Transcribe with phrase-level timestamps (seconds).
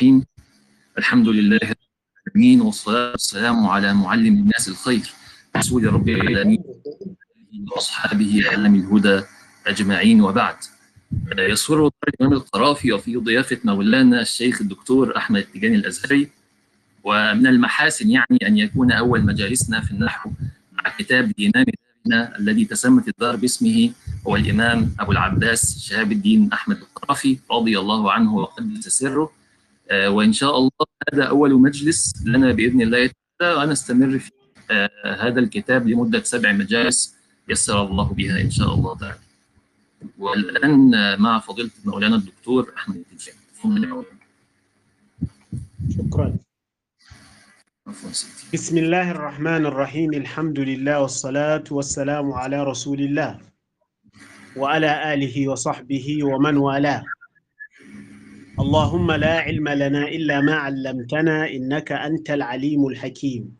[0.00, 0.24] الرحيم
[0.98, 1.60] الحمد لله
[2.26, 5.12] العالمين والصلاة والسلام على معلم الناس الخير
[5.56, 6.62] رسول رب العالمين
[7.72, 9.22] وأصحابه أعلم الهدى
[9.66, 10.20] أجمعين.
[10.20, 10.56] وبعد
[11.38, 16.28] يسر الإمام القرافي وفي ضيافة مولانا الشيخ الدكتور أحمد التجاني الأزهري.
[17.04, 20.30] ومن المحاسن يعني أن يكون أول مجالسنا في النحو
[20.72, 21.66] مع كتاب الإمام
[22.38, 23.92] الذي تسمت الدار باسمه
[24.26, 29.39] هو الإمام أبو العباس شهاب الدين أحمد القرافي رضي الله عنه وقدس سره
[29.90, 30.70] وإن شاء الله
[31.12, 34.30] هذا أول مجلس لنا بإذن الله تعالى ونستمر في
[35.04, 37.16] هذا الكتاب لمدة سبع مجالس
[37.48, 39.18] يسر الله بها إن شاء الله تعالى.
[40.18, 40.90] والآن
[41.20, 44.04] مع فضيلة مولانا الدكتور أحمد التجاني
[45.96, 46.36] شكرا.
[48.54, 53.40] بسم الله الرحمن الرحيم الحمد لله والصلاة والسلام على رسول الله
[54.56, 57.04] وعلى آله وصحبه ومن والاه.
[58.60, 63.56] اللهم لا علم لنا إلا ما علمتنا إنك أنت العليم الحكيم.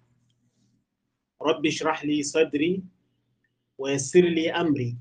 [1.43, 2.83] رب اشرح لي صدري
[3.79, 4.97] ويسر لي أمري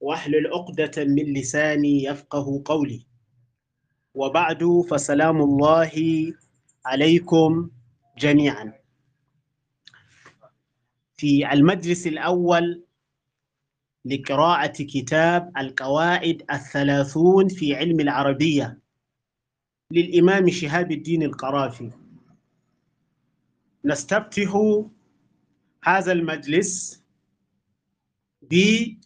[0.00, 3.06] واحلل عقدة من لساني يفقه قولي.
[4.14, 5.92] وبعد فسلام الله
[6.86, 7.70] عليكم
[8.18, 8.72] جميعا.
[11.16, 12.84] في المجلس الأول
[14.04, 18.85] لقراءة كتاب القواعد الثلاثون في علم العربية.
[19.90, 21.90] للإمام شهاب الدين القرافي.
[23.84, 24.80] نستفتح
[25.84, 27.02] هذا المجلس
[28.42, 29.00] بتقديم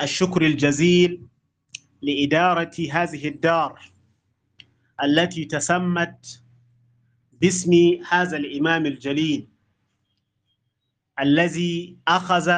[0.00, 1.26] الشكر الجزيل
[2.02, 3.92] لإدارة هذه الدار
[5.04, 6.42] التي تسمت
[7.40, 7.72] باسم
[8.08, 9.48] هذا الإمام الجليل
[11.20, 12.52] الذي أخذ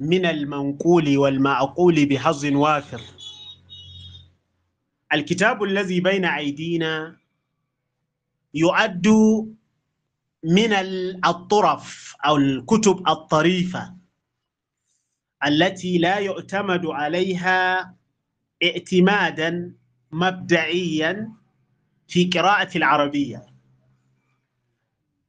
[0.00, 3.00] من المنقول والمعقول بحظ وافر.
[5.12, 7.16] الكتاب الذي بين أيدينا
[8.54, 9.08] يعد
[10.44, 10.72] من
[11.24, 13.96] الطرف أو الكتب الطريفة
[15.46, 17.94] التي لا يعتمد عليها
[18.64, 19.74] اعتمادا
[20.12, 21.32] مبدئيا
[22.08, 23.46] في قراءة العربية.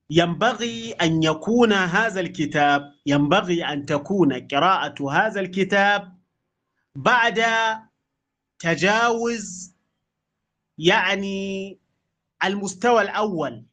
[0.09, 6.18] ينبغي أن يكون هذا الكتاب ينبغي أن تكون قراءة هذا الكتاب
[6.96, 7.42] بعد
[8.59, 9.71] تجاوز
[10.84, 11.80] يعني
[12.44, 13.66] المستوى الأول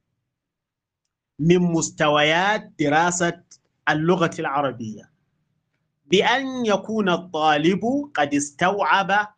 [1.38, 3.44] من مستويات دراسة
[3.88, 5.12] اللغة العربية.
[6.06, 7.80] بأن يكون الطالب
[8.14, 9.34] قد استوعب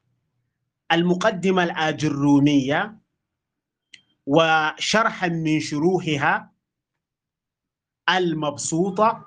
[0.93, 2.99] المقدمة الآجرومية
[4.27, 6.53] وشرحا من شروحها
[8.09, 9.25] المبسوطة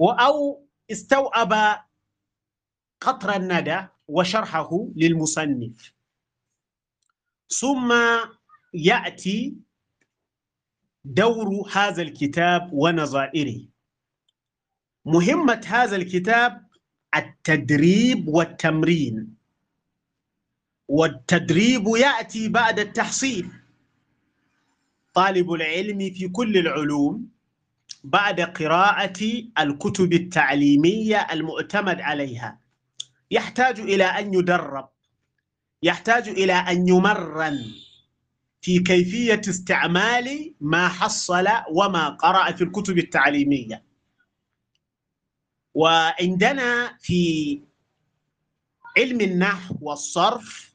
[0.00, 1.52] أو استوعب
[3.00, 5.95] قطر الندى وشرحه للمصنف.
[7.48, 7.94] ثم
[8.74, 9.56] يأتي
[11.04, 13.60] دور هذا الكتاب ونظائره.
[15.04, 16.66] مهمة هذا الكتاب
[17.16, 19.36] التدريب والتمرين.
[20.88, 23.48] والتدريب يأتي بعد التحصيل.
[25.14, 27.28] طالب العلم في كل العلوم
[28.04, 32.60] بعد قراءة الكتب التعليمية المعتمد عليها.
[33.30, 34.95] يحتاج إلى أن يدرب.
[35.82, 37.64] يحتاج إلى أن يمرن
[38.60, 43.84] في كيفية استعمال ما حصل وما قرأ في الكتب التعليمية.
[45.74, 47.62] وعندنا في
[48.98, 50.74] علم النحو والصرف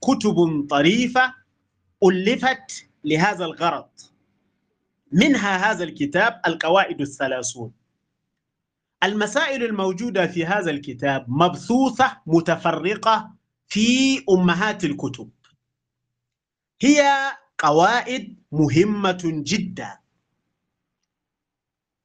[0.00, 1.34] كتب طريفة
[2.04, 3.88] ألفت لهذا الغرض.
[5.12, 7.72] منها هذا الكتاب القواعد الثلاثون.
[9.04, 13.39] المسائل الموجودة في هذا الكتاب مبثوثة متفرقة
[13.70, 15.30] في أمهات الكتب.
[16.80, 17.02] هي
[17.58, 19.98] قواعد مهمة جدا.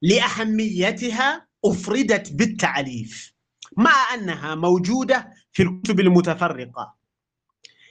[0.02, 3.34] لأهميتها أفردت بالتعريف
[3.78, 6.96] مع أنها موجودة في الكتب المتفرقة.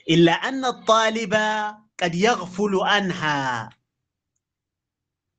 [0.09, 1.33] إلا أن الطالب
[1.99, 3.69] قد يغفل عنها.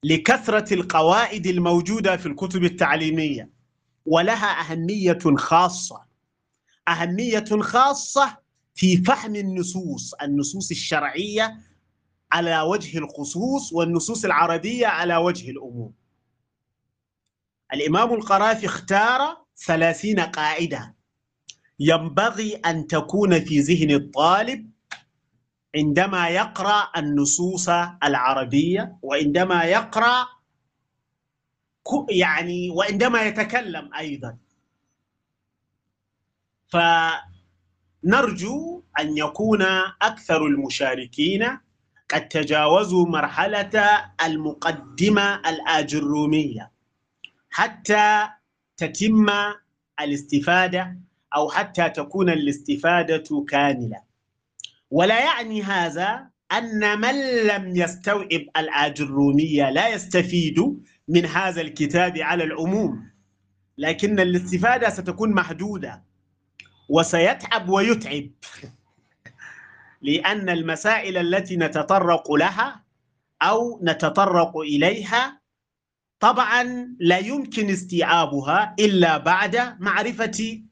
[0.04, 3.50] لكثرة القواعد الموجودة في الكتب التعليمية
[4.06, 6.05] ولها أهمية خاصة.
[6.88, 8.36] أهمية خاصة
[8.74, 11.56] في فهم النصوص النصوص الشرعية
[12.32, 15.92] على وجه الخصوص والنصوص العربية على وجه الأمور.
[17.72, 20.96] الإمام القرافي اختار ثلاثين قاعدة.
[21.80, 24.70] ينبغي أن تكون في ذهن الطالب
[25.76, 27.68] عندما يقرأ النصوص
[28.04, 30.26] العربية وعندما يقرأ
[32.10, 34.36] يعني وعندما يتكلم أيضا.
[38.04, 39.62] نرجو أن يكون
[40.02, 41.58] أكثر المشاركين
[42.10, 46.70] قد تجاوزوا مرحلة المقدمة الآجرومية
[47.50, 48.28] حتى
[48.76, 49.26] تتم
[50.00, 50.98] الاستفادة
[51.36, 54.02] أو حتى تكون الاستفادة كاملة.
[54.90, 60.58] ولا يعني هذا أن من لم يستوعب الآجرومية لا يستفيد
[61.08, 63.10] من هذا الكتاب على العموم
[63.78, 66.02] لكن الاستفادة ستكون محدودة.
[66.88, 68.30] وسيتعب ويتعب.
[70.02, 72.84] لأن المسائل التي نتطرق لها
[73.42, 75.40] أو نتطرق إليها
[76.20, 80.62] طبعا لا يمكن استيعابها إلا بعد معرفة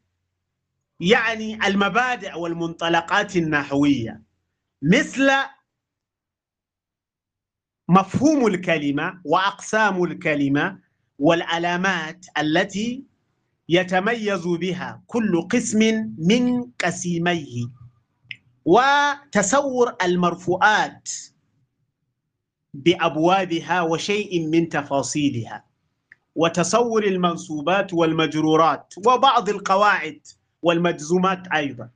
[1.01, 4.23] يعني المبادئ والمنطلقات النحوية.
[4.83, 5.31] مثل
[7.89, 10.81] مفهوم الكلمة وأقسام الكلمة
[11.19, 13.05] والعلامات التي
[13.69, 15.79] يتميز بها كل قسم
[16.19, 17.67] من قسيميه
[18.65, 21.09] وتصور المرفوعات
[22.75, 25.65] بأبوابها وشيء من تفاصيلها
[26.35, 30.27] وتصور المنصوبات والمجرورات وبعض القواعد
[30.63, 31.91] والمجزومات أيضا.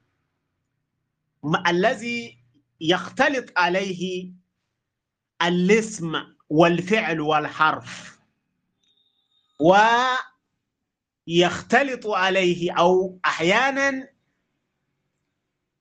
[1.66, 2.38] الذي
[2.80, 4.32] يختلط عليه
[5.42, 6.12] الاسم
[6.50, 8.18] والفعل والحرف
[11.28, 14.08] ويختلط عليه أو أحيانا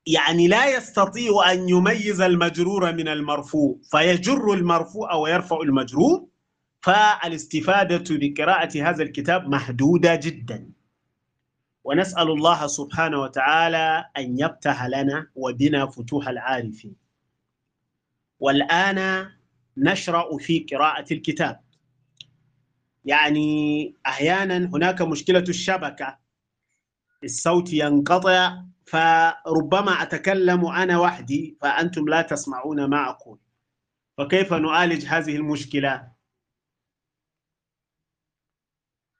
[0.06, 6.28] يعني لا يستطيع أن يميز المجرور من المرفوع فيجر المرفوع ويرفع المجرور
[6.82, 10.70] فالاستفادة بقراءة هذا الكتاب محدودة جدا.
[11.84, 16.96] ونسأل الله سبحانه وتعالى أن يفتح لنا وبنا فتوح العارفين.
[18.40, 19.30] والآن
[19.78, 21.67] نشرع في قراءة الكتاب.
[23.08, 26.20] يعني أحيانا هناك مشكلة الشبكة.
[27.24, 33.40] الصوت ينقطع فربما أتكلم أنا وحدي فأنتم لا تسمعون ما أقول.
[34.18, 36.12] فكيف نعالج هذه المشكلة؟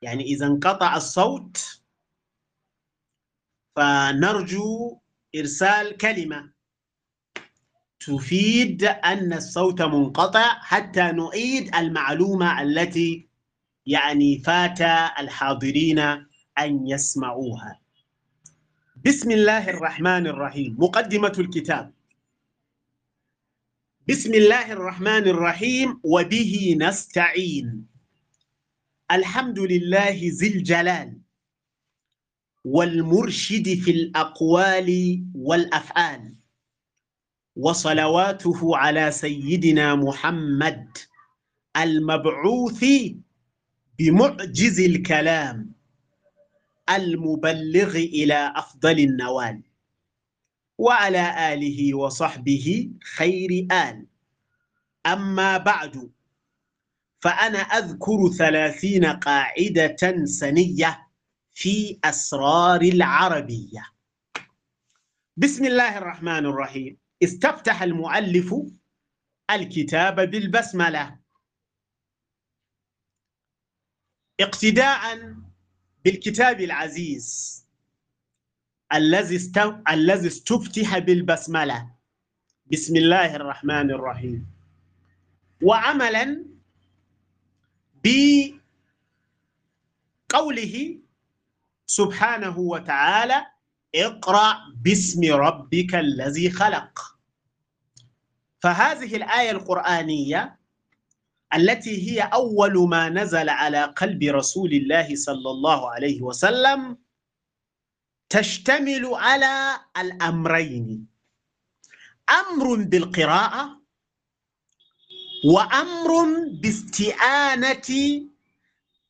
[0.02, 1.82] يعني إذا انقطع الصوت
[3.76, 5.00] فنرجو
[5.36, 6.54] إرسال كلمة.
[8.00, 13.27] تفيد أن الصوت منقطع حتى نعيد المعلومة التي
[13.88, 14.82] يعني فات
[15.20, 16.00] الحاضرين
[16.60, 17.80] أن يسمعوها.
[19.06, 20.76] بسم الله الرحمن الرحيم.
[20.80, 21.94] مقدمة الكتاب.
[24.10, 26.00] بسم الله الرحمن الرحيم.
[26.04, 27.88] وبه نستعين.
[29.12, 31.22] الحمد لله ذي الجلال
[32.66, 34.90] والمرشد في الأقوال
[35.36, 36.36] والأفعال
[37.56, 40.98] وصلواته على سيدنا محمد
[41.78, 42.84] المبعوث
[44.00, 45.72] بمعجز الكلام
[46.90, 49.62] المبلغ إلى أفضل النوال
[50.78, 54.06] وعلى آله وصحبه خير آل.
[55.06, 56.12] أما بعد
[57.20, 61.08] فأنا أذكر ثلاثين قاعدة سنية
[61.54, 63.86] في أسرار العربية.
[65.38, 66.98] بسم الله الرحمن الرحيم.
[67.24, 68.56] استفتح المؤلف
[69.52, 71.20] الكتاب بالبسملة.
[74.40, 75.34] اقتداء
[76.06, 77.58] بالكتاب العزيز
[78.94, 79.52] الذي
[79.90, 81.92] الذي استفتح بالبسملة.
[82.72, 84.48] بسم الله الرحمن الرحيم.
[85.62, 86.46] وعملا
[90.34, 91.00] بقوله
[91.86, 93.46] سبحانه وتعالى
[93.96, 97.18] اقرأ باسم ربك الذي خلق.
[98.60, 100.57] فهذه الآية القرآنية
[101.56, 106.98] التي هي أول ما نزل على قلب رسول الله صلى الله عليه وسلم
[108.30, 111.08] تشتمل على الأمرين.
[112.30, 113.82] أمر بالقراءة
[115.46, 116.12] وأمر
[116.62, 117.90] باستئانة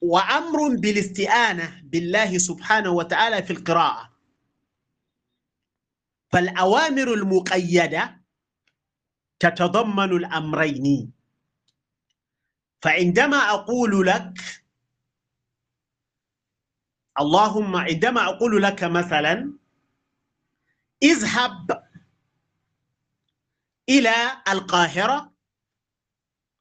[0.02, 4.14] وأمر بالاستئانة بالله سبحانه وتعالى في القراءة.
[6.32, 8.22] فالأوامر المقيدة
[9.40, 11.17] تتضمن الأمرين.
[12.82, 14.34] فعندما أقول لك
[17.20, 19.54] اللهم عندما أقول لك مثلا
[21.04, 21.84] اذهب
[23.90, 25.34] إلى القاهرة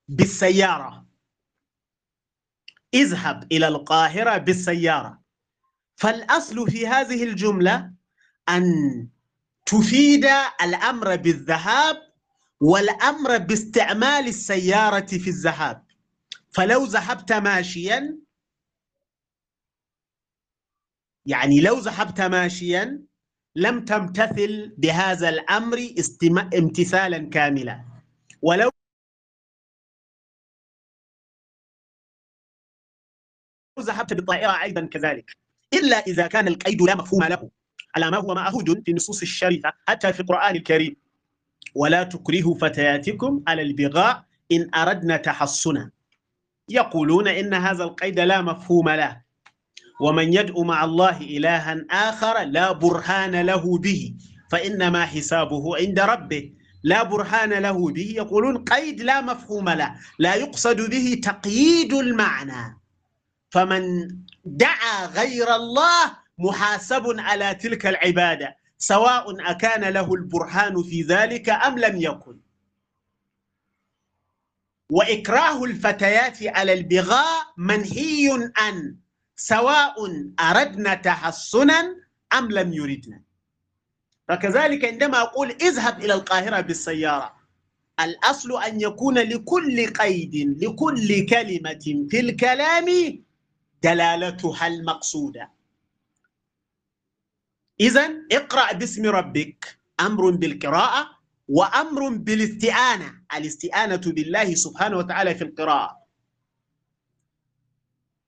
[0.08, 1.06] بالسيارة.
[2.94, 5.22] اذهب إلى القاهرة بالسيارة.
[5.96, 7.92] فالأصل في هذه الجملة
[8.48, 8.62] أن
[9.66, 10.24] تفيد
[10.62, 11.96] الأمر بالذهاب
[12.60, 15.85] والأمر باستعمال السيارة في الذهاب.
[16.56, 18.18] فلو ذهبت ماشيا
[21.26, 23.02] يعني لو ذهبت ماشيا
[23.56, 25.78] لم تمتثل بهذا الأمر
[26.58, 27.84] امتثالا كاملا.
[28.42, 28.70] ولو
[33.80, 35.36] ذهبت بالطائرة أيضا كذلك.
[35.74, 37.50] إلا إذا كان القيد لا مفهوم له
[37.96, 40.96] على ما هو معهود في النصوص الشريفة حتى في القرآن الكريم.
[41.74, 45.95] ولا تكرهوا فتياتكم على البغاء إن أردنا تحصنا.
[46.68, 49.22] يقولون إن هذا القيد لا مفهوم له.
[50.00, 54.14] ومن يدعو مع الله إلها آخر لا برهان له به
[54.52, 56.52] فإنما حسابه عند ربه.
[56.82, 59.94] لا برهان له به يقولون قيد لا مفهوم له.
[60.18, 62.80] لا يقصد به تقييد المعنى.
[63.50, 64.08] فمن
[64.44, 72.00] دعا غير الله محاسب على تلك العبادة سواء أكان له البرهان في ذلك أم لم
[72.00, 72.45] يكن.
[74.90, 78.96] وإكراه الفتيات على البغاء منهي عن
[79.36, 79.94] سواء
[80.40, 81.96] أردنا تحصنا
[82.32, 83.22] أم لم يردنا.
[84.28, 87.36] فكذلك عندما أقول اذهب إلى القاهرة بالسيارة
[88.00, 92.86] الأصل أن يكون لكل قيد لكل كلمة في الكلام
[93.82, 95.50] دلالتها المقصودة.
[97.80, 101.15] إذا اقرأ باسم ربك أمر بالقراءة
[101.48, 106.06] وأمر بالاستئانة الاستئانة بالله سبحانه وتعالى في القراءة.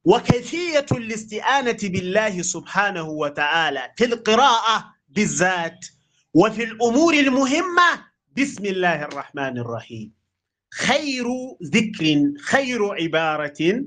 [0.04, 5.86] وكيفية الاستئانة بالله سبحانه وتعالى في القراءة بالذات
[6.34, 8.04] وفي الأمور المهمة
[8.36, 10.12] بسم الله الرحمن الرحيم.
[10.74, 11.26] خير
[11.64, 13.84] ذكر خير عبارة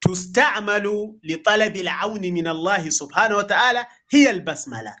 [0.00, 4.96] تستعمل لطلب العون من الله سبحانه وتعالى هي البسملة.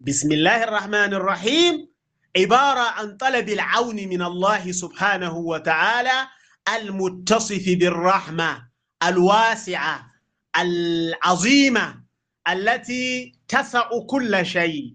[0.00, 1.95] بسم الله الرحمن الرحيم.
[2.36, 6.28] عبارة عن طلب العون من الله سبحانه وتعالى
[6.76, 8.68] المتصف بالرحمة
[9.02, 10.12] الواسعة
[10.58, 12.02] العظيمة
[12.48, 14.94] التي تسع كل شيء.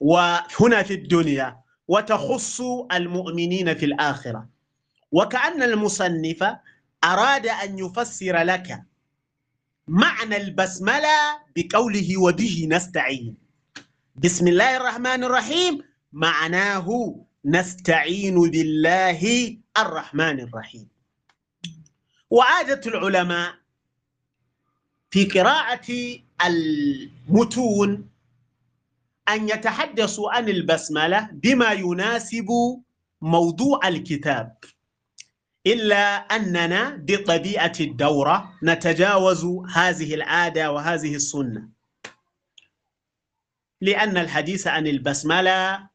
[0.00, 2.60] وهنا في الدنيا وتخص
[2.92, 4.48] المؤمنين في الآخرة.
[5.12, 6.44] وكأن المصنف
[7.04, 8.82] أراد أن يفسر لك
[9.88, 13.43] معنى البسملة بقوله وبه نستعين.
[14.16, 16.86] بسم الله الرحمن الرحيم معناه
[17.44, 19.20] نستعين بالله
[19.78, 20.88] الرحمن الرحيم
[22.30, 23.54] وعادة العلماء
[25.10, 28.08] في قراءة المتون
[29.28, 32.48] أن يتحدثوا عن البسملة بما يناسب
[33.22, 34.56] موضوع الكتاب
[35.66, 39.44] إلا أننا بطبيعة الدورة نتجاوز
[39.74, 41.68] هذه العادة وهذه السنة
[43.84, 45.88] لأن الحديث عن البسملة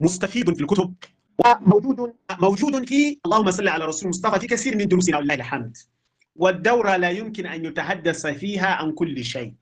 [0.00, 0.94] مستفيد في الكتب.
[1.38, 5.76] وموجود موجود في اللهم صل على رسول المصطفى في كثير من دروسنا ولله الحمد.
[6.36, 9.54] والدورة لا يمكن أن يتحدث فيها عن كل شيء.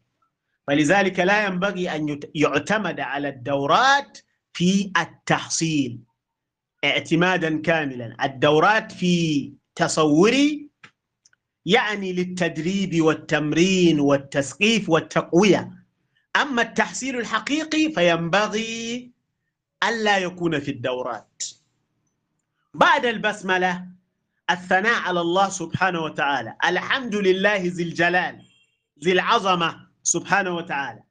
[0.66, 4.18] فلذلك لا ينبغي أن يعتمد على الدورات
[4.52, 6.00] في التحصيل.
[6.84, 8.16] اعتمادا كاملا.
[8.24, 10.70] الدورات في تصوري
[11.66, 15.84] يعني للتدريب والتمرين والتثقيف والتقوية.
[16.36, 19.12] أما التحصيل الحقيقي فينبغي
[19.84, 21.42] ألا يكون في الدورات.
[22.74, 23.86] بعد البسملة
[24.50, 26.56] الثناء على الله سبحانه وتعالى.
[26.64, 28.46] الحمد لله ذي الجلال
[29.04, 31.02] ذي العظمة سبحانه وتعالى.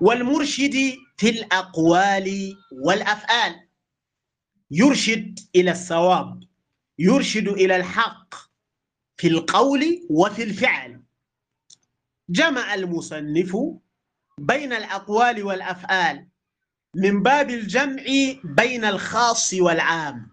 [0.00, 3.68] والمرشد في الأقوال والأفعال.
[4.70, 6.43] يرشد إلى الصواب.
[6.98, 8.34] يرشد إلى الحق
[9.16, 11.02] في القول وفي الفعل.
[12.28, 13.56] جمع المصنف
[14.38, 16.28] بين الأقوال والأفعال
[16.96, 18.02] من باب الجمع
[18.44, 20.30] بين الخاص والعام.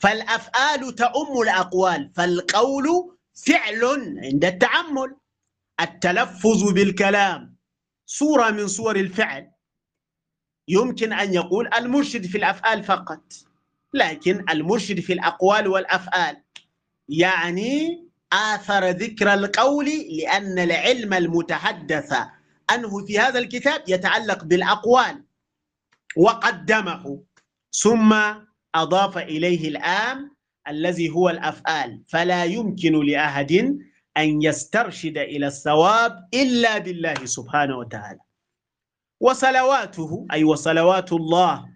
[0.00, 3.84] فالأفعال تؤم الأقوال فالقول فعل
[4.24, 5.16] عند التعمل.
[5.80, 7.56] التلفظ بالكلام
[8.06, 9.50] صورة من صور الفعل.
[10.68, 13.32] يمكن أن يقول المرشد في الأفعال فقط.
[13.96, 16.36] لكن المرشد في الأقوال والأفعال.
[17.08, 19.86] يعني آثر ذكر القول
[20.18, 22.12] لأن العلم المتحدث
[22.70, 25.24] عنه في هذا الكتاب يتعلق بالأقوال.
[26.16, 27.22] وقدمه.
[27.72, 28.14] ثم
[28.74, 30.30] أضاف إليه الآن
[30.68, 32.02] الذي هو الأفعال.
[32.08, 33.52] فلا يمكن لأحد
[34.16, 38.20] أن يسترشد إلى الثواب إلا بالله سبحانه وتعالى.
[39.20, 41.75] وصلواته أي وصلوات الله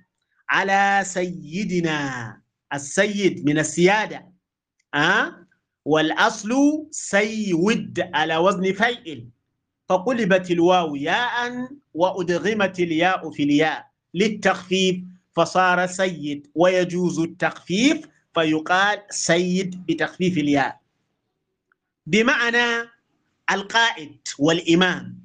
[0.50, 2.40] على سيدنا
[2.74, 4.32] السيد من السيادة
[4.94, 5.46] أه؟
[5.84, 6.50] والأصل
[6.90, 9.28] سيود على وزن فيئل.
[9.88, 14.96] فقلبت الواو ياء وأدغمت الياء في الياء للتخفيف
[15.32, 20.80] فصار سيد ويجوز التخفيف فيقال سيد بتخفيف الياء.
[22.06, 22.88] بمعنى
[23.50, 25.20] القائد والإمام.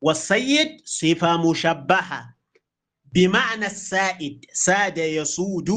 [0.00, 2.35] والسيد صفة مشبهة.
[3.16, 5.70] بمعنى السائد ساد يسود.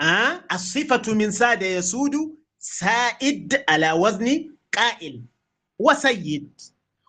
[0.00, 2.12] أه؟ الصفة من ساد يسود
[2.58, 5.22] سائد على وزن قائل
[5.78, 6.60] وسيد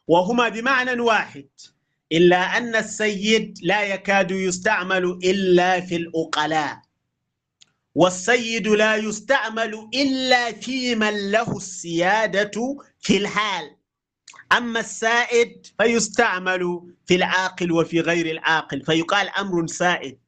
[0.08, 1.48] وهما بمعنى واحد.
[2.12, 6.82] إلا أن السيد لا يكاد يستعمل إلا في الأقلاء
[7.96, 13.79] والسيد لا يستعمل إلا في من له السيادة في الحال.
[14.52, 20.20] أما السائد فيستعمل في العاقل وفي غير العاقل فيقال أمر سائد.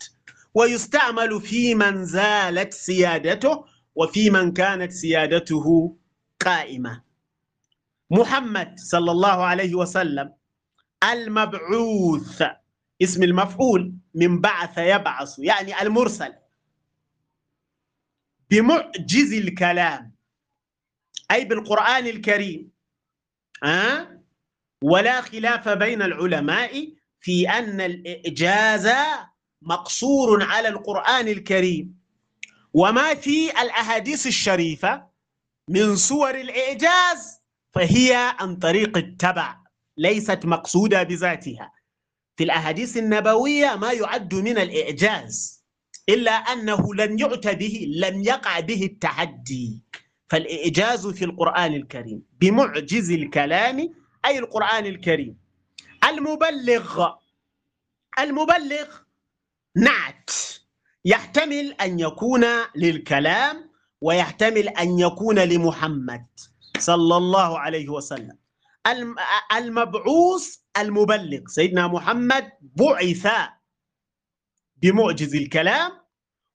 [0.53, 5.95] ويستعمل في من زالت سيادته وفي من كانت سيادته
[6.39, 7.03] قائمة.
[8.11, 10.33] محمد صلى الله عليه وسلم
[11.11, 12.43] المبعوث
[13.01, 16.33] اسم المفعول من بعث يبعث يعني المرسل.
[18.49, 20.15] بمعجز الكلام
[21.31, 22.71] أي بالقرآن الكريم.
[23.63, 24.21] أه؟
[24.83, 26.87] ولا خلاف بين العلماء
[27.19, 28.89] في أن الإعجاز
[29.61, 32.01] مقصور على القرآن الكريم.
[32.73, 35.07] وما في الأحاديث الشريفة
[35.69, 37.41] من صور الإعجاز
[37.73, 39.57] فهي عن طريق التبع
[39.97, 41.71] ليست مقصودة بذاتها.
[42.37, 45.63] في الأحاديث النبوية ما يعد من الإعجاز
[46.09, 49.83] إلا أنه لن يؤتى به لم يقع به التحدي.
[50.31, 53.93] فالإعجاز في القرآن الكريم بمعجز الكلام
[54.25, 55.37] أي القرآن الكريم.
[56.09, 57.09] المبلغ
[58.19, 58.87] المبلغ
[59.75, 60.29] نعت.
[61.05, 62.45] يحتمل أن يكون
[62.75, 63.69] للكلام
[64.01, 66.25] ويحتمل أن يكون لمحمد
[66.79, 68.37] صلى الله عليه وسلم.
[69.57, 71.41] المبعوث المبلغ.
[71.47, 73.27] سيدنا محمد بعث
[74.77, 75.91] بمعجز الكلام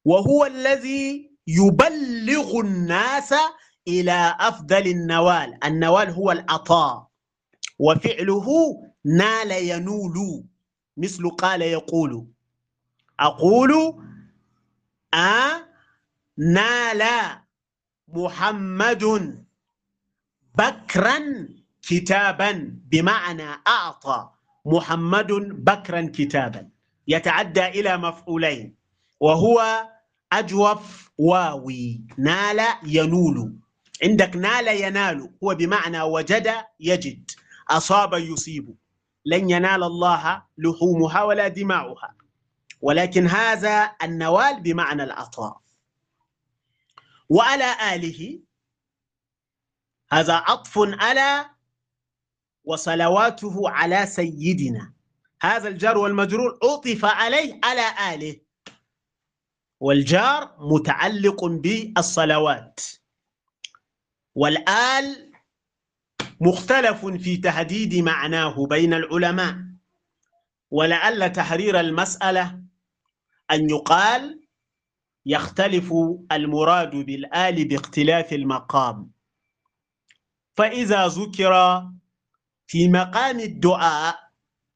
[0.04, 3.34] وهو الذي يبلغ الناس
[3.88, 5.64] إلى أفضل النوال.
[5.64, 7.06] النوال هو العطاء.
[7.78, 8.46] وفعله
[9.04, 10.44] نال ينول
[10.96, 12.26] مثل قال يقول.
[13.20, 13.72] أقول
[15.14, 15.66] أ
[16.38, 17.02] نال
[18.08, 19.04] محمد
[20.58, 21.48] بكرا
[21.82, 24.30] كتابا بمعنى أعطى.
[24.64, 25.32] محمد
[25.64, 26.68] بكرا كتابا.
[27.08, 28.74] يتعدى إلى مفعولين.
[29.20, 29.88] وهو
[30.32, 32.00] أجوف واوي.
[32.18, 33.56] نال ينول.
[34.02, 37.30] عندك نال ينال هو بمعنى وجد يجد
[37.70, 38.76] أصاب يصيب.
[39.24, 42.14] لن ينال الله لحومها ولا دماؤها.
[42.80, 45.60] ولكن هذا النوال بمعنى العطاء.
[47.28, 48.40] وعلى آله
[50.12, 51.46] هذا عطف على
[52.64, 54.92] وصلواته على سيدنا.
[55.42, 58.40] هذا الجار والمجرور عطف عليه على آله.
[59.80, 62.80] والجار متعلق بالصلوات.
[64.36, 65.32] والآل
[66.40, 69.56] مختلف في تحديد معناه بين العلماء.
[70.70, 72.62] ولعل تحرير المسألة
[73.50, 74.40] أن يقال
[75.26, 75.92] يختلف
[76.32, 79.10] المراد بالآل باختلاف المقام.
[80.56, 81.82] فإذا ذكر
[82.66, 84.18] في مقام الدعاء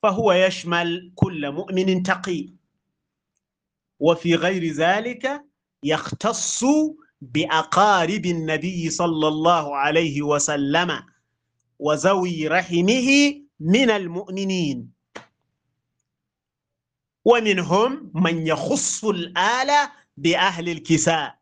[0.03, 2.49] فهو يشمل كل مؤمن تقي.
[3.99, 5.45] وفي غير ذلك
[5.85, 6.65] يختص
[7.21, 11.07] بأقارب النبي صلى الله عليه وسلم
[11.79, 14.93] وذوي رحمه من المؤمنين.
[17.25, 21.39] ومنهم من يخص الآلة بأهل الكساء.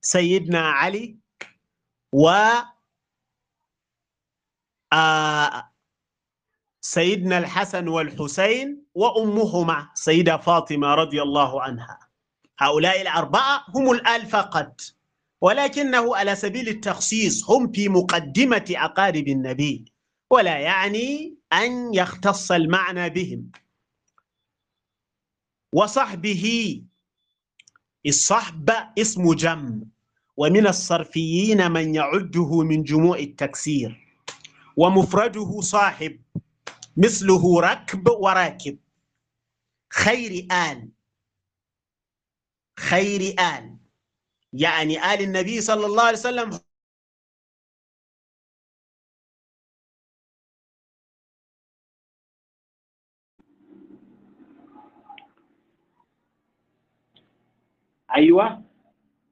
[0.00, 1.18] سيدنا علي
[2.12, 2.30] و
[6.80, 12.07] سيدنا الحسن والحسين وأمهما سيدة فاطمة رضي الله عنها.
[12.58, 14.80] هؤلاء الأربعة هم الآل فقط
[15.40, 19.92] ولكنه على سبيل التخصيص هم في مقدمة أقارب النبي
[20.30, 23.50] ولا يعني أن يختص المعنى بهم.
[25.72, 26.82] وصحبه
[28.06, 29.84] الصحب اسم جم
[30.36, 34.08] ومن الصرفيين من يعده من جموع التكسير.
[34.76, 36.20] ومفرده صاحب
[36.96, 38.78] مثله ركب وراكب.
[39.92, 40.88] خير آل
[42.78, 43.76] خير آل.
[44.52, 46.60] يعني آل النبي صلى الله عليه وسلم
[58.16, 58.62] أيوة.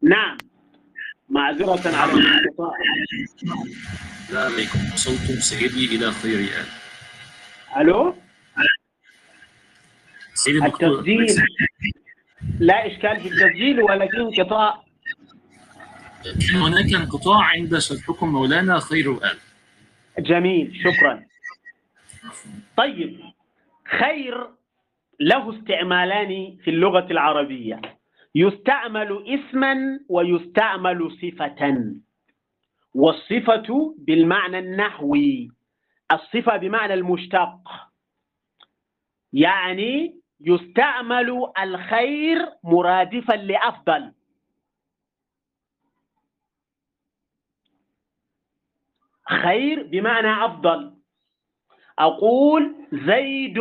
[0.03, 0.39] نعم.
[1.29, 2.73] معذرة على الانقطاع
[4.31, 4.79] لا عليكم.
[4.95, 6.67] وصلتم سيدي إلى خير آل.
[7.81, 8.15] ألو.
[10.47, 11.27] التسجيل.
[12.61, 14.83] لا إشكال في التسجيل ولكن انقطاع.
[16.55, 19.39] هناك انقطاع عند شرحكم مولانا خير وآل
[20.19, 21.25] جميل شكرا.
[22.77, 23.21] طيب
[24.01, 24.51] خير
[25.21, 27.81] له استعمالان في اللغة العربية.
[28.35, 31.95] يستعمل اسما ويستعمل صفة
[32.95, 35.51] والصفة بالمعنى النحوي.
[36.13, 37.59] الصفة بمعنى المشتق.
[39.33, 44.13] يعني يستعمل الخير مرادفا لأفضل.
[49.29, 50.97] خير بمعنى أفضل.
[51.99, 53.59] أقول زيد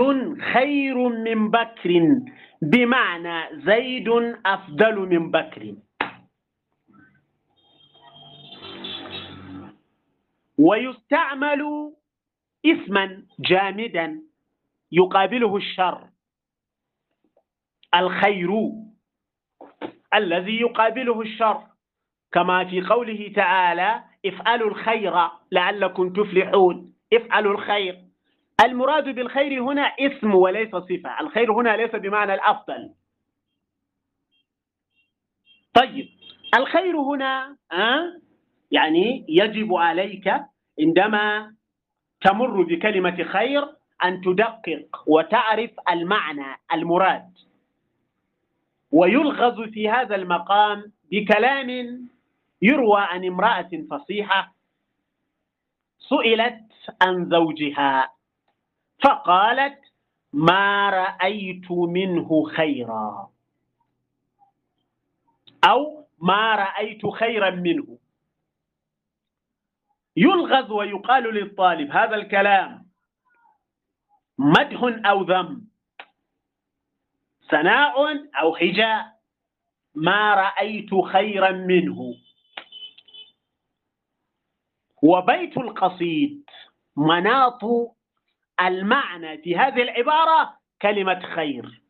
[0.53, 1.89] خير من بكر
[2.61, 4.09] بمعنى زيد
[4.45, 5.75] أفضل من بكر.
[10.57, 11.91] ويستعمل
[12.65, 14.21] اسما جامدا
[14.91, 16.14] يقابله الشر.
[17.95, 18.71] الخير
[20.13, 21.63] الذي يقابله الشر.
[22.31, 26.93] كما في قوله تعالى افعلوا الخير لعلكم تفلحون.
[27.13, 28.01] افعلوا الخير.
[28.65, 31.19] المراد بالخير هنا اسم وليس صفة.
[31.21, 32.93] الخير هنا ليس بمعنى الأفضل.
[35.73, 36.09] طيب
[36.55, 38.21] الخير هنا أه؟
[38.71, 40.33] يعني يجب عليك
[40.79, 41.55] عندما
[42.21, 43.63] تمر بكلمة خير
[44.03, 47.31] أن تدقق وتعرف المعنى المراد.
[48.95, 51.69] ويلغز في هذا المقام بكلام
[52.61, 54.55] يروى عن امرأة فصيحة
[55.99, 56.63] سئلت
[57.01, 58.13] عن زوجها
[59.03, 59.79] فقالت
[60.33, 63.29] ما رأيت منه خيرا
[65.63, 67.97] أو ما رأيت خيرا منه.
[70.17, 72.85] يلغز ويقال للطالب هذا الكلام
[74.37, 74.79] مدح
[75.09, 75.64] أو ذم؟
[77.51, 77.95] ثناء
[78.41, 79.15] أو حجاء.
[79.95, 82.15] ما رأيت خيرا منه.
[85.03, 86.49] وبيت القصيد.
[86.97, 87.61] مناط
[88.61, 91.81] المعنى في هذه العبارة كلمة خير.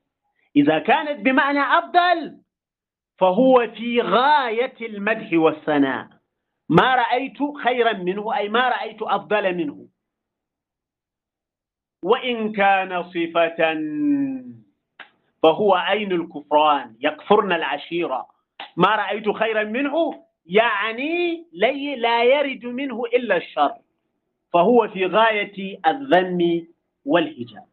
[0.55, 2.41] إذا كانت بمعنى أفضل
[3.19, 6.09] فهو في غاية المدح والثناء.
[6.69, 9.87] ما رأيت خيرا منه أي ما رأيت أفضل منه.
[12.03, 13.73] وإن كان صفة
[15.45, 18.27] فهو عين الكفران يكفرن العشيرة.
[18.77, 21.45] ما رأيت خيرا منه؟ يعني
[21.97, 23.73] لا يرد منه إلا الشر.
[24.53, 26.67] فهو في غاية الذم
[27.05, 27.67] والهجاء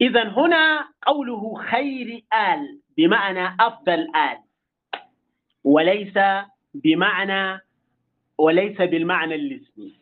[0.00, 4.38] إذا هنا قوله خير آل بمعنى أفضل آل.
[5.64, 6.18] وليس
[6.74, 7.60] بمعنى
[8.38, 9.94] وليس بالمعنى الاسمي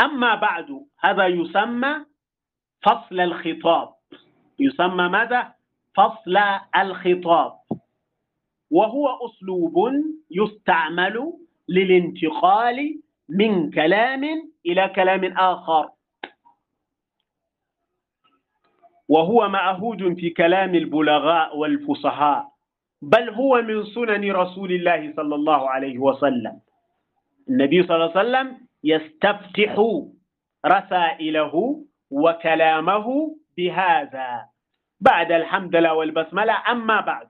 [0.00, 1.96] أما بعد هذا يسمى
[2.82, 3.95] فصل الخطاب.
[4.58, 5.52] يسمى ماذا؟
[5.96, 6.36] فصل
[6.76, 7.52] الخطاب.
[8.70, 9.76] وهو أسلوب
[10.30, 11.32] يستعمل
[11.68, 14.22] للانتقال من كلام
[14.66, 15.90] إلى كلام آخر.
[19.08, 22.48] وهو معهود في كلام البلغاء والفصحاء
[23.02, 26.60] بل هو من سنن رسول الله صلى الله عليه وسلم.
[27.48, 28.46] النبي صلى الله عليه وسلم
[28.84, 29.74] يستفتح
[30.66, 34.48] رسائله وكلامه بهذا.
[35.00, 37.28] بعد الحمد لله والبسملة أما بعد.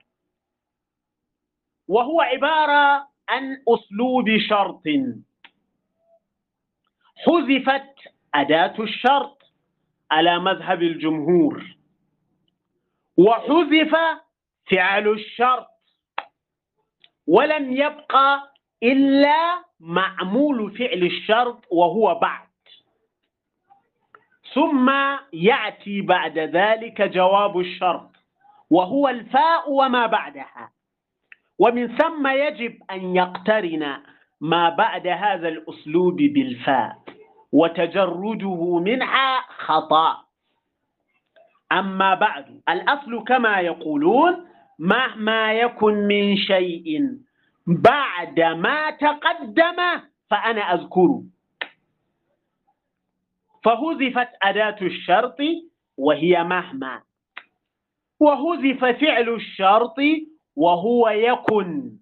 [1.87, 4.83] وهو عبارة عن أسلوب شرط.
[7.25, 7.93] حذفت
[8.35, 9.41] أداة الشرط
[10.11, 11.77] على مذهب الجمهور.
[13.17, 13.95] وحذف
[14.71, 15.67] فعل الشرط.
[17.27, 22.46] ولم يبقى إلا معمول فعل الشرط وهو بعد.
[24.53, 24.91] ثم
[25.33, 28.11] يأتي بعد ذلك جواب الشرط
[28.69, 30.69] وهو الفاء وما بعدها.
[31.59, 33.97] ومن ثم يجب أن يقترن
[34.41, 36.97] ما بعد هذا الأسلوب بالفاء
[37.51, 40.17] وتجرده منها خطأ.
[41.71, 44.47] أما بعد الأصل كما يقولون
[44.79, 47.09] مهما يكن من شيء
[47.67, 49.79] بعد ما تقدم
[50.29, 51.23] فأنا أذكره.
[53.67, 55.37] فهذفت أداة الشرط
[55.97, 57.01] وهي مهما.
[58.19, 59.95] وهذف فعل الشرط
[60.55, 61.97] وهو يكن.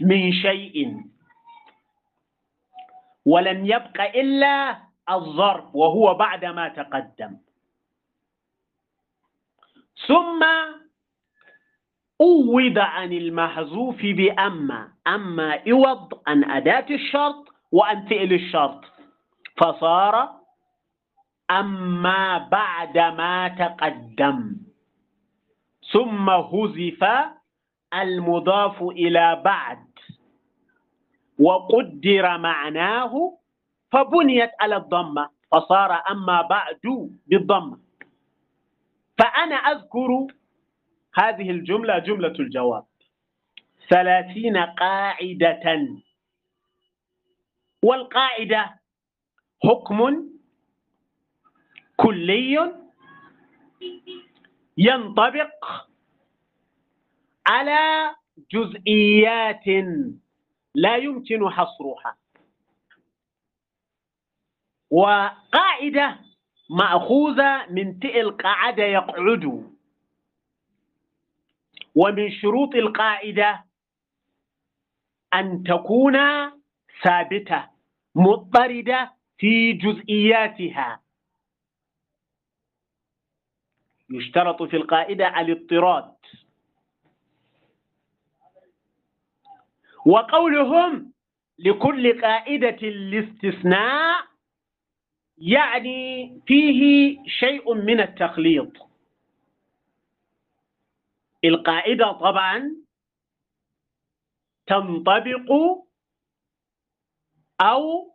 [0.00, 1.04] من شيء.
[3.26, 4.78] ولم يبق إلا
[5.10, 7.38] الظرف وهو بعد ما تقدم.
[10.06, 10.42] ثم
[12.20, 14.92] أوض عن المحذوف بأما.
[15.06, 18.91] أما إوض عن أداة الشرط وعن فعل الشرط.
[19.56, 20.42] فصار
[21.50, 24.56] أما بعد ما تقدم.
[25.92, 27.04] ثم هزف
[27.94, 29.86] المضاف إلى بعد.
[31.38, 33.38] وقدر معناه
[33.92, 35.28] فبنيت على الضمة.
[35.52, 36.80] فصار أما بعد
[37.26, 37.78] بالضمة.
[39.18, 40.26] فأنا أذكر
[41.14, 42.84] هذه الجملة جملة الجواب.
[43.88, 45.88] ثلاثين قاعدة.
[47.82, 48.81] والقاعدة
[49.64, 50.28] حكم
[51.96, 52.74] كلي
[54.78, 55.64] ينطبق
[57.46, 58.14] على
[58.52, 59.66] جزئيات
[60.74, 62.16] لا يمكن حصرها.
[64.90, 66.18] وقاعدة
[66.70, 69.72] مأخوذة من فعل قعد يقعد.
[71.94, 73.64] ومن شروط القاعدة
[75.34, 76.16] أن تكون
[77.02, 77.68] ثابتة
[78.14, 81.02] مضطردة في جزئياتها.
[84.10, 86.14] يشترط في القاعدة الاضطراد.
[90.06, 91.12] وقولهم
[91.58, 94.26] لكل قاعدة الاستثناء
[95.38, 98.72] يعني فيه شيء من التخليط.
[101.44, 102.76] القاعدة طبعا
[104.66, 105.50] تنطبق
[107.60, 108.11] أو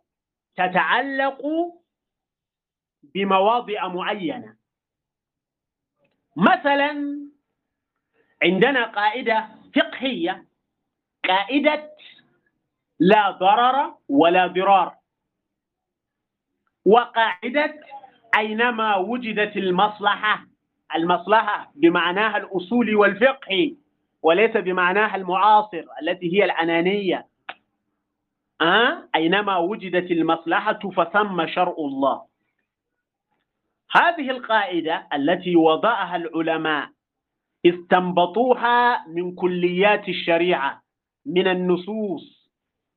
[0.58, 1.42] تتعلق
[3.14, 4.56] بمواضع معينة.
[6.36, 7.18] مثلا
[8.42, 10.44] عندنا قاعدة فقهية
[11.28, 11.90] قاعدة
[13.00, 14.96] لا ضرر ولا ضرار
[16.84, 17.80] وقاعدة
[18.36, 20.46] أينما وجدت المصلحة
[20.94, 23.76] المصلحة بمعناها الأصول والفقه
[24.22, 27.26] وليس بمعناها المعاصر التي هي الأنانية.
[29.14, 32.22] أينما وجدت المصلحة فثم شرع الله.
[33.90, 36.90] هذه القاعدة التي وضعها العلماء
[37.66, 40.82] استنبطوها من كليات الشريعة
[41.26, 42.50] من النصوص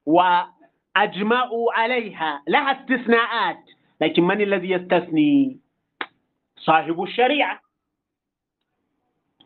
[0.05, 2.43] وأجمعوا عليها.
[2.47, 3.63] لها استثناءات
[4.01, 5.59] لكن من الذي يستثني؟
[6.57, 7.59] صاحب الشريعة.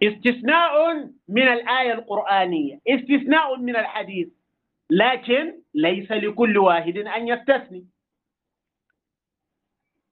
[0.04, 0.96] استثناء
[1.30, 4.28] من الآية القرآنية استثناء من الحديث.
[4.90, 7.86] لكن ليس لكل واحد أن يستثني.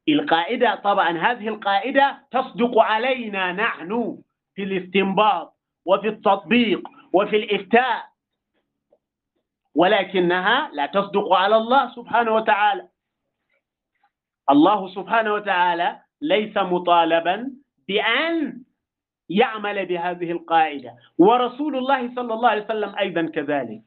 [0.09, 4.21] القاعدة طبعا هذه القاعدة تصدق علينا نحن
[4.55, 5.53] في الاستنباط
[5.85, 6.81] وفي التطبيق
[7.13, 8.05] وفي الإفتاء
[9.75, 12.89] ولكنها لا تصدق على الله سبحانه وتعالى.
[14.49, 17.51] الله سبحانه وتعالى ليس مطالبا
[17.87, 18.63] بأن
[19.29, 23.81] يعمل بهذه القاعدة ورسول الله صلى الله عليه وسلم أيضا كذلك.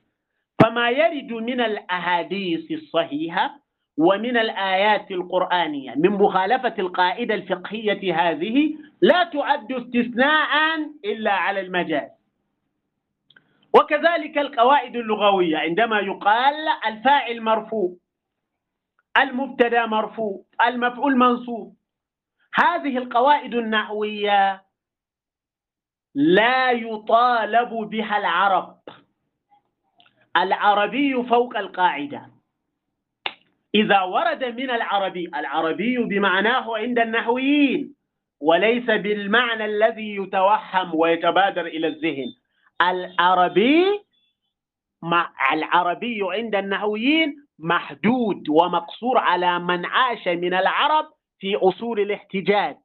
[0.63, 3.61] فما يرد من الأحاديث الصحيحة
[3.99, 12.11] ومن الآيات القرآنية من مخالفة القاعدة الفقهية هذه لا تعد استثناء إلا على المجاز.
[13.75, 16.55] وكذلك القواعد اللغوية عندما يقال
[16.87, 17.97] الفاعل مرفوع
[19.19, 21.77] المبتدا مرفوع المفعول منصوب.
[22.55, 24.63] هذه القواعد النحوية
[26.15, 28.79] لا يطالب بها العرب.
[30.37, 32.31] العربي فوق القاعدة.
[33.75, 37.95] إذا ورد من العربي العربي بمعناه عند النحويين
[38.41, 42.29] وليس بالمعنى الذي يتوهم ويتبادر إلى الذهن.
[42.83, 43.85] العربي
[45.03, 51.07] مع العربي عند النحويين محدود ومقصور على من عاش من العرب
[51.39, 52.77] في أصول الاحتجاج.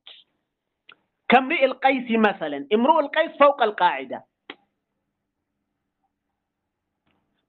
[1.30, 4.31] كامرئ القيس مثلا امرؤ القيس فوق القاعدة.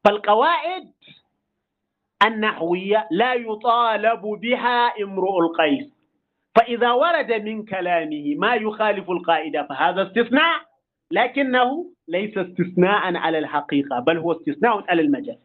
[0.05, 0.93] فالقواعد
[2.27, 5.93] النحوية لا يطالب بها امرؤ القيس.
[6.55, 10.61] فإذا ورد من كلامه ما يخالف القاعدة فهذا استثناء
[11.11, 15.39] لكنه ليس استثناء على الحقيقة بل هو استثناء على المجال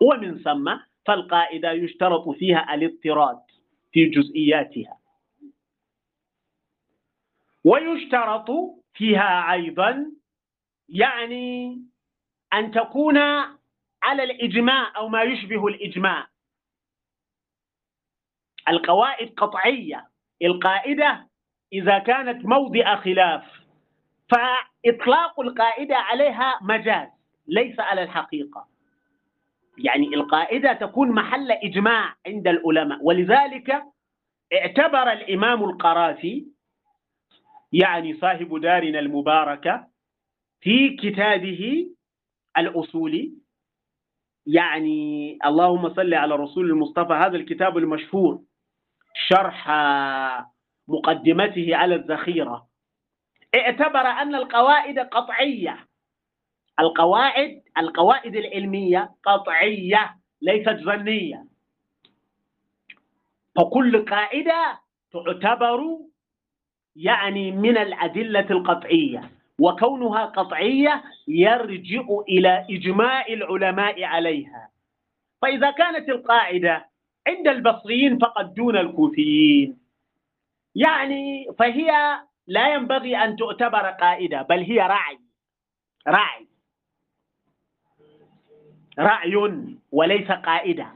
[0.00, 3.38] ومن ثم فالقاعدة يشترط فيها الاضطراد
[3.92, 4.98] في جزئياتها.
[7.64, 8.50] ويشترط
[8.94, 10.12] فيها أيضا
[10.88, 11.78] يعني
[12.54, 13.18] أن تكون
[14.04, 16.26] على الإجماع أو ما يشبه الإجماع.
[18.68, 20.08] القواعد قطعية.
[20.42, 21.28] القاعدة
[21.72, 23.44] إذا كانت موضع خلاف
[24.28, 27.08] فإطلاق القاعدة عليها مجاز
[27.46, 28.68] ليس على الحقيقة.
[29.78, 32.98] يعني القاعدة تكون محل إجماع عند العلماء.
[33.02, 33.82] ولذلك
[34.52, 36.46] اعتبر الإمام القرافي
[37.72, 39.88] يعني صاحب دارنا المباركة
[40.60, 41.90] في كتابه
[42.58, 43.32] الأصولي
[44.46, 48.42] يعني اللهم صل على الرسول المصطفى هذا الكتاب المشهور
[49.28, 49.68] شرح
[50.88, 52.66] مقدمته على الذخيرة.
[53.54, 55.86] اعتبر أن القواعد قطعية.
[56.80, 61.44] القواعد القواعد العلمية قطعية ليست ظنية.
[63.56, 64.80] فكل قاعدة
[65.12, 65.98] تعتبر
[66.96, 69.30] يعني من الأدلة القطعية.
[69.60, 74.70] وكونها قطعية يرجع إلى إجماع العلماء عليها.
[75.42, 76.88] فإذا كانت القاعدة
[77.28, 79.78] عند البصريين فقط دون الكوفيين.
[80.74, 81.90] يعني فهي
[82.46, 85.18] لا ينبغي أن تعتبر قاعدة بل هي رعي.
[86.08, 86.46] رعي.
[88.98, 89.36] رأي
[89.92, 90.86] وليس قاعدة.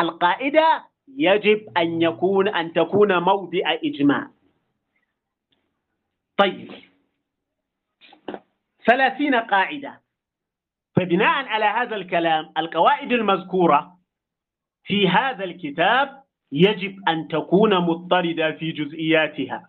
[0.00, 4.30] القاعدة يجب أن يكون أن تكون موضع إجماع.
[6.36, 6.87] طيب.
[8.88, 10.00] ثلاثين قاعدة.
[10.96, 13.98] فبناء على هذا الكلام القواعد المذكورة
[14.84, 16.22] في هذا الكتاب
[16.52, 19.68] يجب أن تكون مضطردة في جزئياتها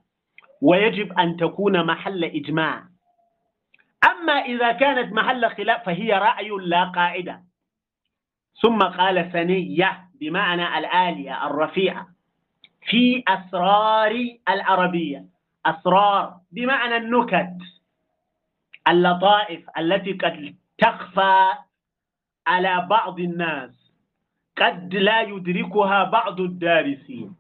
[0.62, 2.84] ويجب أن تكون محل إجماع.
[4.04, 7.44] أما إذا كانت محل خلاف فهي رأي لا قاعدة.
[8.62, 12.08] ثم قال ثنية بمعنى الآلية الرفيعة
[12.82, 15.26] في أسرار العربية.
[15.66, 17.79] أسرار بمعنى النكت.
[18.90, 21.52] اللطائف التي قد تخفى
[22.48, 23.92] على بعض الناس
[24.58, 27.36] قد لا يدركها بعض الدارسين.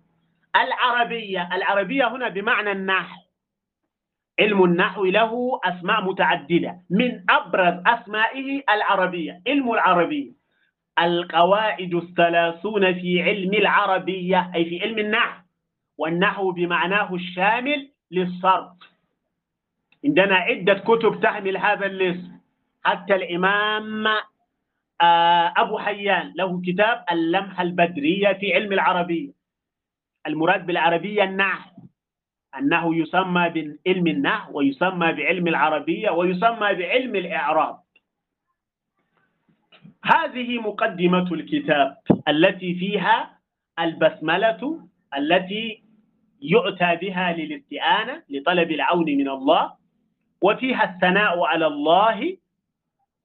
[0.55, 3.21] العربية العربية هنا بمعنى النحو.
[4.39, 6.79] علم النحو له أسماء متعددة.
[6.89, 10.31] من أبرز أسمائه العربية علم العربية.
[10.99, 15.41] القواعد الثلاثون في علم العربية أي في علم النحو.
[15.97, 18.88] والنحو بمعناه الشامل للصرف.
[20.05, 22.31] عندنا عدة كتب تحمل هذا الاسم.
[22.83, 24.07] حتى الإمام
[25.01, 29.31] آه، أبو حيان له كتاب اللمحة البدرية في علم العربية.
[30.27, 31.71] المراد بالعربية النحو.
[32.57, 37.79] أنه يسمى بعلم النحو ويسمى بعلم العربية ويسمى بعلم الإعراب.
[40.05, 43.39] هذه مقدمة الكتاب التي فيها
[43.79, 45.83] البسملة التي
[46.41, 49.78] يؤتى بها للاستئانة لطلب العون من الله.
[50.41, 52.37] وفيها الثناء على الله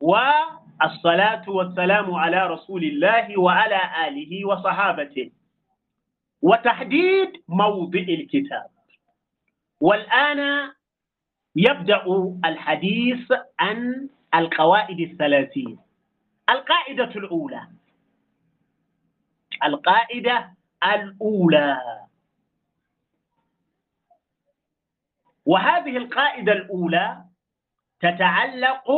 [0.01, 5.31] والصلاة والسلام على رسول الله وعلى آله وصحابته.
[6.43, 8.71] وتحديد موضع الكتاب.
[9.81, 10.73] والآن
[11.57, 12.05] يبدأ
[12.45, 15.79] الحديث عن القواعد الثلاثين.
[16.51, 17.69] القاعدة الأولى.
[19.65, 20.51] القاعدة
[20.85, 22.04] الأولى.
[25.47, 27.25] وهذه القاعدة الأولى
[28.01, 28.91] تتعلق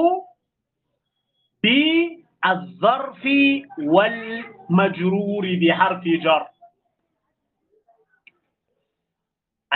[1.63, 3.25] بالظرف
[3.79, 6.47] والمجرور بحرف جر.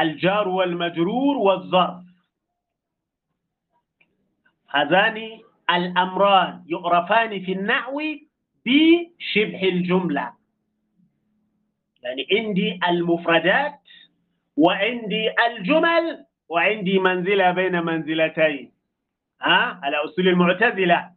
[0.01, 2.05] الجار والمجرور والظرف.
[4.71, 8.01] هذان الأمران يعرفان في النحو
[8.67, 10.33] بشبه الجملة.
[12.03, 13.81] يعني عندي المفردات
[14.57, 18.73] وعندي الجمل وعندي منزلة بين منزلتين.
[19.43, 21.11] ها؟ على أصول المعتزلة.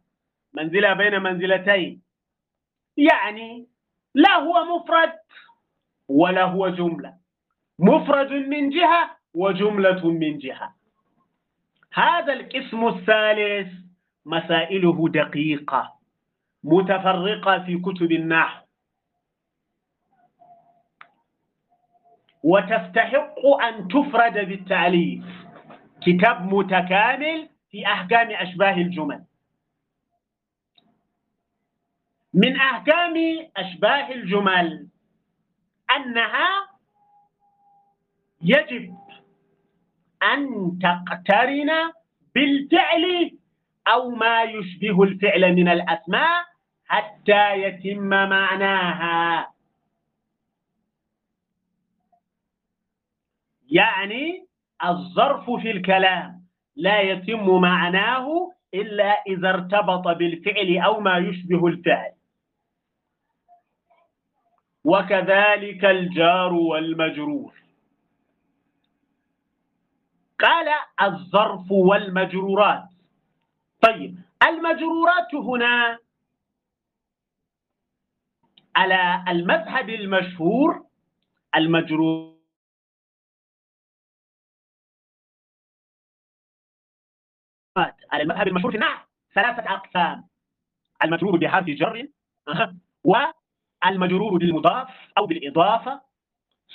[0.54, 2.02] منزلة بين منزلتين.
[2.96, 3.66] يعني
[4.14, 5.12] لا هو مفرد
[6.08, 7.14] ولا هو جملة.
[7.78, 10.74] مفرد من جهة وجملة من جهة.
[11.92, 13.72] هذا القسم الثالث
[14.26, 15.94] مسائله دقيقة
[16.64, 18.63] متفرقة في كتب النحو.
[22.44, 25.24] وتستحق أن تفرد بالتعليف
[26.06, 29.24] كتاب متكامل في أحكام أشباه الجمل.
[32.34, 33.14] من أحكام
[33.56, 34.88] أشباه الجمل
[35.96, 36.48] أنها
[38.42, 38.94] يجب
[40.22, 41.70] أن تقترن
[42.34, 43.30] بالفعل
[43.88, 46.44] أو ما يشبه الفعل من الأسماء
[46.86, 49.53] حتى يتم معناها.
[53.74, 54.46] يعني
[54.84, 56.44] الظرف في الكلام
[56.76, 62.12] لا يتم معناه إلا إذا ارتبط بالفعل أو ما يشبه الفعل.
[64.84, 67.54] وكذلك الجار والمجرور.
[70.40, 70.68] قال
[71.02, 72.88] الظرف والمجرورات.
[73.80, 74.18] طيب
[74.48, 75.98] المجرورات هنا
[78.76, 80.86] على المذهب المشهور
[81.56, 82.33] المجرور
[88.22, 89.04] المذهب المشهور في النحو
[89.34, 90.24] ثلاثة أقسام.
[91.04, 92.06] المجرور بحرف جر
[93.04, 94.88] والمجرور بالمضاف
[95.18, 96.00] أو بالإضافة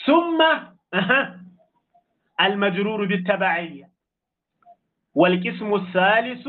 [0.05, 0.43] ثم
[2.41, 3.89] المجرور بالتبعية.
[5.15, 6.47] والقسم الثالث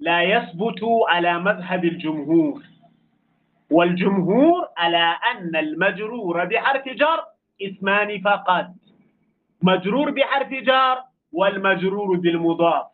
[0.00, 2.62] لا يثبت على مذهب الجمهور.
[3.70, 7.24] والجمهور على أن المجرور بحرف جر
[7.62, 8.66] اسمان فقط.
[9.62, 11.02] مجرور بحرف جر
[11.32, 12.86] والمجرور بالمضاف.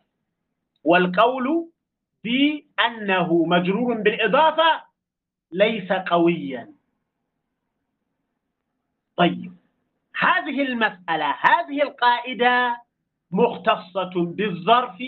[0.85, 1.69] والقول
[2.23, 4.81] بأنه مجرور بالإضافة
[5.51, 6.73] ليس قويا.
[9.17, 9.53] طيب
[10.19, 12.81] هذه المسألة هذه القاعدة
[13.31, 15.03] مختصة بالظرف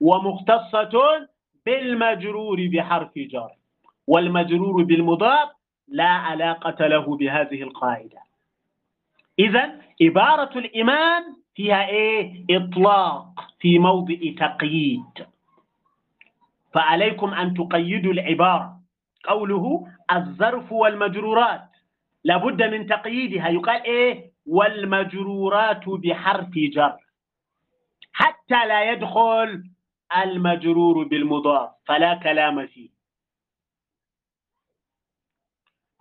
[0.00, 1.28] ومختصة
[1.66, 3.50] بالمجرور بحرف جر
[4.06, 5.48] والمجرور بالمضاف
[5.88, 8.18] لا علاقة له بهذه القاعدة.
[9.38, 11.22] إذا عبارة الإمام
[11.54, 13.26] فيها إيه؟ إطلاق
[13.60, 15.26] في موضع تقييد.
[16.72, 18.80] فعليكم أن تقيدوا العبارة.
[19.24, 21.68] قوله الظرف والمجرورات.
[22.24, 23.48] لابد من تقييدها.
[23.48, 26.96] يقال إيه؟ والمجرورات بحرف جر.
[28.12, 29.64] حتى لا يدخل
[30.24, 31.70] المجرور بالمضاف.
[31.86, 32.93] فلا كلام فيه.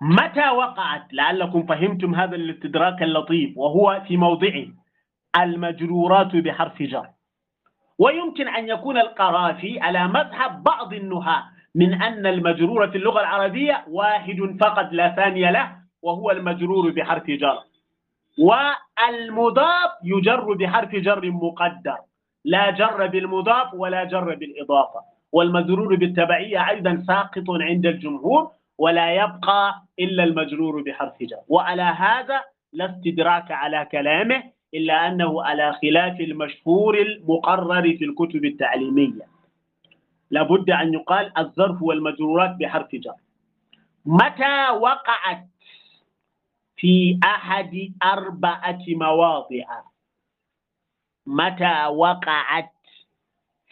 [0.06, 4.66] متى وقعت؟ لعلكم فهمتم هذا الاستدراك اللطيف وهو في موضعه
[5.38, 7.08] المجرورات بحرف جر.
[8.00, 11.44] ويمكن أن يكون القرافي على مذهب بعض النهاة
[11.76, 17.60] من أن المجرور في اللغة العربية واحد فقط لا ثاني له وهو المجرور بحرف جر.
[18.40, 21.98] والمضاف يجر بحرف جر مقدر.
[22.46, 25.00] لا جر بالمضاف ولا جر بالإضافة.
[25.32, 31.38] والمجرور بالتبعية أيضا ساقط عند الجمهور ولا يبقى إلا المجرور بحرف جر.
[31.48, 32.44] وعلى هذا
[32.74, 34.44] لا استدراك على كلامه
[34.74, 39.28] إلا أنه على خلاف المشهور المقرر في الكتب التعليمية.
[40.32, 43.14] لابد أن يقال الظرف والمجرورات بحرف جر.
[44.06, 45.48] متى وقعت
[46.76, 49.82] في أحد أربعة مواضع؟
[51.28, 52.72] متى وقعت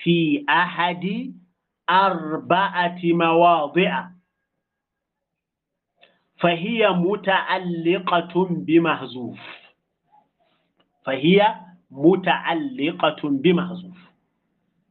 [0.03, 1.33] في أحد
[1.89, 4.07] أربعة مواضع؟
[6.41, 9.39] فهي متعلقة بمحذوف
[11.05, 11.55] فهي
[11.91, 13.97] متعلقة بمحذوف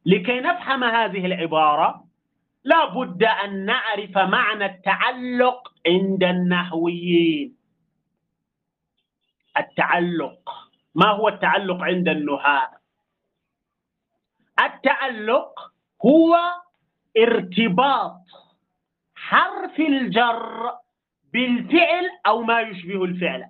[0.05, 2.05] لكي نفهم هذه العبارة
[2.63, 7.55] لا بد أن نعرف معنى التعلق عند النحويين.
[9.57, 10.49] التعلق
[10.95, 12.71] ما هو التعلق عند النحاة
[14.63, 15.71] التعلق
[16.05, 16.37] هو
[17.17, 18.21] ارتباط
[19.15, 20.80] حرف الجر
[21.33, 23.45] بالفعل أو ما يشبه الفعل.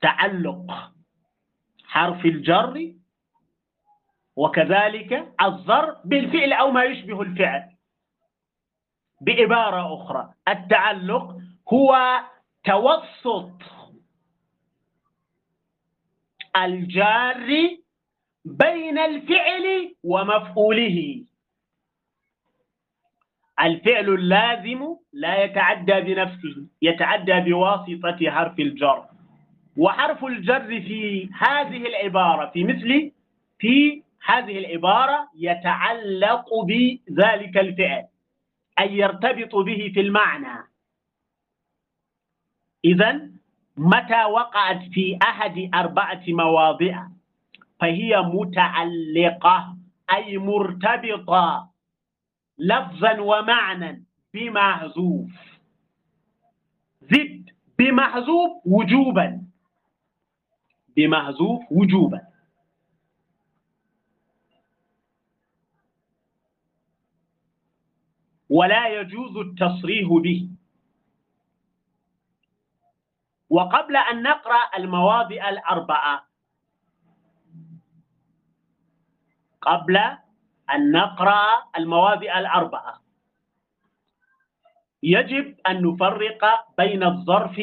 [0.00, 0.92] تعلق
[1.84, 2.94] حرف الجر
[4.36, 7.76] وكذلك الظر بالفعل أو ما يشبه الفعل.
[9.20, 11.36] بعبارة أخرى التعلق
[11.72, 12.20] هو
[12.64, 13.62] توسط
[16.56, 17.78] الجار
[18.44, 21.24] بين الفعل ومفعوله.
[23.60, 29.04] الفعل اللازم لا يتعدى بنفسه يتعدى بواسطة حرف الجر.
[29.76, 33.12] وحرف الجر في هذه العبارة في مثل
[33.58, 38.06] في هذه العبارة يتعلق بذلك الفعل
[38.78, 40.66] أي يرتبط به في المعنى.
[42.84, 43.30] إذا
[43.76, 47.06] متى وقعت في أحد أربعة مواضع؟
[47.80, 49.76] فهي متعلقة
[50.14, 51.73] أي مرتبطة
[52.58, 55.30] لفظا ومعنى بمحذوف.
[57.02, 59.46] زد بمحذوف وجوبا.
[60.96, 62.20] بمحذوف وجوبا.
[68.50, 70.48] ولا يجوز التصريح به.
[73.50, 76.26] وقبل أن نقرأ المواضع الأربعة
[79.62, 79.96] قبل
[80.70, 83.00] أن نقرأ المواضع الأربعة.
[85.02, 86.44] يجب أن نفرق
[86.78, 87.62] بين الظرف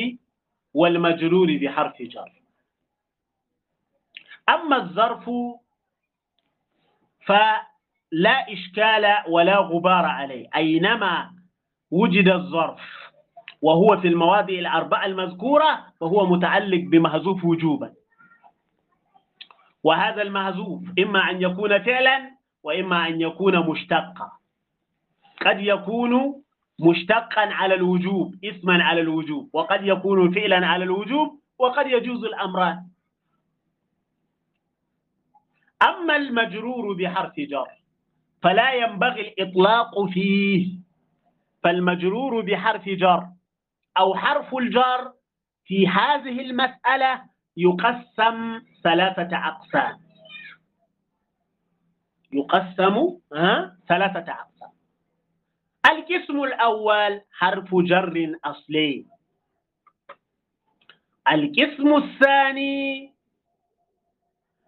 [0.74, 2.32] والمجرور بحرف جر.
[4.50, 5.30] أما الظرف
[7.26, 11.34] فلا إشكال ولا غبار عليه أينما
[11.92, 12.82] وجد الظرف
[13.62, 17.94] وهو في المواضع الأربعة المذكورة فهو متعلق بمهزوف وجوبا.
[19.84, 22.31] وهذا المهزوف إما أن يكون فعلا
[22.64, 24.32] وإما أن يكون مشتقا.
[25.42, 26.44] قد يكون
[26.80, 32.88] مشتقا على الوجوب اسما على الوجوب وقد يكون فعلا على الوجوب وقد يجوز الأمران.
[35.84, 37.68] أما المجرور بحرف جر
[38.44, 40.82] فلا ينبغي الإطلاق فيه.
[41.64, 43.28] فالمجرور بحرف جر
[43.98, 45.14] أو حرف الجر
[45.66, 47.22] في هذه المسألة
[47.58, 50.11] يقسم ثلاثة أقسام.
[52.34, 53.18] يقسم
[53.88, 54.72] ثلاثة أقسام.
[55.86, 59.06] القسم الأول حرف جر أصلي.
[61.32, 63.14] القسم الثاني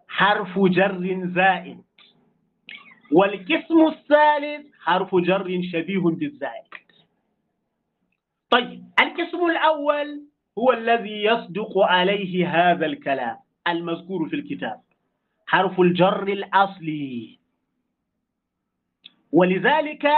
[0.08, 1.82] حرف جر زائد.
[3.12, 6.64] والقسم الثالث حرف جر شبيه بالزائد.
[8.50, 10.22] طيب القسم الأول
[10.58, 13.36] هو الذي يصدق عليه هذا الكلام
[13.68, 14.80] المذكور في الكتاب.
[15.46, 17.38] حرف الجر الأصلي.
[19.34, 20.08] ولذلك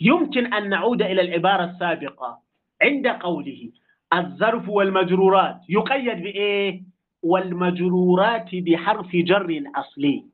[0.00, 2.38] يمكن أن نعود إلى العبارة السابقة
[2.82, 3.70] عند قوله
[4.12, 5.60] الظرف والمجرورات.
[5.68, 6.82] يقيد بإيه؟
[7.22, 10.24] والمجرورات بحرف جر أصلي.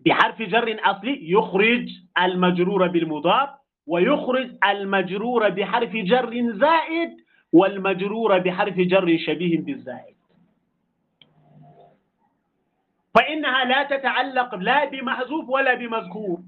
[0.00, 1.88] بحرف جر أصلي يخرج
[2.18, 3.48] المجرور بالمضاف
[3.86, 7.10] ويخرج المجرور بحرف جر زائد
[7.52, 10.13] والمجرور بحرف جر شبيه بالزائد.
[13.14, 16.40] فإنها لا تتعلق لا بمحذوف ولا بمذكور.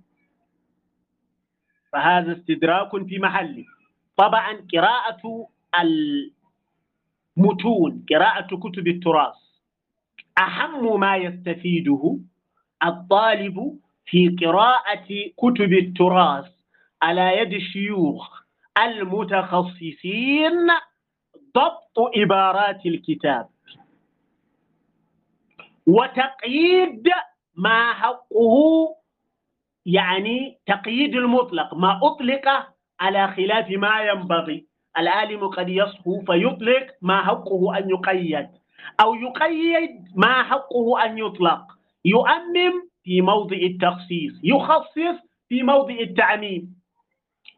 [1.92, 3.64] فهذا استدراك في محله.
[4.16, 5.48] طبعا قراءة
[7.38, 9.34] المتون قراءة كتب التراث
[10.38, 12.18] أهم ما يستفيده
[12.84, 16.50] الطالب في قراءة كتب التراث
[17.02, 18.42] على يد الشيوخ
[18.78, 20.68] المتخصصين
[21.54, 23.48] ضبط عبارات الكتاب.
[25.86, 27.08] وتقييد
[27.56, 28.88] ما حقه
[29.86, 32.48] يعني تقييد المطلق ما أطلق
[33.00, 34.66] على خلاف ما ينبغي.
[34.98, 38.48] العالم قد يصحو فيطلق ما حقه أن يقيد
[39.00, 41.62] أو يقيد ما حقه أن يطلق.
[42.04, 42.72] يؤمم
[43.04, 45.16] في موضع التخصيص يخصص
[45.48, 46.76] في موضع التعميم.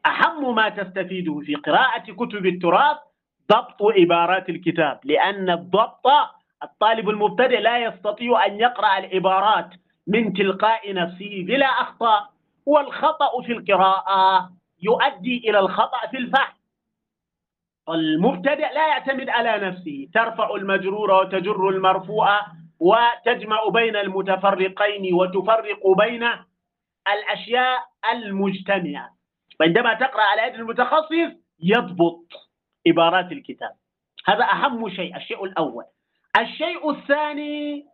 [0.07, 2.97] أهم ما تستفيده في قراءة كتب التراث
[3.53, 6.07] ضبط عبارات الكتاب لأن الضبط
[6.63, 9.71] الطالب المبتدئ لا يستطيع أن يقرأ العبارات
[10.07, 12.31] من تلقاء نفسه بلا أخطاء
[12.67, 14.51] والخطأ في القراءة
[14.83, 16.59] يؤدي إلى الخطأ في الفهم.
[17.89, 22.41] المبتدئ لا يعتمد على نفسه ترفع المجرور وتجر المرفوع
[22.81, 26.29] وتجمع بين المتفرقين وتفرق بين
[27.09, 27.79] الأشياء
[28.13, 29.11] المجتمعة.
[29.61, 32.25] عندما تقرأ على يد المتخصص يضبط
[32.87, 33.71] عبارات الكتاب.
[34.27, 35.85] هذا أهم شيء الشيء الأول.
[36.37, 37.87] الشيء الثاني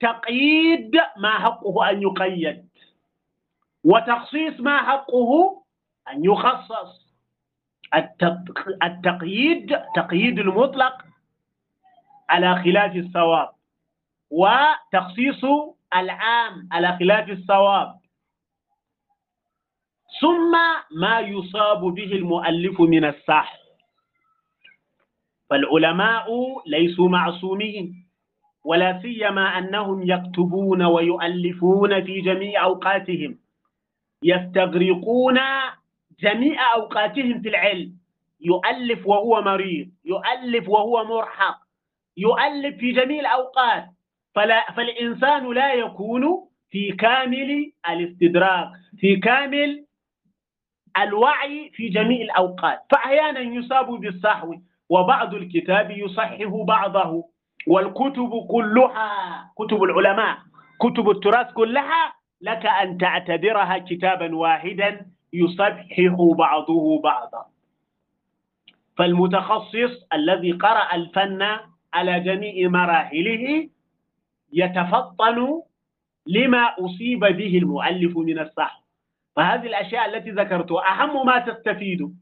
[0.00, 2.68] تقييد ما حقه أن يقيد
[3.84, 5.62] وتخصيص ما حقه
[6.12, 7.06] أن يخصص.
[8.82, 11.02] التقييد تقييد المطلق
[12.28, 13.50] على خلاف الصواب
[14.30, 15.44] وتخصيص
[15.94, 17.98] العام على خلاف الصواب
[20.20, 20.52] ثم
[20.90, 23.58] ما يصاب به المؤلف من السحر.
[25.50, 26.26] فالعلماء
[26.66, 28.06] ليسوا معصومين
[28.64, 33.38] ولا سيما أنهم يكتبون ويؤلفون في جميع أوقاتهم
[34.22, 35.38] يستغرقون
[36.20, 37.92] جميع أوقاتهم في العلم.
[38.40, 41.56] يؤلف وهو مريض يؤلف وهو مرهق
[42.16, 43.84] يؤلف في جميع الأوقات.
[44.34, 48.68] فلا فالإنسان لا يكون في كامل الاستدراك
[48.98, 49.84] في كامل
[50.98, 52.78] الوعي في جميع الأوقات.
[52.90, 54.54] فأحيانا يصاب بالصحو
[54.90, 57.24] وبعض الكتاب يصحح بعضه
[57.66, 59.10] والكتب كلها
[59.58, 60.38] كتب العلماء
[60.80, 66.00] كتب التراث كلها لك أن تعتبرها كتابا واحدا يصحح
[66.38, 67.46] بعضه بعضا.
[68.96, 71.42] فالمتخصص الذي قرأ الفن
[71.94, 73.68] على جميع مراحله
[74.52, 75.62] يتفطن
[76.26, 78.82] لما أصيب به المؤلف من الصح
[79.36, 82.16] فهذه الأشياء التي ذكرتها أهم ما تستفيد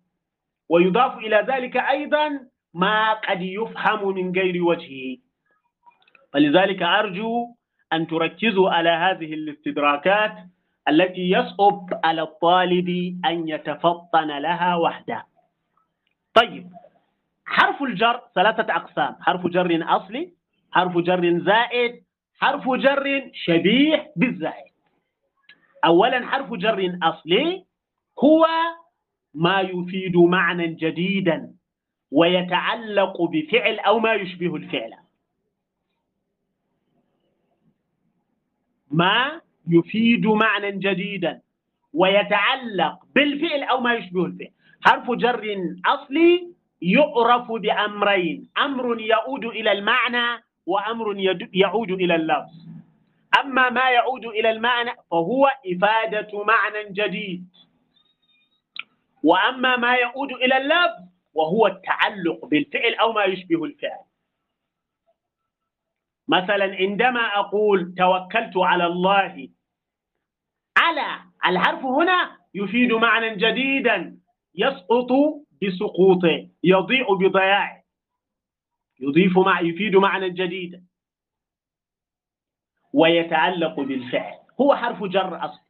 [0.69, 2.41] ويضاف إلى ذلك أيضا
[2.75, 5.17] ما قد يفهم من غير وجهه.
[6.33, 7.55] فلذلك أرجو
[7.93, 10.35] أن تركزوا على هذه الاستدراكات
[10.89, 12.89] التي يصعب على الطالب
[13.25, 15.27] أن يتفطن لها وحده.
[16.35, 16.71] طيب
[17.47, 20.33] حرف الجر ثلاثة أقسام حرف جر أصلي
[20.73, 22.05] حرف جر زائد
[22.41, 24.73] حرف جر شبيه بالزائد.
[25.85, 27.65] أولا حرف جر أصلي
[28.25, 28.47] هو
[29.35, 31.55] ما يفيد معنى جديدا.
[32.15, 34.95] ويتعلق بفعل أو ما يشبه الفعل.
[38.91, 41.41] ما يفيد معنى جديدا.
[41.93, 44.51] ويتعلق بالفعل أو ما يشبه الفعل.
[44.81, 45.57] حرف جر
[45.87, 48.49] أصلي يعرف بأمرين.
[48.59, 51.07] أمر يعود إلى المعنى وأمر
[51.53, 52.55] يعود إلى اللفظ.
[53.41, 57.49] أما ما يعود إلى المعنى فهو إفادة معنى جديد.
[59.23, 64.05] وأما ما يعود إلى اللفظ وهو التعلق بالفعل أو ما يشبه الفعل.
[66.29, 69.49] مثلا عندما أقول توكلت على الله
[70.77, 74.19] على الحرف هنا يفيد معنى جديدا
[74.55, 75.11] يسقط
[75.63, 77.85] بسقوطه يضيء بضياعه.
[79.01, 80.85] يضيف مع يفيد معنى جديدا.
[82.93, 84.35] ويتعلق بالفعل.
[84.61, 85.64] هو حرف جر أصلا.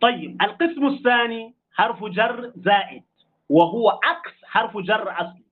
[0.00, 3.02] طيب القسم الثاني حرف جر زائد
[3.48, 5.44] وهو عكس حرف جر أصلي.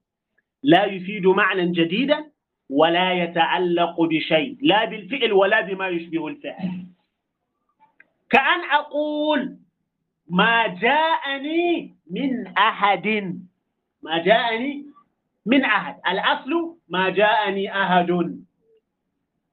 [0.62, 2.30] لا يفيد معنى جديدا
[2.70, 6.86] ولا يتعلق بشيء لا بالفعل ولا بما يشبه الفعل.
[8.30, 9.57] كأن أقول
[10.28, 13.07] ما جاءني من أحد.
[14.03, 14.86] ما جاءني
[15.47, 15.97] من أحد.
[16.09, 18.40] الأصل ما جاءني أحد.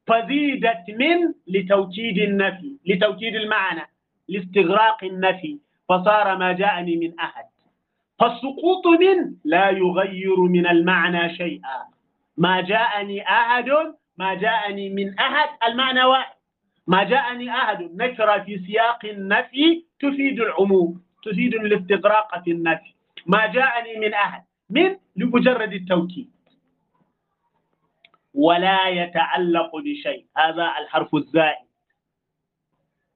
[0.08, 3.91] فزيدت من لتوكيد النفي لتوكيد المعنى.
[4.32, 5.60] لاستغراق النفي
[5.90, 7.46] فصار ما جاءني من أحد.
[8.20, 11.78] فالسقوط من لا يغير من المعنى شيئا.
[12.38, 13.70] ما جاءني أحد
[14.18, 16.36] ما جاءني من أحد المعنى واحد.
[16.88, 22.94] ما جاءني أحد نكرة في سياق النفي تفيد العموم تفيد الاستغراق في النفي.
[23.26, 26.32] ما جاءني من أحد من؟ لمجرد التوكيد.
[28.34, 30.26] ولا يتعلق بشيء.
[30.38, 31.71] هذا الحرف الزائد.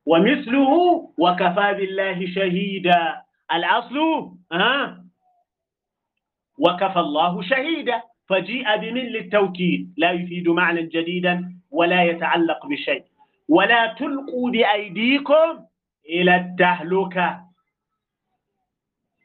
[0.06, 0.74] ومثله
[1.18, 3.22] وكفى بالله شهيدا.
[3.54, 3.98] الأصل
[4.52, 5.04] ها؟
[6.60, 8.02] وكفى الله شهيدا.
[8.30, 13.04] فجيء بمن للتوكيد لا يفيد معنى جديدا ولا يتعلق بشيء.
[13.50, 15.66] ولا تلقوا بأيديكم
[16.10, 17.42] إلى التهلكة.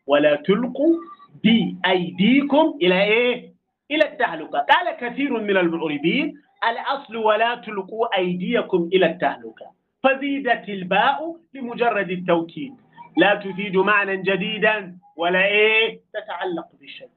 [0.06, 0.96] ولا تلقوا
[1.44, 3.54] بأيديكم إلى إيه؟
[3.90, 4.58] إلى التهلكة.
[4.58, 6.34] قال كثير من المعربين
[6.70, 9.79] الأصل ولا تلقوا أيديكم إلى التهلكة.
[10.02, 12.74] فزيدت الباء لمجرد التوكيد
[13.16, 17.08] لا تفيد معنى جديدا ولا إيه تتعلق بالشيء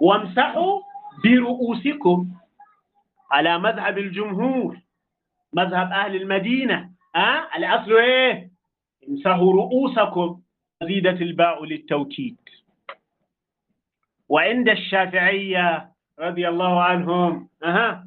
[0.00, 0.80] وامسحوا
[1.24, 2.28] برؤوسكم
[3.30, 4.78] على مذهب الجمهور
[5.52, 8.50] مذهب أهل المدينة أه؟ الأصل إيه
[9.08, 10.40] امسحوا رؤوسكم
[10.82, 12.36] زيدت الباء للتوكيد
[14.28, 18.06] وعند الشافعية رضي الله عنهم أه.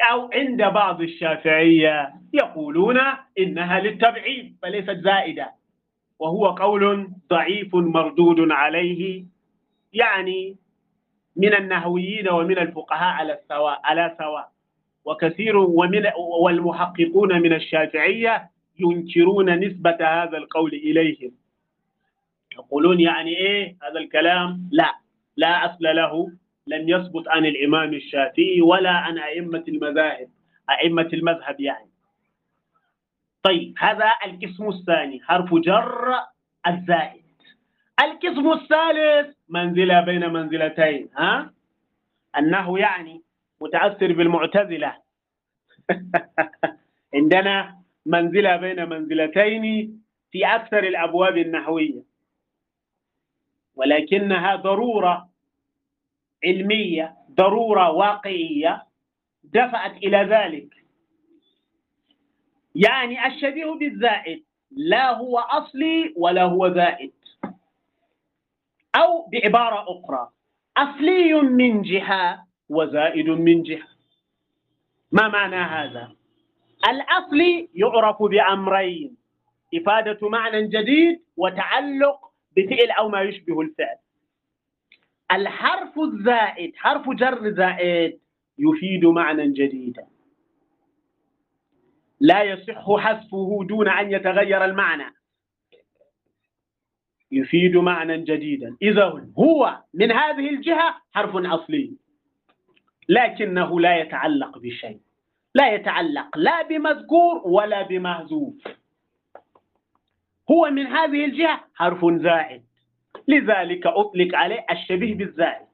[0.00, 2.98] أو عند بعض الشافعية يقولون
[3.38, 5.52] إنها للتبعيد فليست زائدة.
[6.18, 9.24] وهو قول ضعيف مردود عليه
[9.92, 10.56] يعني
[11.36, 14.48] من النهويين ومن الفقهاء على السواء على سواء.
[15.04, 16.02] وكثير ومن
[16.42, 21.32] والمحققون من الشافعية ينكرون نسبة هذا القول إليهم.
[22.52, 24.94] يقولون يعني إيه هذا الكلام؟ لا
[25.36, 26.32] لا أصل له.
[26.68, 30.28] لم يثبت عن الإمام الشافعي ولا عن أئمة المذاهب
[30.70, 31.90] أئمة المذهب يعني.
[33.42, 36.14] طيب هذا القسم الثاني حرف جر
[36.66, 37.24] الزائد.
[38.00, 41.50] القسم الثالث منزلة بين منزلتين ها؟
[42.38, 43.22] أنه يعني
[43.60, 44.96] متأثر بالمعتزلة.
[47.14, 49.62] عندنا منزلة بين منزلتين
[50.32, 52.02] في أكثر الأبواب النحوية.
[53.76, 55.28] ولكنها ضرورة
[56.44, 58.86] علمية ضرورة واقعية
[59.44, 60.68] دفعت إلى ذلك.
[62.74, 67.12] يعني الشبيه بالزائد لا هو أصلي ولا هو زائد.
[68.96, 70.30] أو بعبارة أخرى
[70.76, 73.88] أصلي من جهة وزائد من جهة.
[75.12, 76.12] ما معنى هذا؟
[76.88, 79.16] الأصلي يعرف بأمرين
[79.74, 82.20] إفادة معنى جديد وتعلق
[82.56, 83.96] بفعل أو ما يشبه الفعل.
[85.32, 88.20] الحرف الزائد حرف جر زائد
[88.58, 90.06] يفيد معنى جديدا.
[92.20, 95.14] لا يصح حذفه دون أن يتغير المعنى.
[97.32, 98.76] يفيد معنى جديدا.
[98.82, 101.92] إذا هو من هذه الجهة حرف أصلي.
[103.08, 105.00] لكنه لا يتعلق بشيء.
[105.54, 108.68] لا يتعلق لا بمذكور ولا بمهزوف
[110.50, 112.67] هو من هذه الجهة حرف زائد.
[113.28, 115.66] لذلك أطلق عليه الشبيه بالزائد.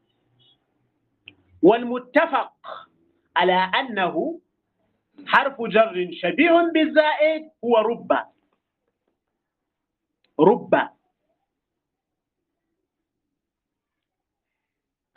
[1.63, 2.53] والمتفق
[3.37, 4.41] على أنه
[5.27, 8.13] حرف جر شبيه بالزائد هو رب.
[10.41, 10.89] رب.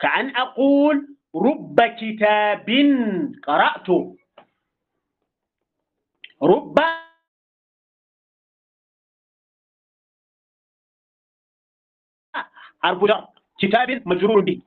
[0.00, 2.68] كأن أقول رب كتاب
[3.42, 3.88] قرأت
[6.42, 6.78] رب
[12.84, 13.24] جر
[13.58, 14.60] كتاب مجرور به.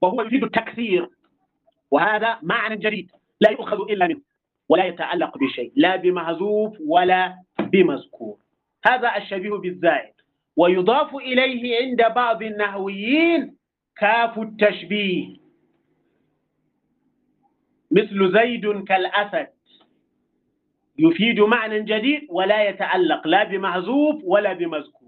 [0.00, 1.08] وهو يفيد التكثير.
[1.90, 3.10] وهذا معنى جديد.
[3.40, 4.20] لا يؤخذ إلا منه.
[4.68, 5.72] ولا يتعلق بشيء.
[5.76, 8.36] لا بمهزوف ولا بمذكور.
[8.86, 10.14] هذا الشبيه بالزائد.
[10.56, 13.56] ويضاف إليه عند بعض النحويين
[13.96, 15.36] كاف التشبيه.
[17.90, 19.48] مثل زيد كالأسد.
[20.98, 23.26] يفيد معنى جديد ولا يتعلق.
[23.26, 25.03] لا بمحذوف ولا بمذكور.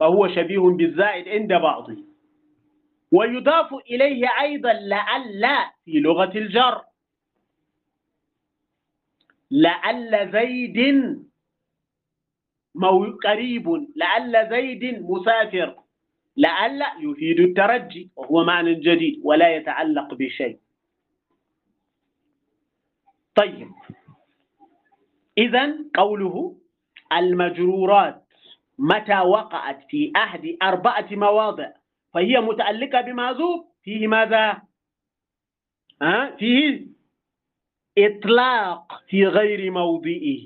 [0.00, 1.96] فهو شبيه بالزائد عند بعضه.
[3.12, 5.46] ويضاف إليه أيضا لعل
[5.84, 6.84] في لغة الجر.
[9.50, 10.78] لعل زيد
[13.24, 13.86] قريب.
[13.96, 15.76] لعل زيد مسافر.
[16.36, 18.10] لعل يفيد الترجي.
[18.16, 20.58] وهو معنى جديد ولا يتعلق بشيء.
[23.34, 23.70] طيب.
[25.38, 26.56] إذا قوله
[27.12, 28.23] المجرورات.
[28.78, 31.70] متى وقعت في أحد أربعة مواضع
[32.14, 34.62] فهي متعلقة بمعذوب فيه ماذا؟
[36.02, 36.86] أه؟ فيه
[37.98, 40.44] إطلاق في غير موضعه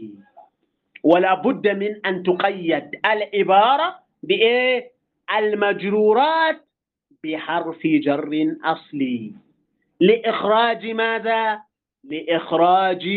[1.05, 4.91] ولا بد من أن تقيد العبارة بإيه؟
[5.39, 6.69] المجرورات
[7.25, 9.33] بحرف جر أصلي
[10.01, 11.63] لإخراج ماذا؟
[12.05, 13.09] لإخراج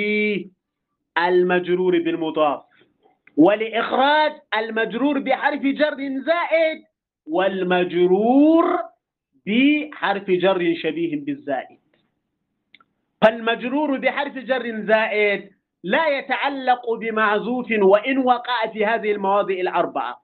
[1.17, 2.63] المجرور بالمضاف
[3.41, 6.83] ولإخراج المجرور بحرف جر زائد
[7.25, 8.79] والمجرور
[9.45, 11.79] بحرف جر شبيه بالزائد.
[13.21, 15.51] فالمجرور بحرف جر زائد
[15.83, 20.23] لا يتعلق بمعزوف وإن وقع في هذه المواضع الأربعة.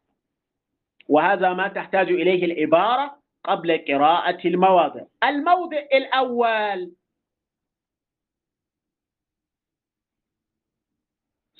[1.07, 5.01] وهذا ما تحتاج إليه العبارة قبل قراءة المواضع.
[5.23, 6.91] الموضع الأول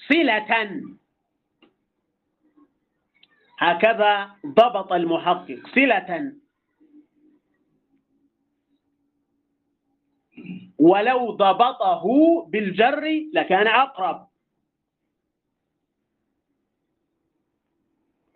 [0.10, 0.82] صلة.
[3.58, 6.34] هكذا ضبط المحقق صلة.
[10.80, 12.04] ولو ضبطه
[12.50, 14.28] بالجر لكان أقرب.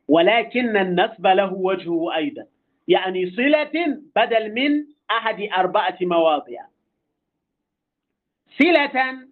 [0.07, 2.45] ولكن النسب له وجهه أيضا.
[2.87, 6.65] يعني صلة بدل من أحد أربعة مواضع.
[8.59, 9.27] صلة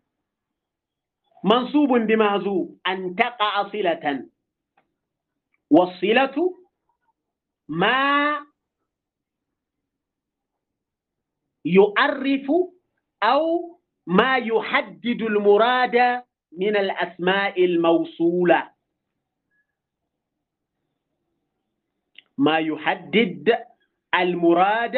[1.44, 2.80] منصوب بمعزوب.
[2.88, 4.26] أن تقع صلة.
[5.70, 6.56] والصلة
[7.68, 8.40] ما
[11.66, 12.48] يعرف
[13.24, 18.72] أو ما يحدد المراد من الأسماء الموصولة.
[22.38, 23.66] ما يحدد
[24.16, 24.98] المراد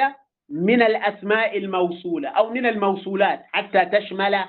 [0.50, 4.46] من الأسماء الموصولة أو من الموصولات حتى تشمل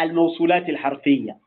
[0.00, 1.38] الموصولات الحرفية.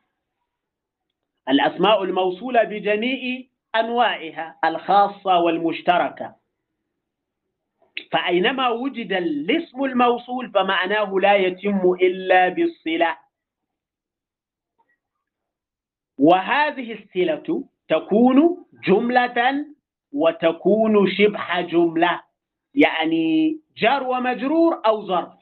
[1.48, 3.42] الأسماء الموصولة بجميع
[3.80, 6.36] أنواعها الخاصة والمشتركة.
[8.12, 13.16] فأينما وجد الاسم الموصول فمعناه لا يتم إلا بالصلة.
[16.18, 19.66] وهذه الصلة تكون جملة
[20.12, 22.22] وتكون شبه جملة
[22.74, 25.36] يعني جار ومجرور أو ظرف.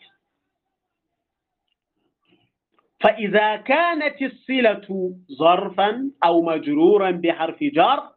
[3.01, 8.14] فإذا كانت الصلة ظرفا أو مجرورا بحرف جر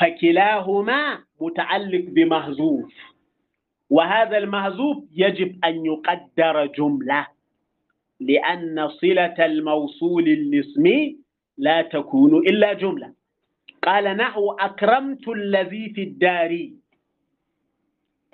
[0.00, 2.92] فكلاهما متعلق بمهزوف
[3.90, 7.26] وهذا المهزوف يجب أن يقدر جملة
[8.20, 11.16] لأن صلة الموصول الاسمي
[11.58, 13.12] لا تكون إلا جملة.
[13.82, 16.70] قال نحو أكرمت الذي في الدار.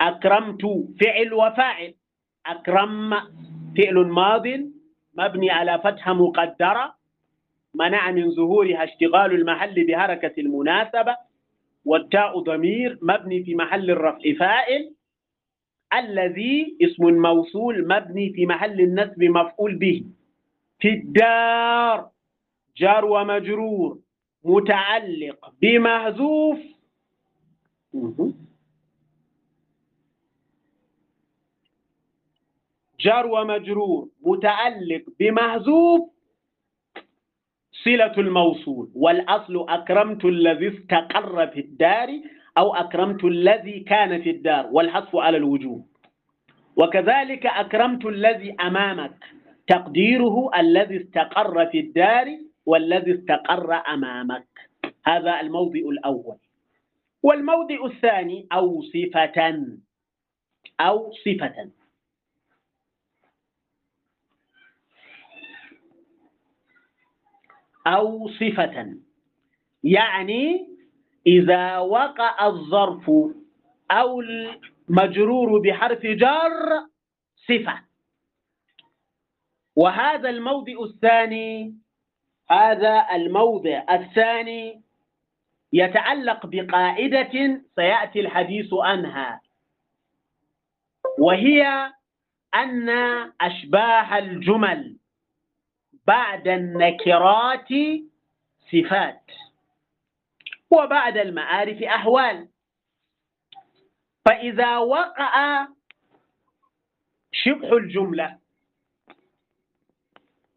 [0.01, 0.61] أكرمت
[1.01, 1.93] فعل وفاعل.
[2.45, 3.13] أكرم
[3.77, 4.47] فعل ماض
[5.17, 6.95] مبني على فتحة مقدرة
[7.73, 11.15] منع من ظهورها اشتغال المحل بحركة المناسبة
[11.85, 14.93] والتاء ضمير مبني في محل الرفع فاعل
[15.93, 20.03] الذي اسم موصول مبني في محل النسب مفعول به.
[20.79, 22.09] في الدار
[22.77, 23.99] جار ومجرور
[24.43, 26.59] متعلق بمحذوف
[32.99, 36.09] جار ومجرور متعلق بمحذوف
[37.83, 42.09] صلة الموصول والأصل أكرمت الذي استقر في الدار
[42.57, 45.85] أو أكرمت الذي كان في الدار والحذف على الوجوب
[46.75, 49.15] وكذلك أكرمت الذي أمامك
[49.67, 52.27] تقديره الذي استقر في الدار
[52.65, 54.47] والذي استقر أمامك.
[55.05, 56.37] هذا الموضع الأول.
[57.23, 59.65] والموضع الثاني أو صفة
[60.79, 61.69] أو صفة.
[67.87, 68.95] أو صفة.
[69.83, 70.67] يعني
[71.27, 73.11] إذا وقع الظرف
[73.91, 76.87] أو المجرور بحرف جر
[77.35, 77.81] صفة.
[79.75, 81.75] وهذا الموضع الثاني
[82.49, 84.81] هذا الموضع الثاني
[85.73, 89.41] يتعلق بقاعدة سيأتي الحديث عنها.
[91.19, 91.91] وهي
[92.55, 92.89] أن
[93.41, 94.97] أشباه الجمل
[96.11, 97.67] بعد النكرات
[98.71, 99.31] صفات
[100.71, 102.47] وبعد المعارف أحوال.
[104.25, 105.67] فإذا وقع
[107.31, 108.39] شبه الجملة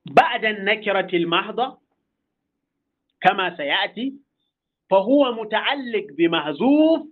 [0.06, 1.78] بعد النكرة المحضة
[3.20, 4.14] كما سيأتي
[4.90, 7.06] فهو متعلق بمهزوف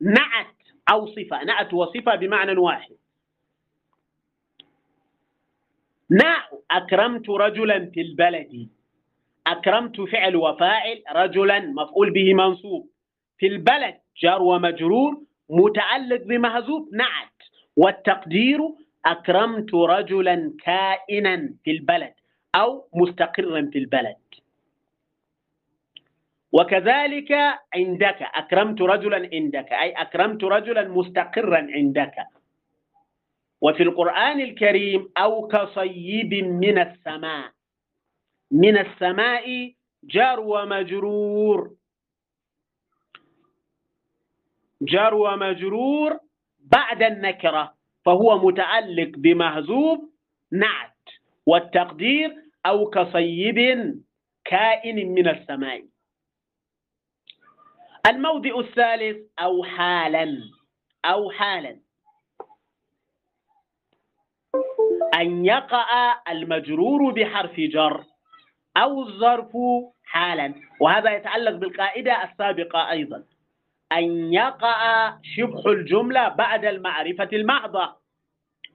[0.00, 0.56] نعت
[0.90, 2.96] أو صفة نعت وصفة بمعنى واحد.
[6.10, 8.68] نعم أكرمت رجلا في البلد.
[9.46, 12.88] أكرمت فعل وفاعل رجلا مفعول به منصوب.
[13.38, 17.36] في البلد جار ومجرور متعلق بمهزوف نعت.
[17.76, 18.60] والتقدير
[19.06, 22.14] أكرمت رجلا كائنا في البلد
[22.54, 24.16] أو مستقرا في البلد.
[26.52, 27.32] وكذلك
[27.74, 32.14] عندك أكرمت رجلا عندك أي أكرمت رجلا مستقرا عندك.
[33.60, 37.52] وفي القرآن الكريم أو كصيب من السماء.
[38.50, 39.72] من السماء
[40.04, 41.76] جار ومجرور.
[44.82, 46.18] جار ومجرور
[46.58, 50.10] بعد النكرة فهو متعلق بمهزوب
[50.52, 50.96] نعت
[51.46, 52.34] والتقدير
[52.66, 53.58] أو كصيب
[54.44, 55.84] كائن من السماء.
[58.06, 60.50] الموضع الثالث أو حالا
[61.04, 61.85] أو حالا.
[65.14, 68.04] أن يقع المجرور بحرف جر
[68.76, 69.52] أو الظرف
[70.04, 70.54] حالا.
[70.80, 73.24] وهذا يتعلق بالقاعدة السابقة أيضا.
[73.92, 77.96] أن يقع شبه الجملة بعد المعرفة المحضة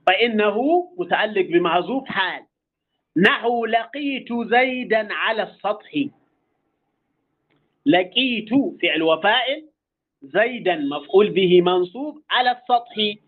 [0.08, 2.46] فإنه متعلق بمعزوف حال.
[3.18, 5.92] نحو لقيت زيدا على السطح.
[7.86, 8.50] لقيت
[8.82, 9.70] فعل وفاعل
[10.22, 13.22] زيدا مفعول به منصوب على السطح.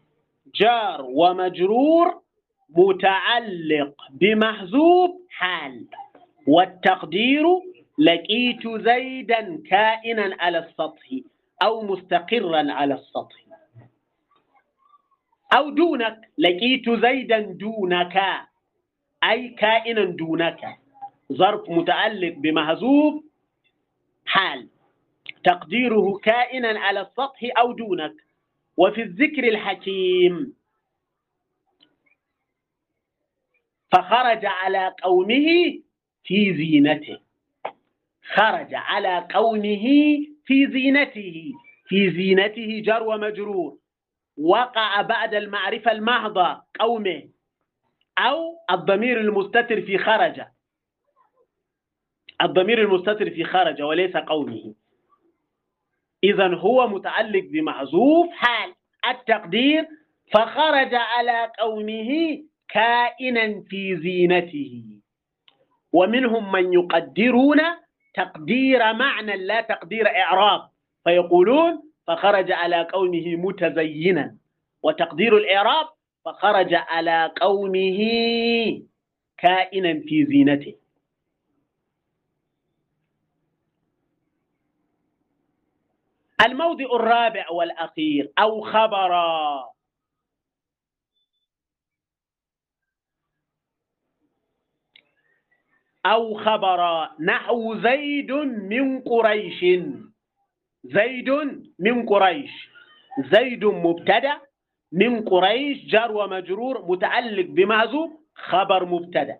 [0.55, 2.22] جار ومجرور
[2.77, 5.85] متعلق بمحذوف حال.
[6.47, 7.45] والتقدير
[7.97, 11.09] لقيت زيدا كائنا على السطح
[11.61, 13.35] أو مستقرا على السطح.
[15.53, 18.23] أو دونك لقيت زيدا دونك
[19.23, 20.61] أي كائنا دونك.
[21.33, 23.23] ظرف متعلق بمهزوب
[24.25, 24.67] حال.
[25.43, 28.13] تقديره كائنا على السطح أو دونك.
[28.77, 30.53] وفي الذكر الحكيم
[33.93, 35.79] فخرج على قومه
[36.23, 37.19] في زينته.
[38.33, 39.85] خرج على قومه
[40.45, 41.51] في زينته.
[41.85, 43.77] في زينته جر ومجرور.
[44.37, 47.23] وقع بعد المعرفة المحضة قومه
[48.17, 50.41] أو الضمير المستتر في خرج.
[52.41, 54.75] الضمير المستتر في خرج وليس قومه.
[56.23, 58.73] إذا هو متعلق بمحذوف حال.
[59.09, 59.87] التقدير
[60.31, 62.43] فخرج على قومه
[62.73, 64.99] كائنا في زينته.
[65.93, 67.61] ومنهم من يقدرون
[68.13, 70.69] تقدير معنى لا تقدير إعراب.
[71.03, 74.37] فيقولون فخرج على قومه متزينا.
[74.83, 75.87] وتقدير الإعراب
[76.25, 77.99] فخرج على قومه
[79.37, 80.75] كائنا في زينته.
[86.45, 89.72] الموضع الرابع والأخير أو خبرا.
[96.05, 98.31] أو خبرا نحو زيد
[98.71, 99.65] من قريش.
[100.83, 101.29] زيد
[101.79, 102.51] من قريش.
[103.31, 104.41] زيد مبتدأ
[104.91, 109.39] من قريش جار ومجرور متعلق بمهزوب خبر مبتدأ.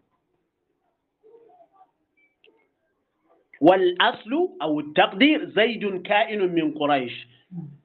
[3.61, 7.28] والأصل أو التقدير زيد كائن من قريش.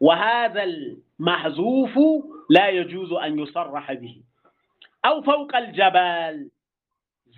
[0.00, 1.98] وهذا المحذوف
[2.50, 4.22] لا يجوز أن يصرح به.
[5.04, 6.50] أو فوق الجبل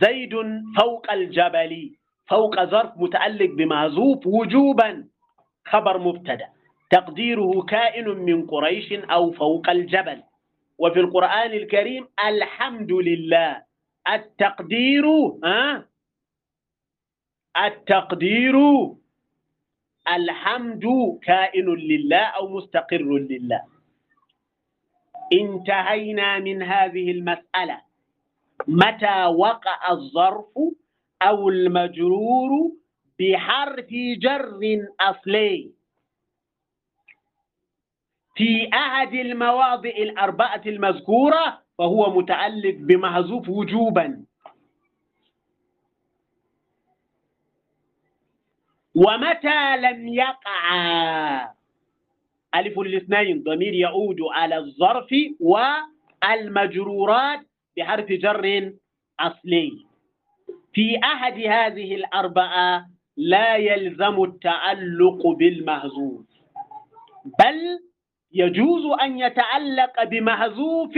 [0.00, 0.34] زيد
[0.78, 5.08] فوق الجبل فوق ظرف متعلق بمحذوف وجوبا.
[5.66, 6.48] خبر مبتدأ.
[6.90, 10.22] تقديره كائن من قريش أو فوق الجبل.
[10.78, 13.62] وفي القرآن الكريم الحمد لله.
[14.08, 15.06] التقدير
[15.44, 15.84] ها؟
[17.56, 18.56] التقدير.
[20.08, 20.84] الحمد
[21.22, 23.62] كائن لله أو مستقر لله.
[25.32, 27.89] انتهينا من هذه المسألة.
[28.68, 30.46] متى وقع الظرف
[31.22, 32.72] أو المجرور
[33.20, 33.86] بحرف
[34.18, 34.60] جر
[35.00, 35.72] أصلي
[38.34, 44.24] في أحد المواضع الأربعة المذكورة فهو متعلق بمحذوف وجوبا.
[48.94, 51.52] ومتى لم يقع؟
[52.54, 55.08] ألف الاثنين ضمير يعود على الظرف
[55.40, 57.40] والمجرورات
[57.80, 58.72] بحرف جر
[59.20, 59.72] أصلي.
[60.72, 66.26] في أحد هذه الأربعة لا يلزم التعلق بالمهزوف
[67.38, 67.58] بل
[68.32, 70.94] يجوز أن يتعلق بمهزوف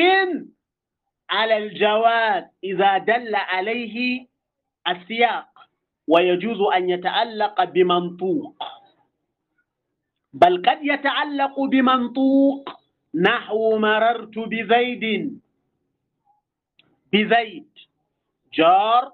[1.30, 4.26] على الجواز إذا دل عليه
[4.89, 5.49] السياق
[6.09, 8.57] ويجوز أن يتعلق بمنطوق.
[10.35, 12.70] بل قد يتعلق بمنطوق
[13.14, 15.41] نحو مررت بزيد.
[17.13, 17.69] بزيد
[18.55, 19.13] جار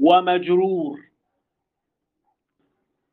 [0.00, 1.00] ومجرور.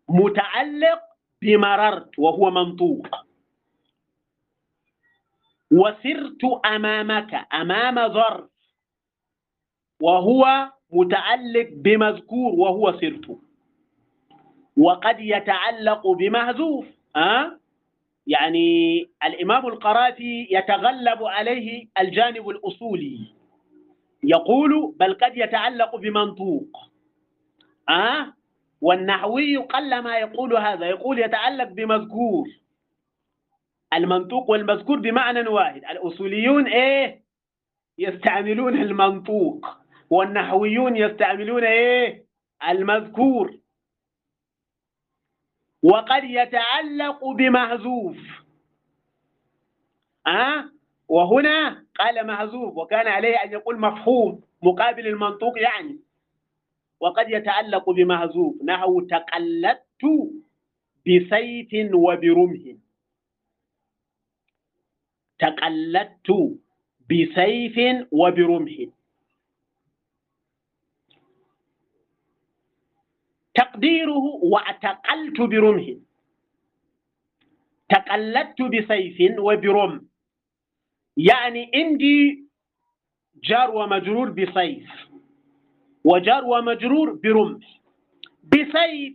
[0.10, 1.00] متعلق
[1.42, 3.08] بمررت وهو منطوق.
[5.72, 8.50] وسرت أمامك أمام ظرف.
[10.02, 13.38] وهو متعلق بمذكور وهو سرت.
[14.78, 17.60] وقد يتعلق بمهزوف أه؟
[18.28, 23.43] يعني الإمام القرافي يتغلب عليه الجانب الأصولي.
[24.24, 26.78] يقول بل قد يتعلق بمنطوق.
[27.90, 28.34] أه؟
[28.82, 30.86] والنحوي قلما يقول هذا.
[30.86, 32.48] يقول يتعلق بمذكور.
[33.94, 35.86] المنطوق والمذكور بمعنى واحد.
[35.86, 37.24] الأصوليون إيه؟
[37.98, 39.68] يستعملون المنطوق.
[40.10, 42.26] والنحويون يستعملون إيه؟
[42.70, 43.60] المذكور.
[45.84, 48.18] وقد يتعلق بمحذوف.
[50.28, 50.73] أه؟
[51.08, 56.00] وهنا قال محذوف وكان عليه أن يقول مفهوم مقابل المنطوق يعني.
[57.00, 60.06] وقد يتعلق بمحذوف نحو تقلدت
[61.08, 62.76] بسيف وبرمح.
[65.40, 66.30] تقلدت
[67.12, 68.74] بسيف وبرمح.
[73.56, 75.86] تقديره واعتقلت برمح.
[77.90, 80.02] تقلدت بسيف وبرمح.
[81.18, 82.44] يعني عندي
[83.44, 84.90] جار ومجرور بسيف
[86.04, 87.80] وجار ومجرور برمح
[88.44, 89.14] بسيف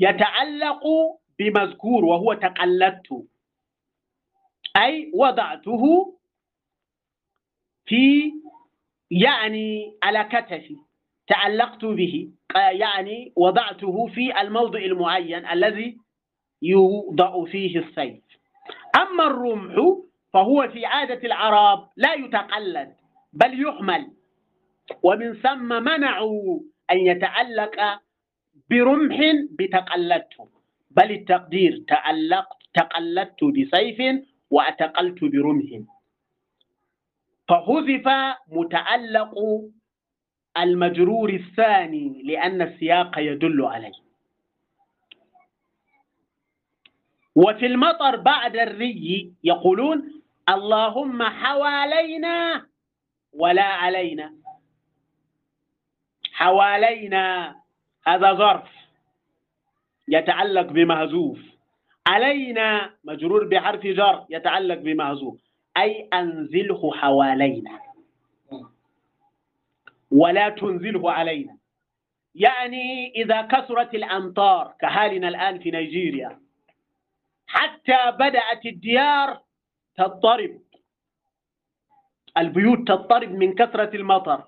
[0.00, 0.82] يتعلق
[1.38, 3.08] بمذكور وهو تقلدت
[4.76, 6.14] أي وضعته
[7.86, 8.32] في
[9.10, 10.76] يعني على كتفي
[11.26, 15.98] تعلقت به يعني وضعته في الموضع المعين الذي
[16.62, 18.22] يوضع فيه السيف.
[18.96, 19.74] أما الرمح
[20.32, 22.94] فهو في عادة العرب لا يتقلد
[23.32, 24.12] بل يحمل.
[25.02, 26.60] ومن ثم منعوا
[26.90, 28.00] أن يتعلق
[28.70, 29.18] برمح
[29.50, 30.48] بتقلدته.
[30.90, 35.80] بل التقدير تعلقت تقلدت بسيف واعتقلت برمح.
[37.48, 38.08] فحذف
[38.48, 39.34] متعلق
[40.56, 43.92] المجرور الثاني لأن السياق يدل عليه.
[47.34, 52.66] وفي المطر بعد الري يقولون اللهم حوالينا
[53.32, 54.34] ولا علينا.
[56.32, 57.56] حوالينا
[58.06, 58.70] هذا ظرف
[60.08, 61.38] يتعلق بمهزوف
[62.06, 65.40] علينا مجرور بحرف جر يتعلق بمهزوف
[65.76, 67.80] أي أنزله حوالينا.
[70.10, 71.56] ولا تنزله علينا.
[72.34, 76.40] يعني إذا كثرت الأمطار كحالنا الآن في نيجيريا
[77.46, 79.40] حتى بدأت الديار
[79.96, 80.60] تضطرب.
[82.36, 84.44] البيوت تضطرب من كثرة المطر.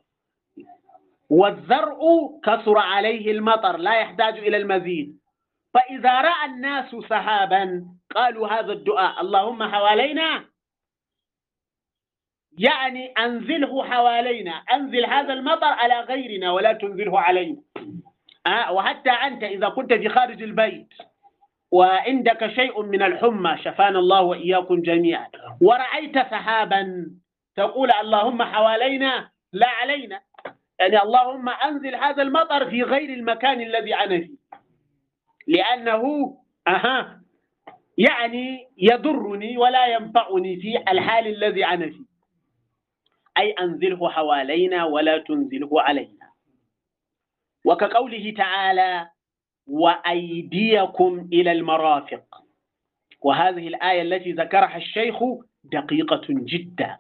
[1.31, 1.99] والزرع
[2.45, 5.19] كثر عليه المطر لا يحتاج إلى المزيد.
[5.75, 10.45] فإذا رأى الناس سحابا قالوا هذا الدعاء اللهم حوالينا.
[12.59, 14.51] يعني أنزله حوالينا.
[14.51, 17.63] أنزل هذا المطر على غيرنا ولا تنزله علينا.
[18.47, 20.89] أه وحتى أنت إذا كنت في خارج البيت.
[21.75, 25.29] وعندك شيء من الحمى شفانا الله وإياكم جميعا.
[25.61, 27.07] ورأيت سحابا
[27.57, 30.21] تقول اللهم حوالينا لا علينا.
[30.81, 34.39] يعني اللهم أنزل هذا المطر في غير المكان الذي أنا فيه.
[35.49, 36.35] لأنه
[36.69, 37.21] أها
[37.99, 42.05] يعني يضرني ولا ينفعني في الحال الذي أنا فيه.
[43.39, 46.31] أي أنزله حوالينا ولا تنزله علينا.
[47.65, 49.14] وكقوله تعالى
[49.67, 52.45] وأيديكم إلى المرافق.
[53.21, 55.17] وهذه الآية التي ذكرها الشيخ
[55.65, 56.99] دقيقة جدا.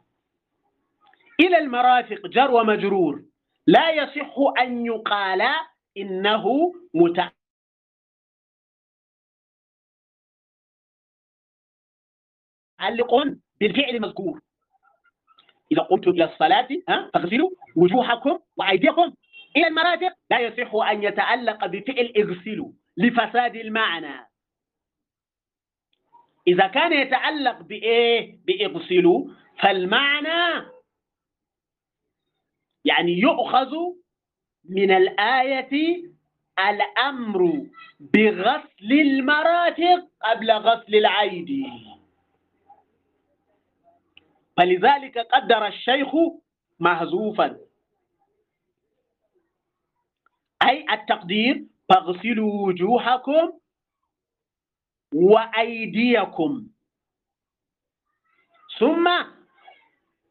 [1.40, 3.22] إلى المرافق جر ومجرور.
[3.66, 5.42] لا يصح أن يقال
[5.96, 7.34] إنه متعلق
[13.60, 14.40] بالفعل المذكور
[15.72, 16.68] إذا قمتم إلى الصلاة
[17.14, 19.14] فاغسلوا وجوهكم وأيديكم
[19.56, 24.28] إلى المرافق؟ لا يصح أن يتعلق بفعل اغسلوا لفساد المعنى.
[26.46, 29.28] إذا كان يتعلق بإيه؟ بإغسلوا
[29.58, 30.66] فالمعنى
[32.84, 33.74] يعني يؤخذ
[34.64, 36.02] من الآية
[36.58, 37.66] الأمر
[38.00, 41.66] بغسل المرافق قبل غسل العيد.
[44.56, 46.08] فلذلك قدر الشيخ
[46.80, 47.58] محذوفا
[50.64, 53.52] أي التقدير فاغسلوا وجوهكم
[55.14, 56.66] وأيديكم.
[58.78, 59.06] ثم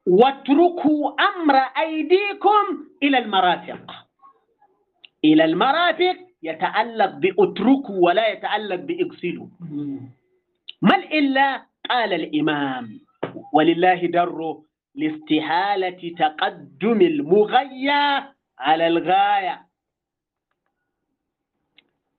[0.08, 4.08] واتركوا أمر أيديكم إلى المرافق.
[5.26, 9.48] إلى المرافق يتعلق بأتركوا ولا يتعلق بإغسلوا.
[10.82, 13.00] ما إلا قال الإمام.
[13.54, 14.66] ولله دره
[14.96, 18.24] لاستحالة تقدم المغيى
[18.60, 19.73] على الغاية.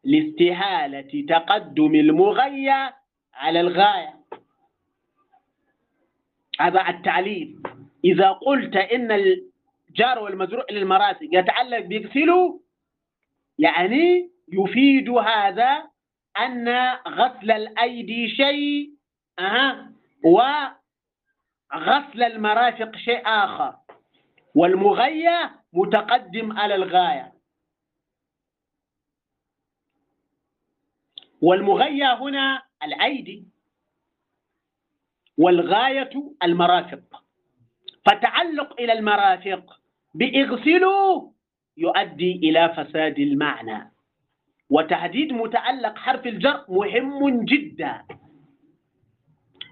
[0.04, 2.90] لاستحالة تقدم المغيى
[3.34, 4.14] على الغاية.
[6.60, 7.62] هذا التعليل.
[8.04, 12.58] إذا قلت إن الجار والمزروع للمراسي يتعلق بيغسلوا
[13.58, 15.82] يعني يفيد هذا
[16.38, 16.68] أن
[17.08, 18.90] غسل الأيدي شيء
[19.38, 19.86] أه
[20.24, 23.74] وغسل المرافق شيء آخر.
[24.54, 27.33] والمغيى متقدم على الغاية.
[31.44, 33.44] والمغيى هنا الأيدي
[35.38, 36.10] والغاية
[36.42, 37.24] المرافق.
[38.06, 39.80] فتعلق إلى المرافق
[40.14, 41.30] بإغسلوا
[41.76, 43.92] يؤدي إلى فساد المعنى.
[44.70, 48.04] وتحديد متعلق حرف الجر مهم جدا.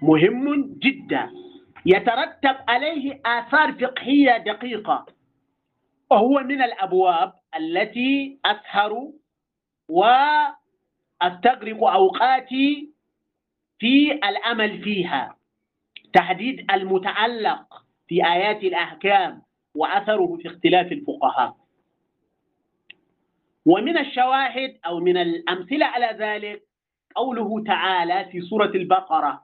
[0.01, 1.31] مهم جدا.
[1.85, 5.05] يترتب عليه آثار فقهية دقيقة.
[6.11, 9.11] وهو من الأبواب التي أسهر
[11.23, 12.89] وأستغرق أوقاتي
[13.79, 15.35] في الأمل فيها.
[16.13, 19.41] تحديد المتعلق في آيات الأحكام
[19.75, 21.55] وأثره في اختلاف الفقهاء.
[23.65, 26.63] ومن الشواهد أو من الأمثلة على ذلك
[27.15, 29.43] قوله تعالى في سورة البقرة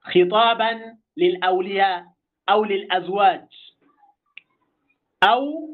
[0.00, 2.06] خطابا للأولياء
[2.48, 3.46] أو للأزواج
[5.22, 5.68] أو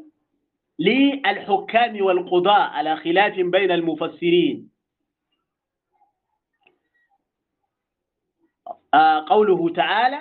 [0.79, 4.71] للحكام والقضاء على خلاف بين المفسرين.
[8.93, 10.19] آه قوله تعالى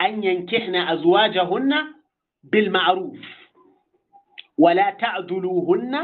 [0.00, 1.94] أن ينكحن أزواجهن
[2.42, 3.18] بالمعروف
[4.58, 5.94] ولا تعدلوهن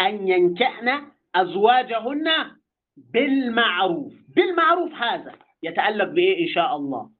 [0.00, 2.56] أن ينكحن أزواجهن
[2.96, 4.12] بالمعروف.
[4.28, 7.10] بالمعروف هذا يتعلق بإيه إن شاء الله؟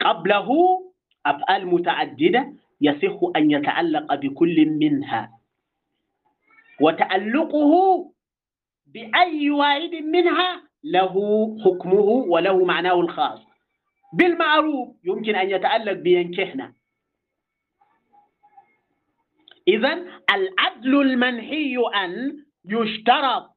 [0.00, 0.48] قبله
[1.30, 5.30] أفعال متعددة يصح أن يتعلق بكل منها.
[6.80, 7.72] وتعلقه
[8.86, 11.14] بأي واحد منها له
[11.64, 12.00] حكمه
[12.30, 13.40] وله معناه الخاص.
[14.12, 16.72] بالمعروف يمكن أن يتعلق بينكحنا.
[19.68, 19.92] إذا
[20.34, 23.56] العدل المنهي أن يشترط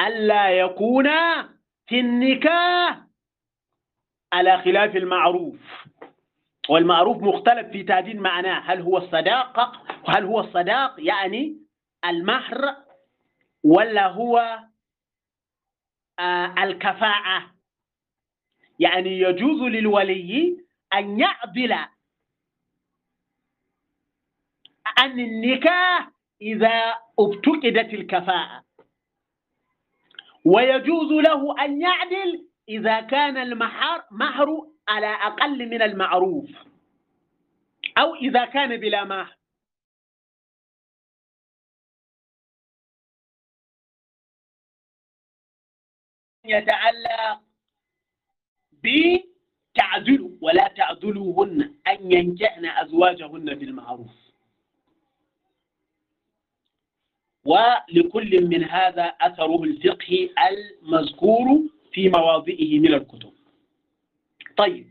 [0.00, 1.08] ألا يكون
[1.86, 3.05] في النكاح
[4.32, 5.58] على خلاف المعروف.
[6.68, 8.60] والمعروف مختلف في تعديل معناه.
[8.60, 9.72] هل هو الصداقة
[10.08, 11.56] هل هو الصداق يعني
[12.04, 12.76] المهر
[13.64, 14.58] ولا هو
[16.18, 17.50] آه الكفاءة؟
[18.78, 20.64] يعني يجوز للولي
[20.94, 21.72] أن يعدل
[24.86, 26.10] عن النكاح
[26.42, 28.64] إذا ابتكدت الكفاءة.
[30.44, 36.50] ويجوز له أن يعدل إذا كان المهر مهر على أقل من المعروف
[37.98, 39.36] أو إذا كان بلا مهر
[46.44, 47.40] يتعلق
[48.72, 54.10] بتعدل ولا تعدلوهن أن ينكحن أزواجهن بالمعروف.
[57.44, 63.32] ولكل من هذا أثره الفقهي المذكور في مواضعه من الكتب.
[64.56, 64.86] طيب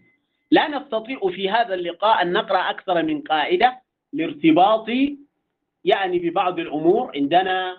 [0.52, 3.82] لا نستطيع في هذا اللقاء أن نقرأ أكثر من قاعدة
[4.14, 4.88] لارتباط
[5.86, 7.12] يعني ببعض الأمور.
[7.16, 7.78] عندنا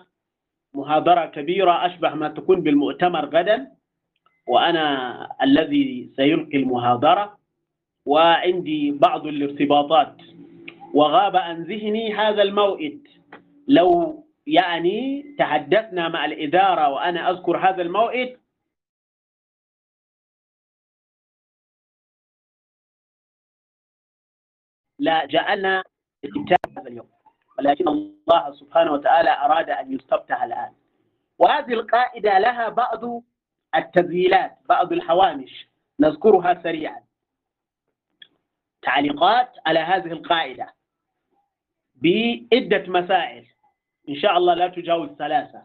[0.73, 3.67] محاضرة كبيرة أشبه ما تكون بالمؤتمر غدا
[4.47, 4.87] وأنا
[5.41, 7.37] الذي سيلقي المحاضرة
[8.05, 10.15] وعندي بعض الارتباطات.
[10.93, 13.07] وغاب عن ذهني هذا الموئد.
[13.67, 18.37] لو يعني تحدثنا مع الإدارة وأنا أذكر هذا الموئد
[25.07, 25.83] جعلنا
[26.25, 27.09] استمتاع هذا اليوم
[27.59, 30.71] ولكن الله سبحانه وتعالى أراد أن يستفتح الآن.
[31.39, 33.23] وهذه القاعدة لها بعض
[33.75, 35.67] التذييلات بعض الحوامش
[35.99, 37.01] نذكرها سريعا.
[38.81, 40.73] تعليقات على هذه القاعدة.
[41.95, 43.45] بعدة مسائل
[44.09, 45.63] إن شاء الله لا تجاوز ثلاثة.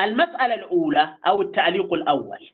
[0.00, 2.50] المسألة الأولى أو التعليق الأول.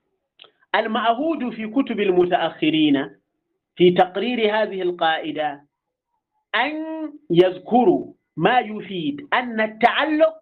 [0.74, 3.20] المعهود في كتب المتأخرين
[3.76, 5.65] في تقرير هذه القاعدة
[6.56, 10.34] أن يذكروا ما يفيد أن التعلق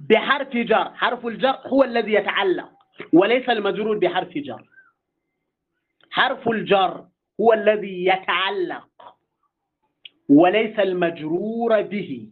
[0.00, 2.72] بحرف جر حرف الجر هو الذي يتعلق
[3.12, 4.64] وليس المجرور بحرف جر.
[6.10, 7.06] حرف الجر
[7.40, 9.16] هو الذي يتعلق
[10.28, 12.28] وليس المجرور به.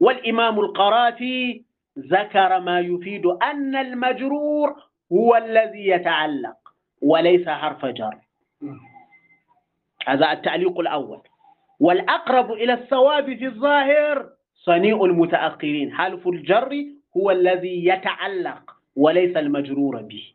[0.00, 1.64] والإمام القرافي
[1.98, 6.56] ذكر ما يفيد أن المجرور هو الذي يتعلق
[7.02, 8.18] وليس حرف جر.
[10.06, 11.22] هذا التعليق الأول.
[11.80, 15.92] والأقرب إلى الصواب في الظاهر صنيع المتأخرين.
[15.94, 16.84] حلف الجر
[17.16, 20.32] هو الذي يتعلق وليس المجرور به.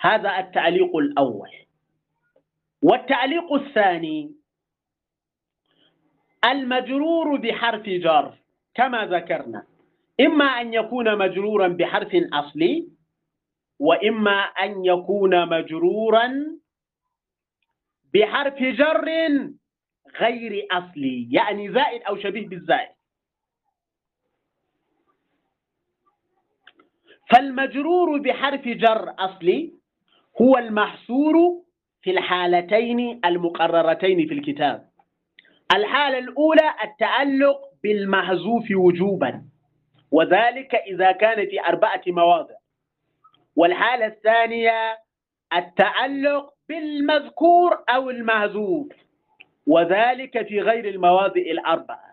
[0.00, 1.50] هذا التعليق الأول.
[2.82, 4.32] والتعليق الثاني
[6.44, 8.34] المجرور بحرف جر
[8.74, 9.62] كما ذكرنا.
[10.20, 12.88] إما أن يكون مجرورا بحرف أصلي
[13.78, 16.58] وإما أن يكون مجرورا
[18.14, 19.04] بحرف جر
[20.20, 22.88] غير أصلي يعني زائد أو شبيه بالزائد.
[27.30, 29.72] فالمجرور بحرف جر أصلي
[30.40, 31.34] هو المحصور
[32.02, 34.88] في الحالتين المقررتين في الكتاب.
[35.72, 39.44] الحالة الأولى التعلق بالمحذوف وجوبا
[40.10, 42.54] وذلك إذا كان في أربعة مواضع.
[43.56, 44.98] والحالة الثانية
[45.56, 48.92] التعلق بالمذكور أو المهزوف
[49.66, 52.08] وذلك في غير المواضع الأربعة.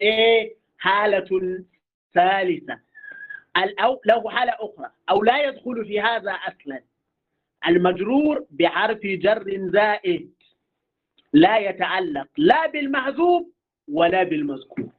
[0.00, 1.64] إيه حالة
[2.14, 2.80] ثالثة.
[3.56, 6.82] أو له حالة أخرى أو لا يدخل في هذا أصلا.
[7.66, 10.34] المجرور بحرف جر زائد
[11.32, 13.46] لا يتعلق لا بالمحذوف
[13.88, 14.90] ولا بالمذكور.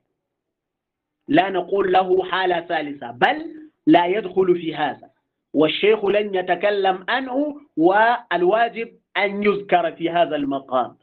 [1.27, 3.45] لا نقول له حالة ثالثة بل
[3.87, 5.09] لا يدخل في هذا.
[5.53, 10.95] والشيخ لن يتكلم عنه والواجب أن يذكر في هذا المقام.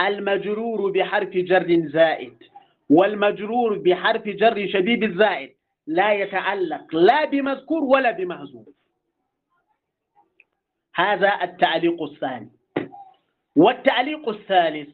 [0.00, 2.34] المجرور بحرف جر زائد
[2.90, 5.50] والمجرور بحرف جر شديد الزائد
[5.86, 8.68] لا يتعلق لا بمذكور ولا بمحذوف
[10.94, 12.50] هذا التعليق الثاني.
[13.56, 14.88] والتعليق الثالث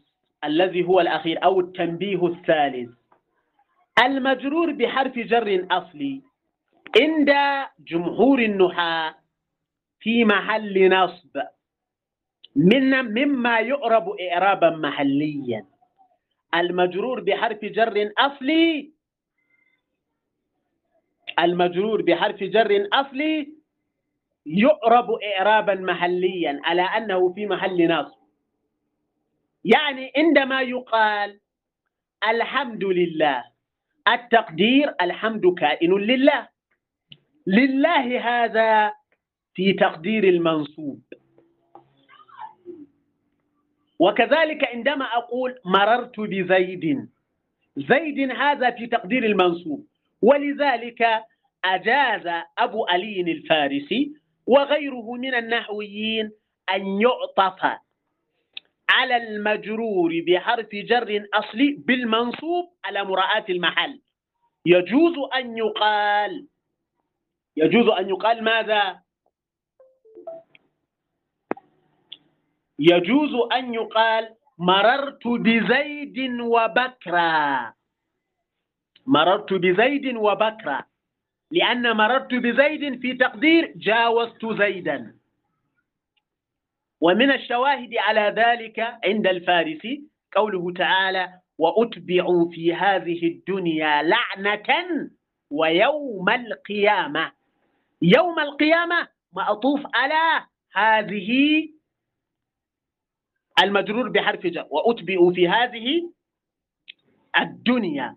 [0.45, 3.00] الذي هو الأخير أو التنبيه الثالث
[3.99, 6.23] المجرور بحرف جر أصلي.
[7.01, 7.31] عند
[7.79, 9.15] جمهور النحاة
[10.01, 11.43] في محل نصب.
[12.57, 15.67] من مما يعرب إعرابا محليا.
[16.55, 18.93] المجرور بحرف جر أصلي.
[21.39, 23.53] المجرور بحرف جر أصلي
[24.47, 28.19] يعرب إعرابا محليا على أنه في محل نصب.
[29.65, 31.41] يعني عندما يقال
[32.29, 33.50] الحمد لله
[34.11, 36.49] التقدير الحمد كائن لله.
[37.47, 38.93] لله هذا
[39.55, 41.01] في تقدير المنصوب.
[43.99, 47.09] وكذلك عندما أقول مررت بزيد
[47.77, 49.87] زيد هذا في تقدير المنصوب.
[50.23, 51.03] ولذلك
[51.65, 54.13] أجاز أبو علي الفارسي
[54.47, 56.31] وغيره من النحويين
[56.75, 57.79] أن يعطف
[58.91, 64.01] على المجرور بحرف جر أصلي بالمنصوب على مراعاة المحل.
[64.67, 66.47] يجوز أن يقال
[67.57, 69.01] يجوز أن يقال ماذا؟
[72.79, 77.75] يجوز أن يقال مررت بزيد وبكرا.
[79.07, 80.85] مررت بزيد وبكرا.
[81.51, 85.20] لأن مررت بزيد في تقدير جاوزت زيدا.
[87.01, 90.03] ومن الشواهد على ذلك عند الفارسي
[90.33, 95.11] قوله تعالى وأتبعوا في هذه الدنيا لعنة
[95.51, 97.33] ويوم القيامة.
[98.03, 101.69] يوم القيامة معطوف على هذه
[103.63, 104.67] المجرور بحرف جر.
[104.71, 106.11] وأتبعوا في هذه
[107.39, 108.17] الدنيا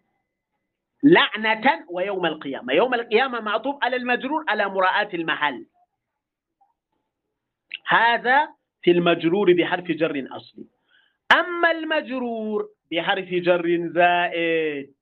[1.03, 2.73] لعنة ويوم القيامة.
[2.73, 5.65] يوم القيامة معطوف على المجرور على مراعاة المحل.
[7.87, 8.49] هذا
[8.83, 10.65] في المجرور بحرف جر أصلي.
[11.31, 14.93] أما المجرور بحرف جر زائد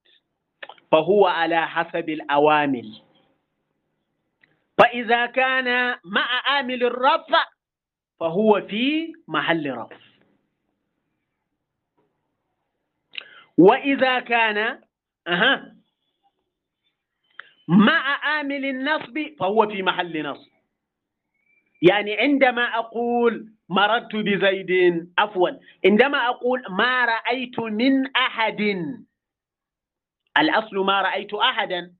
[0.91, 3.01] فهو على حسب الأوامل
[4.77, 7.45] فإذا كان مع عامل الرفع
[8.19, 9.97] فهو في محل رفع.
[13.57, 14.81] وإذا كان
[15.27, 15.75] أها
[17.67, 20.51] مع عامل النصب فهو في محل نصب.
[21.81, 24.71] يعني عندما أقول مررت بزيد.
[25.17, 25.49] عفوا.
[25.85, 28.61] عندما أقول ما رأيت من أحد
[30.37, 31.93] الأصل ما رأيت أحدا.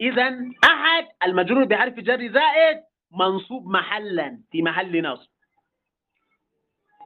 [0.00, 0.28] إذا
[0.64, 2.78] أحد المجرور بحرف جر زائد
[3.12, 5.30] منصوب محلا في محل نصب.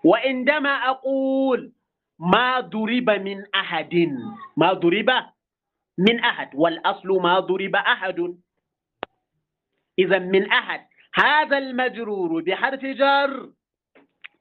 [0.05, 1.73] وعندما أقول
[2.19, 3.95] ما ضرب من أحد
[4.57, 5.11] ما ضرب
[5.99, 8.37] من أحد والأصل ما ضرب أحد.
[9.99, 10.87] إذا من أحد.
[11.15, 13.51] هذا المجرور بحرف جر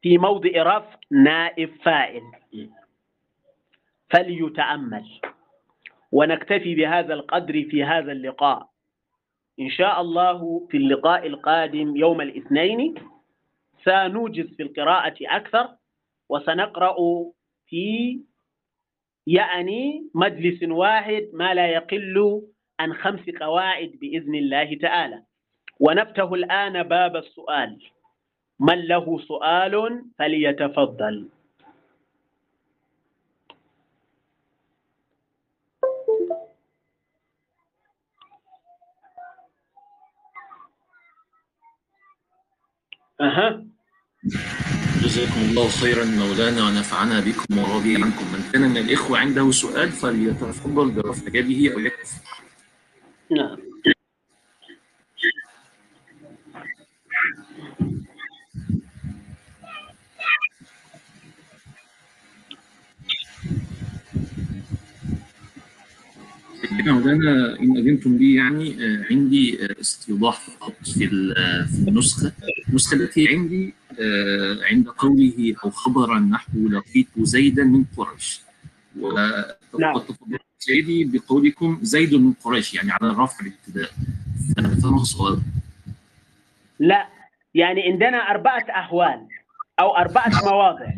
[0.05, 2.21] في موضع رفع نائب فاعل.
[4.09, 5.05] فليتأمل.
[6.11, 8.69] ونكتفي بهذا القدر في هذا اللقاء.
[9.59, 12.95] إن شاء الله في اللقاء القادم يوم الاثنين
[13.83, 15.69] سنوجز في القراءة أكثر
[16.29, 16.95] وسنقرأ
[17.65, 18.19] في
[19.27, 22.41] يعني مجلس واحد ما لا يقل
[22.79, 25.23] عن خمس قواعد بإذن الله تعالى.
[25.79, 27.79] ونفتح الآن باب السؤال.
[28.59, 31.29] من له سؤال فليتفضل.
[43.21, 43.65] أها.
[45.03, 48.25] جزاكم الله خيرا مولانا ونفعنا بكم ورضي عنكم.
[48.33, 52.21] من كان من الإخوة عنده سؤال فليتفضل برفع يده أو يكتب
[53.31, 53.57] نعم.
[66.71, 72.31] مولانا إن أذنتم لي يعني آه، عندي آه، استيضاح فقط في آه، في النسخة
[72.69, 73.73] النسخة التي عندي
[74.71, 78.41] عند قوله أو خبرا نحو لقيت زيدا من قريش
[79.79, 79.95] نعم.
[79.95, 83.91] وقد تفضلت سيدي بقولكم زيد من قريش يعني على الرفع الابتداء
[84.83, 85.39] فما الصواب؟
[86.79, 87.07] لا
[87.53, 89.27] يعني عندنا أربعة أحوال
[89.79, 90.93] أو أربعة مواضع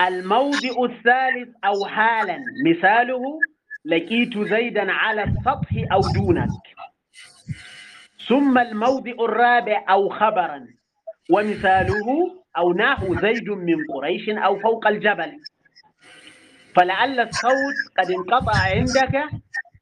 [0.00, 3.40] الموضع الثالث أو حالا مثاله
[3.84, 6.48] لقيت زيدا على السطح أو دونك.
[8.28, 10.66] ثم الموضع الرابع أو خبرا
[11.30, 12.06] ومثاله
[12.56, 15.32] أو نحو زيد من قريش أو فوق الجبل.
[16.76, 19.28] فلعل الصوت قد انقطع عندك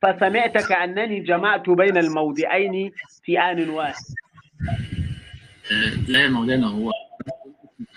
[0.03, 2.93] فسمعت كأنني جمعت بين الموضعين
[3.25, 4.05] في آن واحد.
[5.73, 6.93] آه، لا يا مولانا هو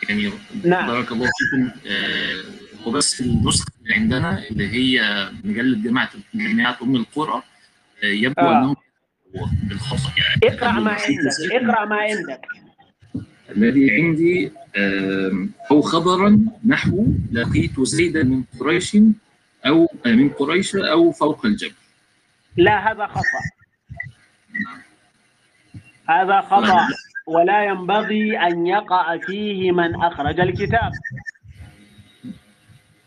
[0.09, 0.31] يعني
[0.63, 0.87] نعم.
[0.87, 1.71] بارك الله فيكم.
[2.81, 7.43] آه، هو بس النسخة اللي عندنا اللي هي مجلة جامعة جامعة أم القرى
[8.03, 8.63] آه، يبدو آه.
[8.63, 8.75] أنه
[9.63, 10.55] بالخطأ يعني.
[10.55, 12.41] اقرأ ما عندك اقرأ ما عندك.
[13.49, 14.51] الذي عندي
[15.71, 18.97] أو خبرا نحو لقيت زيدا من قريش
[19.65, 21.73] أو آه، من قريش أو فوق الجبل.
[22.57, 23.41] لا هذا خطأ.
[26.09, 26.87] هذا خطأ.
[27.27, 30.91] ولا ينبغي أن يقع فيه من أخرج الكتاب.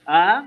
[0.09, 0.45] آه؟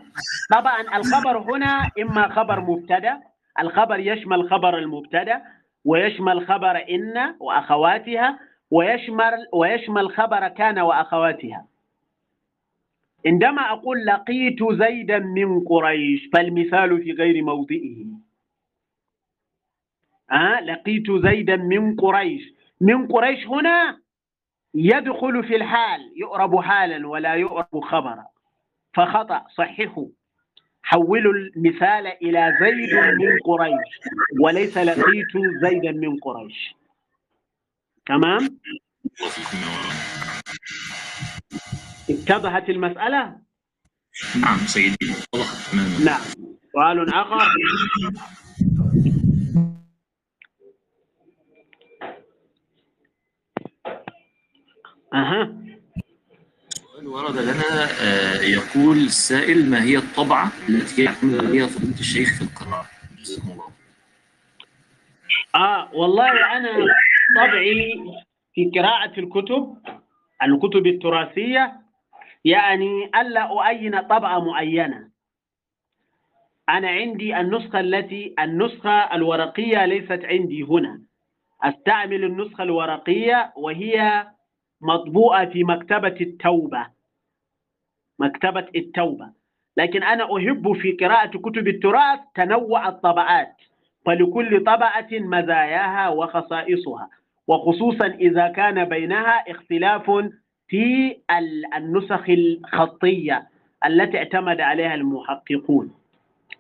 [0.52, 3.22] طبعا الخبر هنا إما خبر مبتدأ
[3.60, 5.42] الخبر يشمل خبر المبتدأ
[5.86, 8.40] ويشمل خبر إن وأخواتها
[8.72, 11.68] ويشمل ويشمل خبر كان وأخواتها.
[13.26, 18.06] عندما أقول لقيت زيدا من قريش فالمثال في غير موضعه.
[20.32, 22.54] آه؟ لقيت زيدا من قريش.
[22.82, 23.98] من قريش هنا
[24.76, 28.26] يدخل في الحال يؤرب حالا ولا يؤرب خبرا.
[28.98, 29.46] فخطأ.
[29.58, 30.08] صححوا
[30.84, 34.00] حولوا المثال إلى زيد من قريش
[34.42, 36.76] وليس لقيت زيدا من قريش.
[38.06, 38.60] تمام.
[42.10, 43.40] اتضحت المسألة؟
[44.42, 45.14] نعم سيدي.
[46.06, 46.22] نعم.
[46.74, 47.48] سؤال آخر.
[55.14, 55.77] أها.
[57.08, 62.86] ورد لنا آه، يقول السائل ما هي الطبعة التي يعتمد عليها فضيلة الشيخ في القراءة؟
[63.20, 63.68] جزاكم الله
[65.56, 66.70] آه والله أنا
[67.36, 68.04] طبعي
[68.54, 69.78] في قراءة الكتب
[70.44, 71.82] الكتب التراثية
[72.46, 75.10] يعني ألا أعين طبعة معينة.
[76.70, 81.02] أنا عندي النسخة التي النسخة الورقية ليست عندي هنا.
[81.64, 84.28] أستعمل النسخة الورقية وهي
[84.82, 86.97] مطبوعة في مكتبة التوبة.
[88.20, 89.30] مكتبة التوبة.
[89.78, 93.56] لكن أنا أحب في قراءة كتب التراث تنوع الطبعات
[94.06, 97.10] فلكل طبعة مزاياها وخصائصها
[97.48, 100.12] وخصوصا إذا كان بينها اختلاف
[100.68, 101.18] في
[101.78, 103.48] النسخ الخطية
[103.86, 105.94] التي اعتمد عليها المحققون.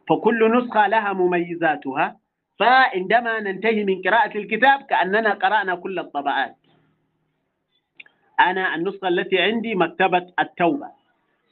[0.09, 2.17] فكل نسخة لها مميزاتها
[2.59, 6.55] فعندما ننتهي من قراءة الكتاب كأننا قرأنا كل الطبعات.
[8.39, 10.87] أنا النسخة التي عندي مكتبة التوبة.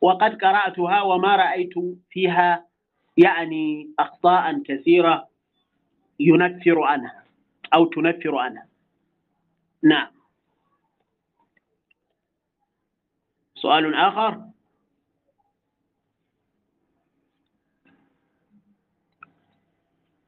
[0.01, 1.73] وقد قرأتها وما رأيت
[2.09, 2.65] فيها
[3.17, 5.27] يعني أخطاء كثيرة
[6.19, 7.23] ينفر عنها
[7.73, 8.67] أو تنفر عنها.
[9.84, 10.07] نعم.
[13.55, 14.41] سؤال آخر.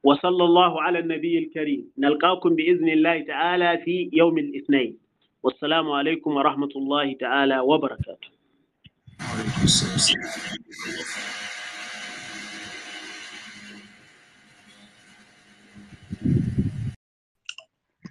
[0.04, 1.92] وصلى الله على النبي الكريم.
[1.98, 4.98] نلقاكم بإذن الله تعالى في يوم الاثنين.
[5.44, 8.37] والسلام عليكم ورحمة الله تعالى وبركاته.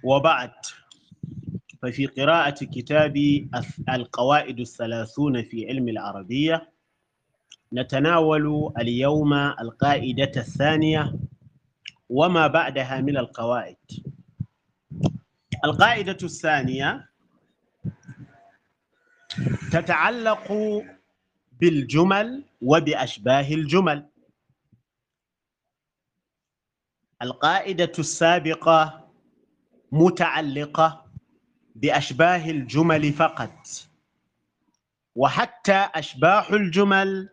[0.03, 0.51] وبعد
[1.81, 3.15] ففي قراءة كتاب
[3.89, 6.71] القواعد الثلاثون في علم العربية
[7.73, 11.13] نتناول اليوم القاعدة الثانية
[12.09, 13.75] وما بعدها من القواعد.
[15.65, 17.09] القاعدة الثانية
[19.71, 20.51] تتعلق
[21.59, 24.05] بالجمل وبأشباه الجمل.
[27.21, 29.07] القاعدة السابقة
[29.91, 31.05] متعلقة
[31.75, 33.67] بأشباه الجمل فقط
[35.15, 37.29] وحتى أشباح الجمل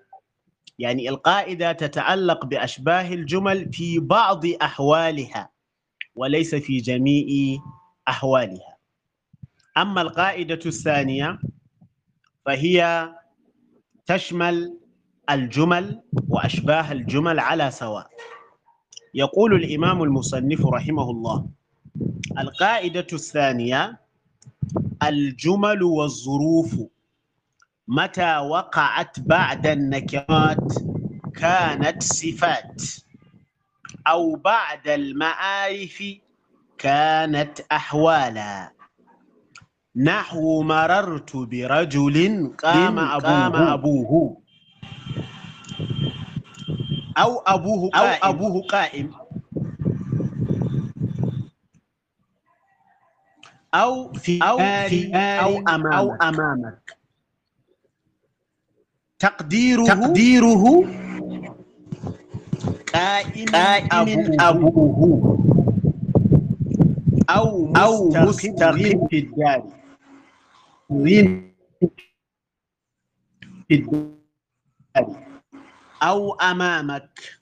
[0.78, 5.50] يعني القاعدة تتعلق بأشباه الجمل في بعض أحوالها
[6.14, 7.58] وليس في جميع
[8.08, 8.76] أحوالها.
[9.76, 11.38] أما القاعدة الثانية
[12.46, 13.08] فهي
[14.06, 14.78] تشمل
[15.30, 18.10] الجمل وأشباه الجمل على سواء.
[19.14, 21.46] يقول الإمام المصنف رحمه الله
[22.38, 24.00] القاعدة الثانية
[25.02, 26.74] الجمل والظروف
[27.88, 30.72] متى وقعت بعد النكرات
[31.36, 32.82] كانت صفات
[34.06, 36.02] أو بعد المعارف
[36.78, 38.73] كانت أحوالا.
[39.96, 42.16] نحو مررت برجل
[42.58, 44.36] قام أبوه, قام أبوه.
[47.18, 49.10] أو أبوه قائم, أو أبوه قائم.
[53.74, 54.58] أو في أو
[54.88, 56.96] في أو أمامك, أو أمامك.
[59.18, 60.64] تقديره تقديره
[62.94, 65.38] قائم, قائم أبوه, أبوه.
[67.30, 69.83] أو أو مستقيم في الدار.
[73.70, 74.20] الدار
[76.02, 77.40] أو أمامك.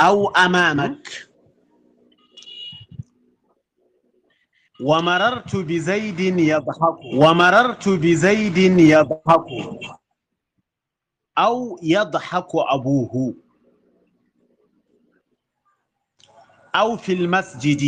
[0.00, 1.28] أو أمامك.
[4.80, 6.98] ومررت بزيد يضحك.
[7.14, 9.46] ومررت بزيد يضحك.
[11.38, 13.34] أو يضحك أبوه.
[16.74, 17.82] أو في المسجد.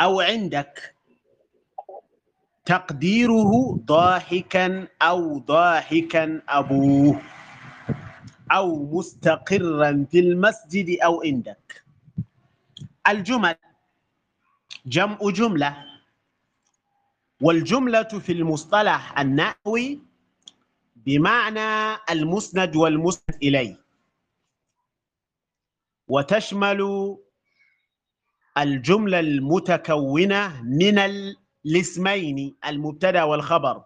[0.00, 0.94] أو عندك.
[2.64, 7.22] تقديره ضاحكا أو ضاحكا أبوه.
[8.52, 11.84] أو مستقرا في المسجد أو عندك.
[13.08, 13.54] الجمل.
[14.86, 15.76] جمع جملة.
[17.40, 20.00] والجملة في المصطلح النحوي
[20.96, 23.76] بمعنى المسند والمسند إليه.
[26.08, 26.80] وتشمل
[28.58, 33.84] الجملة المتكونة من الاسمين المبتدأ والخبر.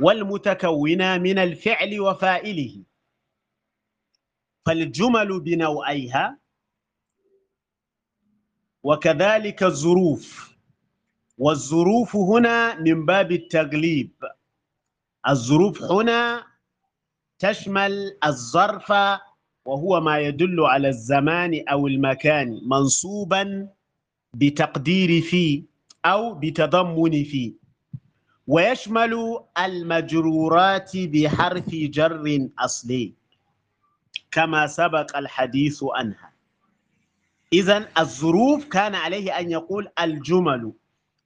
[0.00, 2.84] والمتكونة من الفعل وفائله
[4.66, 6.38] فالجمل بنوعيها
[8.82, 10.50] وكذلك الظروف.
[11.38, 14.12] والظروف هنا من باب التغليب.
[15.28, 16.46] الظروف هنا
[17.38, 18.92] تشمل الظرف
[19.66, 23.68] وهو ما يدل على الزمان أو المكان منصوبا
[24.34, 25.64] بتقدير في
[26.04, 27.54] أو بتضمن في
[28.46, 33.14] ويشمل المجرورات بحرف جر أصلي
[34.30, 36.32] كما سبق الحديث عنها.
[37.52, 40.72] إذا الظروف كان عليه أن يقول الجمل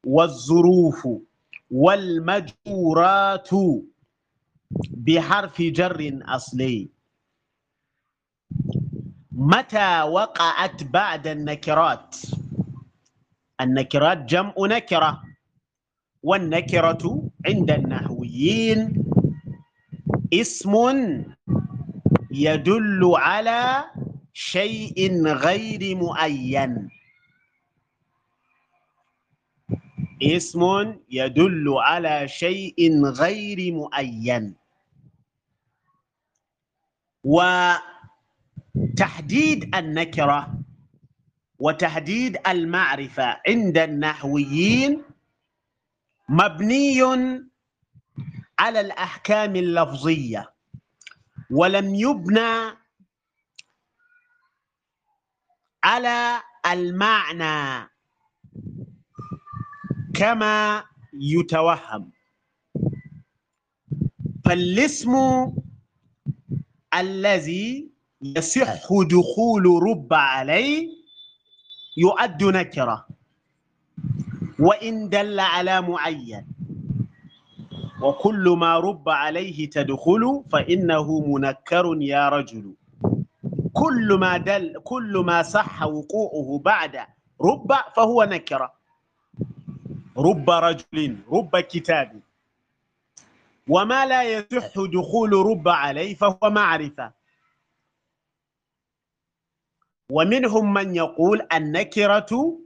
[0.06, 1.08] والظروف
[1.70, 3.50] والمجرورات
[4.90, 6.88] بحرف جر أصلي.
[9.32, 12.16] متى وقعت بعد النكرات؟
[13.60, 15.22] النكرات جمع نكرة
[16.22, 19.04] والنكرة عند النحويين
[20.32, 20.74] اسم
[22.30, 23.84] يدل على
[24.32, 26.88] شيء غير معين
[30.22, 30.62] اسم
[31.10, 34.54] يدل على شيء غير معين
[38.74, 40.60] وتحديد النكرة
[41.58, 45.02] وتحديد المعرفة عند النحويين
[46.28, 47.02] مبني
[48.58, 50.52] على الأحكام اللفظية
[51.50, 52.76] ولم يبنى
[55.84, 57.88] على المعنى
[60.14, 62.12] كما يتوهم.
[64.44, 65.12] فالاسم
[66.94, 67.93] الذي
[68.24, 70.88] يصح دخول رب عليه
[71.96, 73.06] يؤد نكرة.
[74.60, 76.46] وإن دل على معين.
[78.02, 82.74] وكل ما رب عليه تدخل فإنه منكر يا رجل.
[83.72, 86.96] كل ما دل كل ما صح وقوعه بعد
[87.40, 88.72] رب فهو نكرة.
[90.18, 92.20] رب رجل رب كتاب.
[93.68, 97.23] وما لا يصح دخول رب عليه فهو معرفة.
[100.10, 102.58] ومنهم من يقول النكرة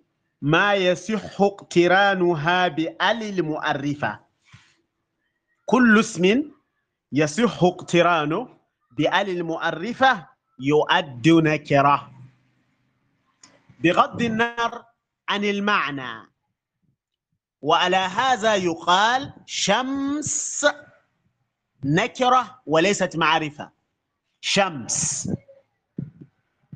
[0.43, 4.21] ما يصح اقترانها بأل المؤرفة.
[5.67, 6.51] كل اسم
[7.13, 8.49] يصح اقترانه
[8.91, 10.27] بأل المؤرفة
[10.61, 12.11] يؤد نكرة.
[13.81, 14.85] بغض النظر
[15.29, 16.29] عن المعنى.
[17.63, 20.67] وعلى هذا يقال شمس
[21.85, 23.71] نكرة وليست معرفة.
[24.41, 25.31] شمس.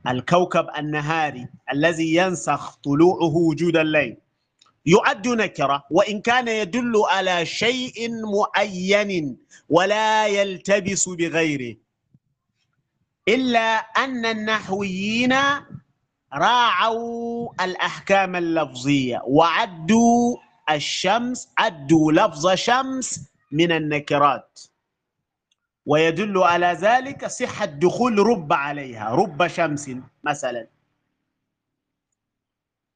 [0.09, 4.17] الكوكب النهاري الذي ينسخ طلوعه وجود الليل.
[4.87, 9.37] يعد نكرة وإن كان يدل على شيء معين
[9.69, 11.77] ولا يلتبس بغيره.
[13.29, 15.35] إلا أن النحويين
[16.35, 20.37] راعوا الأحكام اللفظية وعدوا
[20.71, 23.21] الشمس عدوا لفظ شمس
[23.53, 24.61] من النكرات.
[25.87, 29.91] ويدل على ذلك صحة دخول رب عليها رب شمس
[30.25, 30.67] مثلا.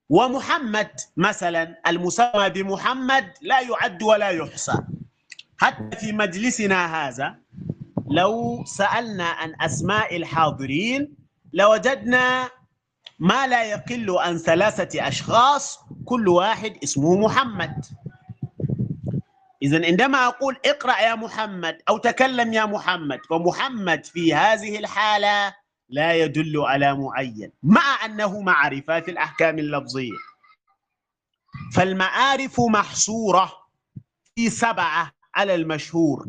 [0.09, 4.79] ومحمد مثلا المسمى بمحمد لا يعد ولا يحصى.
[5.59, 7.35] حتى في مجلسنا هذا
[8.11, 11.15] لو سألنا عن أسماء الحاضرين
[11.53, 12.51] لوجدنا
[13.19, 17.85] ما لا يقل عن ثلاثة أشخاص كل واحد اسمه محمد.
[19.63, 25.55] إذا عندما أقول اقرأ يا محمد أو تكلم يا محمد فمحمد في هذه الحالة
[25.89, 30.13] لا يدل على معين مع أنه معرفة في الأحكام اللفظية.
[31.75, 33.53] فالمعارف محصورة
[34.35, 36.27] في سبعة على المشهور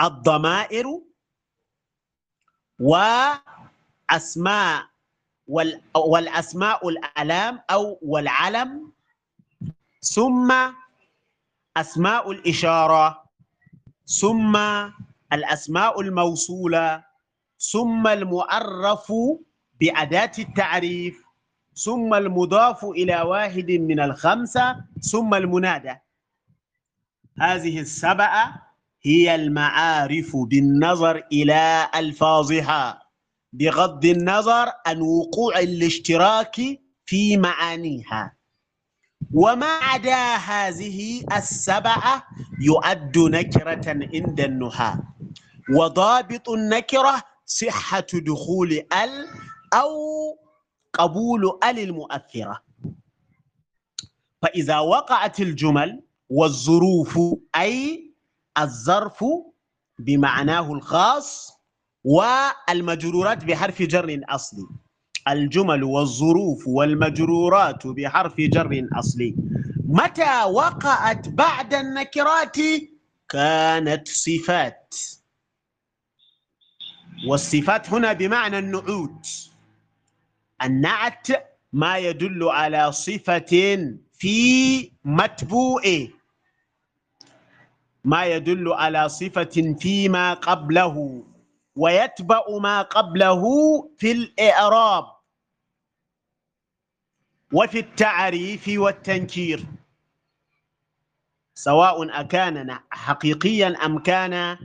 [0.00, 0.86] الضمائر
[2.80, 4.86] وأسماء
[5.96, 8.92] والأسماء الألام أو والعلم
[10.02, 10.54] ثم
[11.76, 13.22] أسماء الإشارة
[14.20, 14.56] ثم
[15.32, 17.04] الأسماء الموصولة
[17.72, 19.12] ثم المعرف
[19.80, 21.24] بأداة التعريف
[21.74, 25.94] ثم المضاف إلى واحد من الخمسة ثم المنادى.
[27.40, 28.70] هذه السبعة
[29.02, 33.02] هي المعارف بالنظر إلى ألفاظها.
[33.52, 36.56] بغض النظر عن وقوع الاشتراك
[37.04, 38.36] في معانيها.
[39.34, 42.26] وما عدا هذه السبعة
[42.60, 44.98] يؤد نكرة عند النحاة
[45.70, 49.26] وضابط النكرة صحة دخول ال
[49.74, 49.90] أو
[50.92, 52.62] قبول ال المؤثرة.
[54.42, 57.18] فإذا وقعت الجمل والظروف
[57.56, 58.10] أي
[58.58, 59.24] الظرف
[59.98, 61.52] بمعناه الخاص
[62.04, 64.66] والمجرورات بحرف جر أصلي.
[65.32, 69.34] الجمل والظروف والمجرورات بحرف جر أصلي.
[69.88, 72.56] متى وقعت بعد النكرات؟
[73.28, 74.94] كانت صفات.
[77.28, 79.26] والصفات هنا بمعنى النعوت.
[80.62, 81.26] النعت
[81.72, 83.52] ما يدل على صفة
[84.12, 86.10] في متبوء.
[88.04, 91.22] ما يدل على صفة فيما قبله.
[91.76, 93.42] ويتبع ما قبله
[93.98, 95.19] في الإعراب.
[97.52, 99.66] وفي التعريف والتنكير.
[101.54, 104.56] سواء أكان حقيقيا أم كان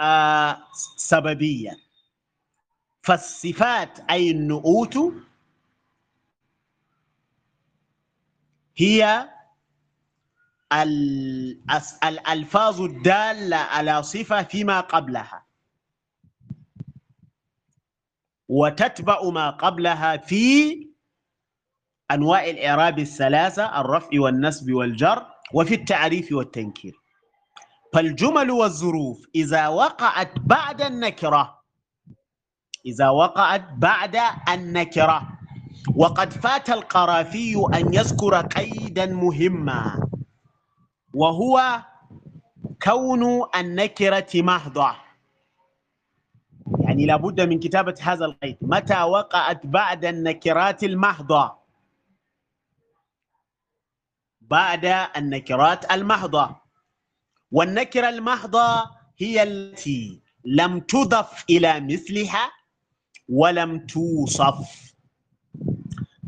[0.00, 0.62] آه
[0.96, 1.76] سببيا.
[3.02, 4.98] فالصفات أي النؤوت
[8.76, 9.28] هي
[12.04, 15.46] الألفاظ الدالة على صفة فيما قبلها.
[18.48, 20.89] وتتبع ما قبلها في
[22.10, 27.00] أنواع الإعراب الثلاثة الرفع والنسب والجر وفي التعريف والتنكير.
[27.92, 31.60] فالجمل والظروف إذا وقعت بعد النكرة
[32.86, 34.16] إذا وقعت بعد
[34.48, 35.28] النكرة
[35.96, 40.08] وقد فات القرافي أن يذكر قيدا مهما
[41.14, 41.82] وهو
[42.82, 43.22] كون
[43.56, 44.92] النكرة محضة
[46.80, 48.56] يعني لابد من كتابة هذا القيد.
[48.62, 51.59] متى وقعت بعد النكرات المحضة
[54.50, 54.84] بعد
[55.16, 56.56] النكرات المحضة
[57.52, 58.84] والنكرة المحضة
[59.18, 62.50] هي التي لم تضف إلى مثلها
[63.28, 64.94] ولم توصف.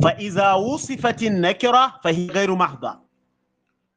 [0.02, 2.98] فإذا وصفت النكرة فهي غير محضة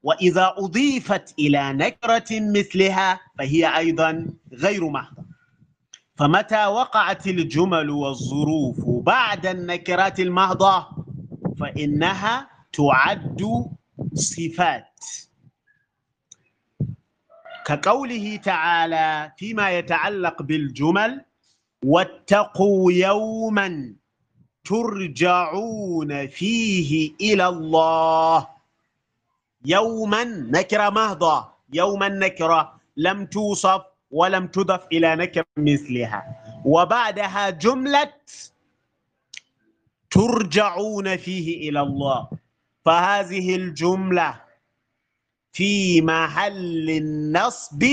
[0.04, 5.26] وإذا أضيفت إلى نكرة مثلها فهي أيضا غير محضة
[6.16, 10.88] فمتى وقعت الجمل والظروف بعد النكرات المحضة
[11.60, 13.66] فإنها تعد
[14.16, 14.88] صفات.
[17.66, 21.26] كقوله تعالى فيما يتعلق بالجمل
[21.86, 23.96] واتقوا يوما
[24.66, 28.48] ترجعون فيه إلى الله.
[29.66, 33.82] يوما نكرة مهضة يوما نكرة لم توصف
[34.12, 36.22] ولم تضف إلى نكرة مثلها.
[36.66, 38.14] وبعدها جملة
[40.12, 42.30] ترجعون فيه إلى الله.
[42.86, 44.42] فهذه الجملة
[45.52, 47.84] في محل النصب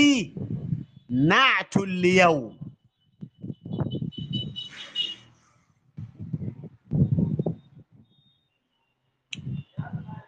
[1.09, 2.57] نعت اليوم.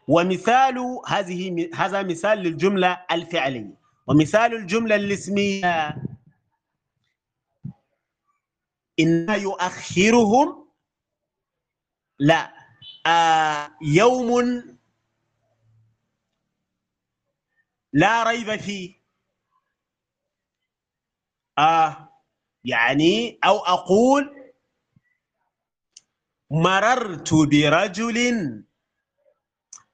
[0.07, 0.77] ومثال
[1.07, 3.75] هذه هذا مثال للجملة الفعلية.
[4.07, 5.95] ومثال الجملة الاسمية
[8.99, 10.65] إن يؤخرهم
[12.19, 12.54] لا
[13.81, 14.63] يوم
[17.93, 18.95] لا ريب فيه.
[21.57, 22.09] آه
[22.63, 24.35] يعني أو أقول
[26.51, 28.17] مررت برجل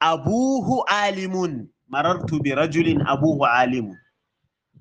[0.01, 1.67] أبوه عالم.
[1.87, 3.95] مررت برجل أبوه عالم.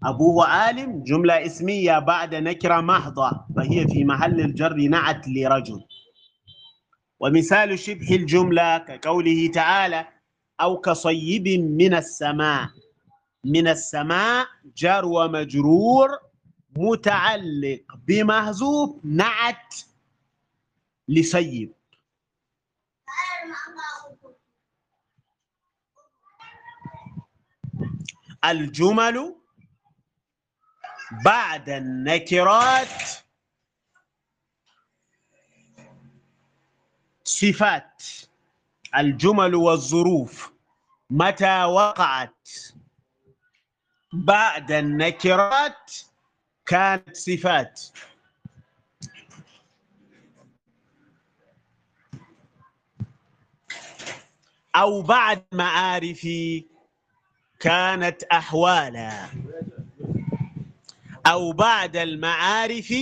[0.05, 5.85] أبوه عالم جملة اسمية بعد نكرة محضة فهي في محل الجر نعت لرجل.
[7.21, 10.09] ومثال شبه الجملة كقوله تعالى
[10.61, 12.69] أو كصيب من السماء.
[13.45, 16.09] من السماء جار ومجرور
[16.77, 19.75] متعلق بمهزوب نعت
[21.09, 21.73] لسيب
[28.45, 29.37] الجمل
[31.25, 32.89] بعد النكرات
[37.41, 38.03] صفات
[38.97, 40.53] الجمل والظروف
[41.11, 42.49] متى وقعت
[44.13, 45.93] بعد النكرات
[46.67, 47.81] كانت صفات.
[54.77, 56.29] أو بعد معارف
[57.61, 59.27] كانت أحوالا.
[61.27, 62.95] أو بعد المعارف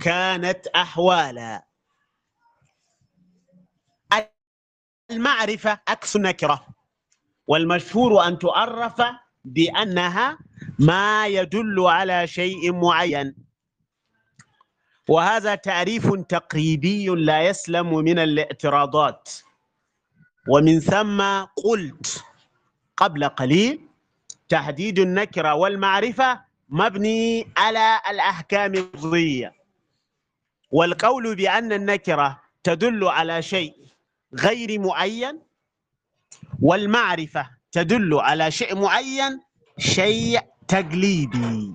[0.00, 1.75] كانت أحوالا.
[5.10, 6.66] المعرفة عكس النكرة.
[7.46, 9.02] والمشهور أن تعرف
[9.44, 10.38] بأنها
[10.78, 13.34] ما يدل على شيء معين.
[15.08, 19.30] وهذا تعريف تقريبي لا يسلم من الاعتراضات.
[20.48, 21.22] ومن ثم
[21.64, 22.24] قلت
[22.96, 23.80] قبل قليل
[24.48, 29.52] تحديد النكرة والمعرفة مبني على الأحكام اللفظية
[30.70, 33.74] والقول بأن النكرة تدل على شيء
[34.40, 35.42] غير معين
[36.62, 39.40] والمعرفة تدل على شيء معين
[39.78, 41.74] شيء تقليدي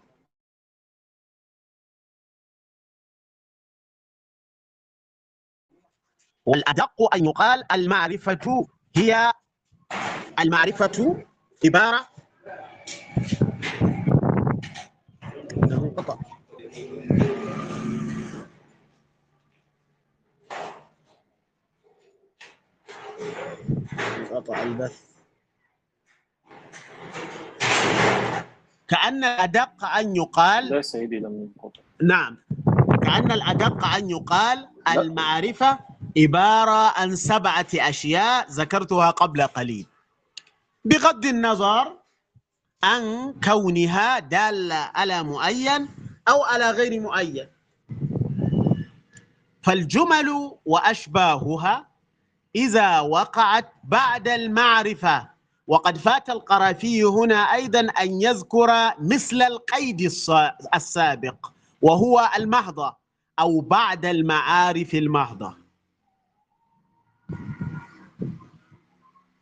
[6.45, 9.33] والأدق أن يقال المعرفة هي
[10.39, 11.25] المعرفة
[11.65, 12.07] عبارة
[24.35, 24.99] قطع البث.
[28.87, 32.37] كأن الأدق أن يقال لا سيدي لم ينقطع نعم.
[33.03, 35.79] كأن الأدق أن يقال المعرفة
[36.17, 39.87] عبارة عن سبعة أشياء ذكرتها قبل قليل.
[40.85, 41.97] بغض النظر
[42.83, 45.87] عن كونها دالة على معين
[46.29, 47.47] أو على غير معين
[49.63, 51.90] فالجمل وأشباهها
[52.55, 55.29] إذا وقعت بعد المعرفة.
[55.67, 60.01] وقد فات القرافي هنا أيضا أن يذكر مثل القيد
[60.75, 61.51] السابق
[61.81, 62.95] وهو المهضة
[63.39, 65.57] أو بعد المعارف المهضة.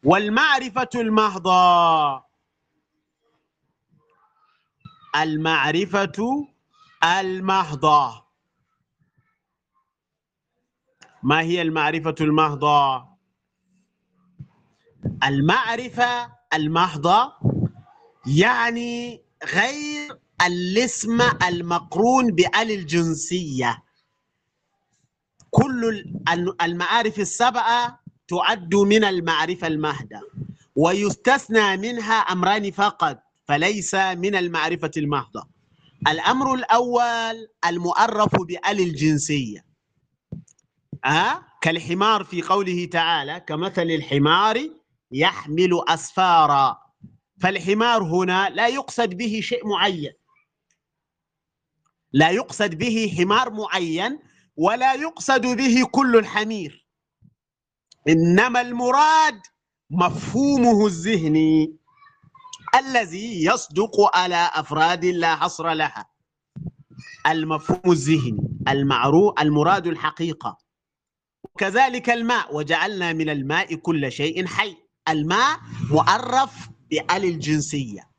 [0.03, 2.23] والمعرفة المهضة.
[5.15, 6.47] المعرفة
[7.03, 8.28] المهضة.
[11.23, 13.05] ما هي المعرفة المهضة؟
[15.23, 17.33] المعرفة المهضة
[18.27, 19.21] يعني
[19.53, 23.83] غير الاسم المقرون بآل الجنسية.
[25.51, 26.03] كل
[26.61, 30.21] المعارف السبعة تعد من المعرفة المهدة
[30.75, 35.43] ويستثنى منها أمران فقط فليس من المعرفة المهدة
[36.07, 39.68] الأمر الأول المؤرف بآل الجنسية.
[41.05, 44.69] أه؟ كالحمار في قوله تعالى كمثل الحمار
[45.11, 46.77] يحمل أسفارا.
[47.41, 50.13] فالحمار هنا لا يقصد به شيء معين.
[52.13, 54.19] لا يقصد به حمار معين
[54.55, 56.87] ولا يقصد به كل الحمير.
[58.09, 59.41] إنما المراد
[59.89, 61.77] مفهومه الذهني
[62.75, 66.09] الذي يصدق على أفراد لا حصر لها.
[67.27, 70.68] المفهوم الذهني المعروف المراد الحقيقة.
[71.55, 74.77] وكذلك الماء وجعلنا من الماء كل شيء حي.
[75.09, 75.59] الماء
[75.91, 78.09] مؤرف بال الجنسية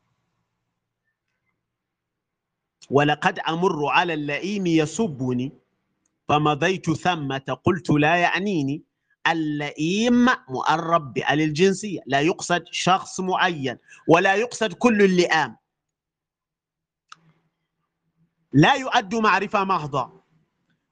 [2.89, 5.53] ولقد أمر على اللئيم يسبني
[6.27, 8.83] فمضيت ثمة قلت لا يعنيني.
[9.27, 13.77] اللئيم مؤرب بال الجنسية لا يقصد شخص معين
[14.07, 15.57] ولا يقصد كل اللئام.
[18.53, 20.21] لا يؤد معرفة محضة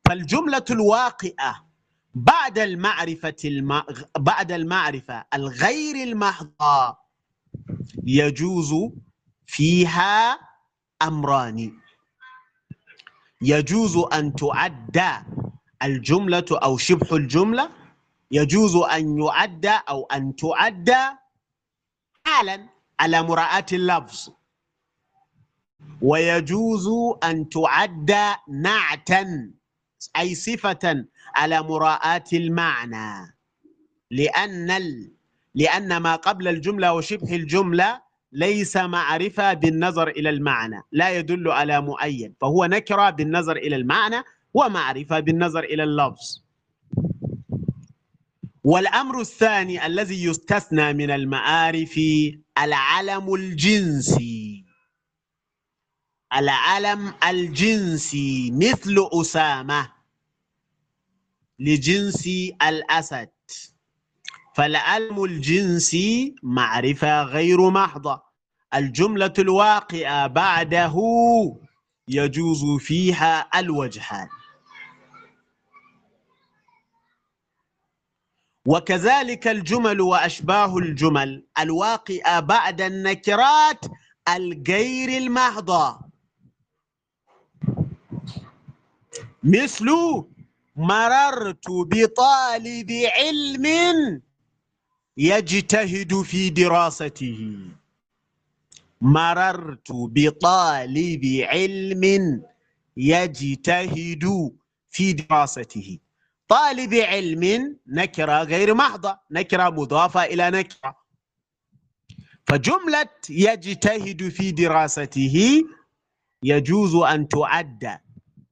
[0.08, 1.69] فالجملة الواقعة
[2.16, 3.84] بعد المعرفة الم...
[4.18, 6.98] بعد المعرفة الغير المحضة
[8.04, 8.74] يجوز
[9.46, 10.40] فيها
[11.02, 11.74] أمران.
[13.42, 15.02] يجوز أن تعد
[15.84, 17.70] الجملة أو شبه الجملة.
[18.32, 20.96] يجوز أن يعد أو أن تعد
[22.26, 22.70] حالا
[23.00, 24.30] على مراعاة اللفظ.
[26.02, 26.88] ويجوز
[27.24, 28.16] أن تعد
[28.50, 29.52] نعتا
[30.18, 31.06] أي صفة
[31.36, 33.36] على مراعاة المعنى.
[34.12, 35.12] لأن ال...
[35.56, 38.02] لأن ما قبل الجملة وشبه الجملة
[38.32, 40.82] ليس معرفة بالنظر إلى المعنى.
[40.92, 42.34] لا يدل على مؤيد.
[42.42, 44.24] فهو نكرة بالنظر إلى المعنى
[44.54, 46.42] ومعرفة بالنظر إلى اللفظ.
[48.64, 52.00] والأمر الثاني الذي يستثنى من المعارف
[52.58, 54.66] العلم الجنسي.
[56.34, 59.99] العلم الجنسي مثل أسامة.
[61.60, 62.28] لجنس
[62.62, 63.30] الأسد.
[64.56, 68.24] فالعلم الجنسي معرفة غير محضة.
[68.74, 70.96] الجملة الواقعة بعده
[72.08, 74.28] يجوز فيها الوجهان.
[78.66, 83.86] وكذلك الجمل وأشباه الجمل الواقعة بعد النكرات
[84.30, 86.00] الغير المحضة.
[89.44, 89.90] مثل
[90.80, 93.66] مررت بطالب علم
[95.18, 97.58] يجتهد في دراسته.
[99.02, 102.04] مررت بطالب علم
[102.98, 104.52] يجتهد
[104.90, 106.00] في دراسته.
[106.48, 110.96] طالب علم نكرة غير محضة نكرة مضافة إلى نكرة.
[112.48, 115.64] فجملة يجتهد في دراسته
[116.44, 118.00] يجوز أن تعد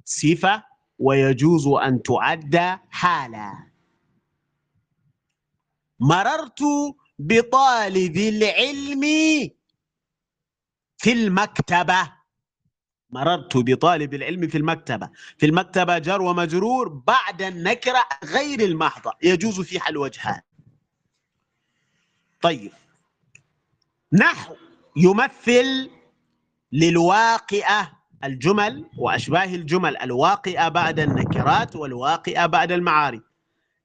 [0.06, 3.68] صفة ويجوز أن تعد حالا.
[5.99, 6.60] مررت
[7.19, 9.02] بطالب العلم
[10.98, 12.14] في المكتبة.
[13.10, 15.10] مررت بطالب العلم في المكتبة.
[15.38, 19.14] في المكتبة جر ومجرور بعد النكرة غير المحضة.
[19.24, 20.41] يجوز فيها الوجهان
[22.41, 22.72] طيب.
[24.14, 24.56] نحو
[24.95, 25.90] يمثل
[26.72, 27.97] للواقعة
[28.28, 33.22] الجمل وأشباه الجمل الواقعة بعد النكرات والواقعة بعد المعارف.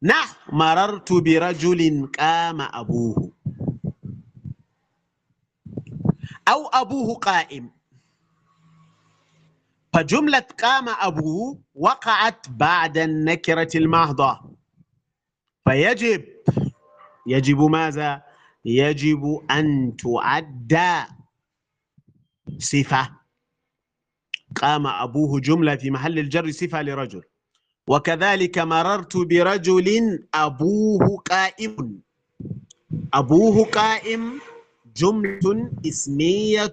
[0.03, 3.33] نحو مررت برجل قام أبوه.
[6.49, 7.71] أو أبوه قائم.
[9.93, 14.41] فجملة قام أبوه وقعت بعد النكرة المهضة.
[15.69, 16.25] فيجب
[17.27, 18.23] يجب ماذا؟
[18.65, 20.79] يجب أن تعد
[22.59, 23.22] صفة.
[24.57, 27.23] قام أبوه جملة في محل الجر صفة لرجل.
[27.87, 32.01] وكذلك مررت برجل أبوه قائم.
[33.15, 34.41] أبوه قائم
[34.97, 36.73] جملة إسمية.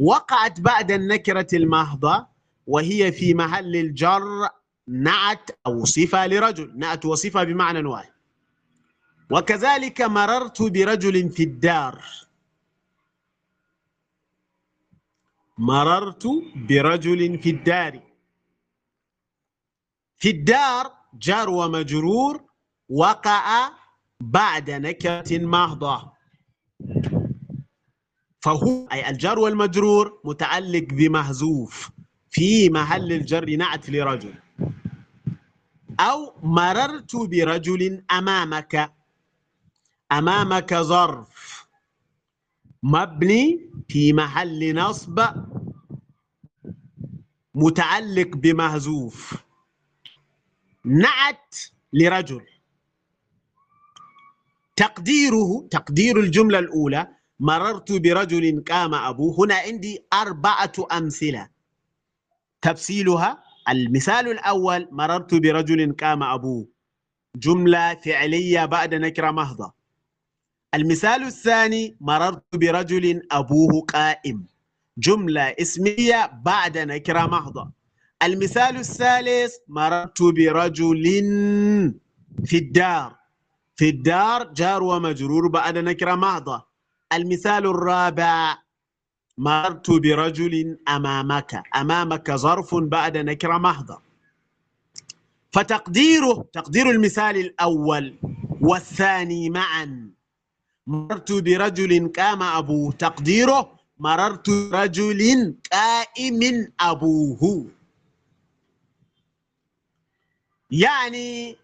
[0.00, 2.26] وقعت بعد النكرة المحضة
[2.66, 4.48] وهي في محل الجر
[4.88, 6.72] نعت أو صفة لرجل.
[6.76, 8.10] نعت وصفة بمعنى واحد.
[9.30, 12.04] وكذلك مررت برجل في الدار.
[15.60, 16.24] مررت
[16.68, 18.00] برجل في الدار.
[20.16, 22.44] في الدار جار ومجرور
[22.88, 23.70] وقع
[24.20, 26.12] بعد نكرة محضة
[28.40, 31.90] فهو أي الجار والمجرور متعلق بمحذوف
[32.30, 34.34] في محل الجر نعت لرجل.
[36.00, 38.92] أو مررت برجل أمامك.
[40.12, 41.29] أمامك ظرف.
[42.82, 45.20] مبني في محل نصب
[47.54, 49.34] متعلق بمهزوف.
[50.84, 51.56] نعت
[51.92, 52.46] لرجل.
[54.76, 57.08] تقديره تقدير الجملة الأولى
[57.40, 59.44] مررت برجل قام أبوه.
[59.44, 61.48] هنا عندي أربعة أمثلة.
[62.62, 66.68] تفصيلها المثال الأول مررت برجل قام أبوه.
[67.36, 69.79] جملة فعلية بعد نكرة محضة
[70.74, 74.46] المثال الثاني مررت برجل أبوه قائم.
[74.98, 77.70] جملة اسمية بعد نكرة محضة.
[78.22, 81.04] المثال الثالث مررت برجل
[82.44, 83.16] في الدار.
[83.76, 86.66] في الدار جار ومجرور بعد نكرة محضة.
[87.12, 88.58] المثال الرابع
[89.38, 91.62] مررت برجل أمامك.
[91.76, 94.02] أمامك ظرف بعد نكرة محضة.
[95.52, 98.14] فتقديره تقدير المثال الأول
[98.60, 100.10] والثاني معا.
[100.90, 107.70] مررت برجل قام أبوه تقديره مررت برجل قائم أبوه.
[110.70, 111.56] يعني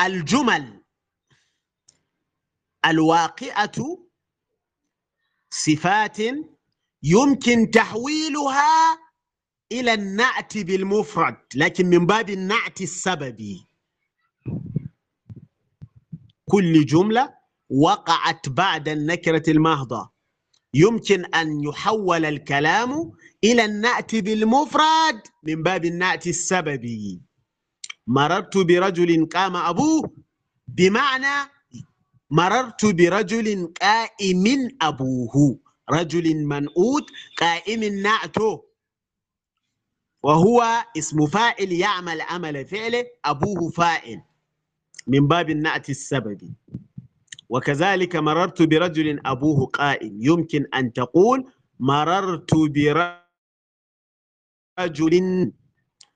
[0.00, 0.82] الجمل
[2.86, 3.98] الواقعة
[5.50, 6.18] صفات
[7.02, 8.98] يمكن تحويلها
[9.72, 13.73] إلى النعت بالمفرد لكن من باب النعت السببي.
[16.54, 17.34] كل جملة
[17.70, 20.10] وقعت بعد النكرة المهضة
[20.74, 23.12] يمكن أن يحول الكلام
[23.44, 27.22] إلى النعت بالمفرد من باب النعت السببي.
[28.06, 30.10] مررت برجل قام أبوه
[30.68, 31.50] بمعنى
[32.30, 34.44] مررت برجل قائم
[34.82, 35.58] أبوه.
[35.90, 37.06] رجل منؤوت
[37.38, 38.64] قائم نعته
[40.22, 44.22] وهو اسم فاعل يعمل عمل فعله أبوه فاعل.
[45.06, 46.52] من باب النعت السببي
[47.48, 50.16] وكذلك مررت برجل أبوه قائم.
[50.20, 51.44] يمكن أن تقول
[51.80, 52.54] مررت
[54.78, 55.52] برجل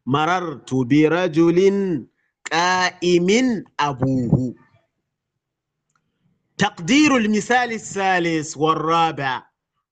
[0.07, 1.59] مررت برجل
[2.53, 3.29] قائم
[3.81, 4.55] أبوه.
[6.59, 9.49] تقدير المثال الثالث والرابع.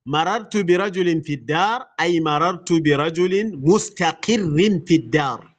[0.06, 5.56] مررت برجل في الدار أي مررت برجل مستقر في الدار.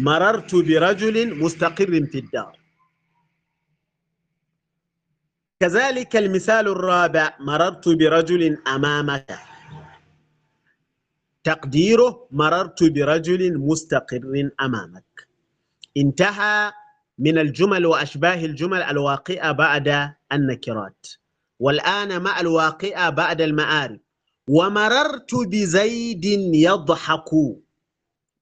[0.00, 2.58] مررت برجل مستقر في الدار.
[5.60, 9.38] كذلك المثال الرابع مررت برجل أمامك.
[11.44, 15.28] تقديره مررت برجل مستقر أمامك.
[15.96, 16.72] انتهى
[17.18, 21.06] من الجمل وأشباه الجمل الواقعة بعد النكرات.
[21.58, 24.00] والآن مع الواقعة بعد المآرب.
[24.48, 26.24] ومررت بزيد
[26.54, 27.30] يضحك.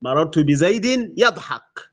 [0.03, 0.85] مررت بزيد
[1.19, 1.93] يضحك.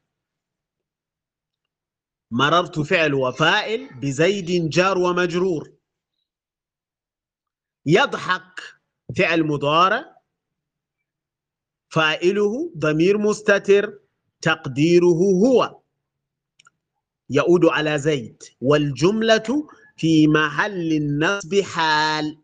[2.32, 5.74] مررت فعل وفائل بزيد جار ومجرور.
[7.86, 8.62] يضحك
[9.18, 10.16] فعل مضارع
[11.90, 14.00] فاعله ضمير مستتر
[14.42, 15.06] تقديره
[15.46, 15.82] هو.
[17.30, 18.44] يعود على زيد.
[18.62, 19.68] والجملة
[19.98, 22.42] في محل النصب حال.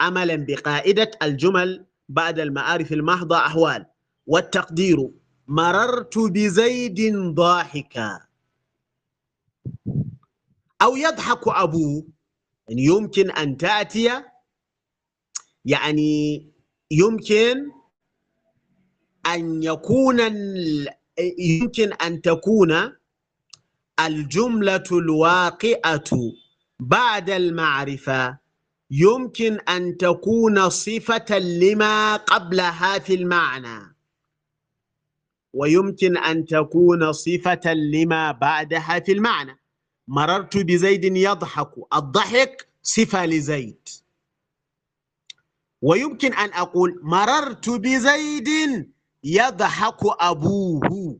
[0.00, 3.86] عملا بقاعدة الجمل بعد المعارف المحضة أحوال.
[4.26, 5.10] والتقدير.
[5.48, 8.20] مررت بزيد ضاحكا.
[10.82, 12.06] أو يضحك أبوه
[12.68, 14.22] يعني يمكن أن تأتي.
[15.64, 16.46] يعني
[16.90, 17.70] يمكن
[19.26, 20.20] أن يكون
[21.38, 22.92] يمكن أن تكون
[24.00, 26.10] الجملة الواقعة
[26.80, 28.38] بعد المعرفة.
[28.90, 33.95] يمكن أن تكون صفة لما قبلها في المعنى.
[35.56, 39.58] ويمكن أن تكون صفة لما بعدها في المعنى.
[40.08, 41.70] مررت بزيد يضحك.
[41.94, 43.88] الضحك صفة لزيد.
[45.82, 48.48] ويمكن أن أقول مررت بزيد
[49.24, 51.18] يضحك أبوه.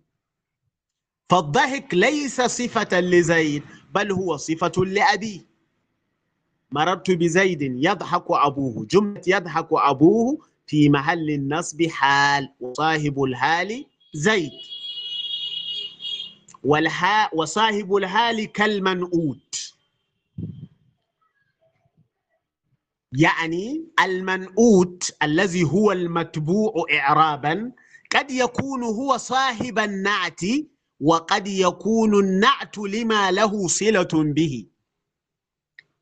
[1.30, 3.62] فالضحك ليس صفة لزيد
[3.94, 5.40] بل هو صفة لأبيه.
[6.70, 8.86] مررت بزيد يضحك أبوه.
[8.90, 13.86] جملة يضحك أبوه في محل النصب حال وصاحب الحال
[14.16, 14.50] زيد
[16.64, 19.72] والحاء وصاحب الحال كالمنؤوت.
[23.12, 27.72] يعني المنؤوت الذي هو المتبوع إعرابا
[28.10, 30.40] قد يكون هو صاحب النعت
[31.00, 34.66] وقد يكون النعت لما له صلة به.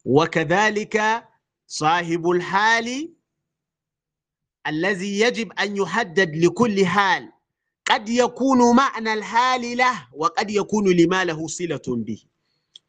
[0.05, 1.25] وكذلك
[1.67, 3.15] صاحب الحال
[4.67, 7.34] الذي يجب أن يحدد لكل حال
[7.91, 12.23] قد يكون معنى الحال له وقد يكون لما له صلة به.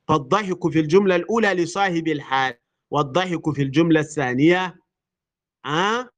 [0.07, 2.53] فالضحك في الجملة الأولى لصاحب الحال
[2.91, 4.75] والضحك في الجملة الثانية
[5.65, 6.09] آه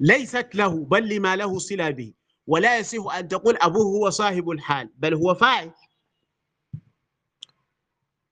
[0.00, 2.12] ليست له بل لما له صلة به.
[2.46, 5.70] ولا يصح أن تقول أبوه هو صاحب الحال بل هو فاعل.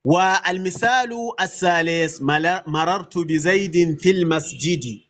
[0.04, 2.22] والمثال الثالث
[2.66, 5.00] مررت بزيد في المسجد.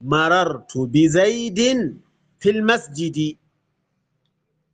[0.00, 1.60] مررت بزيد
[2.40, 3.36] في المسجد.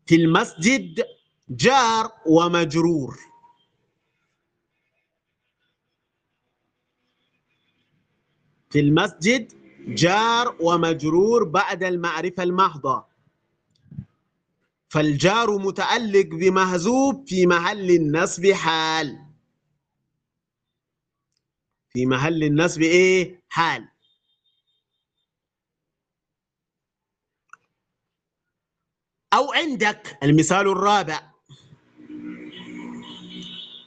[0.06, 1.05] في المسجد
[1.48, 3.18] جار ومجرور.
[8.70, 9.52] في المسجد
[9.89, 13.05] جار ومجرور بعد المعرفة المحضة.
[14.89, 19.26] فالجار متعلق بمهزوب في محل النصب حال.
[21.93, 23.91] في محل النصب إيه؟ حال.
[29.34, 30.18] أو عندك.
[30.22, 31.20] المثال الرابع.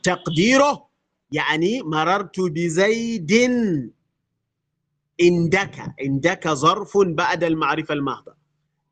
[0.03, 0.89] تقديره
[1.31, 3.31] يعني مررت بزيد.
[5.21, 5.93] عندك.
[6.01, 8.35] عندك ظرف بعد المعرفة المحضة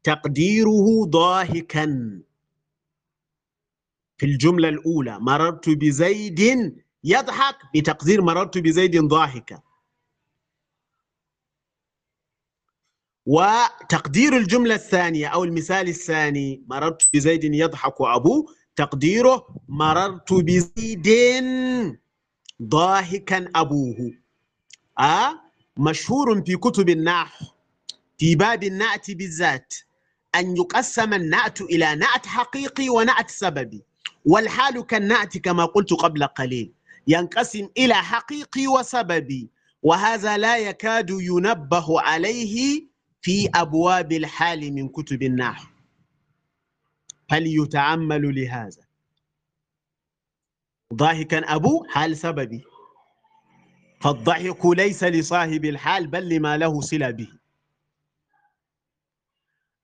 [0.03, 2.19] تقديره ضاحكا
[4.17, 6.39] في الجملة الأولى مررت بزيد.
[7.03, 7.55] يضحك.
[7.75, 9.61] بتقدير مررت بزيد ضاحكا
[13.25, 18.45] وتقدير الجملة الثانية أو المثال الثاني مررت بزيد يضحك أبوه
[18.75, 21.09] تقديره مررت بزيد
[22.61, 24.11] ضاحكا أبوه.
[24.99, 25.33] آه؟
[25.77, 27.45] مشهور في كتب النحو
[28.17, 29.73] في باب النعت بالذات
[30.35, 33.83] أن يقسم النعت إلى نعت حقيقي ونعت سببي.
[34.25, 36.73] والحال كالنعت كما قلت قبل قليل
[37.07, 39.49] ينقسم إلى حقيقي وسببي
[39.83, 42.87] وهذا لا يكاد ينبه عليه
[43.23, 45.67] في أبواب الحال من كتب النحو.
[47.29, 48.81] فليتعمل لهذا.
[50.93, 52.63] ضاحكا أبو حال سببي.
[54.01, 57.27] فالضحك ليس لصاحب الحال بل لما له صلة به.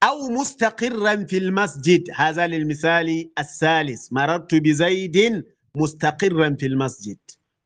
[0.03, 2.03] أو مستقرا في المسجد.
[2.15, 4.13] هذا للمثال الثالث.
[4.13, 5.45] مررت بزيد
[5.75, 7.17] مستقرا في المسجد.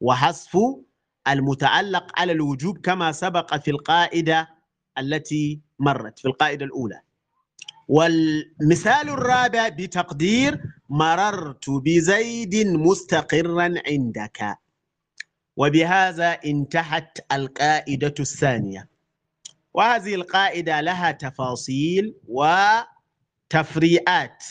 [0.01, 0.57] وحذف
[1.27, 4.49] المتعلق على الوجوب كما سبق في القاعدة
[4.97, 7.01] التي مرت في القاعدة الأولى.
[7.87, 14.57] والمثال الرابع بتقدير مررت بزيد مستقرا عندك.
[15.57, 18.89] وبهذا انتهت القاعدة الثانية.
[19.73, 22.15] وهذه القاعدة لها تفاصيل
[23.53, 24.43] وتفريعات.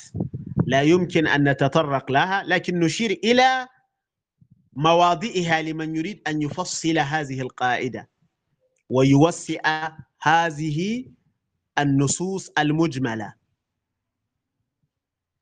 [0.66, 3.69] لا يمكن أن نتطرق لها لكن نشير إلى
[4.73, 8.09] مواضعها لمن يريد أن يفصل هذه القاعدة.
[8.90, 9.90] ويوسع
[10.23, 11.05] هذه
[11.78, 13.35] النصوص المجملة.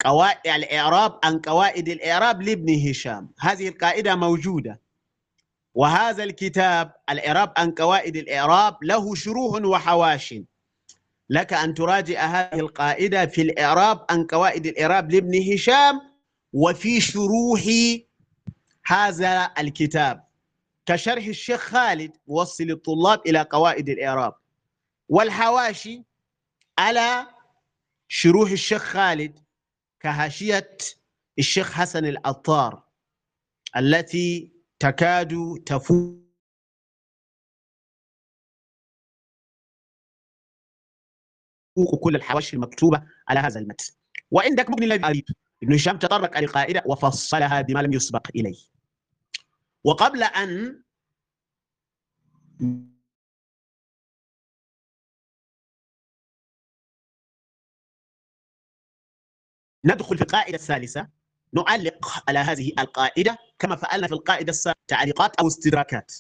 [0.05, 3.31] قواعد الإعراب عن قواعد الإعراب لابن هشام.
[3.41, 4.81] هذه القاعدة موجودة.
[5.75, 10.35] وهذا الكتاب الإعراب عن قواعد الإعراب له شروح وحواش.
[11.31, 16.01] لك أن تراجع هذه القاعدة في الإعراب عن قواعد الإعراب لابن هشام
[16.53, 17.63] وفي شروح
[18.87, 20.25] هذا الكتاب.
[20.87, 24.40] كشرح الشيخ خالد موصل الطلاب إلى قواعد الإعراب.
[25.11, 26.05] والحواشي
[26.79, 27.27] على
[28.09, 29.39] شروح الشيخ خالد
[30.01, 30.77] كهاشية
[31.39, 32.89] الشيخ حسن العطار
[33.77, 36.21] التي تكاد تفوق
[42.01, 43.95] كل الحواشي المكتوبة على هذا المتن.
[44.31, 45.25] وعندك مبني الذي
[45.63, 48.59] ابن هشام تطرق القائدة وفصلها بما لم يسبق إليه.
[49.85, 50.83] وقبل أن
[59.85, 61.09] ندخل في القاعدة الثالثة
[61.53, 66.13] نعلق على هذه القاعدة كما فعلنا في القاعدة السابقة تعليقات أو استدراكات.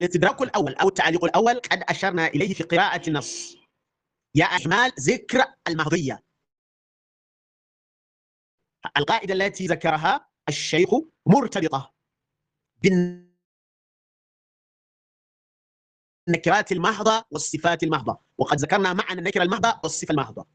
[0.00, 3.56] الاستدراك الأول أو التعليق الأول قد أشرنا إليه في قراءة النص.
[4.34, 6.22] يا أحمال ذكر المهضية
[8.96, 10.88] القاعدة التي ذكرها الشيخ
[11.26, 11.94] مرتبطة
[16.26, 18.18] بالنكرات المحضة والصفات المحضة.
[18.38, 20.46] وقد ذكرنا معنى النكرة المحضة والصفة المحضة.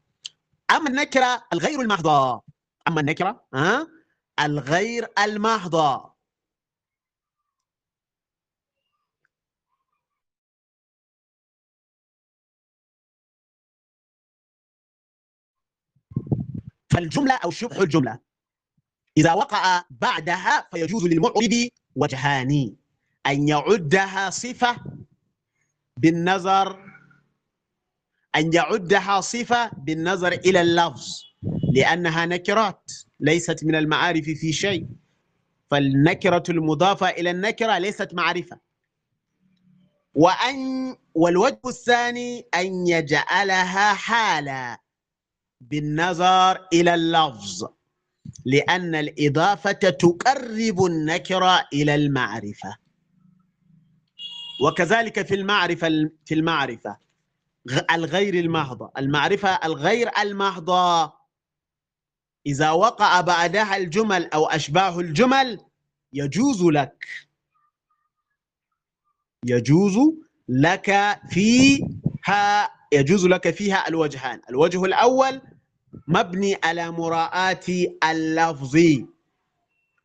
[0.70, 2.42] أما النكرة الغير المحضة
[2.88, 3.88] أما النكرة ها؟
[4.40, 6.18] الغير المحضة.
[16.90, 18.18] فالجملة أو شبه الجملة
[19.16, 22.76] إذا وقع بعدها فيجوز للمعرب وجهان
[23.26, 24.97] أن يعدها صفة
[26.02, 26.78] بالنظر
[28.36, 31.06] أن يعدها صفة بالنظر إلى اللفظ
[31.74, 34.86] لأنها نكرات ليست من المعارف في شيء.
[35.70, 38.58] فالنكرة المضافة إلى النكرة ليست معرفة.
[40.14, 44.80] وأن والوجه الثاني أن يجعلها حالا
[45.60, 47.68] بالنظر إلى اللفظ
[48.44, 52.76] لأن الإضافة تقرب النكرة إلى المعرفة.
[54.60, 56.96] وكذلك في المعرفة في المعرفة
[57.90, 61.12] الغير المحضة المعرفة الغير المحضة
[62.46, 65.60] إذا وقع بعدها الجمل أو أشباه الجمل
[66.12, 67.06] يجوز لك.
[69.46, 69.98] يجوز
[70.48, 74.40] لك فيها يجوز لك فيها الوجهان.
[74.50, 75.40] الوجه الأول
[76.08, 77.60] مبني على مراعاة
[78.04, 78.76] اللفظ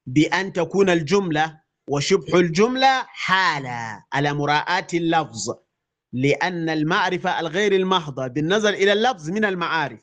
[0.07, 5.55] بأن تكون الجملة وشبه الجملة حالة على مراعاة اللفظ
[6.13, 9.99] لأن المعرفة الغير المحضة بالنظر إلى اللفظ من المعارف.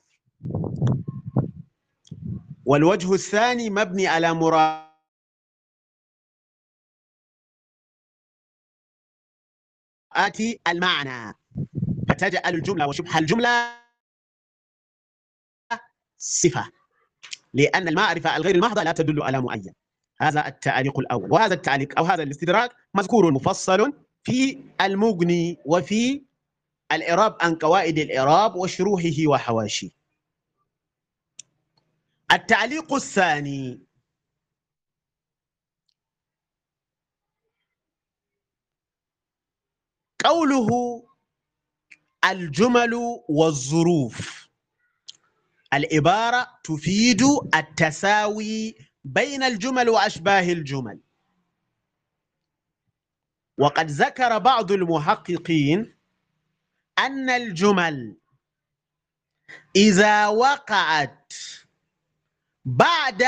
[2.66, 4.90] والوجه الثاني مبني على مراعاة
[10.68, 11.34] المعنى.
[12.08, 13.80] فتجعل الجملة وشبه الجملة
[16.18, 16.70] صفة
[17.54, 19.74] لأن المعرفة الغير المحضة لا تدل على معين
[20.20, 21.32] هذا التعليق الأول.
[21.32, 23.92] وهذا التعليق أو هذا الاستدراك مذكور مفصل
[24.24, 26.24] في المغني وفي
[26.92, 29.90] الإعراب عن قواعد الإعراب وشروحه وحواشيه.
[32.32, 33.80] التعليق الثاني.
[40.24, 40.68] قوله
[42.24, 42.94] الجمل
[43.28, 44.48] والظروف.
[45.74, 47.22] العبارة تفيد
[47.54, 51.00] التساوي بين الجمل وأشباه الجمل.
[53.58, 55.96] وقد ذكر بعض المحققين
[56.98, 58.16] أن الجمل
[59.76, 61.32] إذا وقعت
[62.64, 63.22] بعد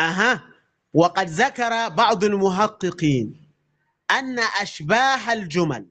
[0.00, 0.54] أها
[0.94, 3.52] وقد ذكر بعض المحققين
[4.10, 5.86] أن أشباه الجمل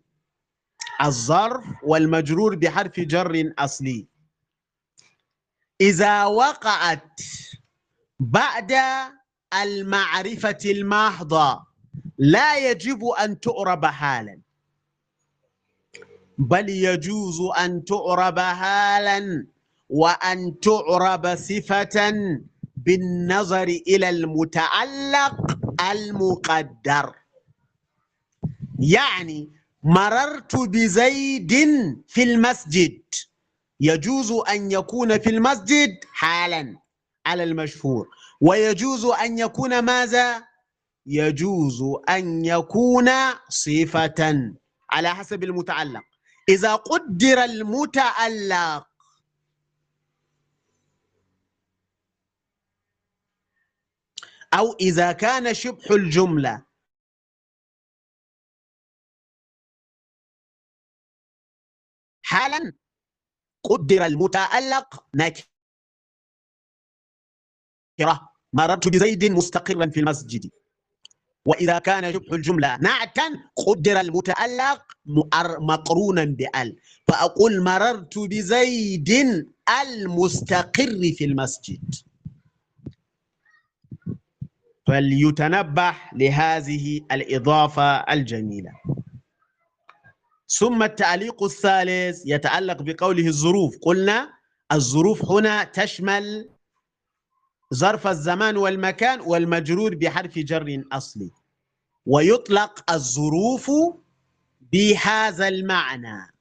[1.02, 4.08] الظرف والمجرور بحرف جر أصلي.
[5.82, 7.22] إذا وقعت
[8.20, 8.74] بعد
[9.64, 11.68] المعرفة المحضة
[12.18, 14.42] لا يجب أن تعرب حالا.
[16.38, 19.48] بل يجوز أن تعرب حالا
[19.90, 22.14] وأن تعرب صفة
[22.76, 25.58] بالنظر إلى المتعلق
[25.92, 27.16] المقدر.
[28.80, 29.50] يعني
[29.84, 31.52] مررت بزيد
[32.08, 33.02] في المسجد.
[33.80, 36.87] يجوز أن يكون في المسجد حالا.
[37.28, 38.08] على المشهور.
[38.42, 40.48] ويجوز أن يكون ماذا؟
[41.06, 43.10] يجوز أن يكون
[43.50, 44.52] صفة
[44.92, 46.04] على حسب المتعلق.
[46.50, 48.88] إذا قدر المتعلق
[54.54, 56.66] أو إذا كان شبه الجملة.
[62.24, 62.74] حالا
[63.64, 65.57] قدر المتألق نكرة
[68.54, 70.50] مررت بزيد مستقرا في المسجد.
[71.46, 73.24] وإذا كان شبه الجملة نعتا
[73.56, 74.82] قدر المتألق
[75.60, 76.76] مقرونا بأل.
[77.08, 79.10] فأقول مررت بزيد
[79.82, 81.96] المستقر في المسجد.
[84.88, 88.72] فليتنبه لهذه الإضافة الجميلة.
[90.50, 93.78] ثم التعليق الثالث يتعلق بقوله الظروف.
[93.82, 94.30] قلنا
[94.72, 96.50] الظروف هنا تشمل
[97.74, 101.32] ظرف الزمان والمكان والمجرور بحرف جر أصلي.
[102.06, 103.72] ويطلق الظروف
[104.62, 106.34] بهذا المعنى.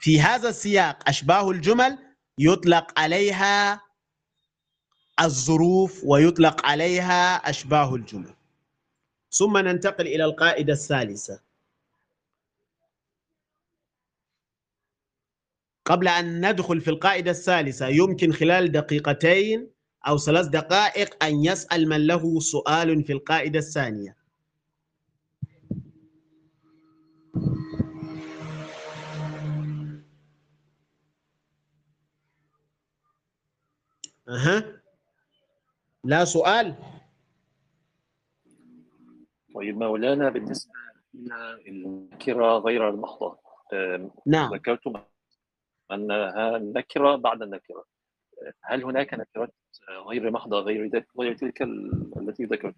[0.00, 1.98] في هذا السياق أشباه الجمل
[2.38, 3.80] يطلق عليها
[5.20, 8.34] الظروف ويطلق عليها أشباه الجمل.
[9.30, 11.40] ثم ننتقل إلى القاعدة الثالثة.
[15.90, 19.70] قبل أن ندخل في القاعدة الثالثة يمكن خلال دقيقتين
[20.08, 24.16] أو ثلاث دقائق أن يسأل من له سؤال في القاعدة الثانية.
[34.28, 34.80] أها.
[36.04, 36.74] لا سؤال؟
[39.54, 40.72] طيب مولانا بالنسبة
[41.14, 43.38] إلى النكرة غير المحضة
[44.26, 44.54] نعم.
[44.54, 44.92] ذكرتم
[45.92, 47.84] أنها النكرة بعد النكرة.
[48.64, 49.54] هل هناك نكرات
[50.08, 52.74] غير محضة غير غير تلك ال- التي ذكرت؟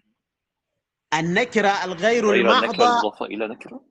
[1.13, 3.85] النكرة الغير غير المضافة إلى نكرة؟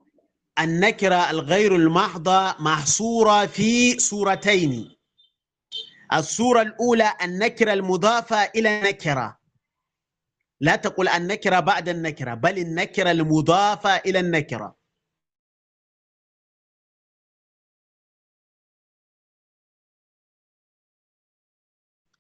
[0.61, 4.97] النكرة الغير المحضة محصورة في صورتين.
[6.13, 9.39] الصورة الأولى النكرة المضافة إلى نكرة.
[10.61, 14.82] لا تقل النكرة بعد النكرة بل النكرة المضافة إلى النكرة.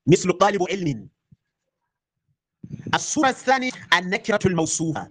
[0.07, 1.09] مثل طالب علم.
[2.95, 5.11] الصورة الثانية النكرة الموصوفة.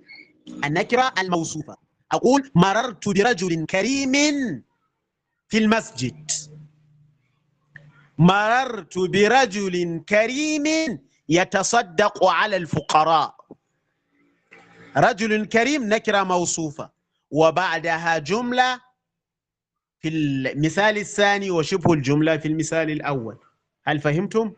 [0.66, 1.78] النكرة الموصوفة.
[2.12, 4.14] أقول مررت برجل كريم
[5.48, 6.32] في المسجد.
[8.18, 10.64] مررت برجل كريم
[11.30, 13.36] يتصدق على الفقراء.
[14.98, 16.90] رجل كريم نكرة موصوفة.
[17.32, 18.82] وبعدها جملة
[20.00, 23.38] في المثال الثاني وشبه الجملة في المثال الأول.
[23.84, 24.54] هل فهمتم؟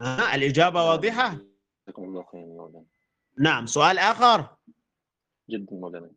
[0.00, 1.28] آه الإجابة واضحة؟
[1.88, 2.84] جزاكم الله خيرا يا مولانا.
[3.38, 4.56] نعم سؤال آخر.
[5.50, 6.10] جدا مولانا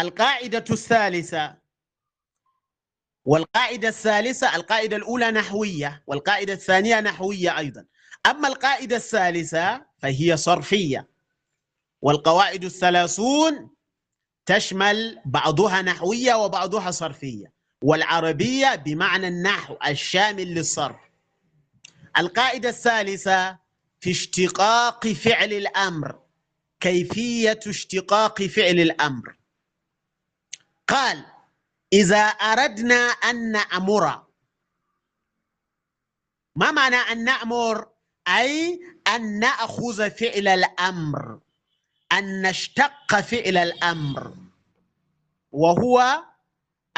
[0.00, 1.56] القاعدة الثالثة.
[3.24, 7.86] والقاعدة الثالثة القاعدة الأولى نحوية والقاعدة الثانية نحوية أيضا.
[8.26, 11.08] أما القاعدة الثالثة فهي صرفية.
[12.02, 13.70] والقواعد الثلاثون
[14.46, 17.52] تشمل بعضها نحوية وبعضها صرفية.
[17.82, 21.05] والعربية بمعنى النحو الشامل للصرف.
[22.18, 23.58] القاعدة الثالثة
[24.00, 26.18] في اشتقاق فعل الأمر
[26.80, 29.36] كيفية اشتقاق فعل الأمر.
[30.88, 31.24] قال
[31.92, 34.22] إذا أردنا أن نأمر
[36.56, 37.88] ما معنى أن نأمر؟
[38.28, 41.38] أي أن نأخذ فعل الأمر
[42.12, 44.34] أن نشتق فعل الأمر.
[45.52, 46.22] وهو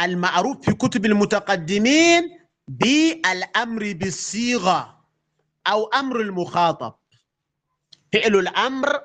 [0.01, 2.39] المعروف في كتب المتقدمين
[2.69, 4.98] بالأمر بالصيغة.
[5.69, 6.95] أو أمر المخاطب.
[8.12, 9.03] فعل الأمر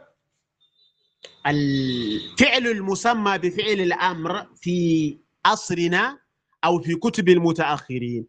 [1.48, 6.19] الفعل المسمى بفعل الأمر في عصرنا
[6.65, 8.27] أو في كتب المتأخرين.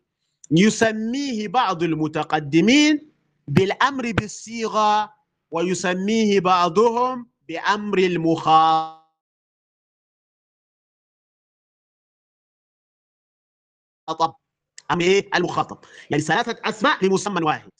[0.51, 3.13] يسميه بعض المتقدمين
[3.49, 5.15] بالأمر بالصيغة
[5.51, 9.05] ويسميه بعضهم بأمر المخاطب.
[14.91, 15.79] أمر إيه؟ المخاطب.
[16.11, 17.74] يعني ثلاثة أسماء لمسمى واحد.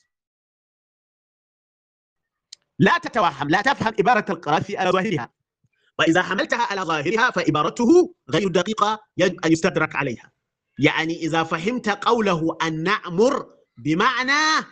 [2.79, 5.31] لا تتوهم لا تفهم عبارة القرافي على ظاهرها.
[5.99, 10.33] وإذا حملتها على ظاهرها فعبارته غير دقيقة يجب أن يستدرك عليها.
[10.79, 13.47] يعني إذا فهمت قوله أن نأمر
[13.77, 14.67] بمعنى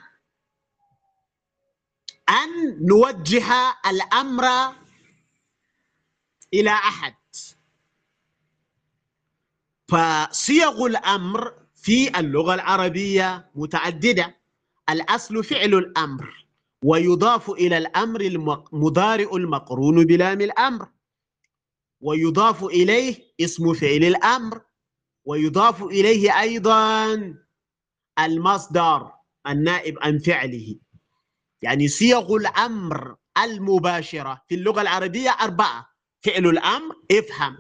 [2.29, 3.45] أن نوجه
[3.87, 4.45] الأمر
[6.55, 7.15] إلى أحد.
[9.89, 14.41] فصيغ الأمر في اللغة العربية متعددة.
[14.91, 16.42] الأصل فعل الأمر.
[16.85, 20.89] ويضاف إلى الأمر المضارع المقرون بلام الأمر.
[22.01, 24.61] ويضاف إليه اسم فعل الأمر.
[25.25, 27.35] ويضاف إليه أيضا
[28.19, 29.13] المصدر
[29.47, 30.77] النائب عن فعله.
[31.63, 35.87] يعني صيغ الأمر المباشرة في اللغة العربية أربعة
[36.25, 37.59] فعل الأمر افهم.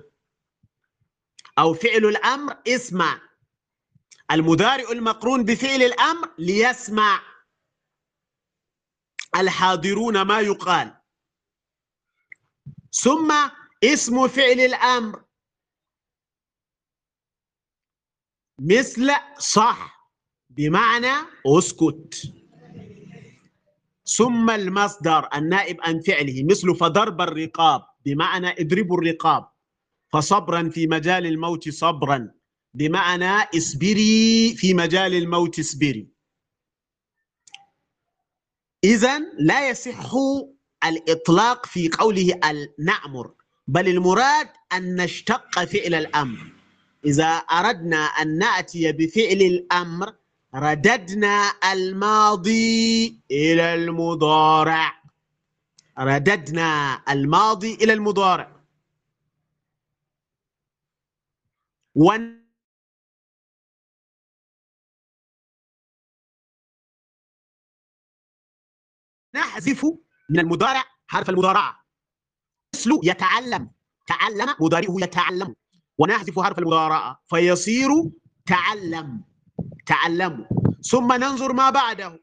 [1.59, 3.20] أو فعل الأمر اسمع.
[4.31, 7.32] المضارع المقرون بفعل الأمر ليسمع.
[9.35, 10.95] الحاضرون ما يقال.
[12.93, 13.33] ثم
[13.85, 15.25] اسم فعل الأمر.
[18.59, 20.11] مثل صح
[20.51, 22.33] بمعنى اسكت.
[24.05, 29.53] ثم المصدر النائب عن فعله مثل فضرب الرقاب بمعنى اضربوا الرقاب.
[30.09, 32.35] فصبرا في مجال الموت صبرا
[32.75, 36.11] بمعنى اصبري في مجال الموت اصبري.
[38.85, 40.11] إذا لا يصح
[40.85, 42.41] الإطلاق في قوله
[42.79, 43.35] نأمر
[43.69, 46.53] بل المراد أن نشتق فعل الأمر.
[47.05, 50.15] إذا أردنا أن نأتي بفعل الأمر
[50.55, 55.03] رددنا الماضي إلى المضارع.
[55.99, 58.53] رددنا الماضي إلى المضارع.
[69.35, 69.85] ونحذف
[70.31, 71.77] من المضارع حرف المضارعة.
[72.75, 73.71] مثل يتعلم.
[74.07, 75.55] تعلم مضارعه يتعلم.
[75.99, 77.23] ونحذف حرف المضارعة.
[77.27, 77.89] فيصير
[78.47, 79.25] تعلم.
[79.87, 80.47] تعلم.
[80.91, 82.21] ثم ننظر ما بعده.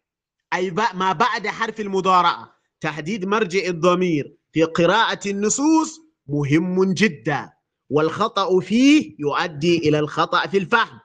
[0.53, 2.55] أي ما بعد حرف المضارعة.
[2.81, 4.35] تحديد مرجع الضمير.
[4.53, 7.53] في قراءة النصوص مهم جدا.
[7.89, 10.99] والخطأ فيه يؤدي إلى الخطأ في الفهم.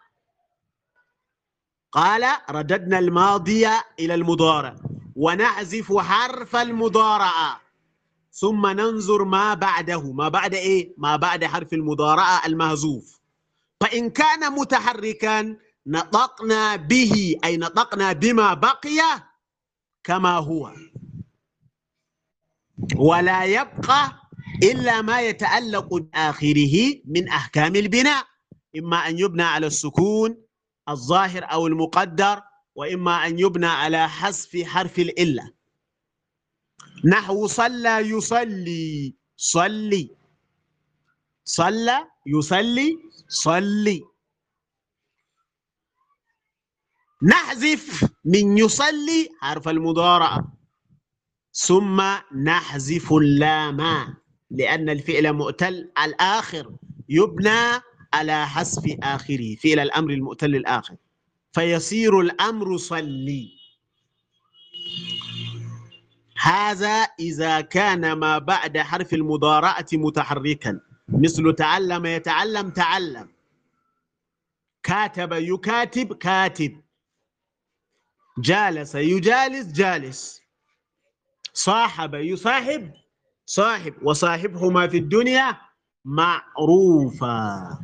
[1.92, 3.66] قال رددنا الماضي
[4.00, 4.76] إلى المضارع.
[5.16, 7.60] ونحذف حرف المضارعة.
[8.32, 10.12] ثم ننظر ما بعده.
[10.12, 13.20] ما بعد إيه؟ ما بعد حرف المضارعة المهزوف.
[13.80, 19.00] فإن كان متحركا نطقنا به أي نطقنا بما بقي
[20.04, 20.72] كما هو.
[22.96, 24.12] ولا يبقى
[24.62, 28.24] إلا ما يتعلق بآخره من أحكام البناء.
[28.78, 30.36] إما أن يبنى على السكون
[30.88, 32.42] الظاهر أو المقدر.
[32.74, 35.52] وإما أن يبنى على حذف حرف الإلة.
[37.04, 40.10] نحو صلى يصلي صلي.
[41.44, 42.98] صلى يصلي
[43.28, 44.04] صلي.
[47.22, 50.52] نحذف من يصلي حرف المضارعة.
[51.52, 52.02] ثم
[52.44, 53.80] نحذف اللام
[54.50, 56.76] لأن الفعل مؤتل الآخر.
[57.08, 57.80] يبنى
[58.14, 60.96] على حذف آخره فعل الأمر المؤتل الآخر.
[61.54, 63.52] فيصير الأمر صلي.
[66.40, 70.80] هذا إذا كان ما بعد حرف المضارعة متحركا.
[71.08, 73.28] مثل تعلم يتعلم تعلم.
[74.82, 76.82] كاتب يكاتب كاتب.
[78.38, 80.40] جالس يجالس جالس.
[81.52, 82.92] صاحب يصاحب
[83.46, 83.94] صاحب.
[84.02, 85.56] وصاحبهما في الدنيا
[86.04, 87.78] معروفا.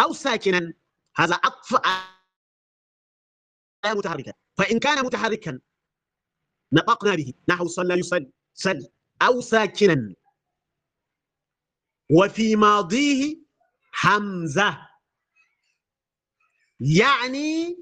[0.00, 0.72] أو ساكنا
[1.16, 1.76] هذا عطف
[3.86, 4.32] متحركا.
[4.58, 5.60] فإن كان متحركا
[6.72, 7.34] نطقنا به.
[7.48, 8.88] نحو صلى يصلي صل.
[9.22, 10.14] أو ساكنا.
[12.10, 13.36] وفي ماضيه
[13.92, 14.88] حمزة.
[16.80, 17.76] يعني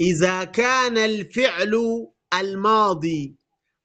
[0.00, 3.36] إذا كان الفعل الماضي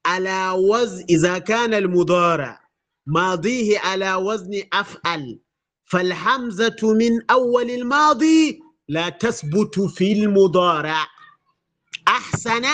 [0.06, 2.70] على وزن إذا كان المضارع
[3.06, 5.45] ماضيه على وزن أفعل.
[5.86, 11.08] فالحمزة من أول الماضي لا تثبت في المضارع.
[12.08, 12.66] أحسن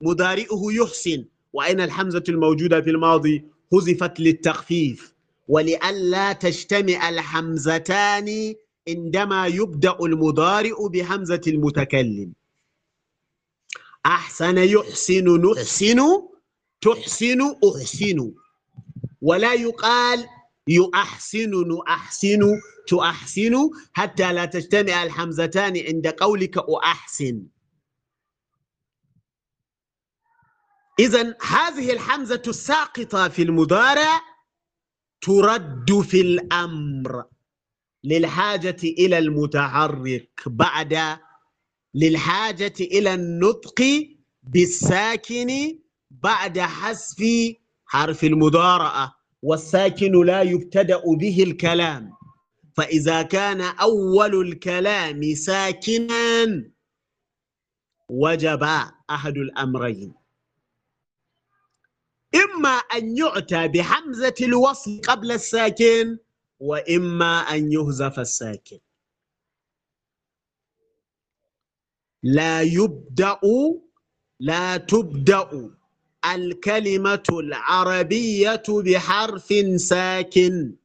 [0.00, 5.14] مضارئه يحسن وأين الحمزة الموجودة في الماضي حذفت للتخفيف.
[5.48, 8.54] ولئلا تجتمع الحمزتان
[8.88, 12.32] عندما يبدأ المضارع بحمزة المتكلم.
[14.06, 16.00] أحسن يحسن نحسن
[16.80, 18.32] تحسن أحسن.
[19.22, 20.26] ولا يقال
[20.68, 27.46] يؤحسن نؤحسن تؤحسن حتى لا تجتمع الحمزتان عند قولك أحسن.
[30.98, 34.20] إذا هذه الحمزة الساقطة في المضارع
[35.20, 37.24] ترد في الأمر
[38.04, 41.18] للحاجة إلى المتحرك بعد
[41.94, 44.06] للحاجة إلى النطق
[44.42, 45.78] بالساكن
[46.10, 47.24] بعد حذف
[47.86, 49.17] حرف المضارعة.
[49.42, 52.18] والساكن لا يبتدأ به الكلام.
[52.76, 56.64] فإذا كان أول الكلام ساكنا
[58.08, 58.62] وجب
[59.10, 60.14] أحد الأمرين.
[62.34, 66.18] إما أن يؤتى بحمزة الوصل قبل الساكن
[66.60, 68.78] وإما أن يهزف الساكن.
[72.22, 73.40] لا يبدأ
[74.40, 75.77] لا تبدأ.
[76.34, 80.76] الكلمة العربية بحرف ساكن.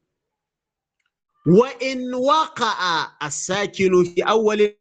[1.47, 4.77] وإن وقع الساكن في أول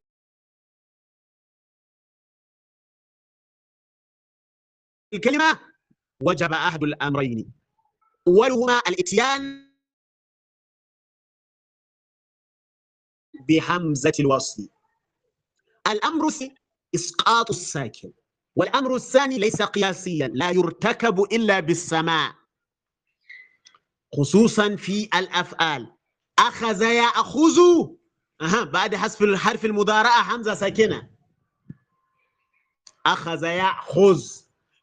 [5.15, 5.61] الكلمة
[6.23, 7.53] وجب أحد الأمرين.
[8.29, 9.73] أولهما الإتيان
[13.49, 14.69] بحمزة الوصل.
[15.87, 16.31] الأمر
[16.95, 18.13] إسقاط الساكن.
[18.57, 22.35] والأمر الثاني ليس قياسيا لا يرتكب إلا بالسماع
[24.17, 25.93] خصوصا في الأفعال.
[26.39, 27.59] أخذ يأخذ
[28.41, 31.09] أها بعد حذف الحرف المضارعة حمزة ساكنة.
[33.07, 34.23] أخذ يأخذ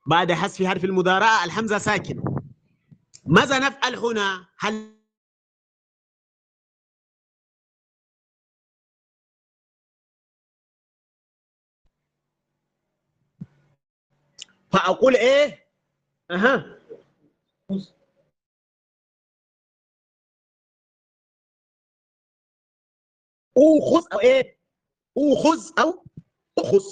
[0.07, 2.23] بعد حذف حرف المضارعة الحمزة ساكن
[3.25, 4.98] ماذا نفعل هنا؟ هل
[14.71, 15.67] فأقول إيه؟
[16.31, 16.79] أها.
[23.57, 24.59] أخذ أو إيه؟
[25.17, 26.05] أخذ أو
[26.57, 26.83] أخذ.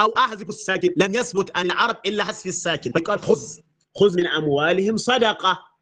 [0.00, 0.94] أو أحذف الساكن.
[0.96, 2.92] لم يثبت عن العرب إلا حذف الساكن.
[2.92, 3.60] فقال خذ.
[3.94, 5.72] خذ من أموالهم صدقة.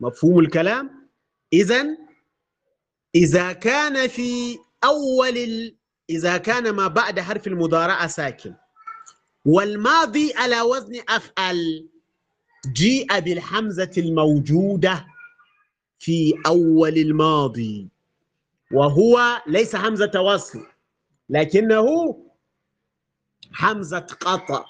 [0.00, 1.10] مفهوم الكلام؟
[1.52, 2.09] إذا
[3.14, 5.76] إذا كان في أول ال...
[6.10, 8.54] إذا كان ما بعد حرف المضارعة ساكن.
[9.44, 11.88] والماضي على وزن أفعل
[12.66, 15.06] جيء بالحمزة الموجودة
[15.98, 17.88] في أول الماضي.
[18.72, 20.66] وهو ليس همزة وصل
[21.28, 22.16] لكنه
[23.52, 24.64] حمزة قطع.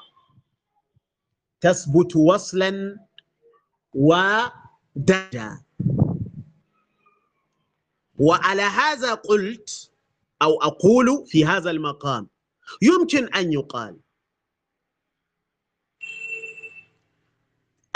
[1.61, 2.99] تثبت وصلا
[3.95, 5.61] ودجا
[8.21, 9.91] وعلى هذا قلت
[10.43, 12.29] أو أقول في هذا المقام
[12.83, 13.97] يمكن أن يقال.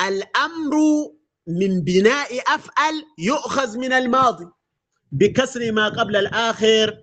[0.01, 0.77] الأمر
[1.47, 4.47] من بناء أفعل يؤخذ من الماضي
[5.13, 7.01] بكسر ما قبل الآخر.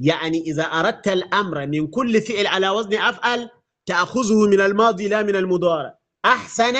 [0.00, 3.50] يعني إذا أردت الأمر من كل فعل على وزن أفعل
[3.86, 5.98] تأخذه من الماضي لا من المضارع.
[6.24, 6.76] أحسن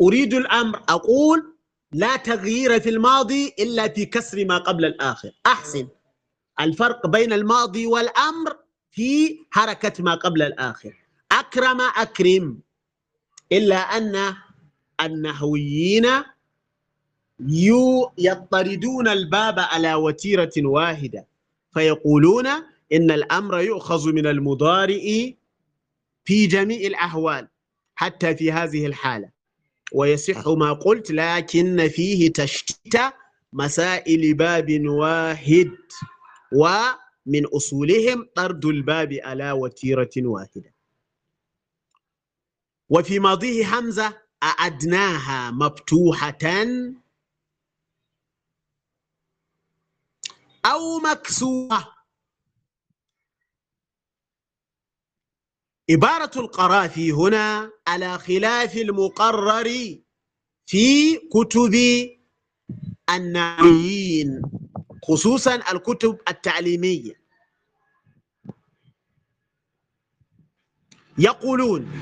[0.00, 1.53] أريد الأمر أقول
[1.94, 5.30] لا تغيير في الماضي إلا في كسر ما قبل الآخر.
[5.46, 5.88] أحسن.
[6.60, 8.56] الفرق بين الماضي والأمر
[8.90, 10.94] في حركة ما قبل الآخر.
[11.32, 12.58] أكرم أكرم.
[13.52, 14.34] إلا أن
[15.00, 16.06] النحويين
[18.18, 21.26] يطردون الباب على وتيرة واحدة.
[21.74, 22.46] فيقولون
[22.92, 25.30] إن الأمر يؤخذ من المضارع
[26.24, 27.48] في جميع الأحوال
[27.94, 29.33] حتى في هذه الحالة.
[29.94, 33.00] ويصح ما قلت لكن فيه تشتيت
[33.52, 35.70] مسائل باب واحد
[36.52, 40.74] ومن أصولهم طرد الباب على وتيرة واحدة.
[42.88, 46.38] وفي ماضيه حمزة أعدناها مفتوحة
[50.66, 51.93] أو مكسورة.
[55.90, 59.68] عبارة القرافي هنا على خلاف المقرر
[60.66, 61.74] في كتب
[63.10, 64.42] النحويين
[65.02, 67.24] خصوصا الكتب التعليمية.
[71.18, 71.92] يقولون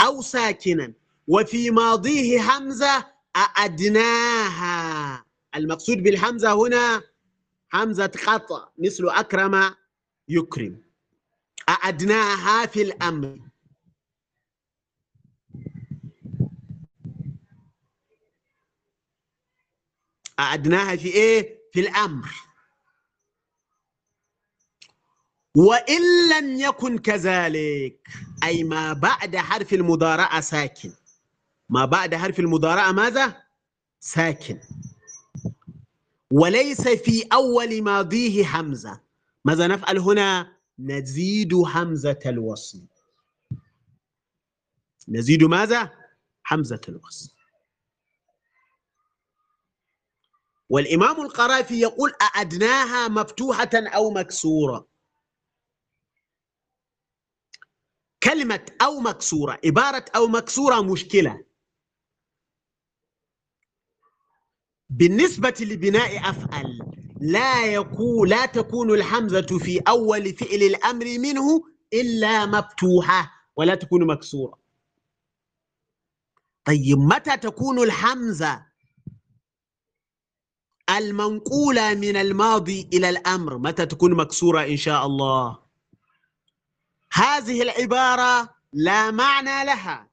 [0.00, 0.92] أو ساكنا
[1.28, 5.24] وفي ماضيه همزة أعدناها
[5.56, 7.02] المقصود بالحمزة هنا
[7.74, 9.74] همزة قطع مثل أكرم
[10.28, 10.82] يكرم.
[11.68, 13.38] أعدناها في الأمر
[20.40, 22.28] أعدناها في إيه؟ في الأمر
[25.56, 28.08] وإن لم يكن كذلك
[28.44, 30.92] أي ما بعد حرف المضارعة ساكن
[31.68, 33.42] ما بعد حرف المضارعة ماذا؟
[34.00, 34.60] ساكن
[36.30, 39.00] وليس في أول ماضيه حمزة
[39.44, 42.86] ماذا نفعل هنا؟ نزيد همزة الوصل
[45.08, 45.90] نزيد ماذا؟
[46.42, 47.34] حمزة الوصل
[50.68, 54.88] والإمام القرافي يقول أعدناها مفتوحة أو مكسورة.
[58.22, 61.44] كلمة أو مكسورة عبارة أو مكسورة مشكلة.
[64.90, 66.81] بالنسبة لبناء أفعل
[67.22, 74.58] لا يكون لا تكون الحمزة في أول فعل الأمر منه إلا مفتوحة ولا تكون مكسورة.
[76.64, 78.66] طيب متى تكون الحمزة
[80.90, 85.62] المنقولة من الماضي إلى الأمر؟ متى تكون مكسورة إن شاء الله؟
[87.12, 90.10] هذه العبارة لا معنى لها.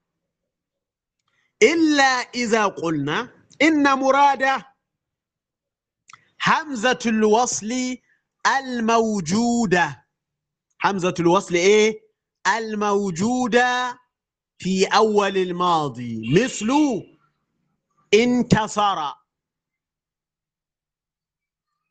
[1.64, 2.04] إلا
[2.36, 4.69] إذا قلنا إن مراده
[6.44, 7.98] همزة الوصل
[8.48, 10.06] الموجودة.
[10.84, 12.02] همزة الوصل إيه؟
[12.58, 14.00] الموجودة
[14.58, 16.34] في أول الماضي.
[16.44, 16.70] مثل
[18.14, 19.14] انتصر.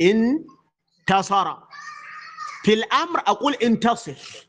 [0.01, 1.57] انتصر.
[2.65, 4.49] في الأمر أقول انتصر.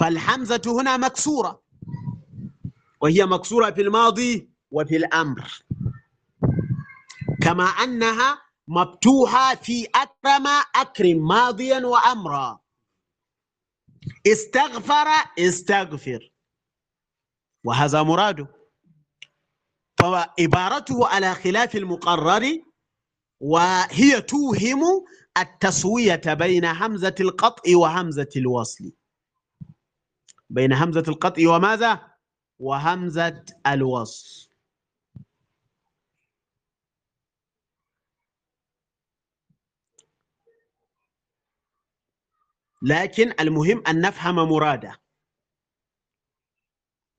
[0.00, 1.62] فالحمزة هنا مكسورة.
[3.00, 5.52] وهي مكسورة في الماضي وفي الأمر.
[7.42, 10.46] كما أنها مفتوحة في أكرم
[10.76, 12.60] أكرم ماضيا وأمرا.
[14.26, 15.06] استغفر
[15.38, 16.32] استغفر.
[17.64, 18.46] وهذا مراده.
[20.00, 22.62] فعبارته على خلاف المقرر
[23.40, 24.82] وهي توهم
[25.38, 28.92] التسوية بين همزة القطع وهمزة الوصل.
[30.50, 32.12] بين همزة القطع وماذا؟
[32.58, 34.47] وهمزة الوصل.
[42.82, 45.00] لكن المهم أن نفهم مراده.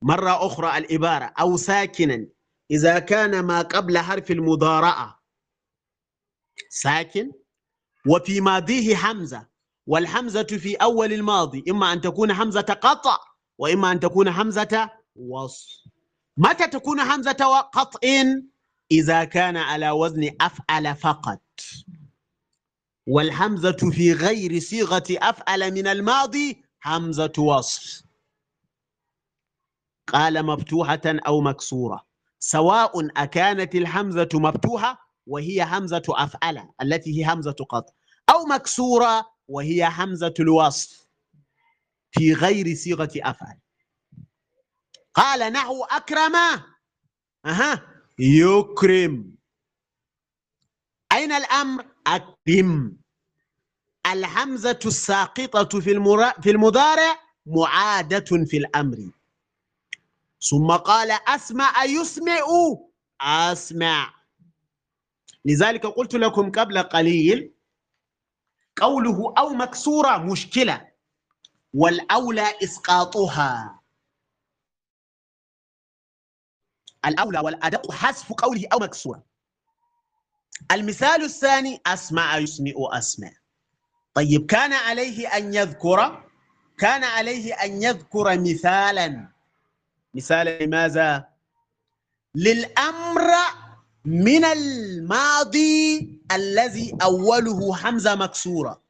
[0.02, 2.26] مرة أخرى العبارة أو ساكنا
[2.70, 5.22] إذا كان ما قبل حرف المضارعة.
[6.68, 7.32] ساكن.
[8.06, 9.48] وفي ماضيه حمزة
[9.86, 13.18] والحمزة في أول الماضي إما أن تكون حمزة قطع
[13.58, 15.90] وإما أن تكون حمزة وصل
[16.36, 17.32] متى تكون حمزة
[17.72, 17.98] قطع
[18.90, 21.42] إذا كان على وزن أفعل فقط.
[23.10, 28.04] والحمزة في غير صيغة أفعل من الماضي همزة وصل
[30.08, 32.06] قال مفتوحة أو مكسورة.
[32.38, 32.92] سواء
[33.22, 37.92] أكانت الحمزة مفتوحة وهي همزة أفعل التي هي همزة قطع
[38.30, 41.06] أو مكسورة وهي همزة الوصف
[42.12, 43.58] في غير صيغة أفعل.
[45.14, 46.36] قال نحو أكرم.
[47.46, 47.86] أها.
[48.18, 49.34] يكرم.
[51.12, 52.99] أين الأمر؟ أكرم.
[54.12, 55.90] الحمزة الساقطة في
[56.42, 57.16] في المضارع
[57.46, 59.10] معادة في الأمر.
[60.50, 62.40] ثم قال أسمع يسمع
[63.20, 64.14] أسمع.
[65.44, 67.54] لذلك قلت لكم قبل قليل
[68.76, 70.88] قوله أو مكسورة مشكلة
[71.74, 73.80] والأولى إسقاطها.
[77.06, 79.22] الأولى والأدق حذف قوله أو مكسورة.
[80.72, 83.39] المثال الثاني أسمع يسمع أسمع.
[84.14, 86.24] طيب كان عليه أن يذكر
[86.78, 89.28] كان عليه أن يذكر مثالا.
[90.14, 91.28] مثال لماذا؟
[92.34, 93.30] للأمر
[94.04, 98.82] من الماضي الذي أوله حمزة مكسورة.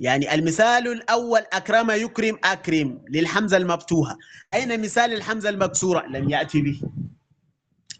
[0.00, 4.18] يعني المثال الأول أكرم يكرم أكرم للحمزة المفتوحة.
[4.54, 6.80] أين مثال الحمزة المكسورة؟ لم يأتي به.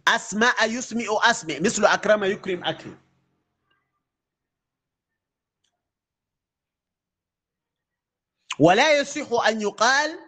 [0.08, 2.98] أسمع يسمع أسمع مثل أكرم يكرم أكرم.
[8.58, 10.18] ولا يصح أن يقال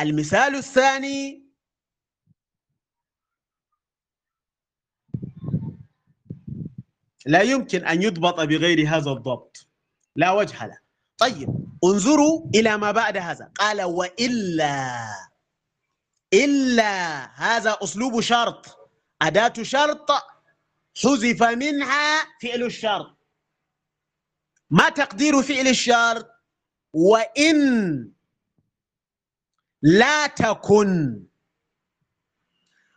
[0.00, 1.48] المثال الثاني
[7.26, 9.66] لا يمكن أن يضبط بغير هذا الضبط.
[10.16, 10.78] لا وجه له.
[11.18, 11.48] طيب
[11.84, 13.52] انظروا إلى ما بعد هذا.
[13.58, 15.08] قال وإلا
[16.34, 18.90] إلا هذا أسلوب شرط.
[19.22, 20.10] أداة شرط
[21.02, 23.18] حذف منها فعل الشرط.
[24.70, 26.37] ما تقدير فعل الشرط؟
[26.92, 27.58] وإن
[29.82, 31.22] لا تكن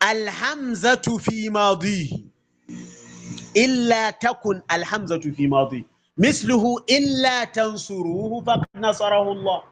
[0.04, 2.10] الحمزة في ماضيه
[3.58, 5.86] إلا تكن الحمزة في ماضي
[6.18, 9.64] مثله إلا تنصروه فقد نصره الله.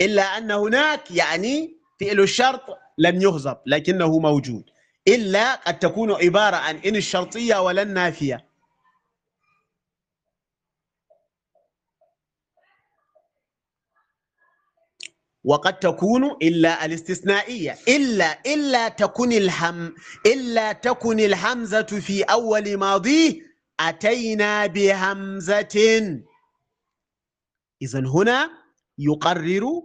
[0.00, 2.62] إلا أن هناك يعني فعل الشرط
[2.98, 4.64] لم يهزب لكنه موجود.
[5.08, 8.45] إلا قد تكون عبارة عن إن الشرطية ولا النافية
[15.46, 17.78] وقد تكون إلا الاستثنائية.
[17.88, 19.94] إلا إلا تكن الهم
[20.26, 23.42] إلا تكن الحمزة في أول ماضي
[23.80, 25.76] أتينا بهمزة.
[27.82, 28.50] إذا هنا
[28.98, 29.82] يقرر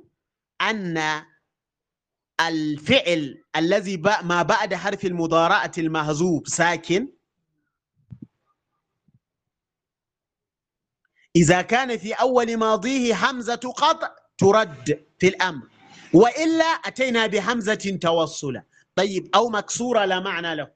[0.61, 1.23] أن
[2.41, 7.07] الفعل الذي ما بعد حرف المضارعة المهزوب ساكن.
[11.35, 15.10] إذا كان في أول ماضيه همزة قطع ترد.
[15.22, 15.68] في الأمر.
[16.14, 18.64] وإلا أتينا بهمزة توصلة
[18.95, 20.72] طيب أو مكسورة لا معنى له.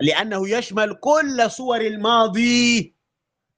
[0.00, 2.94] لأنه يشمل كل صور الماضي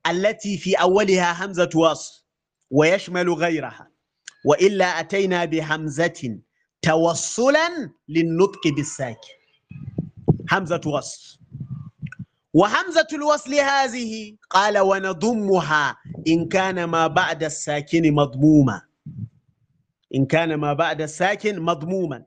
[0.06, 2.24] التي في أولها همزة وصل
[2.70, 3.90] ويشمل غيرها.
[4.44, 6.38] وإلا أتينا بهمزة
[6.82, 9.38] توصلا للنطق بالساكن.
[10.52, 11.39] همزة وصل.
[12.54, 15.96] وهمزة الوصل هذه قال ونضمها
[16.28, 18.82] إن كان ما بعد الساكن مضموما.
[20.14, 22.24] إن كان ما بعد الساكن مضموما.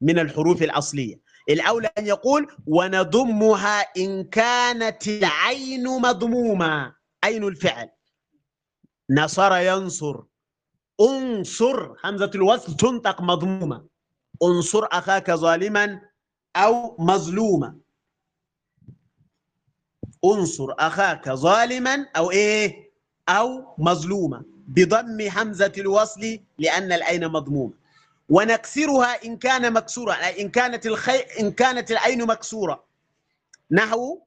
[0.00, 1.20] من الحروف الأصلية.
[1.50, 6.94] الأولى أن يقول ونضمها إن كانت العين مضمومة
[7.24, 7.90] عين الفعل.
[9.10, 10.22] نصر ينصر.
[11.00, 11.94] انصر.
[12.04, 13.86] همزة الوصل تنطق مضمومة
[14.42, 16.00] انصر أخاك ظالما
[16.56, 17.81] أو مظلوما.
[20.24, 22.90] انصر أخاك ظالما أو إيه؟
[23.28, 27.72] أو مظلوما بضم همزة الوصل لأن العين مضمومة.
[28.28, 32.84] ونكسرها إن كان مكسورا إن كانت الخي إن كانت العين مكسورة.
[33.70, 34.20] نحو؟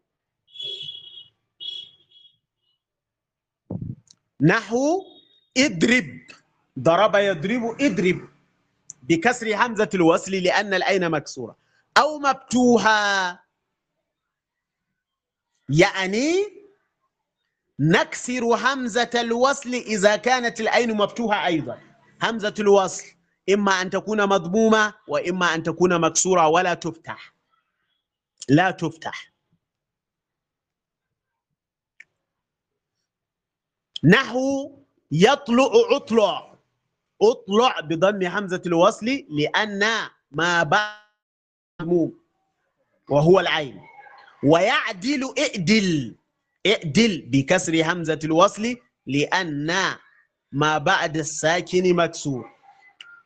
[4.42, 5.02] نحو؟
[5.58, 6.20] اضرب.
[6.80, 8.30] ضرب يضرب اضرب.
[9.04, 11.56] بكسر همزة الوصل لأن العين مكسورة.
[11.98, 13.45] أو مفتوحة
[15.70, 16.34] يعني
[17.80, 21.80] نكسر همزة الوصل إذا كانت العين مفتوحة أيضا.
[22.24, 23.04] همزة الوصل
[23.54, 27.34] إما أن تكون مضمومة وإما أن تكون مكسورة ولا تفتح.
[28.50, 29.32] لا تفتح.
[34.04, 34.72] نحو
[35.12, 36.56] يطلع اطلع
[37.22, 39.84] اطلع بضم همزة الوصل لأن
[40.32, 41.00] ما بعد
[41.82, 42.20] مضموم
[43.10, 43.82] وهو العين.
[44.46, 46.16] ويعدل اعدل
[46.68, 48.76] اعدل بكسر همزة الوصل
[49.08, 49.74] لأن
[50.52, 52.46] ما بعد الساكن مكسور.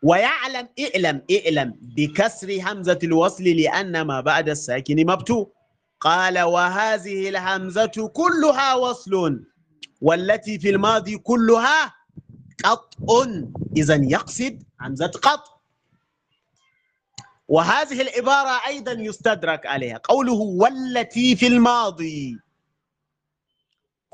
[0.03, 5.51] ويعلم اعلم اعلم بكسر همزة الوصل لأن ما بعد الساكن مبتوء.
[5.99, 9.43] قال وهذه الهمزة كلها وصل
[10.01, 11.93] والتي في الماضي كلها
[12.63, 13.25] قطع
[13.77, 15.58] إذا يقصد همزة قطع
[17.49, 19.97] وهذه العبارة أيضا يستدرك عليها.
[20.03, 22.39] قوله والتي في الماضي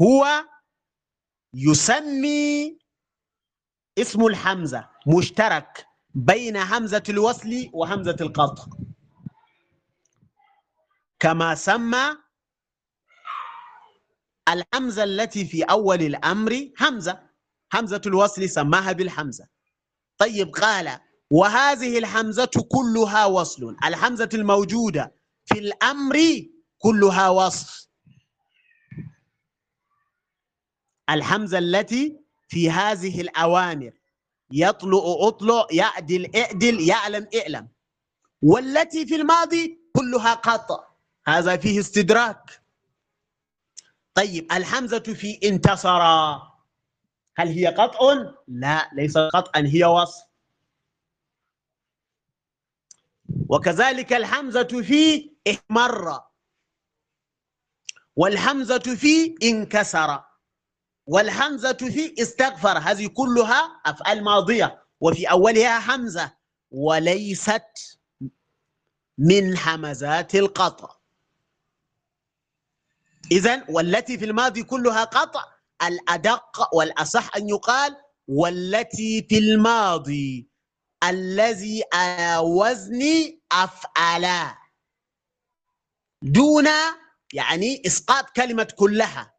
[0.02, 0.45] هو
[1.53, 2.78] يسمي
[3.98, 8.66] اسم الحمزة مشترك بين همزة الوصل وهمزة القطع.
[11.20, 12.18] كما سمى
[14.50, 17.30] الهمزة التي في أول الأمر همزة.
[17.74, 19.48] همزة الوصل سماها بالحمزة.
[20.18, 21.00] طيب قال
[21.32, 23.76] وهذه الحمزة كلها وصل.
[23.86, 25.14] الحمزة الموجودة
[25.45, 26.18] في الأمر
[26.78, 27.88] كلها وصل.
[31.10, 33.92] الحمزة التي في هذه الأوامر
[34.52, 37.68] يطلع أطلع يعدل اعدل يعلم اعلم.
[38.42, 40.88] والتي في الماضي كلها قطع.
[41.28, 42.62] هذا فيه استدراك.
[44.14, 46.02] طيب الحمزة في انتصر.
[47.38, 50.24] هل هي قطع؟ لا ليس قطعا هي وصف
[53.49, 56.22] وكذلك الحمزة في احمر.
[58.15, 60.24] والحمزة في انكسر.
[61.07, 62.77] والحمزة في استغفر.
[62.77, 64.83] هذه كلها أفعال ماضية.
[64.99, 66.38] وفي أولها حمزة.
[66.72, 67.99] وليست
[69.17, 70.95] من حمزات القطع.
[73.32, 75.43] إذا والتي في الماضي كلها قطع.
[75.83, 80.55] الأدق والأصح أن يقال والتي في الماضي.
[81.09, 83.01] الذي على وزن
[83.51, 84.56] أفعل
[86.22, 86.67] دون
[87.34, 89.35] يعني إسقاط كلمة كلها.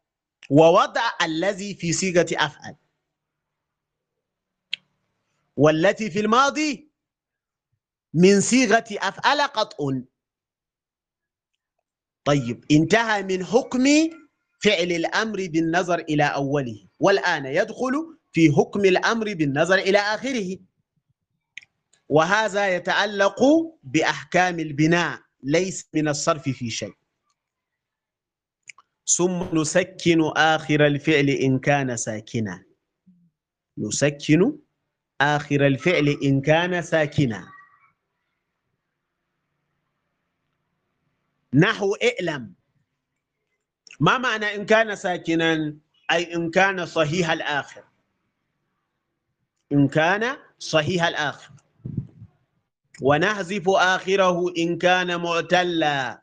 [0.49, 2.75] ووضع الذي في صيغة أفعل.
[5.57, 6.91] والتي في الماضي
[8.13, 9.77] من صيغة أفعل قطع.
[12.25, 13.85] طيب انتهى من حكم
[14.63, 16.87] فعل الأمر بالنظر إلى أوله.
[16.99, 20.57] والآن يدخل في حكم الأمر بالنظر إلى آخره.
[22.09, 23.39] وهذا يتعلق
[23.83, 26.93] بأحكام البناء ليس من الصرف في شيء.
[29.05, 32.65] ثم نسكن آخر الفعل إن كان ساكنا.
[33.77, 34.59] نسكن
[35.21, 37.47] آخر الفعل إن كان ساكنا.
[41.53, 42.53] نحو اعلم.
[43.99, 45.77] ما معنى إن كان ساكنا؟
[46.11, 47.83] أي إن كان صحيح الآخر.
[49.71, 51.51] إن كان صحيح الآخر.
[53.01, 56.21] ونحذف آخره إن كان معتلا.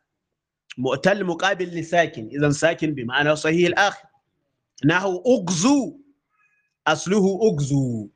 [0.79, 2.29] معتل مقابل لساكن.
[2.33, 4.09] إذا ساكن بمعنى صحيح الآخر.
[4.85, 6.01] نحو أغزو.
[6.87, 8.09] أصله أغزو.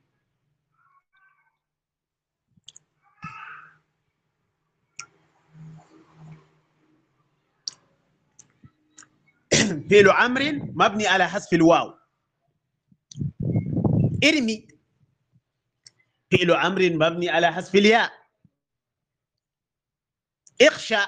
[9.89, 11.93] فعل أمر مبني على حذف الواو.
[14.23, 14.67] ارمي.
[16.31, 18.18] فعل أمر مبني على حذف الياء.
[20.61, 21.05] اخشى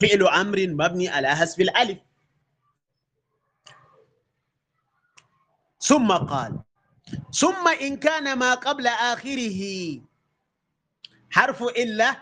[0.00, 1.98] فعل أمر مبني على حذف الألف.
[5.80, 6.58] ثم قال
[7.32, 9.60] ثم إن كان ما قبل آخره
[11.30, 12.16] حرف إلا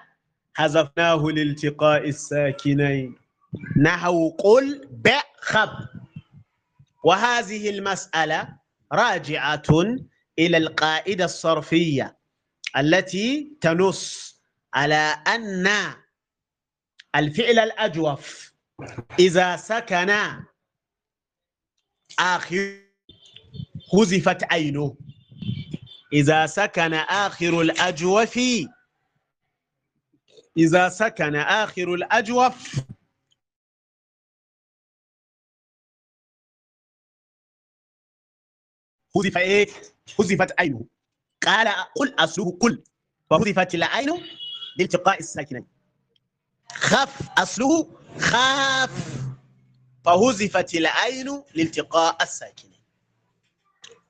[0.54, 3.18] حذفناه لالتقاء الساكنين.
[3.82, 5.70] نحو قل بخب.
[7.04, 8.48] وهذه المسألة
[8.92, 9.62] راجعة
[10.38, 12.15] إلى القاعدة الصرفية.
[12.76, 14.36] التي تنص
[14.74, 15.66] على أن
[17.16, 18.52] الفعل الأجوف
[19.18, 20.10] إذا سكن
[22.18, 22.86] آخر
[23.92, 24.96] حذفت عينه.
[26.12, 28.38] إذا سكن آخر الأجوف
[30.56, 32.80] إذا سكن آخر الأجوف.
[39.14, 39.66] حذف إيه؟
[40.18, 40.86] حذفت عينه.
[41.46, 42.82] قال قل أصله كل.
[43.30, 44.22] فحذفت العين
[44.78, 45.66] لالتقاء الساكنين.
[46.72, 48.90] خف أصله خاف.
[50.04, 52.80] فهزفت العين لالتقاء الساكنين.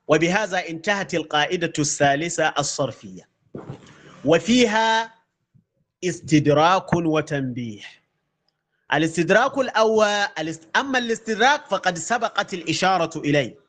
[0.07, 3.29] وبهذا انتهت القاعدة الثالثة الصرفية.
[4.25, 5.13] وفيها
[6.03, 7.81] استدراك وتنبيه.
[8.93, 10.27] الاستدراك الأول
[10.75, 13.66] أما الاستدراك فقد سبقت الإشارة إليه.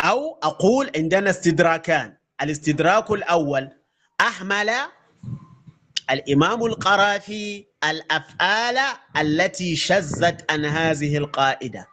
[0.00, 2.16] أو أقول عندنا استدراكان.
[2.42, 3.70] الاستدراك الأول
[4.20, 4.70] أحمل
[6.10, 8.78] الإمام القرافي الأفعال
[9.16, 11.88] التي شذت عن هذه القاعدة.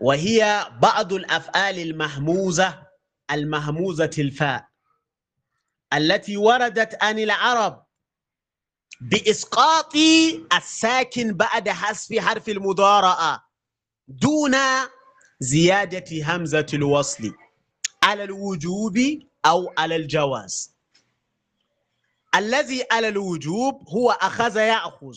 [0.00, 2.82] وهي بعض الأفعال المهموزة
[3.30, 4.68] المهموزة الفاء
[5.94, 7.84] التي وردت عن العرب
[9.00, 9.92] بإسقاط
[10.56, 13.48] الساكن بعد حذف حرف المضارعة
[14.08, 14.54] دون
[15.44, 17.32] زيادة همزة الوصل
[18.02, 18.98] على الوجوب
[19.46, 20.74] أو على الجواز.
[22.34, 25.16] الذي على الوجوب هو أخذ يأخذ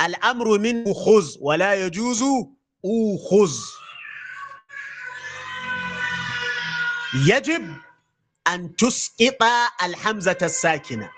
[0.00, 2.22] الأمر منه خذ ولا يجوز
[2.84, 3.52] أوخذ
[7.26, 7.76] يجب
[8.48, 9.42] أن تسقط
[9.82, 11.10] الحمزة الساكنة.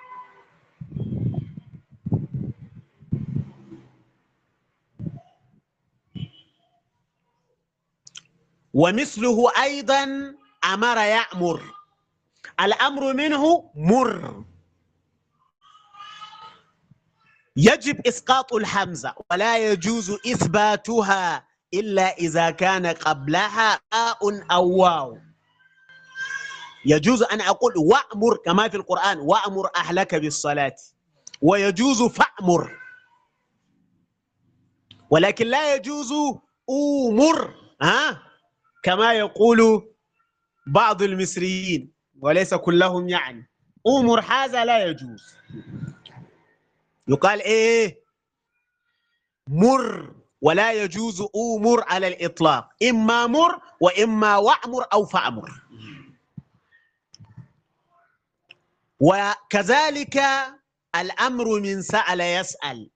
[8.75, 10.34] ومثله أيضا
[10.65, 11.60] أمر يأمر.
[12.60, 14.44] الأمر منه مر.
[17.57, 25.18] يجب إسقاط الحمزة ولا يجوز إثباتها إلا إذا كان قبلها آء أو واو.
[26.86, 30.76] يجوز أن أقول وأمر كما في القرآن وأمر أهلك بالصلاة.
[31.42, 32.78] ويجوز فأمر.
[35.10, 36.12] ولكن لا يجوز
[36.70, 37.55] أمر.
[37.83, 38.31] ها؟
[38.82, 39.88] كما يقول
[40.66, 43.50] بعض المصريين وليس كلهم يعني
[43.86, 45.34] أمر هذا لا يجوز.
[47.08, 48.02] يقال إيه؟
[49.48, 55.50] مر ولا يجوز أمر على الإطلاق إما مر وإما وأمر أو فأمر.
[59.00, 60.22] وكذلك
[60.96, 62.90] الأمر من سأل يسأل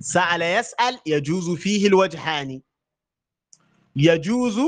[0.00, 2.60] سأل يسأل يجوز فيه الوجهان
[3.96, 4.60] يجوز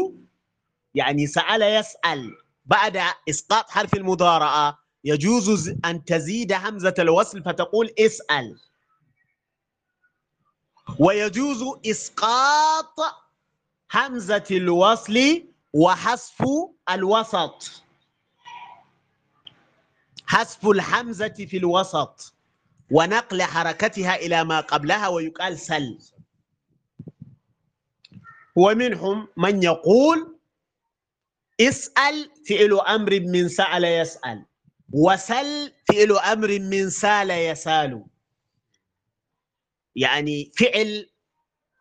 [0.95, 2.37] يعني سأل يسأل.
[2.67, 8.61] بعد إسقاط حرف المضارعة يجوز أن تزيد همزة الوصل فتقول اسأل.
[10.99, 13.01] ويجوز إسقاط
[13.93, 15.43] همزة الوصل
[15.73, 16.45] وحذف
[16.91, 17.83] الوسط.
[20.27, 22.35] حذف الحمزة في الوسط
[22.91, 25.99] ونقل حركتها إلى ما قبلها ويقال سل.
[28.57, 30.34] ومنهم من يقول
[31.61, 34.47] اسأل فعل أمر من سأل يسأل
[34.93, 38.05] وسل فعل أمر من سال يسال.
[39.97, 41.11] يعني فعل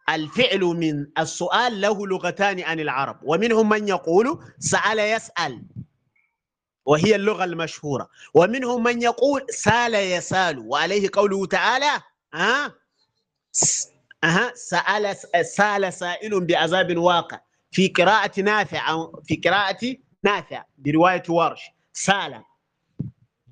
[0.09, 5.63] الفعل من السؤال له لغتان عن العرب ومنهم من يقول سأل يسأل
[6.85, 8.09] وهي اللغة المشهورة.
[8.33, 12.01] ومنهم من يقول سال يسال وعليه قوله تعالى
[12.33, 12.65] ها
[14.23, 17.39] أه سأل سأل سائل بعذاب واقع.
[17.73, 21.61] في قراءة نافع في قراءة نافع برواية ورش.
[21.93, 22.43] سال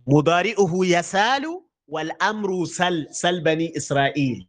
[0.07, 4.47] مضارئه يسال والأمر سل سل بني إسرائيل.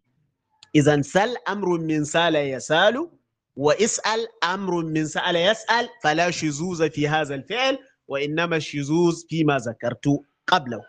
[0.75, 3.11] إذا سل أمر من سال يسال
[3.57, 7.79] واسأل أمر من سأل يسأل فلا شذوذ في هذا الفعل
[8.09, 10.05] وإنما الشذوذ فيما ذكرت
[10.47, 10.85] قبله.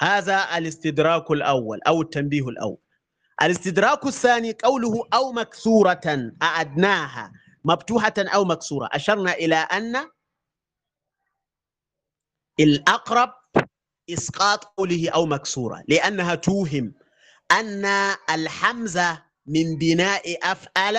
[0.00, 2.83] هذا الاستدراك الأول أو التنبيه الأول.
[3.42, 7.32] الاستدراك الثاني قوله أو مكسورة أعدناها.
[7.64, 8.88] مفتوحة أو مكسورة.
[8.92, 9.96] أشرنا إلى أن
[12.60, 13.30] الأقرب
[14.10, 16.94] إسقاط قوله أو مكسورة لأنها توهم
[17.52, 17.84] أن
[18.30, 20.98] الحمزة من بناء أفعل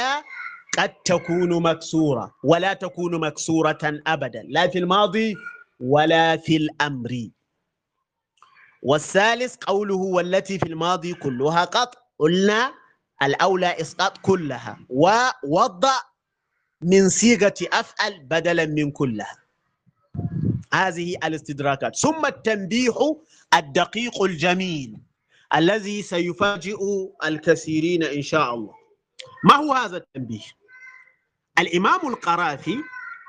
[0.77, 5.35] قد تكون مكسورة ولا تكون مكسورة أبدا لا في الماضي
[5.80, 7.30] ولا في الأمر.
[8.83, 12.73] والثالث قوله والتي في الماضي كلها قط قلنا
[13.23, 15.93] الأولى إسقاط كلها ووضع
[16.81, 19.37] من صيغة أفعل بدلا من كلها.
[20.73, 21.95] هذه الاستدراكات.
[21.95, 23.21] ثم التنبيه
[23.53, 24.97] الدقيق الجميل
[25.55, 26.77] الذي سيفاجئ
[27.25, 28.73] الكثيرين إن شاء الله.
[29.43, 30.43] ما هو هذا التنبيه؟
[31.59, 32.77] الإمام القرافي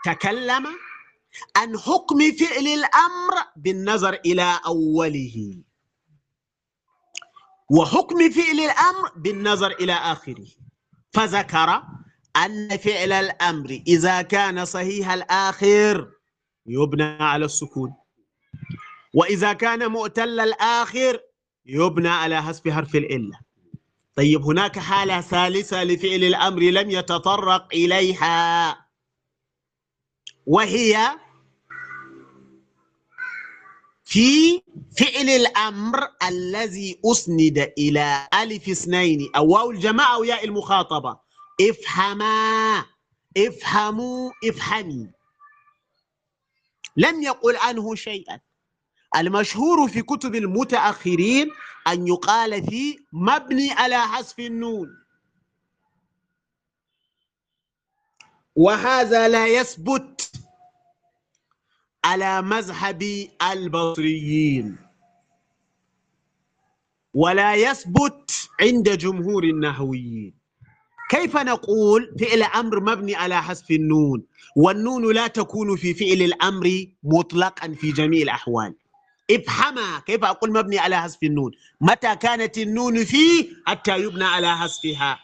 [0.05, 0.67] تكلم
[1.57, 5.55] عن حكم فعل الأمر بالنظر إلى أوله.
[7.71, 10.47] وحكم فعل الأمر بالنظر إلى آخره.
[11.13, 11.83] فذكر
[12.37, 16.11] أن فعل الأمر إذا كان صحيح الآخر
[16.67, 17.95] يبنى على السكون.
[19.15, 21.21] وإذا كان مؤتل الآخر
[21.67, 23.39] يبنى على حسب حرف الإلة
[24.15, 28.77] طيب هناك حالة ثالثة لفعل الأمر لم يتطرق إليها
[30.47, 31.11] وهي
[34.07, 34.63] في
[34.99, 39.31] فعل الأمر الذي أسند إلى ألف اثنين.
[39.37, 41.19] أو واو الجماعة أو ياء المخاطبة.
[41.61, 42.85] افهما
[43.37, 45.11] افهموا افهمي.
[46.97, 48.41] لم يقل عنه شيئا.
[49.17, 51.51] المشهور في كتب المتأخرين
[51.89, 54.89] أن يقال فيه مبني على حذف النون.
[58.57, 60.33] وهذا لا يثبت.
[62.07, 63.03] على مذهب
[63.53, 64.77] البصريين.
[67.15, 70.35] ولا يثبت عند جمهور النحويين
[71.11, 74.23] كيف نقول فعل أمر مبني على حذف النون؟
[74.57, 78.75] والنون لا تكون في فعل الأمر مطلقا في جميع الأحوال.
[79.31, 81.51] افهمها كيف أقول مبني على حذف النون.
[81.81, 85.19] متى كانت النون فيه حتى يبنى على حذفها.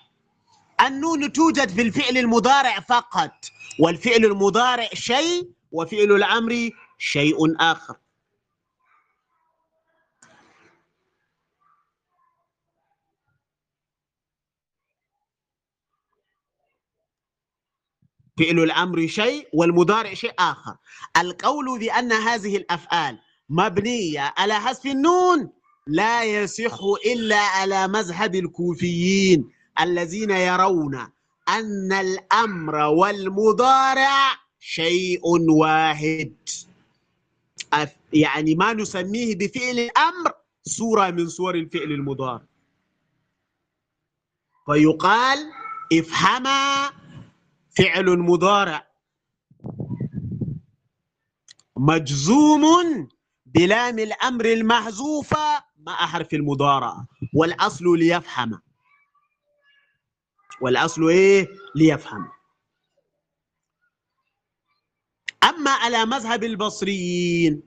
[0.86, 3.32] النون توجد في الفعل المضارع فقط
[3.80, 7.96] والفعل المضارع شيء وفعل الأمر شيء آخر.
[18.38, 20.76] فعل الأمر شيء والمضارع شيء آخر.
[21.16, 23.18] القول بأن هذه الأفعال
[23.48, 25.52] مبنية على حذف النون
[25.86, 30.94] لا يصح إلا على مذهب الكوفيين الذين يرون
[31.48, 36.32] أن الأمر والمضارع شيء واحد.
[38.12, 40.32] يعني ما نسميه بفعل الأمر
[40.62, 42.46] صورة من صور الفعل المضارع
[44.66, 45.38] فيقال
[45.92, 46.90] افهما
[47.78, 48.86] فعل مضارع.
[51.76, 53.08] مجزوم
[53.46, 58.60] بلام الأمر المحذوفة مع حرف المضارعة والأصل ليفهم.
[60.60, 62.41] والأصل إيه؟ ليفهم.
[65.44, 67.62] أما على مذهب البصريين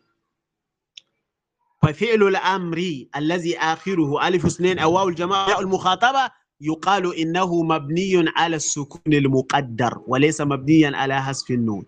[1.82, 6.32] ففعل الأمر الذي آخره ألف اثنين أو واو الجماعة المخاطبة
[6.62, 11.86] يقال إنه مبني على السكون المقدر وليس مبنيا على حذف النون.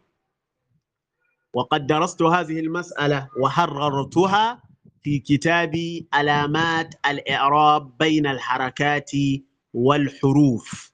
[1.54, 4.64] وقد درست هذه المسألة وحررتها
[5.04, 5.74] في كتاب
[6.14, 9.12] علامات الإعراب بين الحركات
[9.74, 10.92] والحروف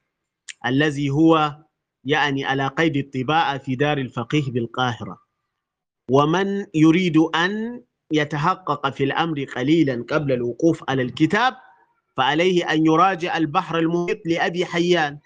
[0.66, 1.58] الذي هو
[2.06, 5.20] يعني على قيد الطباعة في دار الفقيه بالقاهرة.
[6.12, 11.56] ومن يريد أن يتحقق في الأمر قليلا قبل الوقوف على الكتاب
[12.18, 15.20] فعليه أن يراجع البحر المحيط لأبي حيان.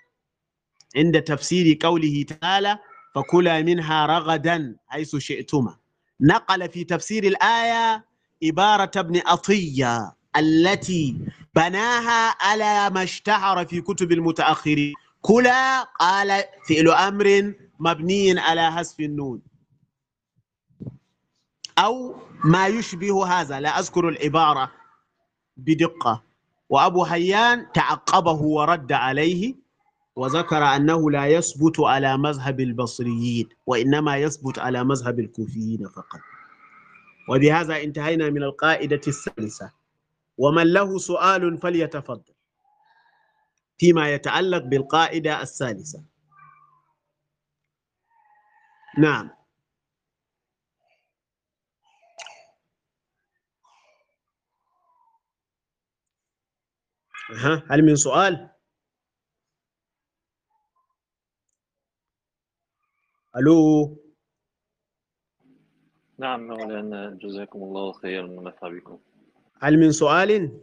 [0.95, 2.79] عند تفسير قوله تعالى
[3.15, 5.77] فكلا منها رغدا حيث شئتما.
[6.21, 8.05] نقل في تفسير الآية
[8.43, 11.17] عبارة ابن أطية التي
[11.55, 14.93] بناها على ما اشتهر في كتب المتأخرين.
[15.27, 19.41] كلا قال فعل أمر مبني على حذف النون.
[21.77, 24.71] أو ما يشبه هذا لا أذكر العبارة
[25.57, 26.23] بدقة.
[26.69, 29.55] وأبو حيان تعقبه ورد عليه
[30.15, 36.19] وذكر أنه لا يثبت على مذهب البصريين وإنما يثبت على مذهب الكوفيين فقط.
[37.29, 39.71] وبهذا انتهينا من القاعدة الثالثة.
[40.37, 42.36] ومن له سؤال فليتفضل.
[43.77, 46.03] فيما يتعلق بالقاعدة الثالثة.
[48.97, 49.37] نعم.
[57.29, 58.49] ها هل من سؤال؟
[63.37, 63.97] ألو؟
[66.19, 68.99] نعم مولانا جزاكم الله خيرا ونفع بكم.
[69.61, 70.61] هل من سؤال؟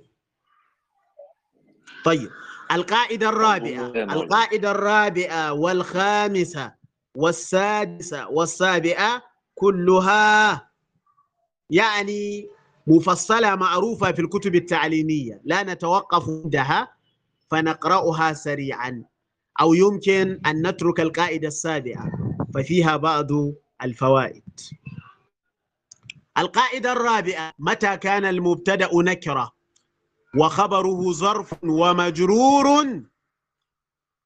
[2.05, 2.31] طيب.
[2.73, 6.73] القاعدة الرابعة القاعدة الرابعة والخامسة
[7.17, 9.23] والسادسة والسابعة
[9.55, 10.70] كلها
[11.70, 12.49] يعني
[12.86, 15.41] مفصلة معروفة في الكتب التعليمية.
[15.44, 16.89] لا نتوقف عندها
[17.51, 19.05] فنقرأها سريعا.
[19.60, 22.12] أو يمكن أن نترك القاعدة السابعة
[22.55, 23.26] ففيها بعض
[23.83, 24.60] الفوائد.
[26.39, 29.53] القاعدة الرابعة متى كان المبتدأ نكرة؟
[30.36, 32.66] وخبره ظرف ومجرور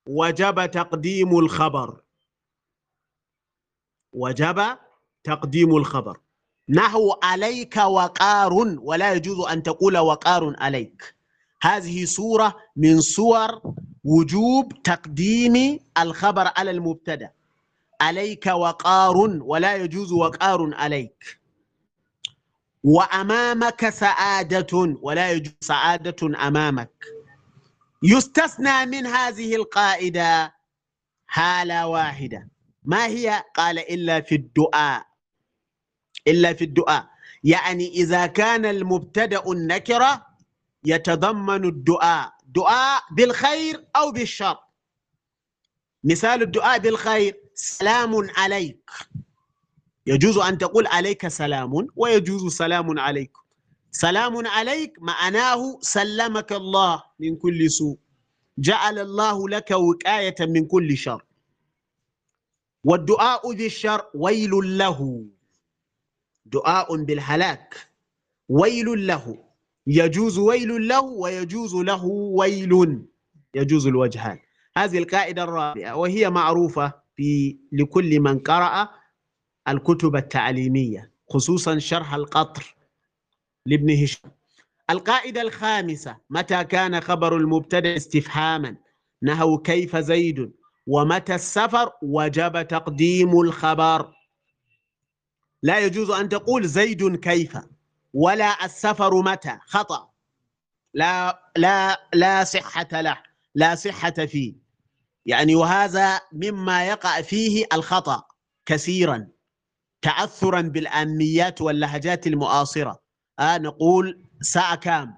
[0.08, 2.00] وجب تقديم الخبر.
[4.12, 4.78] وجب
[5.24, 6.20] تقديم الخبر.
[6.68, 11.14] نحو عليك وقار ولا يجوز أن تقول وقار عليك.
[11.62, 13.62] هذه صورة من صور
[14.04, 17.30] وجوب تقديم الخبر على المبتدا.
[18.00, 21.40] عليك وقار ولا يجوز وقار عليك.
[22.84, 27.04] وأمامك سعادة ولا يجوز سعادة أمامك.
[28.02, 30.54] يستثنى من هذه القاعدة
[31.26, 32.48] حالة واحدة.
[32.82, 35.06] ما هي؟ قال إلا في الدعاء.
[36.28, 37.10] إلا في الدعاء.
[37.44, 40.26] يعني إذا كان المبتدأ النكرة
[40.84, 42.32] يتضمن الدعاء.
[42.46, 44.58] دعاء بالخير أو بالشر.
[46.04, 48.90] مثال الدعاء بالخير سلام عليك.
[50.08, 53.42] يجوز أن تقول عليك سلام ويجوز سلام عليكم
[53.90, 57.98] سلام عليك معناه سلمك الله من كل سوء.
[58.58, 61.24] جعل الله لك وقاية من كل شر.
[62.84, 65.24] والدعاء بالشر ويل له.
[66.46, 67.74] دعاء بالهلاك
[68.48, 69.44] ويل له.
[69.86, 73.04] يجوز ويل له ويجوز له ويل.
[73.54, 74.38] يجوز الوجهان.
[74.76, 78.97] هذه القاعدة الرابعة وهي معروفة في لكل من قرأ
[79.68, 82.76] الكتب التعليمية خصوصا شرح القطر
[83.66, 84.30] لابن هشام.
[84.90, 88.76] القاعدة الخامسة متى كان خبر المبتدأ استفهاما؟
[89.22, 90.52] نهو كيف زيد؟
[90.86, 94.12] ومتى السفر؟ وجب تقديم الخبر.
[95.62, 97.58] لا يجوز أن تقول زيد كيف
[98.14, 100.10] ولا السفر متى خطأ.
[100.94, 103.22] لا لا لا صحة له
[103.54, 104.54] لا صحة فيه.
[105.26, 108.22] يعني وهذا مما يقع فيه الخطأ
[108.66, 109.28] كثيرا.
[110.02, 113.02] تأثرا بالآميات واللهجات المعاصرة
[113.38, 115.14] آه نقول ساعة كام؟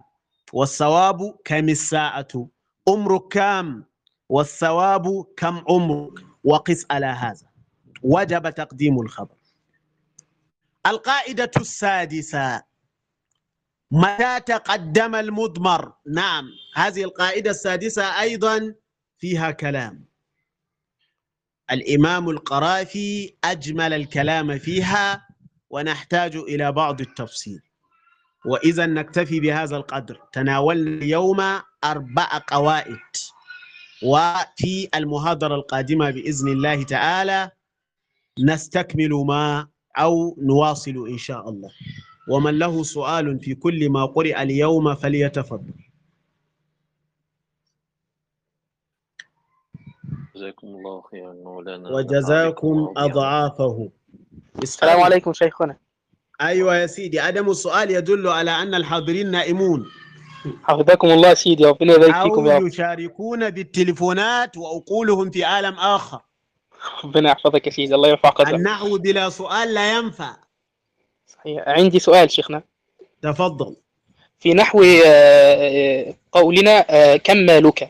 [0.53, 2.49] والصواب كم الساعة؟
[2.89, 3.85] عمرك كام؟
[4.29, 6.13] والثواب كم عمرك؟
[6.45, 7.47] وقس على هذا.
[8.03, 9.37] وجب تقديم الخبر.
[10.87, 12.63] القاعدة السادسة.
[13.91, 16.45] متى تقدم المضمر؟ نعم
[16.75, 18.75] هذه القاعدة السادسة أيضا
[19.19, 20.10] فيها كلام.
[21.73, 25.27] الإمام القرافي أجمل الكلام فيها
[25.71, 27.61] ونحتاج إلى بعض التفصيل.
[28.47, 31.41] وإذا نكتفي بهذا القدر تناولنا اليوم
[31.85, 32.99] أربع قواعد
[34.03, 37.51] وفي المحاضرة القادمة بإذن الله تعالى
[38.39, 39.69] نستكمل ما
[39.99, 41.71] أو نواصل إن شاء الله.
[42.29, 45.75] ومن له سؤال في كل ما قرئ اليوم فليتفضل.
[50.41, 53.89] جزاكم الله خيرا مولانا وجزاكم أضعافه.
[54.63, 55.77] السلام عليكم شيخنا.
[56.41, 59.87] أيوة يا سيدي عدم السؤال يدل على أن الحاضرين نائمون.
[60.63, 62.67] حفظكم الله سيدي ربنا يبارك فيكم يا أو رب.
[62.67, 66.21] يشاركون بالتليفونات وعقولهم في عالم آخر.
[67.05, 68.55] ربنا يحفظك يا سيدي الله يرفع قدرك.
[68.55, 70.37] النحو بلا سؤال لا ينفع.
[71.27, 71.65] صحيح.
[71.67, 72.63] عندي سؤال شيخنا.
[73.23, 73.77] تفضل.
[74.39, 77.89] في نحو آه، آه، قولنا آه، كم مالك؟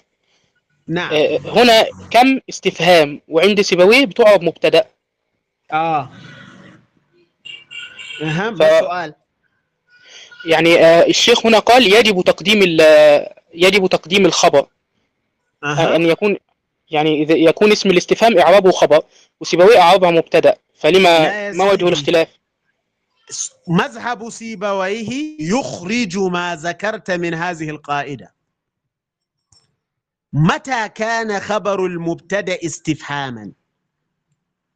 [0.91, 1.13] نعم.
[1.13, 4.85] آه، هنا كم استفهام وعند سيبويه بتعرب مبتدأ.
[5.73, 6.11] آه.
[8.23, 9.15] أهم ف- السؤال
[10.47, 14.67] يعني آه، الشيخ هنا قال يجب تقديم ال- يجب تقديم الخبر.
[15.65, 15.97] أها.
[15.97, 16.37] أن يكون
[16.91, 19.03] يعني إذا يكون اسم الاستفهام اعرابه خبر
[19.41, 20.57] وسيبويه إعرابها مبتدأ.
[20.75, 21.89] فلما ما وجه.
[21.89, 22.29] الاختلاف؟
[23.69, 28.40] مذهب سيبويه يخرج ما ذكرت من هذه القاعدة.
[30.33, 33.53] متى كان خبر المبتدأ استفهاما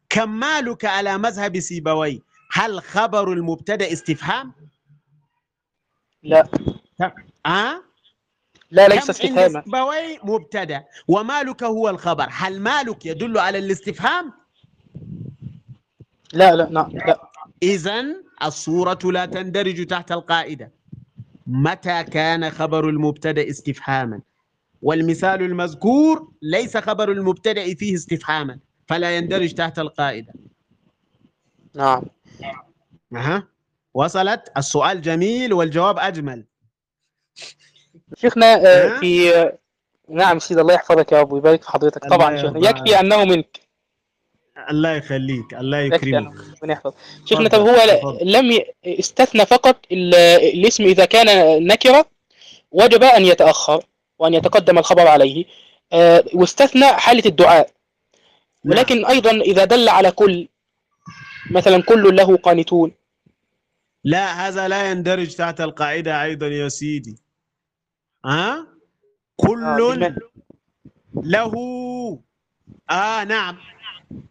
[0.09, 2.19] كم مالك على مذهب سيبويه
[2.53, 4.53] هل خبر المبتدأ استفهام؟
[6.23, 6.49] لا
[7.47, 7.83] أه؟
[8.71, 14.33] لا ليس استفهاما سيبويه مبتدأ ومالك هو الخبر هل مالك يدل على الاستفهام؟
[16.33, 17.31] لا لا لا, لا.
[17.63, 18.05] إذا
[18.43, 20.73] الصورة لا تندرج تحت القاعدة
[21.47, 24.21] متى كان خبر المبتدأ استفهاما
[24.85, 30.33] والمثال المذكور ليس خبر المبتدأ فيه استفهاما فلا يندرج تحت القاعدة.
[31.75, 32.03] نعم.
[33.17, 33.49] أها.
[33.95, 36.45] وصلت؟ السؤال جميل والجواب أجمل.
[38.17, 39.31] شيخنا آه، ها؟ في
[40.09, 42.05] نعم سيدي الله يحفظك يا رب ويبارك في حضرتك.
[42.05, 43.61] الله طبعا شيخنا يكفي أنه منك.
[44.71, 46.35] الله يخليك الله يكرمك.
[47.25, 48.33] شيخنا طب هو ل- تفضل.
[48.33, 50.15] لم استثنى فقط ال-
[50.55, 51.27] الاسم إذا كان
[51.67, 52.07] نكرة
[52.73, 53.85] وجب أن يتأخر.
[54.19, 55.45] وأن يتقدم الخبر عليه.
[55.93, 57.71] آه، واستثنى حالة الدعاء.
[58.65, 58.73] نعم.
[58.79, 60.49] ولكن أيضا إذا دل على كل
[61.51, 62.93] مثلا كل له قانتون.
[64.05, 67.19] لا هذا لا يندرج تحت القاعدة أيضا يا سيدي.
[68.25, 68.67] ها؟
[69.37, 70.17] كل آه، بما-
[71.23, 71.53] له
[72.91, 73.59] آه نعم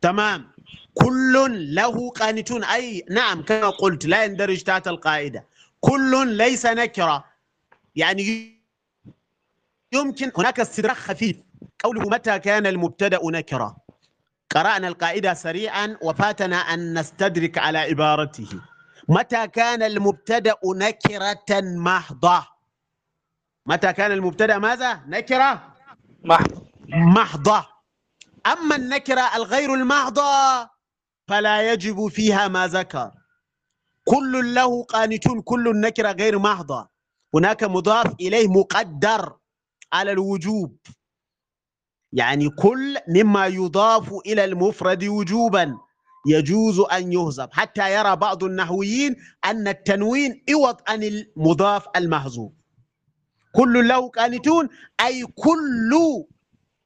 [0.01, 0.51] تمام.
[0.93, 1.33] كل
[1.75, 2.63] له قانتون.
[2.63, 5.45] أي نعم كما قلت لا يندرج تحت القاعدة.
[5.79, 7.25] كل ليس نكرة.
[7.95, 8.52] يعني
[9.93, 11.37] يمكن هناك استدراك خفيف.
[11.83, 13.77] قوله متى كان المبتدأ نكرة
[14.51, 18.49] قرأنا القاعدة سريعا وفاتنا أن نستدرك على عبارته.
[19.09, 22.47] متى كان المبتدأ نكرة محضة؟
[23.65, 25.75] متى كان المبتدأ ماذا؟ نكرة
[26.23, 27.67] محض محضة.
[28.45, 30.23] أما النكرة الغير المحضة
[31.27, 33.11] فلا يجب فيها ما ذكر.
[34.05, 36.89] كل له قانتون كل النكرة غير محضة.
[37.35, 39.37] هناك مضاف إليه مقدر.
[39.93, 40.77] على الوجوب.
[42.13, 45.77] يعني كل مما يضاف إلى المفرد وجوبا
[46.27, 49.15] يجوز أن يهزب حتى يرى بعض النحويين
[49.45, 52.51] أن التنوين عوض عن المضاف المحذوف
[53.55, 54.69] كل له قانتون
[55.01, 55.91] أي كل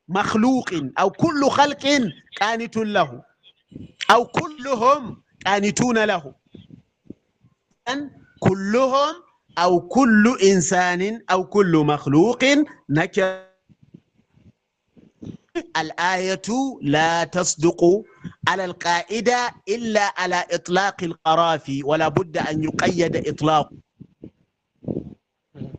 [0.07, 0.69] مخلوق
[0.99, 1.85] أو كل خلق
[2.41, 3.23] قانت له.
[4.11, 6.35] أو كلهم قانتون له.
[7.89, 9.15] أن كلهم
[9.57, 12.43] أو كل إنسان أو كل مخلوق
[12.89, 13.47] نكر.
[15.77, 16.49] الآية
[16.81, 18.03] لا تصدق
[18.47, 23.69] على القاعدة إلا على إطلاق القرافي ولا بد أن يقيد إطلاق.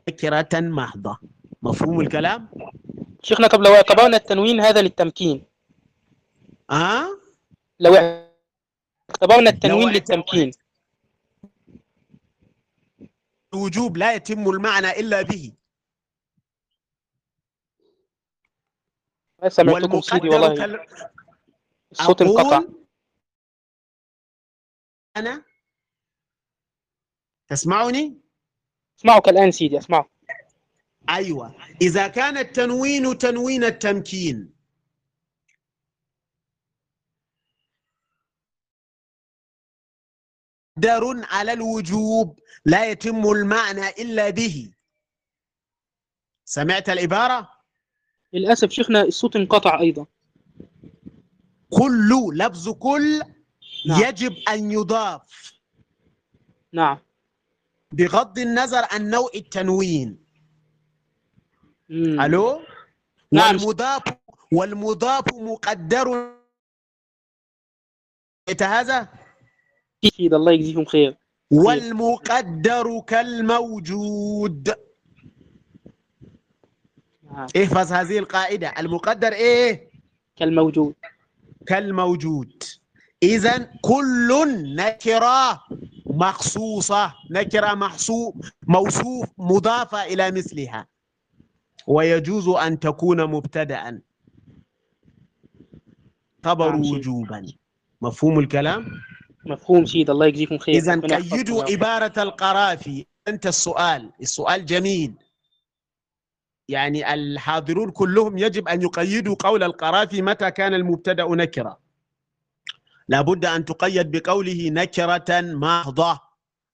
[0.08, 1.18] نكرة محضة.
[1.62, 2.48] مفهوم الكلام؟
[3.22, 5.44] شيخنا طب لو اعتبرنا التنوين هذا للتمكين.
[6.70, 7.08] أه؟
[7.80, 7.94] لو
[9.10, 10.50] اعتبرنا التنوين للتمكين.
[13.54, 15.52] الوجوب لا يتم المعنى إلا به.
[19.42, 20.86] ما سمعتكم سيدي؟ والله كال...
[21.92, 22.62] الصوت انقطع.
[25.16, 25.44] أنا؟
[27.48, 28.20] تسمعني؟
[28.98, 30.10] اسمعك الآن سيدي اسمعك.
[31.08, 31.54] أيوة.
[31.82, 34.57] إذا كان التنوين تنوين التمكين.
[40.78, 44.70] مقدر على الوجوب لا يتم المعنى إلا به
[46.44, 47.48] سمعت العبارة؟
[48.32, 50.06] للأسف شيخنا الصوت انقطع أيضا
[51.70, 53.22] كل لفظ كل
[53.88, 54.00] نعم.
[54.02, 55.52] يجب أن يضاف
[56.72, 56.98] نعم
[57.92, 60.24] بغض النظر عن نوع التنوين
[61.88, 62.20] مم.
[62.20, 62.60] ألو
[63.32, 63.56] نعم.
[63.56, 64.02] والمضاف
[64.52, 66.34] والمضاف مقدر
[68.62, 69.08] هذا
[70.04, 71.16] أكيد الله يجزيكم خير.
[71.50, 74.74] والمقدر كالموجود.
[77.32, 77.46] نعم.
[77.56, 78.68] احفظ هذه القاعدة.
[78.78, 79.90] المقدر إيه؟
[80.36, 80.94] كالموجود.
[81.66, 82.62] كالموجود.
[83.22, 84.28] اذا كل
[84.76, 85.64] نكرة
[86.06, 88.32] مخصوصة نكرة محصو
[88.66, 90.86] موصوف مضافة إلى مثلها.
[91.86, 94.00] ويجوز أن تكون مبتدأ.
[96.44, 96.80] خبر نعم،.
[96.80, 97.46] وجوبا.
[98.02, 98.86] مفهوم الكلام؟
[99.44, 100.74] مفهوم سيد الله يجزيكم خير.
[100.74, 101.64] يحفظكم قيدوا.
[101.64, 103.06] عبارة القرافي.
[103.28, 105.14] أنت السؤال السؤال جميل.
[106.68, 111.80] يعني الحاضرون كلهم يجب أن يقيدوا قول القرافي متى كان المبتدأ نكرة.
[113.08, 116.20] لابد أن تقيد بقوله نكرة محضة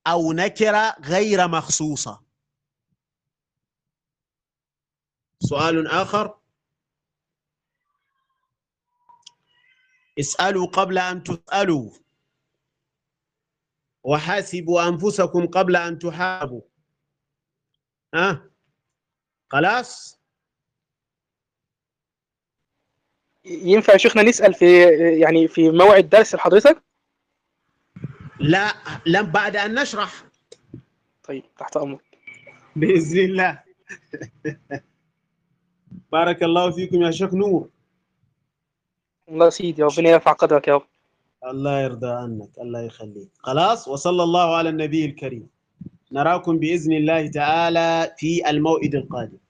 [0.07, 2.21] أو نكرة غير مخصوصة.
[5.41, 6.39] سؤال آخر.
[10.19, 12.04] اسألوا قبل أن تسألوا.
[14.05, 16.61] وحاسبوا أنفسكم قبل أن تحاسبوا
[18.15, 18.51] ها؟
[19.49, 20.21] خلاص؟
[23.45, 24.83] ينفع يا شيخنا نسأل في
[25.21, 26.83] يعني في موعد درس لحضرتك؟
[28.41, 28.75] لا
[29.07, 30.25] لم بعد أن نشرح.
[31.23, 32.19] طيب تحت أمرك.
[32.77, 33.63] بإذن الله.
[36.13, 37.71] بارك الله فيكم يا شيخ نور.
[39.29, 40.87] الله سيدي ربنا يرفع قدرك يا رب.
[41.51, 43.29] الله يرضى عنك الله يخليك.
[43.39, 45.47] خلاص؟ وصلى الله على النبي الكريم.
[46.13, 49.44] نراكم بإذن الله تعالى في الموعد القادم.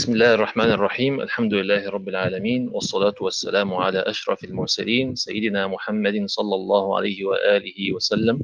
[0.00, 6.24] بسم الله الرحمن الرحيم الحمد لله رب العالمين والصلاة والسلام على أشرف المرسلين سيدنا محمد
[6.26, 8.40] صلى الله عليه وآله وسلم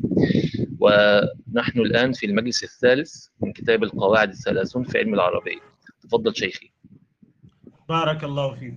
[0.80, 5.60] ونحن الآن في المجلس الثالث من كتاب القواعد الثلاثون في علم العربية
[6.00, 6.70] تفضل شيخي
[7.88, 8.74] بارك الله فيك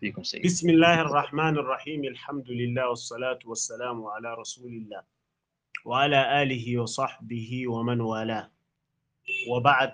[0.00, 5.02] فيكم سيد بسم الله الرحمن الرحيم الحمد لله والصلاة والسلام على رسول الله
[5.84, 8.50] وعلى آله وصحبه ومن والاه
[9.50, 9.92] وبعد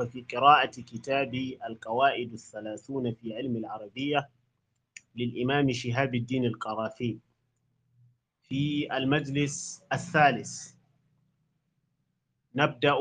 [0.00, 1.34] ففي قراءة كتاب
[1.68, 4.28] القواعد الثلاثون في علم العربية
[5.16, 7.18] للإمام شهاب الدين القرافي
[8.48, 10.72] في المجلس الثالث.
[12.54, 12.96] نبدأ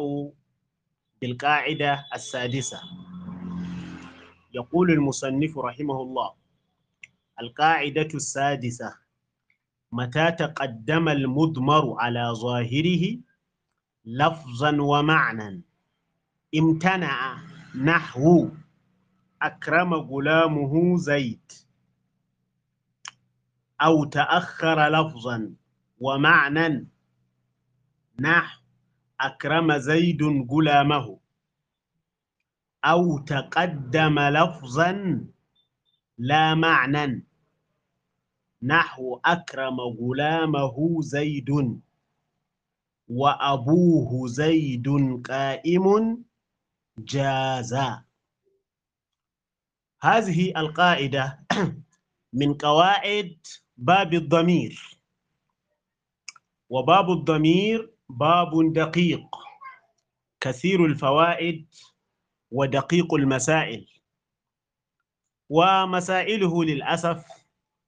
[1.22, 2.82] بالقاعدة السادسة.
[4.54, 6.34] يقول المصنف رحمه الله
[7.42, 8.96] القاعدة السادسة
[9.92, 13.18] متى تقدم المضمر على ظاهره
[14.06, 15.69] لفظا ومعنى
[16.56, 17.38] امتنع
[17.76, 18.50] نحو
[19.42, 21.52] أكرم غلامه زيد
[23.82, 25.54] أو تأخر لفظا
[26.00, 26.88] ومعنى
[28.20, 28.62] نحو
[29.22, 31.20] أكرم زيد غلامه
[32.86, 35.22] أو تقدم لفظا
[36.18, 37.26] لا معنى
[38.64, 41.80] نحو أكرم غلامه زيد
[43.08, 44.88] وأبوه زيد
[45.26, 46.24] قائم
[47.06, 48.04] جازا.
[50.02, 51.46] هذه القاعدة
[52.34, 53.38] من قواعد
[53.78, 55.00] باب الضمير.
[56.70, 59.36] وباب الضمير باب دقيق
[60.42, 61.68] كثير الفوائد
[62.52, 63.88] ودقيق المسائل.
[65.50, 67.26] ومسائله للأسف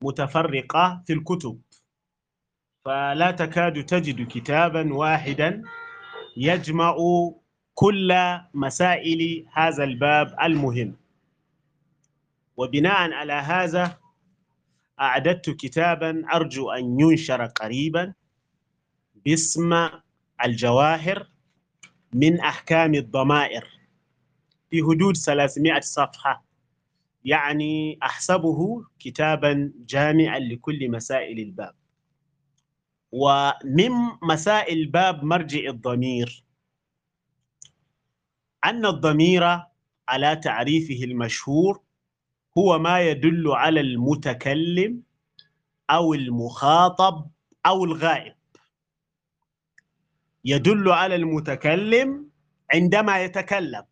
[0.03, 1.61] متفرقة في الكتب.
[2.85, 5.64] فلا تكاد تجد كتابا واحدا
[6.38, 6.95] يجمع
[7.74, 8.14] كل
[8.53, 10.95] مسائل هذا الباب المهم.
[12.58, 13.98] وبناء على هذا
[15.01, 18.14] أعددت كتابا أرجو أن ينشر قريبا
[19.25, 19.90] باسم
[20.45, 21.27] الجواهر
[22.14, 23.67] من أحكام الضمائر.
[24.69, 26.43] في حدود 300 صفحة.
[27.25, 31.75] يعني أحسبه كتابا جامعا لكل مسائل الباب.
[33.11, 33.91] ومن
[34.24, 36.43] مسائل باب مرجع الضمير
[38.65, 39.59] أن الضمير
[40.09, 41.81] على تعريفه المشهور
[42.57, 45.03] هو ما يدل على المتكلم
[45.90, 47.27] أو المخاطب
[47.65, 48.33] أو الغائب.
[50.45, 52.30] يدل على المتكلم
[52.73, 53.83] عندما يتكلم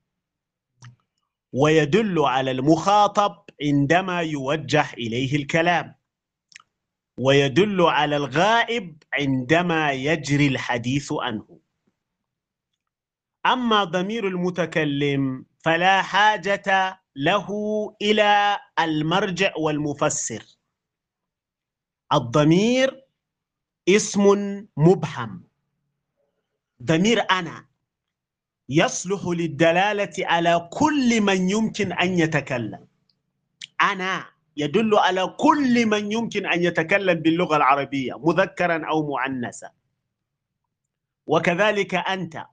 [1.53, 5.95] ويدل على المخاطب عندما يوجه إليه الكلام
[7.17, 11.58] ويدل على الغائب عندما يجري الحديث عنه.
[13.53, 17.47] أما ضمير المتكلم فلا حاجة له
[18.01, 20.43] إلى المرجع والمفسر.
[22.13, 23.05] الضمير
[23.89, 24.25] اسم
[24.77, 25.43] مبهم.
[26.83, 27.65] ضمير أنا.
[28.69, 32.87] يصلح للدلالة على كل من يمكن أن يتكلم.
[33.81, 34.25] أنا
[34.57, 39.71] يدل على كل من يمكن أن يتكلم باللغة العربية مذكرا أو مؤنثا.
[41.27, 42.45] وكذلك أنت.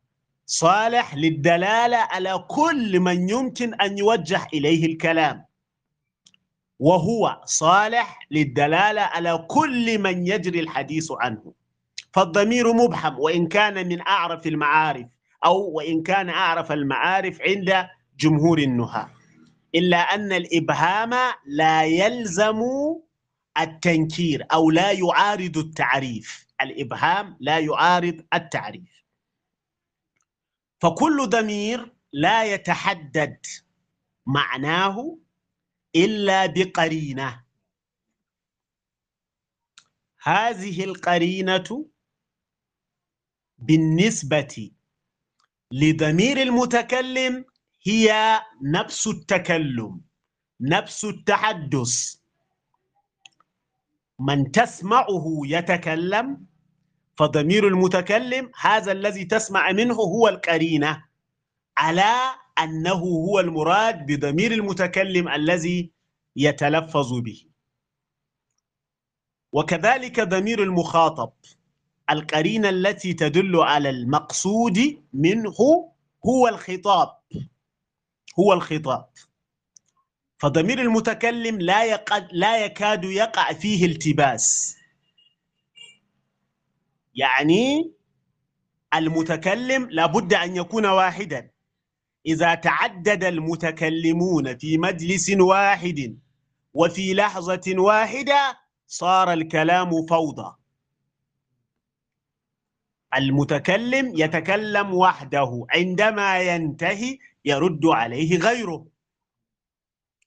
[0.46, 5.44] صالح للدلالة على كل من يمكن أن يوجه إليه الكلام.
[6.78, 11.52] وهو صالح للدلالة على كل من يجري الحديث عنه.
[12.12, 15.06] فالضمير مبهم وإن كان من أعرف المعارف
[15.44, 17.86] أو وإن كان أعرف المعارف عند
[18.18, 19.10] جمهور النهاة.
[19.74, 21.10] إلا أن الإبهام
[21.46, 22.60] لا يلزم
[23.60, 26.46] التنكير أو لا يعارض التعريف.
[26.60, 28.95] الإبهام لا يعارض التعريف.
[30.86, 33.46] فكل ضمير لا يتحدد
[34.26, 35.18] معناه
[35.96, 37.44] إلا بقرينة.
[40.22, 41.86] هذه القرينة
[43.58, 44.70] بالنسبة
[45.72, 47.44] لضمير المتكلم
[47.82, 50.00] هي نفس التكلم
[50.60, 52.16] نفس التحدث.
[54.18, 56.45] من تسمعه يتكلم
[57.16, 61.04] فضمير المتكلم هذا الذي تسمع منه هو القرينة
[61.78, 62.14] على
[62.58, 65.90] أنه هو المراد بضمير المتكلم الذي
[66.36, 67.44] يتلفظ به.
[69.52, 71.32] وكذلك ضمير المخاطب
[72.10, 75.54] القرينة التي تدل على المقصود منه
[76.26, 77.08] هو الخطاب
[78.38, 79.08] هو الخطاب.
[80.38, 84.75] فضمير المتكلم لا يقد لا يكاد يقع فيه التباس.
[87.16, 87.92] يعني
[88.94, 91.50] المتكلم لابد أن يكون واحدا.
[92.26, 96.18] إذا تعدد المتكلمون في مجلس واحد
[96.74, 100.56] وفي لحظة واحدة صار الكلام فوضى.
[103.16, 105.66] المتكلم يتكلم وحده.
[105.70, 108.86] عندما ينتهي يرد عليه غيره.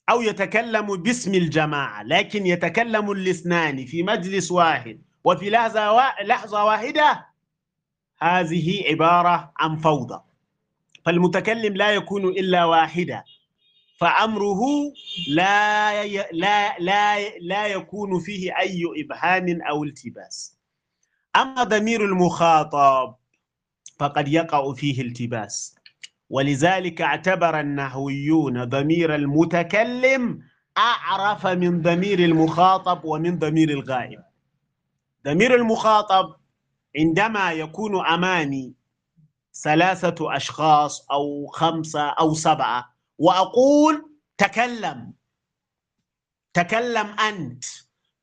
[0.10, 5.09] أو يتكلم باسم الجماعة لكن يتكلم الاثنان في مجلس واحد.
[5.30, 6.24] وفي لحظة, وا...
[6.24, 7.26] لحظة واحدة
[8.22, 10.22] هذه عبارة عن فوضى.
[11.06, 13.24] فالمتكلم لا يكون إلا واحدا
[13.98, 14.62] فأمره
[15.28, 16.26] لا ي...
[16.32, 20.58] لا لا لا يكون فيه أي إبهام أو التباس.
[21.36, 23.16] أما ضمير المخاطب
[24.00, 25.76] فقد يقع فيه التباس.
[26.30, 30.42] ولذلك اعتبر النحويون ضمير المتكلم
[30.78, 34.29] أعرف من ضمير المخاطب ومن ضمير الغائب.
[35.26, 36.36] ضمير المخاطب
[36.98, 38.74] عندما يكون أمامي
[39.64, 45.14] ثلاثة أشخاص أو خمسة أو سبعة وأقول تكلم
[46.54, 47.64] تكلم أنت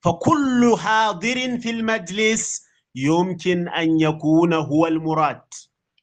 [0.01, 5.43] فكل حاضر في المجلس يمكن أن يكون هو المراد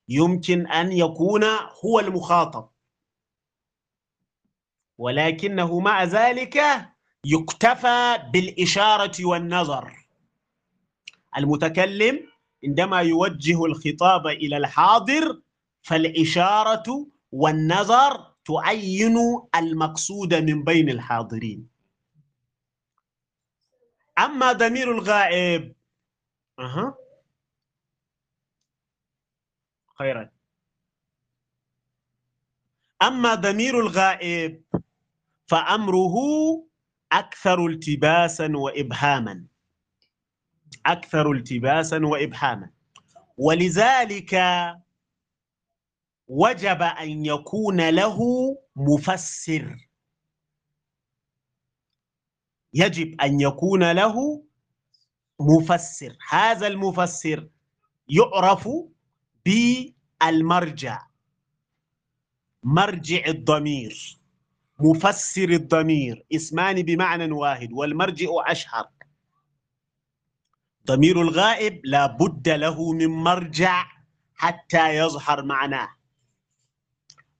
[0.09, 1.43] يمكن أن يكون
[1.85, 2.69] هو المخاطب.
[4.97, 6.61] ولكنه مع ذلك
[7.25, 10.02] يكتفى بالإشارة والنظر.
[11.37, 12.27] المتكلم
[12.63, 15.41] عندما يوجه الخطاب إلى الحاضر
[15.81, 19.17] فالإشارة والنظر تعين
[19.55, 21.67] المقصود من بين الحاضرين.
[24.19, 25.75] أما ضمير الغائب
[26.59, 26.95] أها
[29.99, 30.29] خيرا.
[33.01, 34.63] أما ضمير الغائب
[35.47, 36.15] فأمره
[37.11, 39.45] أكثر التباسا وإبهاما.
[40.85, 42.69] أكثر التباسا وإبهاما
[43.37, 44.35] ولذلك
[46.27, 48.19] وجب أن يكون له
[48.75, 49.89] مفسر.
[52.73, 54.43] يجب أن يكون له
[55.39, 56.17] مفسر.
[56.29, 57.49] هذا المفسر
[58.07, 58.69] يعرف
[59.45, 61.07] بالمرجع.
[62.63, 64.17] مرجع الضمير.
[64.79, 66.25] مفسر الضمير.
[66.35, 67.69] اسمان بمعنى واحد.
[67.73, 68.89] والمرجع أشهر.
[70.87, 73.85] ضمير الغائب لا بد له من مرجع
[74.35, 75.89] حتى يظهر معناه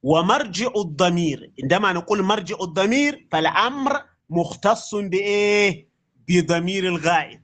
[0.04, 5.88] ومرجع الضمير عندما نقول مرجع الضمير فالأمر مختص بإيه؟
[6.28, 7.44] بضمير الغائب.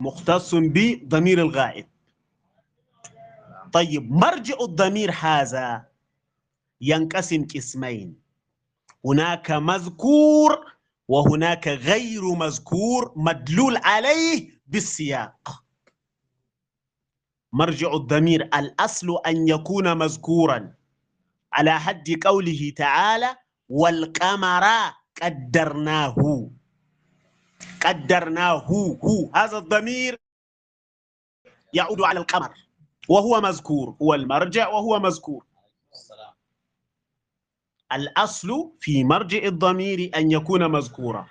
[0.00, 1.86] مختص بضمير الغائب.
[3.72, 5.88] طيب مرجع الضمير هذا
[6.80, 8.20] ينقسم قسمين.
[9.04, 10.79] هناك مذكور
[11.10, 15.64] وهناك غير مذكور مدلول عليه بالسياق.
[17.52, 20.74] مرجع الضمير الأصل أن يكون مذكورا
[21.52, 23.36] على حد قوله تعالى
[23.68, 24.64] والقمر
[25.22, 26.50] قدرناه
[27.80, 28.64] قدرناه.
[29.04, 30.20] هو هذا الضمير
[31.74, 32.54] يعود على القمر
[33.08, 33.96] وهو مذكور.
[34.02, 35.46] هو المرجع وهو مذكور.
[37.92, 41.26] الأصل في مرجع الضمير أن يكون مذكورا.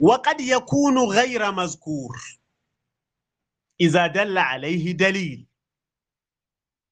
[0.00, 2.38] وقد يكون غير مذكور.
[3.80, 5.46] إذا دل عليه دليل.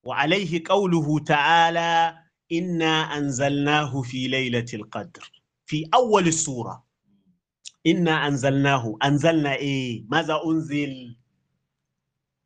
[0.04, 2.18] وعليه قوله تعالى
[2.52, 5.32] إنا أنزلناه في ليلة القدر.
[5.66, 6.86] في أول السورة.
[7.86, 8.98] إنا أنزلناه.
[9.04, 11.16] أنزلنا إيه؟ ماذا أنزل؟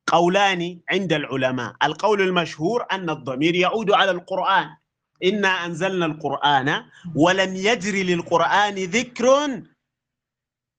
[0.06, 1.76] قولان عند العلماء.
[1.82, 4.76] القول المشهور أن الضمير يعود على القرآن.
[5.24, 6.84] إنا أنزلنا القرآن
[7.14, 9.26] ولم يجري للقرآن ذكر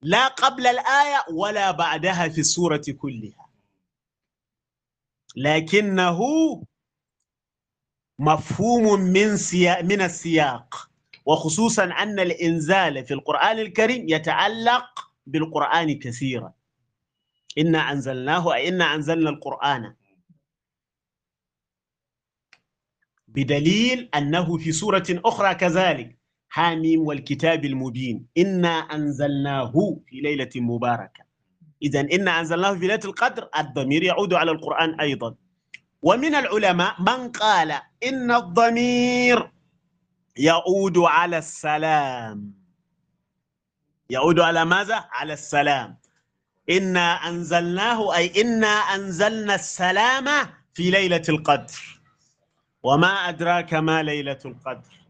[0.02, 3.50] لا قبل الآية ولا بعدها في السورة كلها.
[5.36, 6.20] لكنه
[8.20, 10.90] مفهوم من سياق من السياق.
[11.26, 16.53] وخصوصا أن الإنزال في القرآن الكريم يتعلق بالقرآن كثيرا.
[17.58, 19.95] إنا أنزلناه أي إنا أنزلنا القرآن.
[23.35, 26.18] بدليل أنه في سورة أخرى كذلك.
[26.50, 28.26] حاميم والكتاب المبين.
[28.38, 29.72] إنا أنزلناه
[30.08, 31.24] في ليلة مباركة.
[31.84, 33.50] إذا إنا أنزلناه في ليلة القدر.
[33.60, 35.35] الضمير يعود على القرآن أيضا.
[36.01, 37.72] ومن العلماء من قال
[38.03, 39.51] إن الضمير
[40.38, 42.53] يعود على السلام.
[44.10, 45.98] يعود على ماذا؟ على السلام.
[46.69, 50.26] إنا أنزلناه أي إنا أنزلنا السلام
[50.74, 52.01] في ليلة القدر.
[52.84, 55.01] وما أدراك ما ليلة القدر.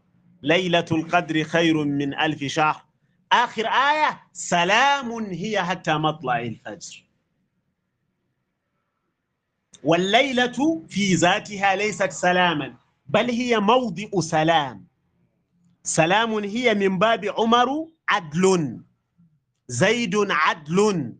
[0.42, 2.84] ليلة القدر خير من ألف شهر.
[3.32, 7.04] آخر آية سلام هي حتى مطلع الفجر.
[9.84, 12.74] والليلة في ذاتها ليست سلاما
[13.06, 14.86] بل هي موضع سلام.
[15.82, 18.80] سلام هي من باب عمر عدل.
[19.68, 21.16] زيد عدل.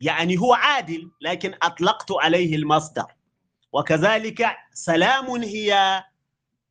[0.00, 3.15] يعني هو عادل لكن أطلقت عليه المصدر.
[3.76, 6.02] وكذلك سلام هي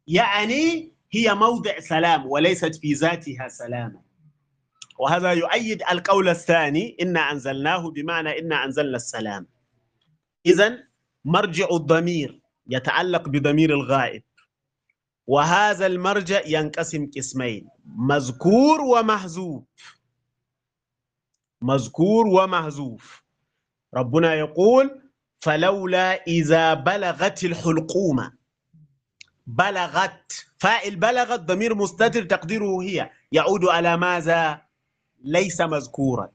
[0.07, 4.01] يعني هي موضع سلام وليست في ذاتها سلاما.
[4.99, 9.47] وهذا يؤيد القول الثاني إنا أنزلناه بمعنى إنا أنزلنا السلام.
[10.45, 10.83] إذا
[11.25, 14.23] مرجع الضمير يتعلق بضمير الغائب.
[15.27, 19.63] وهذا المرجع ينقسم قسمين مذكور ومحذوف.
[21.61, 23.23] مذكور ومحذوف.
[23.93, 25.04] ربنا يقول
[25.45, 28.31] فلولا إذا بلغت الحلقوم.
[29.47, 30.45] بلغت.
[30.57, 33.09] فاعل بلغت ضمير مستتر تقديره هي.
[33.31, 34.61] يعود على ماذا؟
[35.23, 36.29] ليس مذكورا.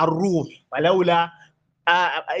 [0.00, 0.48] الروح.
[0.72, 1.30] فلولا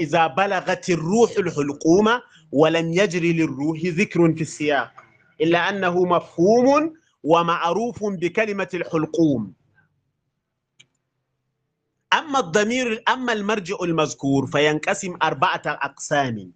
[0.00, 2.08] إذا بلغت الروح الحلقوم
[2.52, 4.92] ولم يجري للروح ذكر في السياق.
[5.40, 9.52] إلا أنه مفهوم ومعروف بكلمة الحلقوم.
[12.18, 16.52] أما الضمير أما المرجع المذكور فينقسم أربعة أقسام.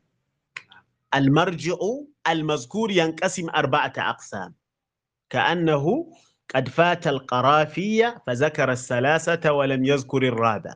[1.15, 1.76] المرجع
[2.28, 4.55] المذكور ينقسم أربعة أقسام.
[5.31, 6.12] كأنه
[6.55, 10.75] قد فات القرافية فذكر الثلاثة ولم يذكر الرابع.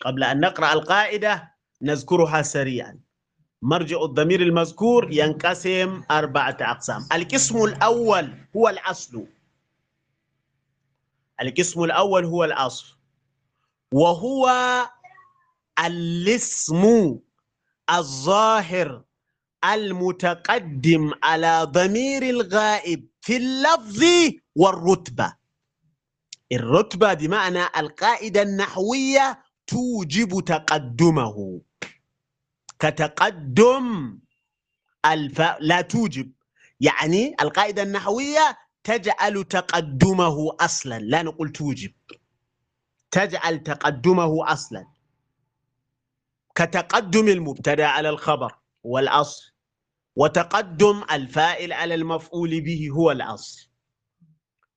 [0.00, 2.98] قبل أن نقرأ القاعدة نذكرها سريعا.
[3.62, 7.06] مرجع الضمير المذكور ينقسم أربعة أقسام.
[7.12, 9.26] القسم الأول هو الأصل.
[11.42, 13.01] القسم الأول هو الأصل.
[13.92, 14.50] وهو
[15.86, 17.14] الاسم
[17.90, 19.04] الظاهر
[19.64, 24.04] المتقدم على ضمير الغائب في اللفظ
[24.56, 25.36] والرتبة.
[26.52, 31.60] الرتبة بمعنى القاعدة النحوية توجب تقدمه.
[32.78, 34.18] كتقدم
[35.06, 36.32] الفاء لا توجب
[36.80, 41.92] يعني القاعدة النحوية تجعل تقدمه أصلا لا نقول توجب.
[43.12, 44.86] تجعل تقدمه أصلا.
[46.54, 48.52] كتقدم المبتدأ على الخبر
[48.84, 49.52] والأصل
[50.16, 53.68] وتقدم الفائل على المفعول به هو الأصل.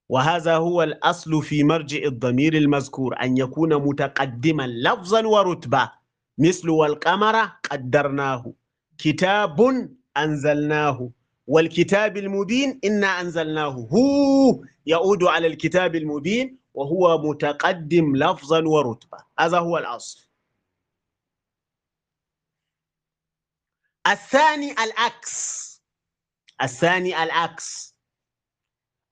[0.09, 5.91] وهذا هو الأصل في مرجع الضمير المذكور أن يكون متقدما لفظا ورتبة.
[6.37, 7.35] مثل والقمر
[7.71, 8.53] قدرناه
[8.97, 11.09] كتاب أنزلناه
[11.47, 13.87] والكتاب المبين إنا أنزلناه.
[13.93, 20.27] هو يعود على الكتاب المبين وهو متقدم لفظا ورتبة هذا هو الأصل.
[24.07, 25.65] الثاني العكس.
[26.61, 27.95] الثاني العكس.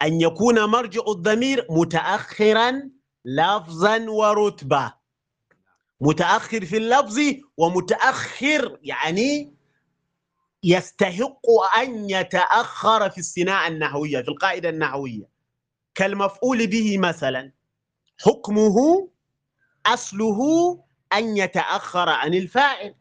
[0.01, 2.89] أن يكون مرجع الضمير متأخرا
[3.25, 4.93] لفظا ورتبة
[6.01, 7.19] متأخر في اللفظ
[7.57, 9.55] ومتأخر يعني
[10.63, 11.41] يستحق
[11.77, 15.32] أن يتأخر في الصناعة النحوية في القاعدة النحوية.
[15.95, 17.51] كالمفعول به مثلا.
[18.21, 18.75] حكمه
[19.85, 20.39] أصله
[21.13, 22.95] أن يتأخر عن الفاعل.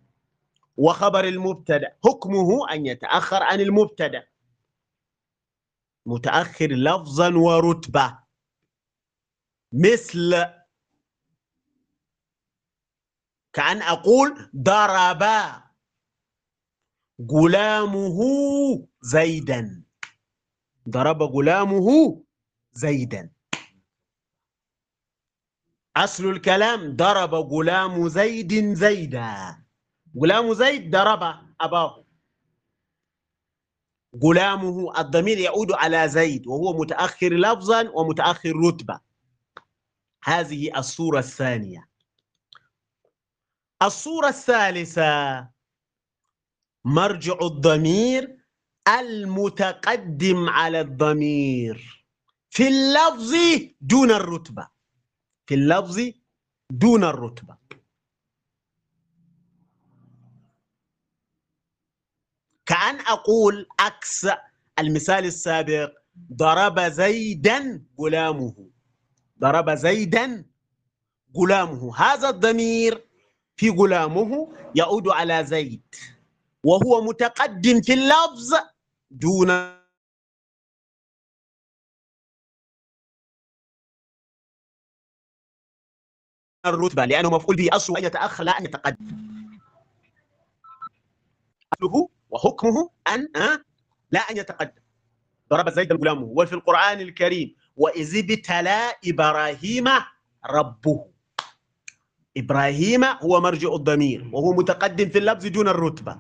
[0.77, 4.25] وخبر المبتدأ حكمه أن يتأخر عن المبتدأ.
[6.07, 8.19] متأخر لفظا ورتبة.
[9.73, 10.45] مثل
[13.53, 15.23] كأن أقول ضرب.
[17.31, 18.19] غلامه
[19.03, 19.85] زيدا.
[20.89, 22.23] ضرب غلامه
[22.73, 23.31] زيدا.
[25.97, 29.65] أصل الكلام ضرب غلام زيد زيدا.
[30.23, 31.23] غلام زيد ضرب
[31.61, 32.05] أباه.
[34.23, 39.01] غلامه الضمير يعود على زيد وهو متأخر لفظا ومتأخر رتبة.
[40.25, 41.89] هذه الصورة الثانية.
[43.83, 45.49] الصورة الثالثة
[46.85, 48.39] مرجع الضمير
[48.89, 52.02] المتقدم على الضمير.
[52.53, 53.35] في اللفظ
[53.81, 54.69] دون الرتبة.
[55.47, 56.01] في اللفظ
[56.71, 57.57] دون الرتبة.
[62.67, 64.27] كأن أقول عكس
[64.79, 65.93] المثال السابق
[66.33, 68.71] ضرب زيدا غلامه.
[69.41, 70.45] ضرب زيدا
[71.37, 71.97] غلامه.
[71.97, 73.05] هذا الضمير
[73.57, 75.95] في غلامه يعود على زيد.
[76.65, 78.55] وهو متقدم في اللفظ
[79.11, 79.82] دون
[86.67, 89.07] الرتبة لأنه مفعول به أصله أن يتأخر لا أن يتقدم.
[91.73, 93.29] أصله وحكمه أن
[94.11, 94.83] لا أن يتقدم.
[95.51, 99.89] ضرب زيد غلامه وفي القرآن الكريم وإذ ابتلى إبراهيم
[100.51, 101.07] ربه.
[102.37, 106.17] إبراهيم هو مرجع الضمير وهو متقدم في اللفظ دون الرتبة.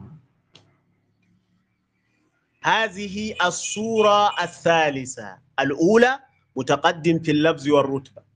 [2.62, 5.38] هذه الصورة الثالثة.
[5.60, 6.18] الأولى
[6.56, 8.31] متقدم في اللفظ والرتبة.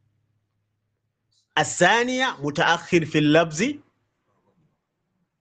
[1.59, 3.63] الثانية متأخر في اللفظ.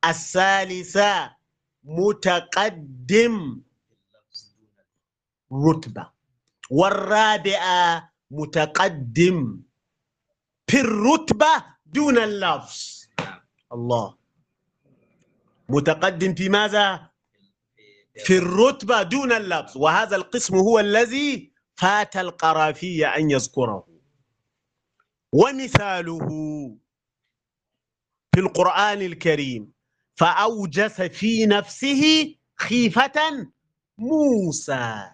[0.06, 1.35] الثالثة
[1.84, 3.61] متقدم.
[5.53, 6.11] رتبة.
[6.69, 9.61] والرابعة متقدم.
[10.68, 13.06] في الرتبة دون اللفظ.
[13.74, 14.18] الله.
[15.69, 17.10] متقدم في ماذا؟
[18.26, 19.77] في الرتبة دون اللفظ.
[19.77, 23.94] وهذا القسم هو الذي فات القرافية أن يذكره.
[25.36, 26.28] ومثاله
[28.34, 29.72] في القرآن الكريم
[30.16, 33.48] فأوجس في نفسه خيفة
[33.98, 35.12] موسى.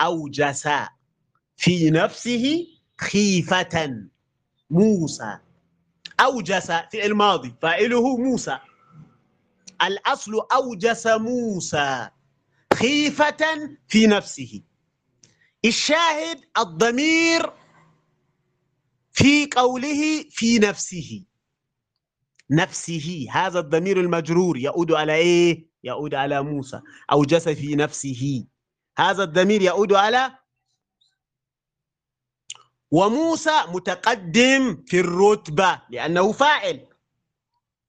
[0.00, 0.68] أوجس
[1.56, 2.66] في نفسه
[3.00, 4.06] خيفة
[4.70, 5.38] موسى.
[6.20, 8.58] أوجس في الماضي فاعله موسى.
[9.82, 12.08] الأصل أوجس موسى
[12.74, 14.62] خيفة في نفسه.
[15.64, 17.61] الشاهد الضمير
[19.12, 21.24] في قوله في نفسه.
[22.50, 26.80] نفسه هذا الضمير المجرور يعود على إيه؟ يعود على موسى
[27.12, 28.46] اوجس في نفسه.
[28.98, 30.38] هذا الضمير يعود على
[32.90, 36.86] وموسى متقدم في الرتبة لأنه فاعل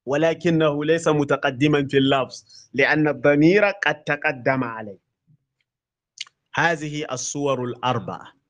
[0.06, 2.43] ولكنه ليس متقدما في اللفظ
[2.74, 5.00] لأن الضمير قد تقدم عليه.
[6.56, 8.42] هذه الصور الأربعة.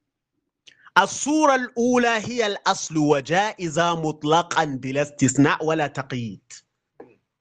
[0.97, 6.53] الصورة الأولى هي الأصل وجائزة مطلقا بلا استثناء ولا تقييد.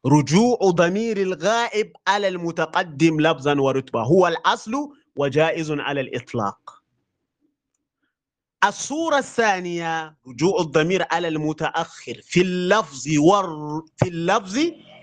[0.06, 4.72] رجوع ضمير الغائب على المتقدم لفظا ورتبة هو الأصل
[5.16, 6.82] وجائز على الإطلاق.
[8.64, 13.82] الصورة الثانية رجوع الضمير على المتأخر في اللفظ والر...
[13.96, 14.58] في اللفظ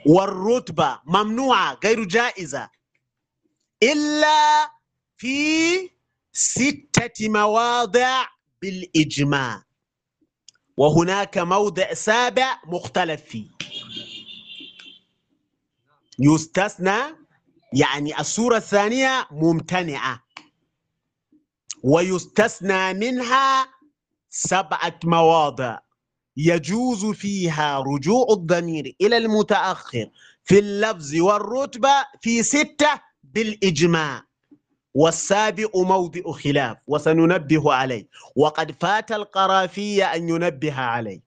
[0.06, 1.00] والرتبة.
[1.06, 2.70] ممنوعة غير جائزة.
[3.84, 4.70] إلا
[5.18, 5.90] في
[6.34, 8.26] ستة مواضع
[8.62, 9.64] بالإجماع.
[10.78, 13.46] وهناك موضع سابع مختلف فيه.
[16.20, 17.00] يستثنى
[17.74, 20.24] يعني الصورة الثانية ممتنعة.
[21.84, 23.68] ويستثنى منها
[24.30, 25.80] سبعة مواضع.
[26.38, 30.10] يجوز فيها رجوع الضمير إلى المتأخر
[30.44, 34.29] في اللفظ والرتبة في ستة بالإجماع.
[34.94, 38.08] والسابع موضع خلاف وسننبه عليه.
[38.36, 41.22] وقد فات القرافية أن ينبه عليه.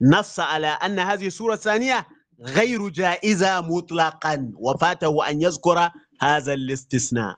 [0.00, 2.06] نص على أن هذه السورة الثانية
[2.40, 7.36] غير جائزة مطلقا وفاته أن يذكر هذا الاستثناء.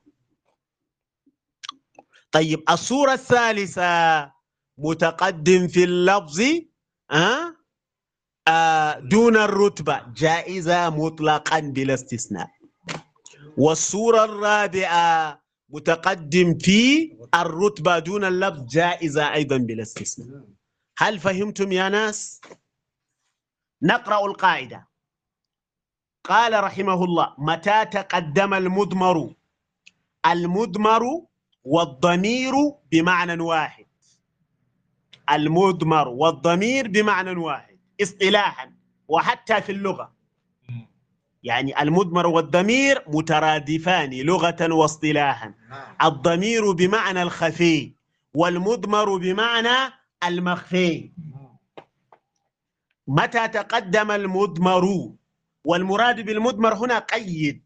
[2.32, 4.32] طيب الصورة الثالثة
[4.78, 6.40] متقدم في اللفظ
[7.10, 7.56] أه؟
[8.48, 12.59] آه دون الرتبة جائزة مطلقا بلا استثناء.
[13.56, 20.44] والصورة الرابعة متقدم في الرتبة دون اللفظ جائزة أيضا بلا استثناء.
[20.98, 22.40] هل فهمتم يا ناس؟
[23.82, 24.88] نقرأ القاعدة.
[26.24, 29.34] قال رحمه الله متى تقدم المضمر
[30.26, 31.02] المضمر
[31.64, 32.52] والضمير
[32.92, 33.86] بمعنى واحد.
[35.30, 38.74] المضمر والضمير بمعنى واحد اصطلاحا
[39.08, 40.19] وحتى في اللغة.
[41.42, 45.54] يعني المضمر والضمير مترادفان لغة واصطلاحا.
[46.02, 47.94] الضمير بمعنى الخفي
[48.34, 49.92] والمضمر بمعنى
[50.24, 51.12] المخفي.
[53.06, 55.12] متى تقدم المضمر
[55.64, 57.62] والمراد بالمضمر هنا قيد.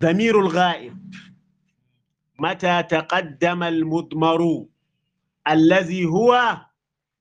[0.00, 1.14] ضمير الغائب.
[2.38, 4.66] متى تقدم المضمر
[5.48, 6.56] الذي هو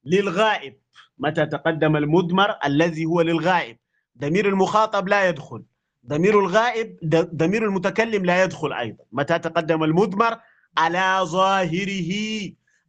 [0.06, 0.78] للغائب.
[1.18, 3.78] متى تقدم المضمر الذي هو للغائب.
[4.24, 5.64] ضمير المخاطب لا يدخل.
[6.08, 6.98] ضمير الغائب
[7.36, 9.04] ضمير المتكلم لا يدخل أيضا.
[9.12, 10.40] متى تقدم المضمر
[10.78, 12.12] على ظاهره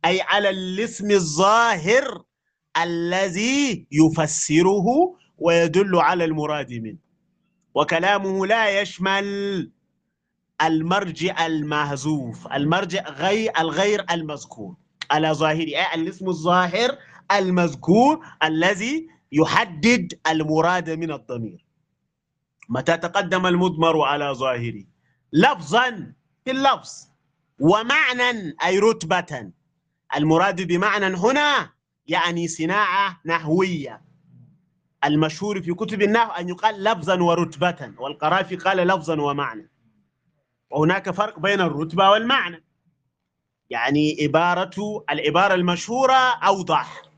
[0.04, 2.22] أي على الاسم الظاهر
[2.82, 4.86] الذي يفسره
[5.38, 6.98] ويدل على المراد منه.
[7.74, 9.70] وكلامه لا يشمل
[10.62, 14.76] المرجع المهزوف المرجع غير الغير المذكور.
[15.10, 16.98] على ظاهره أي الاسم الظاهر
[17.32, 21.64] المذكور الذي يحدد المراد من الضمير.
[22.68, 24.84] متى تقدم المضمر على ظاهره؟
[25.32, 26.12] لفظا
[26.44, 26.90] في اللفظ
[27.58, 29.52] ومعنى أي رتبة.
[30.16, 31.70] المراد بمعنى هنا
[32.06, 34.02] يعني صناعة نحوية.
[35.04, 39.70] المشهور في كتب النحو أن يقال لفظا ورتبة والقرافي قال لفظا ومعنى.
[40.70, 42.64] وهناك فرق بين الرتبة والمعنى.
[43.70, 46.14] يعني عبارة العبارة المشهورة
[46.46, 47.13] أوضح.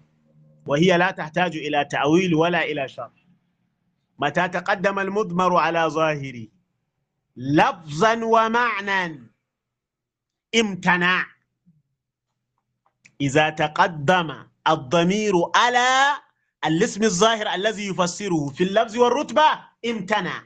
[0.67, 3.27] وهي لا تحتاج إلى تأويل ولا إلى شرح.
[4.19, 6.47] متى تقدم المضمر على ظاهره
[7.37, 9.33] لفظا ومعنى
[10.61, 11.27] امتنع.
[13.21, 15.87] إذا تقدم الضمير على
[16.67, 20.43] الاسم الظاهر الذي يفسره في اللفظ والرتبة امتنع.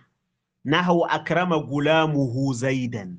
[0.66, 3.18] نحو أكرم غلامه زيدا.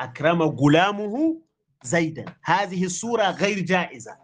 [0.00, 1.42] أكرم غلامه
[1.82, 2.24] زيدا.
[2.42, 4.16] هذه الصورة غير جائزة.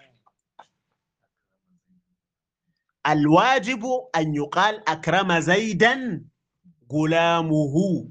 [3.07, 3.85] الواجب
[4.17, 6.25] أن يقال أكرم زيدا
[6.93, 8.09] غلامه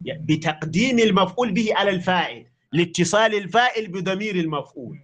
[0.00, 4.98] بتقديم المفعول به على الفاعل لاتصال الفاعل بضمير المفعول.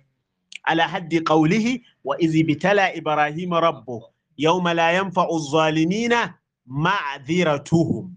[0.67, 4.03] على حد قوله وإذ ابتلى إبراهيم ربه
[4.39, 6.13] يوم لا ينفع الظالمين
[6.67, 8.17] معذرتهم.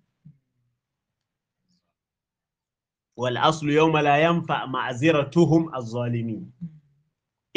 [3.17, 6.51] والأصل يوم لا ينفع معذرتهم الظالمين.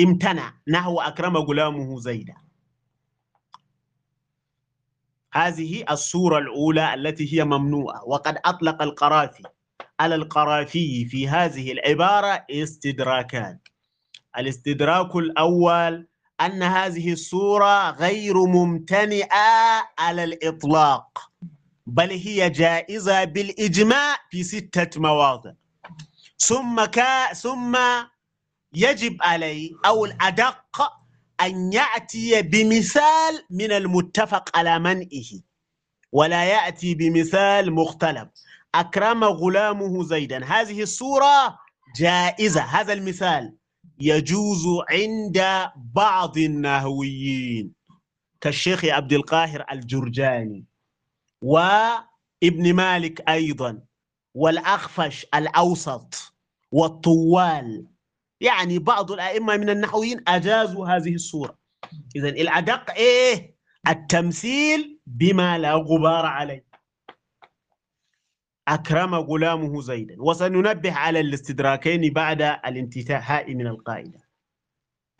[0.01, 2.46] امتنع نحو أكرم غلامه زيدا.
[5.37, 8.05] هذه الصورة الأولى التي هي ممنوعة.
[8.07, 9.43] وقد أطلق القرافي
[10.01, 13.69] على القرافي في هذه العبارة استدراكات
[14.39, 16.09] الاستدراك الأول
[16.41, 21.31] أن هذه الصورة غير ممتنئة على الإطلاق
[21.87, 25.53] بل هي جائزة بالإجماع في ستة مواضع.
[26.39, 27.79] ثم كا ثم
[28.75, 30.93] يجب عليه أو الأدق
[31.41, 35.41] أن يأتي بمثال من المتفق على منئه
[36.13, 38.29] ولا يأتي بمثال مختلف.
[38.75, 40.45] أكرم غلامه زيدا.
[40.45, 41.59] هذه الصورة
[41.97, 42.61] جائزة.
[42.63, 43.57] هذا المثال
[44.01, 47.73] يجوز عند بعض النهويين.
[48.41, 50.65] كالشيخ عبد القاهر الجرجاني
[51.43, 53.81] وابن مالك أيضا
[54.35, 56.33] والأخفش الأوسط
[56.73, 57.87] والطوال
[58.41, 61.59] يعني بعض الأئمة من النحويين أجازوا هذه الصورة.
[62.17, 63.57] إذا الأدق إيه؟
[63.89, 66.67] التمثيل بما لا غبار عليه.
[68.69, 70.17] أكرم غلامه زيدا.
[70.19, 74.29] وسننبه على الاستدراكين بعد الانتهاء من القاعدة.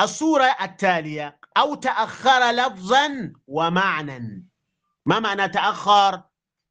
[0.01, 4.47] الصورة التالية أو تأخر لفظا ومعنى
[5.07, 6.23] ما معنى تأخر؟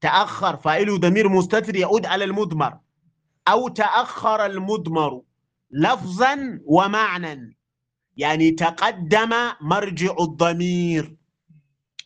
[0.02, 2.80] تأخر فاعل ضمير مستتر يعود على المضمر.
[3.48, 5.22] أو تأخر المضمر.
[5.72, 7.58] لفظا ومعنى
[8.18, 9.30] يعني تقدم
[9.62, 11.16] مرجع الضمير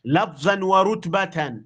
[0.05, 1.61] لفظا ورتبة.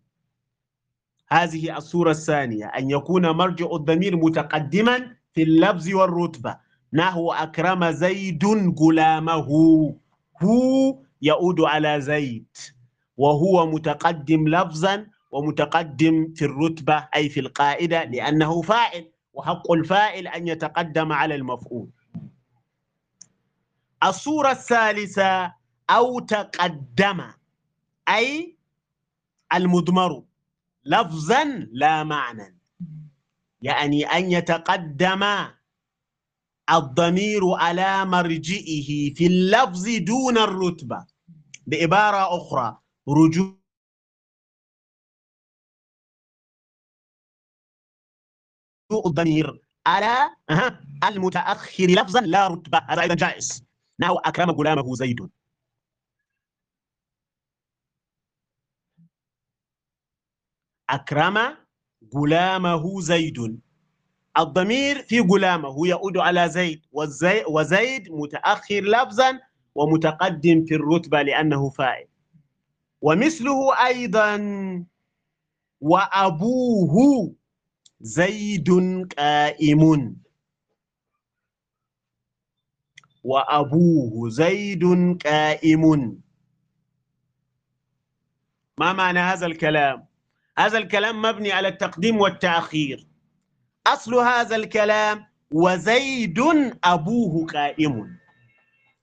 [1.30, 6.58] هذه الصورة الثانية أن يكون مرجع الضمير متقدما في اللفظ والرتبة.
[6.94, 8.46] نحو أكرم زيد
[8.80, 9.48] غلامه؟
[10.44, 12.46] هو يعود على زيد
[13.18, 19.13] وهو متقدم لفظا ومتقدم في الرتبة أي في القاعدة لأنه فاعل.
[19.34, 21.90] وحق الفاعل أن يتقدم على المفعول.
[24.04, 25.54] الصورة الثالثة
[25.90, 27.32] أو تقدم
[28.10, 28.58] أي
[29.54, 30.24] المضمر
[30.86, 32.58] لفظا لا معنى.
[33.62, 35.24] يعني أن يتقدم
[36.72, 41.06] الضمير على مرجئه في اللفظ دون الرتبة.
[41.68, 42.78] بعبارة أخرى
[43.10, 43.63] رجوع
[48.92, 49.62] الضمير.
[49.88, 50.30] على
[51.06, 52.78] المتأخر لفظا لا رتبة.
[52.78, 53.66] هذا أيضا جائز.
[54.00, 55.30] نحو أكرم غلامه زيد.
[60.90, 61.58] أكرم
[62.16, 63.62] غلامه زيد.
[64.38, 66.86] الضمير في غلامه يعود على زيد.
[66.92, 69.40] وزي وزيد متأخر لفظا
[69.76, 72.08] ومتقدم في الرتبة لأنه فاعل.
[73.02, 74.38] ومثله أيضا.
[75.82, 77.36] وأبوه.
[78.04, 78.70] زيد
[79.18, 80.16] قائم.
[83.24, 84.84] وأبوه زيد
[85.24, 85.84] قائم.
[88.78, 90.06] ما معنى هذا الكلام؟
[90.58, 93.08] هذا الكلام مبني على التقديم والتأخير.
[93.88, 96.40] أصل هذا الكلام وزيد
[96.84, 98.18] أبوه قائم.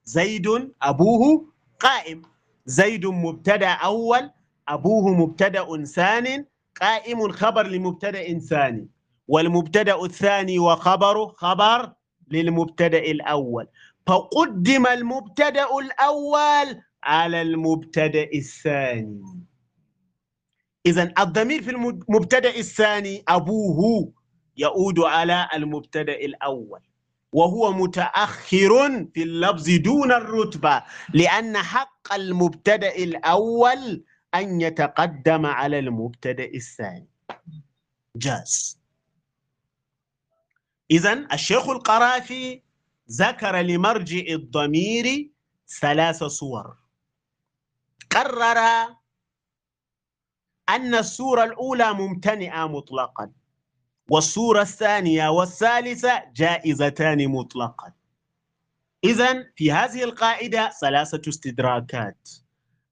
[0.04, 2.22] زيد أبوه قائم.
[2.66, 4.30] زيد مبتدأ أول
[4.68, 6.46] أبوه مبتدأ ثان
[6.80, 8.88] قائم خبر لمبتدأ ثاني
[9.28, 11.92] والمبتدأ الثاني وخبره خبر
[12.30, 13.66] للمبتدأ الأول.
[14.06, 19.22] فقدم المبتدأ الأول على المبتدأ الثاني.
[20.86, 24.12] إذا الضمير في المبتدأ الثاني أبوه
[24.56, 26.80] يعود على المبتدأ الأول
[27.32, 30.82] وهو متأخر في اللفظ دون الرتبة
[31.14, 37.08] لأن حق المبتدأ الأول أن يتقدم على المبتدأ الثاني.
[38.16, 38.80] جاز.
[40.90, 42.62] إذا الشيخ القرافي
[43.10, 45.30] ذكر لمرجع الضمير
[45.80, 46.76] ثلاث صور.
[48.10, 48.58] قرر
[50.68, 53.32] أن الصورة الأولى ممتنئة مطلقا
[54.10, 57.92] والصورة الثانية والثالثة جائزتان مطلقا.
[59.04, 62.28] إذا في هذه القاعدة ثلاثة استدراكات.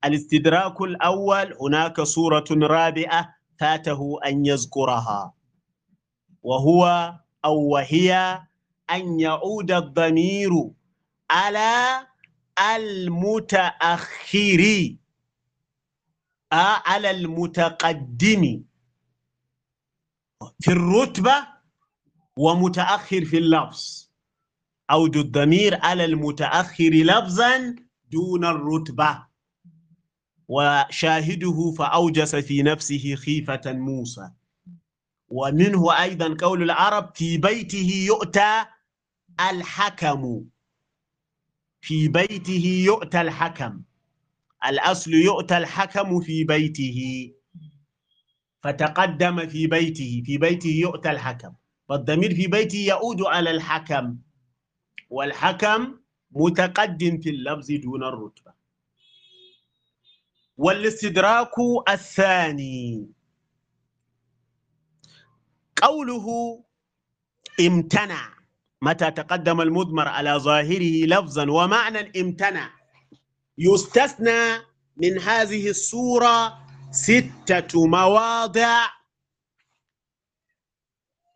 [0.05, 5.35] الاستدراك الأول هناك صورة رابعة فاته أن يذكرها.
[6.43, 8.39] وهو أو وهي
[8.91, 10.51] أن يعود الضمير
[11.31, 12.07] على
[12.77, 14.62] المتأخر
[16.52, 18.65] على المتقدم.
[20.60, 21.47] في الرتبة
[22.36, 24.09] ومتأخر في اللفظ.
[24.91, 27.77] عود الضمير على المتأخر لفظا
[28.10, 29.27] دون الرتبة.
[30.49, 34.31] وشاهده فأوجس في نفسه خيفة موسى.
[35.28, 38.65] ومنه أيضا قول العرب في بيته يؤتى
[39.51, 40.44] الحكم.
[41.81, 43.83] في بيته يؤتى الحكم.
[44.68, 47.33] الأصل يؤتى الحكم في بيته.
[48.62, 50.23] فتقدم في بيته.
[50.27, 51.52] في بيته يؤتى الحكم.
[51.89, 54.18] فالضمير في بيته يعود على الحكم.
[55.10, 55.99] والحكم
[56.31, 58.58] متقدم في اللفظ دون الرتبة.
[60.59, 61.55] والاستدراك
[61.89, 63.09] الثاني.
[65.83, 66.27] قوله
[67.61, 68.39] امتنع.
[68.83, 72.70] متى تقدم المضمر على ظاهره لفظا ومعنى امتنع
[73.59, 74.59] يستثنى
[74.97, 76.59] من هذه الصورة
[76.91, 78.87] ستة مواضع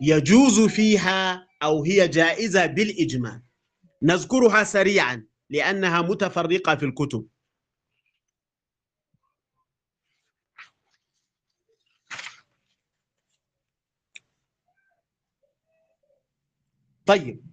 [0.01, 3.43] يجوز فيها أو هي جائزة بالإجماع
[4.03, 7.27] نذكرها سريعا لأنها متفرقة في الكتب.
[17.07, 17.45] طيب.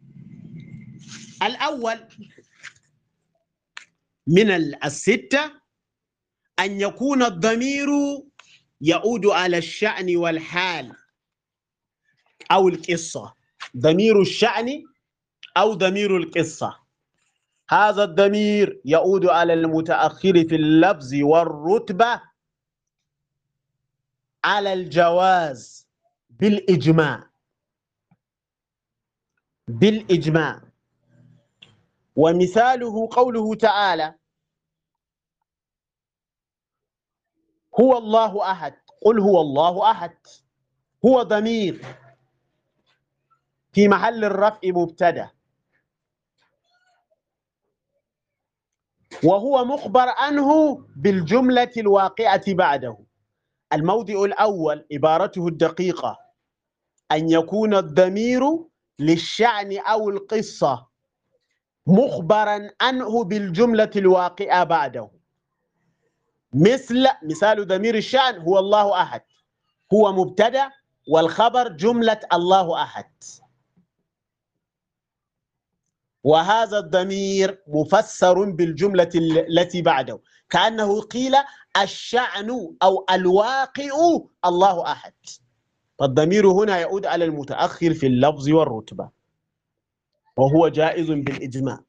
[1.44, 2.00] الأول
[4.28, 4.52] من
[4.84, 5.52] الستة
[6.60, 7.88] أن يكون الضمير
[8.82, 10.96] يعود على الشأن والحال
[12.52, 13.34] أو القصة.
[13.78, 14.84] ضمير الشأن
[15.58, 16.80] أو ضمير القصة.
[17.70, 22.22] هذا الضمير يعود على المتأخر في اللفظ والرتبة
[24.44, 25.88] على الجواز
[26.30, 27.29] بالإجماع.
[29.70, 30.62] بالإجماع.
[32.16, 34.16] ومثاله قوله تعالى
[37.80, 38.74] هو الله أحد.
[39.06, 40.18] قل هو الله أحد.
[41.06, 41.86] هو ضمير.
[43.74, 45.30] في محل الرفع مبتدأ.
[49.24, 52.98] وهو مخبر عنه بالجملة الواقعة بعده.
[53.74, 56.20] الموضع الأول عبارته الدقيقة
[57.12, 58.69] أن يكون الضمير
[59.00, 60.88] للشأن أو القصة
[61.88, 65.12] مخبرا عنه بالجملة الواقعة بعده.
[66.54, 69.22] مثل مثال ضمير الشأن هو الله أحد.
[69.94, 70.72] هو مبتدأ
[71.08, 73.12] والخبر جملة الله أحد.
[76.24, 79.10] وهذا الضمير مفسر بالجملة
[79.50, 80.20] التي بعده.
[80.50, 81.36] كأنه قيل
[81.82, 83.90] الشأن أو الواقع
[84.46, 85.14] الله أحد.
[86.00, 89.10] فالضمير هنا يعود على المتأخر في اللفظ والرتبة
[90.38, 91.80] وهو جائز بالإجماع.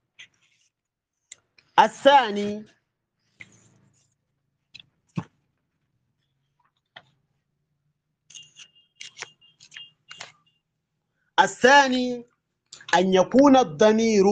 [1.79, 2.65] الثاني
[11.41, 12.25] الثاني
[12.95, 14.25] أن يكون الضمير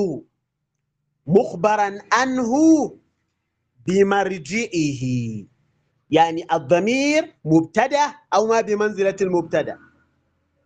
[1.27, 2.53] مخبرا عنه
[3.87, 5.03] بمرجئه.
[6.11, 9.79] يعني الضمير مبتدأ أو ما بمنزلة المبتدأ.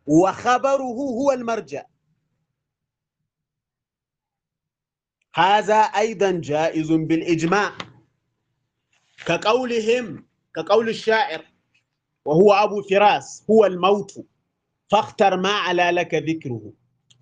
[0.06, 0.82] وخبره
[1.20, 1.84] هو المرجع.
[5.34, 7.78] هذا أيضا جائز بالإجماع.
[9.26, 11.44] كقولهم كقول الشاعر
[12.24, 14.26] وهو أبو فراس هو الموت.
[14.90, 16.72] فاختر ما على لك ذكره.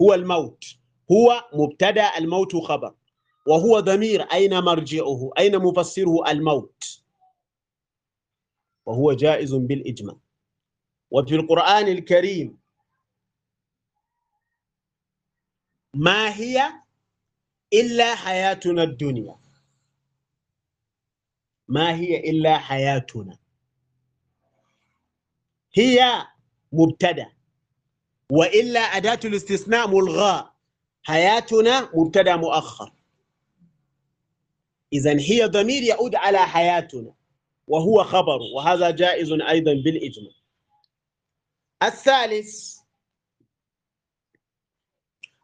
[0.02, 0.65] هو الموت.
[1.12, 2.94] هو مبتدأ الموت خبر.
[3.47, 7.00] وهو ضمير أين مرجعه؟ أين مفسره؟ الموت.
[8.91, 10.17] وهو جائز بالإجماع.
[11.10, 12.59] وفي القرآن الكريم
[15.94, 16.73] ما هي
[17.73, 19.36] إلا حياتنا الدنيا؟
[21.69, 23.39] ما هي إلا حياتنا؟
[25.75, 26.27] هي
[26.73, 27.33] مبتدأ.
[28.31, 30.55] وإلا أداة الاستثناء ملغاة
[31.02, 32.93] حياتنا مبتدأ مؤخر.
[34.93, 37.19] إذا هي ضمير يعود على حياتنا.
[37.70, 40.32] وهو خبر وهذا جائز أيضا بالإجماع.
[41.82, 42.78] الثالث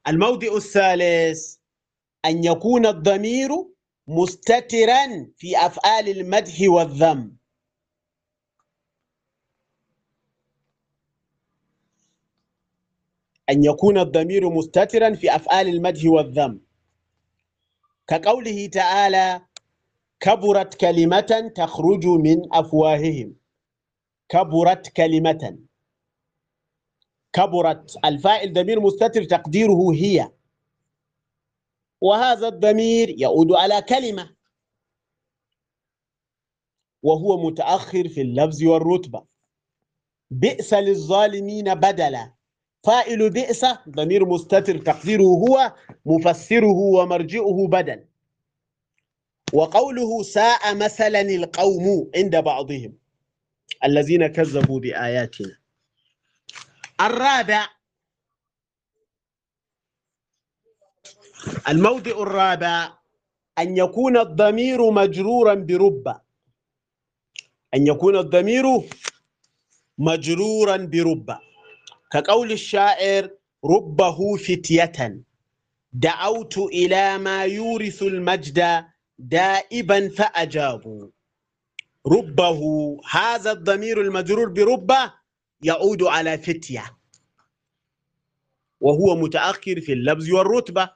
[0.08, 1.56] الموضع الثالث
[2.24, 3.50] أن يكون الضمير
[4.06, 7.36] مستترا في أفعال المدح والذم.
[13.50, 16.60] أن يكون الضمير مستترا في أفعال المدح والذم.
[18.06, 19.45] كقوله تعالى
[20.20, 23.36] كبرت كلمة تخرج من أفواههم.
[24.28, 25.58] كبرت كلمة.
[27.32, 27.96] كبرت.
[28.04, 30.32] الفاعل ضمير مستتر تقديره هي.
[32.00, 34.36] وهذا الضمير يعود على كلمة.
[37.02, 39.24] وهو متأخر في اللفظ والرتبة.
[40.30, 42.32] بئس للظالمين بدلا.
[42.84, 45.74] فاعل بئس ضمير مستتر تقديره هو
[46.06, 48.04] مفسره ومرجئه بدل
[49.52, 52.98] وقوله ساء مثلا القوم عند بعضهم
[53.84, 55.58] الذين كذبوا بآياتنا.
[57.00, 57.68] الرابع
[61.68, 62.92] الموضع الرابع
[63.58, 66.08] أن يكون الضمير مجرورا برب
[67.74, 68.64] أن يكون الضمير
[69.98, 71.38] مجرورا برب
[72.10, 73.30] كقول الشاعر
[73.64, 75.22] ربه فتية.
[75.92, 78.84] دعوت إلى ما يورث المجد
[79.18, 81.08] دائبا فأجابوا.
[82.06, 82.60] ربه
[83.10, 85.12] هذا الضمير المجرور بربه
[85.62, 86.96] يعود على فتية.
[88.80, 90.90] وهو متأخر في اللفظ والرتبة.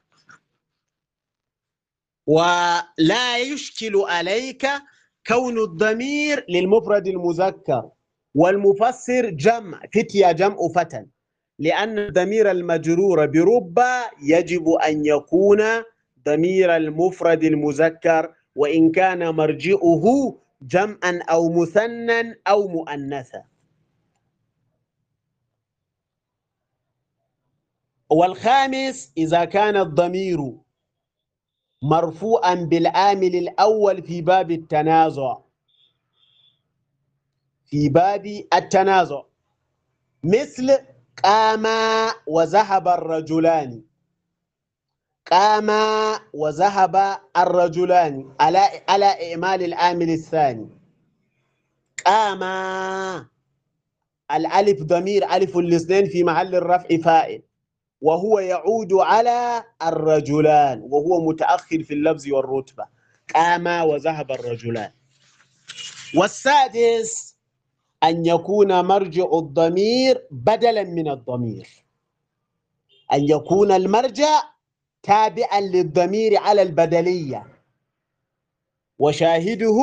[2.26, 4.66] ولا يشكل عليك
[5.26, 7.90] كون الضمير للمفرد المذكر
[8.34, 11.06] والمفسر جمع فتية جمع فتى.
[11.58, 13.78] لأن الضمير المجرور برب
[14.22, 15.60] يجب أن يكون
[16.26, 23.44] ضمير المفرد المذكر وإن كان مرجئه جمعا أو مثنى أو مؤنثا.
[28.10, 30.38] والخامس إذا كان الضمير
[31.82, 35.38] مرفوعا بالعامل الأول في باب التنازع.
[37.66, 39.22] في باب التنازع.
[40.24, 40.78] مثل
[41.24, 41.66] قام
[42.26, 43.89] وذهب الرجلان.
[45.30, 45.70] قام
[46.32, 50.68] وذهب الرجلان على على إعمال العامل الثاني.
[52.06, 52.42] قام
[54.32, 57.42] الألف ضمير ألف الاثنين في محل الرفع فائل.
[58.00, 62.84] وهو يعود على الرجلان وهو متأخر في اللفظ والرتبة.
[63.34, 64.92] قام وذهب الرجلان.
[66.16, 67.36] والسادس
[68.02, 71.68] أن يكون مرجع الضمير بدلا من الضمير.
[73.12, 74.42] أن يكون المرجع
[75.02, 77.46] تابعا للضمير على البدلية.
[78.98, 79.78] وشاهده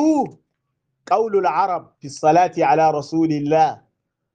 [1.06, 3.82] قول العرب في الصلاة على رسول الله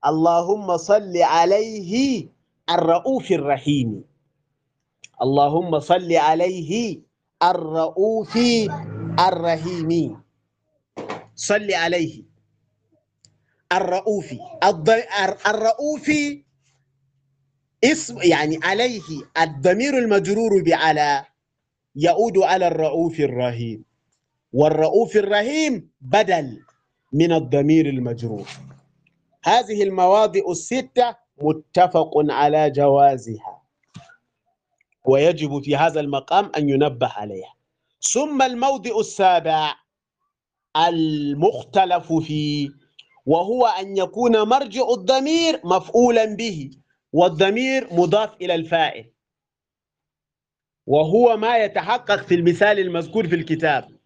[0.05, 2.27] اللهم صل عليه
[2.69, 4.03] الرؤوف الرحيم.
[5.21, 7.01] اللهم صل عليه
[7.43, 8.37] الرؤوف
[9.19, 10.21] الرحيم.
[11.35, 12.23] صل عليه
[13.71, 14.33] الرؤوف
[15.47, 16.07] الرؤوف
[17.83, 19.01] اسم يعني عليه
[19.41, 21.25] الضمير المجرور بعلى
[21.95, 23.85] يعود على الرؤوف الرحيم.
[24.53, 26.59] والرؤوف الرحيم بدل
[27.13, 28.47] من الضمير المجرور.
[29.43, 33.61] هذه المواضع الستة متفق على جوازها.
[35.05, 37.53] ويجب في هذا المقام أن ينبه عليها.
[38.01, 39.75] ثم الموضع السابع
[40.77, 42.69] المختلف فيه
[43.25, 46.71] وهو أن يكون مرجع الضمير مفعولا به.
[47.13, 49.11] والضمير مضاف إلى الفاعل.
[50.85, 53.99] وهو ما يتحقق في المثال المذكور في الكتاب.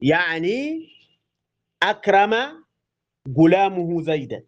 [0.00, 0.88] يعني
[1.82, 2.64] أكرم
[3.38, 4.46] غلامه زيدا.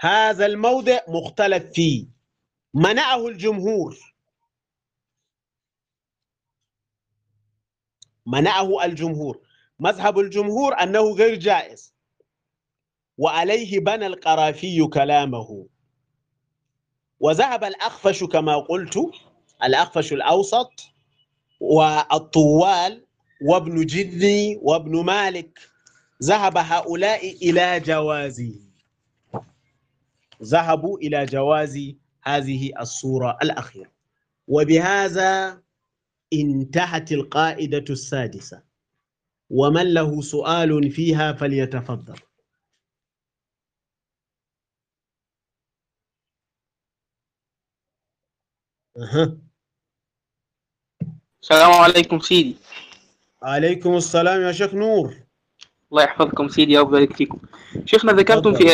[0.00, 2.06] هذا الموضع مختلف فيه.
[2.74, 3.96] منعه الجمهور.
[8.26, 9.40] منعه الجمهور.
[9.78, 11.94] مذهب الجمهور أنه غير جائز.
[13.18, 15.68] وعليه بنى القرافي كلامه.
[17.20, 18.98] وذهب الأخفش كما قلت
[19.64, 20.72] الأخفش الأوسط
[21.60, 23.04] والطوال
[23.42, 25.58] وابن جدي وابن مالك.
[26.22, 28.54] ذهب هؤلاء إلى جوازه
[30.42, 31.78] ذهبوا إلى جواز
[32.22, 33.90] هذه الصورة الأخيرة.
[34.48, 35.60] وبهذا
[36.32, 38.62] انتهت القاعدة السادسة.
[39.50, 42.18] ومن له سؤال فيها فليتفضل.
[49.00, 49.36] أها.
[51.42, 52.56] السلام عليكم سيدي
[53.42, 55.14] عليكم السلام يا شيخ نور
[55.92, 57.38] الله يحفظكم سيدي ويبارك فيكم
[57.84, 58.54] شيخنا ذكرتم.
[58.54, 58.64] في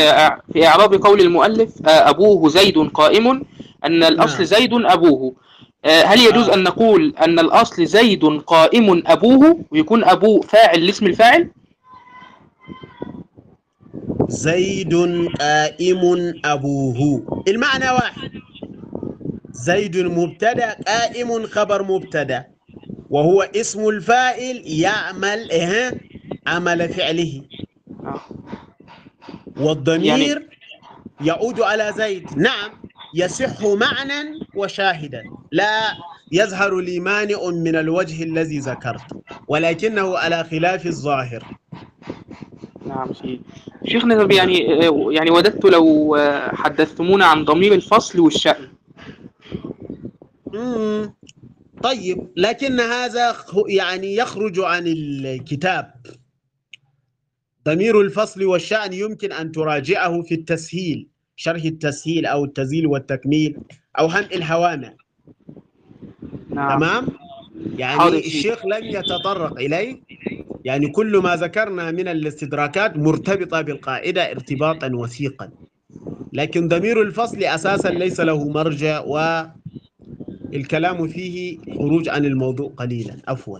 [0.52, 3.44] في إعراب قول المؤلف آه، أبوه زيد قائم
[3.84, 4.44] أن الأصل نعم.
[4.44, 5.34] زيد أبوه
[5.84, 6.54] آه، هل يجوز آه.
[6.54, 11.50] أن نقول أن الأصل زيد قائم أبوه ويكون أبوه فاعل لاسم الفاعل
[14.28, 14.94] زيد
[15.40, 18.30] قائم أبوه المعنى واحد
[19.56, 22.44] زيد مبتدا قائم خبر مبتدأ
[23.10, 26.00] وهو اسم الفاعل يعمل إيه؟
[26.46, 27.42] عمل فعله.
[28.04, 28.20] آه.
[29.56, 30.48] والضمير
[31.20, 32.38] يعود على زيد.
[32.38, 32.70] نعم
[33.14, 35.22] يصح معنى وشاهدا.
[35.52, 35.92] لا
[36.32, 39.06] يظهر لي مانع من الوجه الذي ذكرت
[39.48, 41.44] ولكنه على خلاف الظاهر.
[42.86, 43.40] نعم سيدي
[43.86, 44.58] شيخنا يعني
[45.14, 46.16] يعني وددت لو
[46.52, 48.75] حدثتمونا عن ضمير الفصل والشأن.
[50.52, 51.14] مم.
[51.82, 53.36] طيب لكن هذا
[53.68, 55.94] يعني يخرج عن الكتاب.
[57.64, 63.56] ضمير الفصل والشأن يمكن أن تراجعه في التسهيل شرح التسهيل أو التزيل والتكميل
[63.98, 64.94] أو هم الهوامع.
[66.50, 66.78] نعم.
[66.78, 67.06] تمام؟
[67.76, 68.18] يعني.
[68.18, 70.00] الشيخ لم يتطرق إليه.
[70.64, 75.50] يعني كل ما ذكرنا من الاستدراكات مرتبطة بالقاعدة ارتباطا وثيقا.
[76.32, 79.00] لكن ضمير الفصل أساسا ليس له مرجع
[80.52, 83.16] والكلام فيه خروج عن الموضوع قليلا.
[83.28, 83.58] عفوا.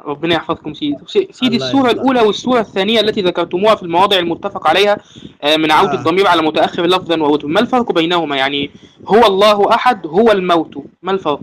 [0.00, 0.96] ربنا يحفظكم سيدي.
[1.06, 4.98] سي- سيدي يرضى الأولى والسورة الثانية التي ذكرتموها في المواضع المتفق عليها
[5.42, 5.94] آه، من عودة آه.
[5.94, 8.70] الضمير على متأخر لفظا ووجها ما الفرق بينهما؟ يعني
[9.06, 10.74] هو الله أحد هو الموت.
[11.02, 11.40] ما الفرق؟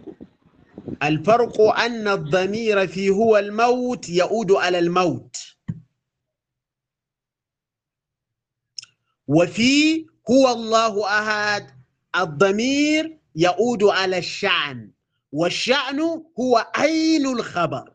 [1.04, 5.38] الفرق أن الضمير في هو الموت يعود على الموت.
[9.28, 11.68] وفي هو الله أحد
[12.16, 14.92] الضمير يعود على الشأن.
[15.32, 16.00] والشأن
[16.40, 17.94] هو عين الخبر.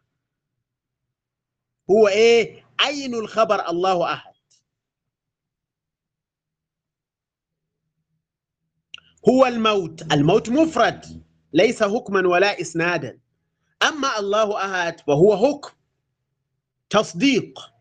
[1.90, 4.32] هو إيه؟ عين الخبر الله أحد.
[9.28, 10.12] هو الموت.
[10.12, 11.22] الموت مفرد
[11.52, 13.20] ليس حكما ولا إسنادا.
[13.82, 15.70] أما الله أحد فهو حكم
[16.90, 17.72] تصديق.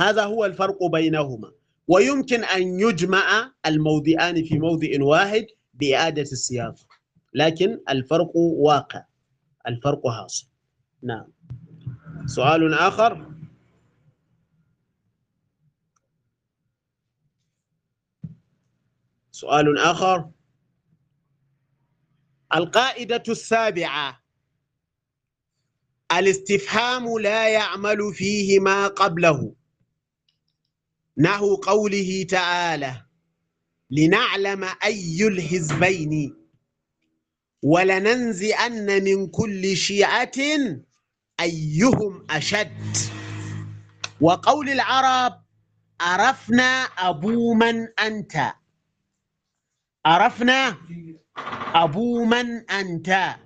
[0.00, 1.52] هذا هو الفرق بينهما.
[1.88, 5.46] ويمكن أن يجمع الموضعان في موضع واحد
[5.78, 6.74] بإعادة السياق.
[7.34, 9.04] لكن الفرق واقع.
[9.68, 10.48] الفرق حاصل.
[11.02, 11.32] نعم.
[12.26, 13.32] سؤال آخر.
[19.30, 20.30] سؤال آخر.
[22.54, 24.22] القاعدة السابعة.
[26.12, 29.54] الاستفهام لا يعمل فيه ما قبله.
[31.18, 33.07] نحو قوله تعالى.
[33.90, 36.34] لنعلم أي الحزبين
[37.62, 40.32] ولننزئن من كل شيعة
[41.40, 42.96] أيهم أشد.
[44.20, 45.42] وقول العرب
[46.00, 48.52] عرفنا أبو من أنت.
[50.06, 50.76] عرفنا
[51.74, 53.36] أبو من أنت.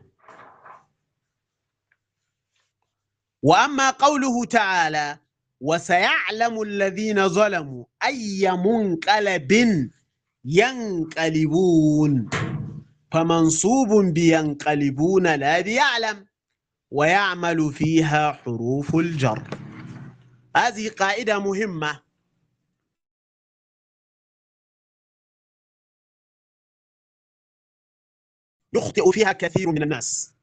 [3.43, 5.19] وأما قوله تعالى
[5.61, 9.53] وسيعلم الذين ظلموا أي منقلب
[10.45, 12.31] ينقلبون.
[13.13, 16.27] فمنصوب بينقلبون لا بيعلم
[16.91, 19.51] ويعمل فيها حروف الجر.
[20.57, 22.03] هذه قاعدة مهمة.
[28.75, 30.35] يخطئ فيها كثير من الناس.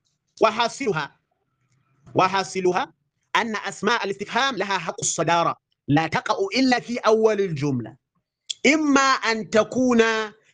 [0.41, 1.19] وحاصلها.
[2.15, 2.93] وحاصلها
[3.35, 5.55] أن أسماء الاستفهام لها حق الصدارة.
[5.87, 7.98] لا تقع إلا في أول الجملة.
[8.65, 9.99] إما أن تكون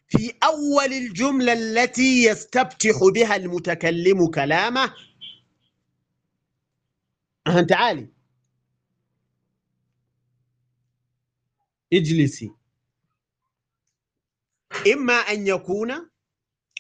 [0.08, 4.93] في أول الجملة التي يستفتح بها المتكلم كلامه.
[7.69, 8.09] تعالي
[11.93, 12.51] اجلسي.
[14.93, 16.09] إما أن يكون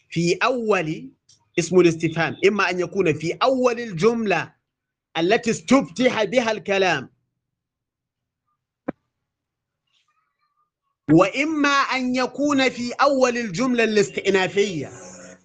[0.09, 1.11] في أول
[1.59, 4.55] اسم الاستفهام إما أن يكون في أول الجملة
[5.17, 7.14] التي استفتح بها الكلام
[11.11, 14.91] وإما أن يكون في أول الجملة الاستئنافية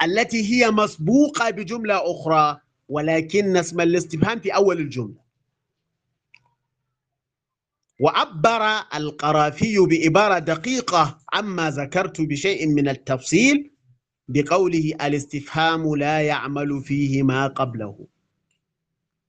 [0.03, 5.21] التي هي مسبوقة بجملة أخرى ولكن اسم الاستفهام في أول الجملة.
[8.01, 8.63] وعبر
[8.95, 13.71] القرافي بعبارة دقيقة عما ذكرت بشيء من التفصيل
[14.29, 18.07] بقوله الاستفهام لا يعمل فيه ما قبله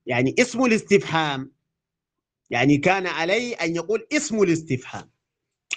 [0.06, 1.52] يعني اسم الاستفهام
[2.50, 5.11] يعني كان عليه أن يقول اسم الاستفهام.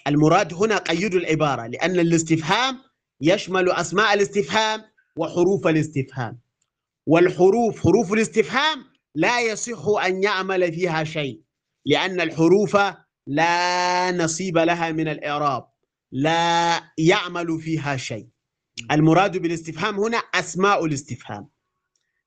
[0.07, 2.79] المراد هنا قيد العبارة لأن الاستفهام
[3.21, 4.83] يشمل أسماء الاستفهام
[5.19, 6.41] وحروف الاستفهام.
[7.07, 8.85] والحروف حروف الاستفهام
[9.15, 11.41] لا يصح أن يعمل فيها شيء
[11.87, 12.77] لأن الحروف
[13.27, 15.69] لا نصيب لها من الإعراب
[16.13, 18.29] لا يعمل فيها شيء.
[18.91, 21.49] المراد بالاستفهام هنا أسماء الاستفهام.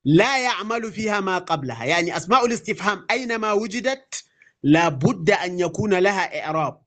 [0.06, 4.24] لا يعمل فيها ما قبلها يعني أسماء الاستفهام أينما وجدت
[4.64, 6.87] لابد أن يكون لها إعراب.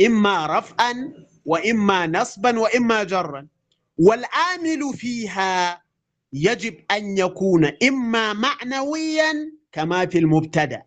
[0.00, 1.12] إما رفعا
[1.44, 3.48] وإما نصبا وإما جرا.
[3.98, 5.82] والآمل فيها
[6.32, 10.82] يجب أن يكون إما معنويا كما في المبتدأ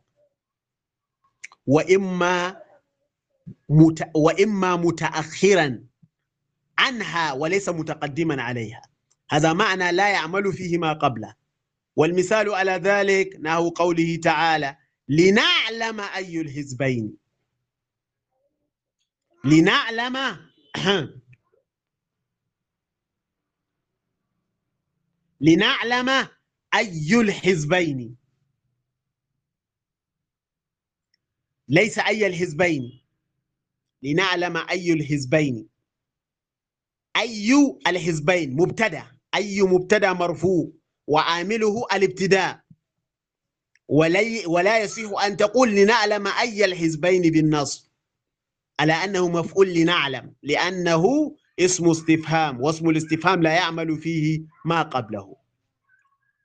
[1.67, 2.61] وإما
[3.69, 4.09] مت...
[4.15, 5.83] وإما متأخرا
[6.77, 8.81] عنها وليس متقدما عليها.
[9.31, 11.33] هذا معنى لا يعمل فيه ما قبله.
[11.95, 14.77] والمثال على ذلك نحو قوله تعالى
[15.09, 17.18] لنعلم أي الحزبين.
[19.45, 20.17] لنعلم
[25.41, 26.09] لنعلم
[26.75, 28.17] أي الحزبين.
[31.67, 33.01] ليس أي الحزبين.
[34.03, 35.69] لنعلم أي الحزبين.
[37.17, 37.51] أي
[37.87, 38.53] الحزبين.
[38.55, 39.11] مبتدأ.
[39.35, 40.71] أي مبتدأ مرفوع.
[41.07, 42.61] وعامله الابتداء.
[43.87, 47.88] ولي ولا يصح أن تقول لنعلم أي الحزبين بالنصب
[48.79, 51.03] على أنه مفعول لنعلم لأنه
[51.59, 55.35] اسم استفهام واسم الاستفهام لا يعمل فيه ما قبله.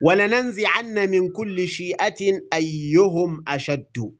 [0.01, 4.15] ولننزعن من كل شيئة أيهم أشد.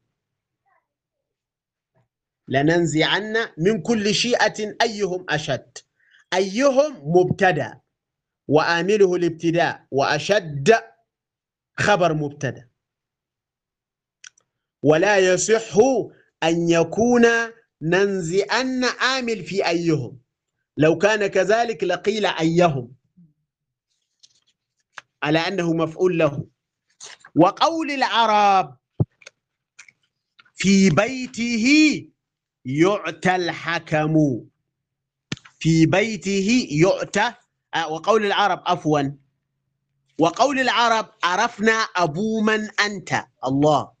[2.48, 5.78] لننزعن من كل شيئة أيهم أشد.
[6.34, 7.80] أيهم مبتدأ
[8.48, 10.74] وآمله الابتداء وأشد
[11.78, 12.68] خبر مبتدأ.
[14.82, 15.76] ولا يصح
[16.42, 17.24] أن يكون
[17.82, 20.20] ننزئن آمل في أيهم.
[20.76, 22.92] لو كان كذلك لقيل أيهم.
[25.22, 26.46] على أنه مفعول له.
[27.34, 28.76] وقول العرب
[30.54, 31.66] في بيته
[32.64, 34.14] يعتى الحكم.
[35.58, 37.32] في بيته يؤتى
[37.74, 39.02] آه، وقول العرب عفوا.
[40.18, 43.24] وقول العرب عرفنا أبو من أنت.
[43.44, 43.92] الله.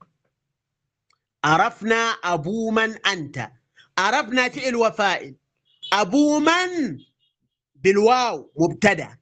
[1.44, 3.50] عرفنا أبو من أنت.
[3.98, 5.36] عرفنا فعل وفائل
[5.92, 6.98] أبو من
[7.74, 9.18] بالواو مبتدأ.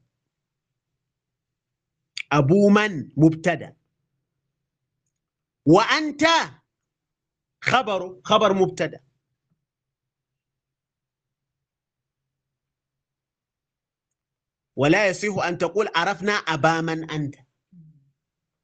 [2.32, 3.76] أبو من مبتدأ.
[5.66, 6.22] وأنت
[7.64, 9.00] خبر خبر مبتدأ.
[14.76, 17.34] ولا يصح أن تقول عرفنا أبا من أنت.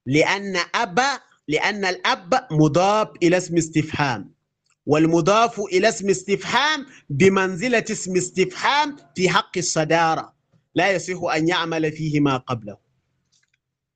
[0.06, 4.39] لأن أبا لأن الأب مضاف إلى اسم استفهام.
[4.86, 10.34] والمضاف إلى اسم استفهام بمنزلة اسم استفهام في حق الصدارة.
[10.74, 12.76] لا يصح أن يعمل فيه ما قبله.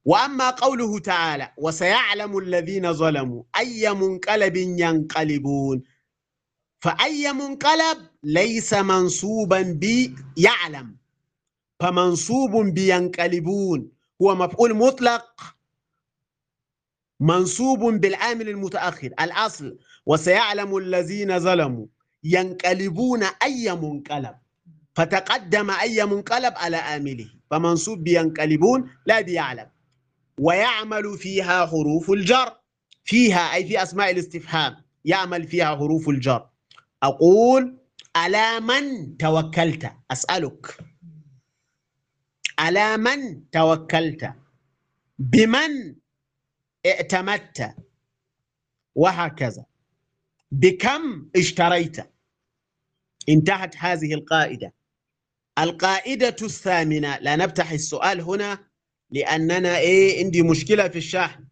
[0.04, 5.82] وأما قوله تعالى وسيعلم الذين ظلموا أي منقلب ينقلبون
[6.80, 10.96] فأي منقلب ليس منصوبا بيعلم
[11.80, 13.90] فمنصوب بينقلبون.
[14.22, 15.56] هو مفعول مطلق
[17.20, 19.06] منصوب بالعامل المتأخر.
[19.20, 21.86] الأصل وسيعلم الذين ظلموا
[22.24, 24.34] ينقلبون أي منقلب.
[24.94, 27.31] فتقدم أي منقلب على آمله.
[27.50, 29.70] فمنصوب بينقلبون لا بيعلم.
[30.41, 32.57] ويعمل فيها حروف الجر.
[33.05, 34.76] فيها أي في أسماء الاستفهام.
[35.05, 36.49] يعمل فيها حروف الجر.
[37.02, 37.78] أقول
[38.16, 40.78] على من توكلت؟ أسألك.
[42.58, 44.33] على من توكلت؟
[45.18, 45.94] بمن
[46.86, 47.74] ائتمدت
[48.94, 49.65] وهكذا.
[50.55, 51.97] بكم اشتريت.
[53.28, 54.74] انتهت هذه القاعدة.
[55.58, 58.58] القاعدة الثامنة لا نفتح السؤال هنا
[59.10, 61.44] لأننا إيه عندي مشكلة في الشحن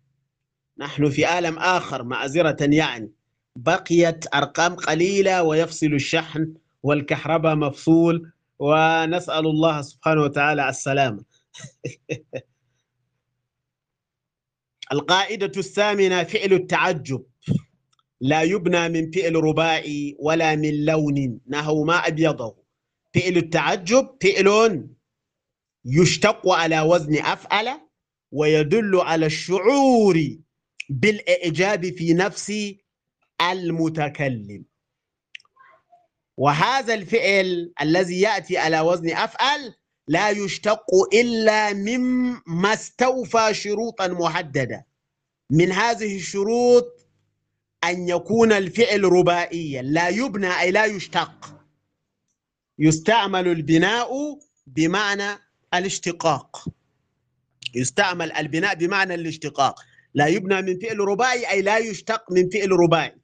[0.78, 3.12] نحن في عالم آخر معذرة يعني.
[3.56, 8.32] بقيت أرقام قليلة ويفصل الشحن والكهرباء مفصول.
[8.58, 11.24] ونسأل الله سبحانه وتعالى السلامة.
[14.92, 17.31] القاعدة الثامنة فعل التعجب.
[18.22, 22.56] لا يبنى من فعل رباعي ولا من لون نحو ما أبيضه.
[23.14, 24.88] فعل التعجب فعل
[25.84, 27.80] يشتق على وزن أفعل
[28.32, 30.38] ويدل على الشعور
[30.88, 32.52] بالإعجاب في نفس
[33.50, 34.64] المتكلم.
[36.36, 39.74] وهذا الفعل الذي يأتي على وزن أفعل
[40.08, 44.86] لا يشتق إلا مما استوفى شروطا محددة.
[45.50, 47.01] من هذه الشروط
[47.84, 51.64] أن يكون الفعل ربائيا لا يبنى أي لا يشتق.
[52.78, 55.38] يستعمل البناء بمعنى
[55.74, 56.68] الاشتقاق.
[57.74, 59.80] يستعمل البناء بمعنى الاشتقاق.
[60.14, 63.16] لا يبنى من فعل رباعي أي لا يشتق من فعل رباعي.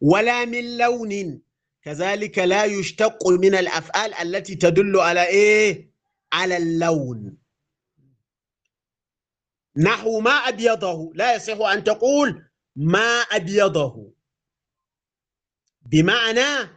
[0.00, 1.40] ولا من لون.
[1.82, 5.90] كذلك لا يشتق من الأفعال التي تدل على إيه؟
[6.32, 7.36] على اللون.
[9.76, 11.12] نحو ما أبيضه.
[11.14, 12.44] لا يصح أن تقول
[12.76, 14.12] ما أبيضه.
[15.82, 16.70] بمعنى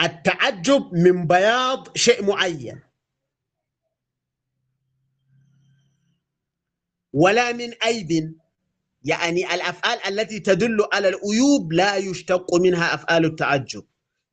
[0.00, 2.80] التعجب من بياض شيء معين.
[7.12, 8.38] ولا من عيب
[9.04, 13.86] يعني الأفعال التي تدل على العيوب لا يشتق منها أفعال التعجب.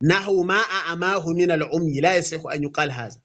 [0.04, 2.00] نحو ما أعماه من العمي.
[2.00, 3.22] لا يصح أن يقال هذا.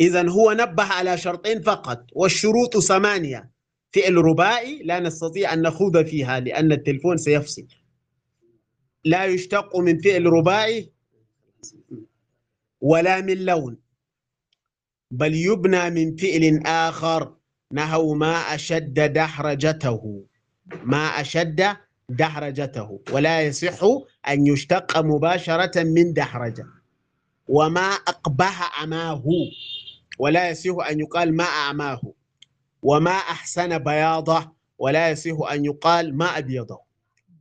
[0.00, 2.06] إذا هو نبه على شرطين فقط.
[2.12, 3.51] والشروط ثمانية.
[3.94, 7.66] فعل رباعي لا نستطيع أن نخوض فيها لأن التلفون سيفصل.
[9.04, 10.92] لا يشتق من فعل رباعي
[12.80, 13.78] ولا من لون
[15.10, 17.36] بل يبنى من فعل آخر
[17.72, 20.24] نحو ما أشد دحرجته.
[20.84, 21.76] ما أشد
[22.08, 23.00] دحرجته.
[23.12, 23.84] ولا يصح
[24.28, 26.66] أن يشتق مباشرة من دحرجة.
[27.48, 29.24] وما أقبح أماه.
[30.18, 32.00] ولا يصح أن يقال ما أعماه.
[32.82, 36.80] وما أحسن بياضة ولا يصح أن يقال ما أبيضه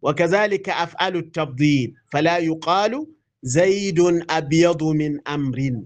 [0.02, 3.08] وكذلك أفعال التفضيل فلا يقال
[3.44, 5.82] زيد أبيض من أمر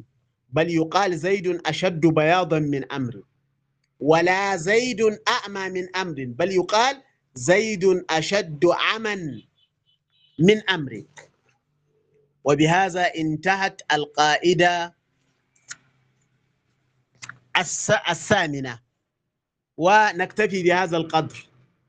[0.50, 3.22] بل يقال زيد أشد بياضا من أمر
[4.00, 7.02] ولا زيد أعمى من أمر بل يقال
[7.34, 9.16] زيد أشد عما
[10.40, 11.04] من أمر
[12.44, 14.96] وبهذا انتهت القائدة
[18.10, 18.85] الثامنة.
[19.78, 21.48] ونكتفي بهذا القدر.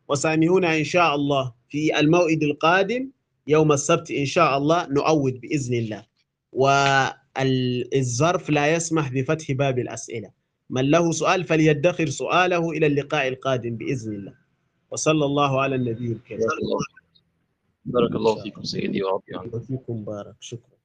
[0.09, 3.11] وسامحونا إن شاء الله في الموعد القادم
[3.47, 6.07] يوم السبت إن شاء الله نعود بإذن الله.
[6.53, 10.31] والظرف لا يسمح بفتح باب الأسئلة.
[10.71, 14.35] من له سؤال فليدخر سؤاله إلى اللقاء القادم بإذن الله.
[14.91, 16.49] وصلى الله على النبي الكريم.
[17.85, 18.63] بارك الله فيكم.
[18.65, 19.37] سيدي وربي.
[19.37, 20.37] عنكم وفيكم بارك.
[20.41, 20.77] شكرا.